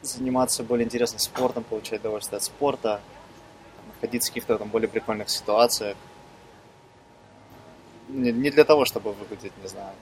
заниматься 0.02 0.62
более 0.62 0.84
интересным 0.84 1.18
спортом, 1.18 1.64
получать 1.64 1.98
удовольствие 1.98 2.36
от 2.36 2.44
спорта, 2.44 3.00
находиться 3.96 4.30
в 4.30 4.34
каких-то 4.34 4.56
там 4.56 4.68
более 4.68 4.88
прикольных 4.88 5.28
ситуациях. 5.28 5.96
Не, 8.08 8.30
не 8.30 8.50
для 8.50 8.62
того, 8.62 8.84
чтобы 8.84 9.14
выглядеть, 9.14 9.52
не 9.60 9.68
знаю, 9.68 9.94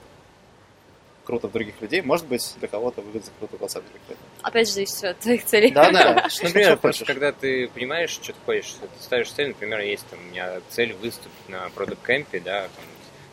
круто 1.23 1.47
в 1.47 1.51
других 1.51 1.81
людей. 1.81 2.01
Может 2.01 2.27
быть, 2.27 2.55
для 2.59 2.67
кого-то 2.67 3.01
выглядит 3.01 3.31
круто 3.39 3.55
в 3.55 3.59
глазах 3.59 3.83
других 3.83 4.01
людей. 4.09 4.23
Опять 4.41 4.67
же, 4.67 4.73
зависит 4.73 5.03
от 5.03 5.19
твоих 5.19 5.45
целей. 5.45 5.71
Да, 5.71 5.91
да. 5.91 6.29
Что, 6.29 6.45
Например, 6.45 6.71
что 6.71 6.77
просто 6.77 7.05
когда 7.05 7.31
ты 7.31 7.67
понимаешь, 7.69 8.09
что 8.09 8.33
ты 8.33 8.39
хочешь, 8.45 8.75
ты 8.79 9.03
ставишь 9.03 9.31
цель, 9.31 9.49
например, 9.49 9.79
есть 9.81 10.05
там 10.07 10.19
у 10.19 10.31
меня 10.31 10.59
цель 10.69 10.93
выступить 10.93 11.49
на 11.49 11.69
продукт 11.69 12.05
кемпе, 12.05 12.39
да, 12.39 12.63
там, 12.63 12.85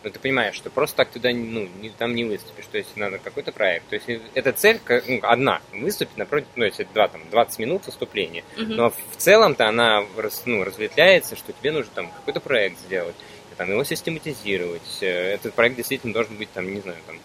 но 0.02 0.10
ты 0.10 0.18
понимаешь, 0.18 0.54
что 0.54 0.70
просто 0.70 0.96
так 0.96 1.10
туда 1.10 1.30
ну, 1.30 1.68
не, 1.80 1.90
там 1.90 2.14
не 2.14 2.24
выступишь, 2.24 2.64
то 2.70 2.78
есть 2.78 2.96
надо 2.96 3.18
какой-то 3.18 3.52
проект. 3.52 3.88
То 3.88 3.96
есть 3.96 4.22
эта 4.34 4.52
цель 4.52 4.80
ну, 5.06 5.20
одна, 5.22 5.60
выступить 5.72 6.16
напротив, 6.16 6.48
ну, 6.56 6.64
если 6.64 6.84
два, 6.84 7.08
там, 7.08 7.20
20 7.30 7.58
минут 7.58 7.86
выступления. 7.86 8.44
Мгм. 8.56 8.76
Но 8.76 8.90
в 8.90 9.16
целом-то 9.16 9.68
она 9.68 10.04
ну, 10.46 10.64
разветвляется, 10.64 11.36
что 11.36 11.52
тебе 11.52 11.72
нужно 11.72 11.90
там 11.94 12.10
какой-то 12.10 12.40
проект 12.40 12.78
сделать, 12.80 13.16
там, 13.56 13.70
его 13.70 13.84
систематизировать. 13.84 14.98
Э, 15.02 15.34
Этот 15.34 15.52
проект 15.52 15.76
действительно 15.76 16.14
должен 16.14 16.36
быть, 16.36 16.50
там, 16.52 16.72
не 16.72 16.80
знаю, 16.80 16.98
там, 17.06 17.18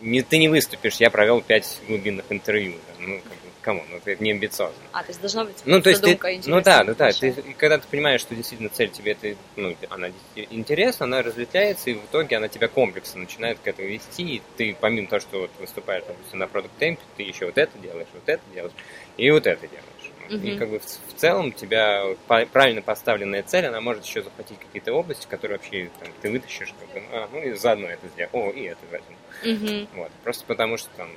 не, 0.00 0.22
ты 0.22 0.38
не 0.38 0.48
выступишь, 0.48 0.96
я 0.96 1.10
провел 1.10 1.40
пять 1.40 1.80
глубинных 1.86 2.26
интервью. 2.30 2.74
да, 2.88 3.06
Ну, 3.06 3.20
как 3.20 3.32
бы, 3.32 3.48
кому? 3.62 3.82
Ну, 3.90 4.00
это 4.04 4.22
не 4.22 4.32
амбициозно. 4.32 4.76
А, 4.92 5.02
то 5.02 5.08
есть 5.08 5.20
должна 5.20 5.44
быть 5.44 5.56
Ну, 5.64 5.80
то 5.80 5.90
есть, 5.90 6.02
ты, 6.02 6.18
ну 6.46 6.60
да, 6.60 6.84
ну 6.84 6.94
да, 6.94 7.10
ты, 7.10 7.34
когда 7.56 7.78
ты 7.78 7.86
понимаешь, 7.88 8.20
что 8.20 8.34
действительно 8.34 8.70
цель 8.70 8.90
тебе 8.90 9.12
это, 9.12 9.36
ну, 9.56 9.76
она 9.90 10.10
интересна, 10.34 11.04
она 11.04 11.22
разветвляется, 11.22 11.90
и 11.90 11.94
в 11.94 12.04
итоге 12.04 12.36
она 12.36 12.48
тебя 12.48 12.68
комплексно 12.68 13.20
начинает 13.20 13.58
к 13.58 13.66
этому 13.66 13.88
вести, 13.88 14.36
и 14.36 14.42
ты 14.56 14.76
помимо 14.80 15.08
того, 15.08 15.20
что 15.20 15.40
вот 15.40 15.50
выступаешь, 15.58 16.04
допустим, 16.06 16.38
на 16.38 16.46
продукт 16.46 16.76
темпе, 16.78 17.02
ты 17.16 17.24
еще 17.24 17.46
вот 17.46 17.58
это 17.58 17.76
делаешь, 17.78 18.08
вот 18.12 18.28
это 18.28 18.42
делаешь, 18.54 18.74
и 19.16 19.30
вот 19.30 19.46
это 19.46 19.66
делаешь. 19.66 19.84
И 20.30 20.56
как 20.58 20.68
бы 20.68 20.78
в, 20.78 20.84
в 20.84 21.14
целом 21.16 21.52
тебя 21.52 22.04
правильно 22.26 22.82
поставленная 22.82 23.42
цель, 23.42 23.66
она 23.66 23.80
может 23.80 24.04
еще 24.04 24.22
захватить 24.22 24.58
какие-то 24.58 24.92
области, 24.92 25.26
которые 25.26 25.58
вообще 25.58 25.90
там, 25.98 26.08
ты 26.20 26.30
вытащишь, 26.30 26.74
как 26.78 26.88
бы, 26.92 27.08
а, 27.12 27.28
ну 27.32 27.42
и 27.42 27.52
заодно 27.54 27.88
это 27.88 28.06
сделать, 28.08 28.30
о, 28.34 28.50
и 28.50 28.64
это 28.64 28.80
возьму. 28.90 29.16
Мгм. 29.42 29.88
Вот. 29.94 30.10
Просто 30.24 30.44
потому 30.46 30.76
что 30.76 30.90
там 30.96 31.10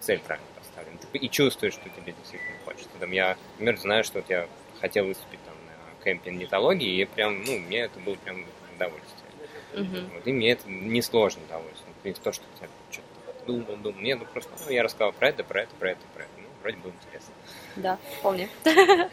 цель 0.00 0.20
правильно 0.20 0.48
поставлена. 0.56 0.98
Ты 1.12 1.18
и 1.18 1.30
чувствуешь, 1.30 1.74
что 1.74 1.88
тебе 1.88 2.12
действительно 2.12 2.58
хочется. 2.64 2.88
Там 3.00 3.10
я, 3.12 3.36
например, 3.54 3.78
знаю, 3.78 4.04
что 4.04 4.18
вот 4.18 4.28
я 4.28 4.48
хотел 4.80 5.06
выступить 5.06 5.40
там 5.44 5.54
на 5.66 6.04
кемпе 6.04 6.30
нетологии, 6.30 7.00
и 7.00 7.04
прям, 7.04 7.42
ну, 7.44 7.58
мне 7.58 7.80
это 7.80 7.98
было 8.00 8.14
прям 8.16 8.44
удовольствие. 8.74 9.30
Мгм. 9.74 10.10
Вот. 10.14 10.26
И 10.26 10.32
мне 10.32 10.52
это 10.52 10.68
несложно 10.68 11.42
удовольствие. 11.44 11.94
Не 12.04 12.12
то, 12.12 12.32
что 12.32 12.44
я 12.60 12.68
что-то 12.90 13.46
думал, 13.46 13.76
думал. 13.76 14.00
Нет, 14.00 14.18
ну 14.20 14.26
просто 14.26 14.50
ну, 14.64 14.70
я 14.70 14.82
рассказал 14.82 15.12
про 15.12 15.28
это, 15.28 15.42
про 15.44 15.62
это, 15.62 15.74
про 15.78 15.90
это, 15.92 16.00
про 16.14 16.22
это. 16.22 16.30
Ну, 16.38 16.48
вроде 16.62 16.76
было 16.78 16.92
интересно. 16.92 17.34
Да, 17.76 17.98
вполне. 18.18 18.48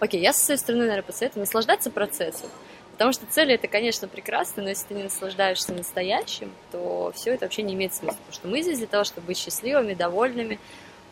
Окей, 0.00 0.20
я 0.20 0.32
со 0.32 0.44
своей 0.44 0.58
стороны, 0.58 0.84
наверное, 0.84 1.06
посоветую 1.06 1.40
наслаждаться 1.40 1.90
процессом. 1.90 2.50
Потому 2.94 3.12
что 3.12 3.26
цели 3.26 3.54
это, 3.54 3.66
конечно, 3.66 4.06
прекрасно, 4.06 4.62
но 4.62 4.68
если 4.68 4.86
ты 4.86 4.94
не 4.94 5.02
наслаждаешься 5.02 5.72
настоящим, 5.72 6.52
то 6.70 7.12
все 7.16 7.34
это 7.34 7.44
вообще 7.44 7.62
не 7.62 7.74
имеет 7.74 7.92
смысла. 7.92 8.16
Потому 8.18 8.32
что 8.32 8.48
мы 8.48 8.62
здесь 8.62 8.78
для 8.78 8.86
того, 8.86 9.02
чтобы 9.02 9.26
быть 9.26 9.36
счастливыми, 9.36 9.94
довольными. 9.94 10.60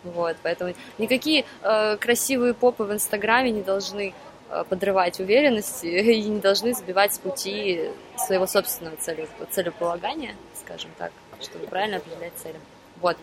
Вот, 0.05 0.37
поэтому 0.45 0.75
никакие 0.99 1.45
э, 1.63 1.97
красивые 1.97 2.55
попы 2.55 2.85
в 2.85 2.93
Инстаграме 2.93 3.51
не 3.51 3.63
должны 3.63 4.15
э, 4.51 4.65
подрывать 4.69 5.19
уверенность 5.19 5.83
и 5.83 6.23
не 6.23 6.39
должны 6.39 6.73
сбивать 6.73 7.15
с 7.15 7.19
пути 7.19 7.91
своего 8.17 8.47
собственного 8.47 8.97
цели, 8.99 9.29
целеполагания, 9.51 10.37
скажем 10.65 10.91
так, 10.99 11.11
чтобы 11.41 11.67
правильно 11.67 11.97
определять 11.97 12.33
цели. 12.37 12.61
Вот. 13.01 13.17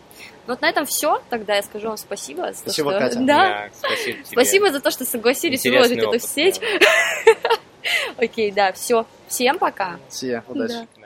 Ну 0.46 0.52
вот 0.52 0.60
на 0.60 0.68
этом 0.68 0.84
все. 0.84 1.22
Тогда 1.30 1.56
я 1.56 1.62
скажу 1.62 1.88
вам 1.88 1.96
спасибо. 1.96 2.52
За 2.52 2.58
Спасибо, 2.58 2.92
то, 2.92 2.98
что... 2.98 3.08
Катя. 3.08 3.20
Да, 3.24 3.44
Я- 3.46 3.70
спасибо 3.72 4.18
тебе. 4.18 4.26
Спасибо 4.26 4.70
за 4.70 4.80
то, 4.80 4.90
что 4.90 5.06
согласились 5.06 5.60
Интересный 5.60 5.96
выложить 5.96 6.22
эту 6.22 6.28
сеть. 6.28 6.60
да. 6.60 7.50
Окей, 8.16 8.50
да, 8.50 8.72
все. 8.72 9.06
Всем 9.28 9.58
пока. 9.58 9.98
Все, 10.08 10.42
удачи. 10.48 10.72
Да. 10.72 10.99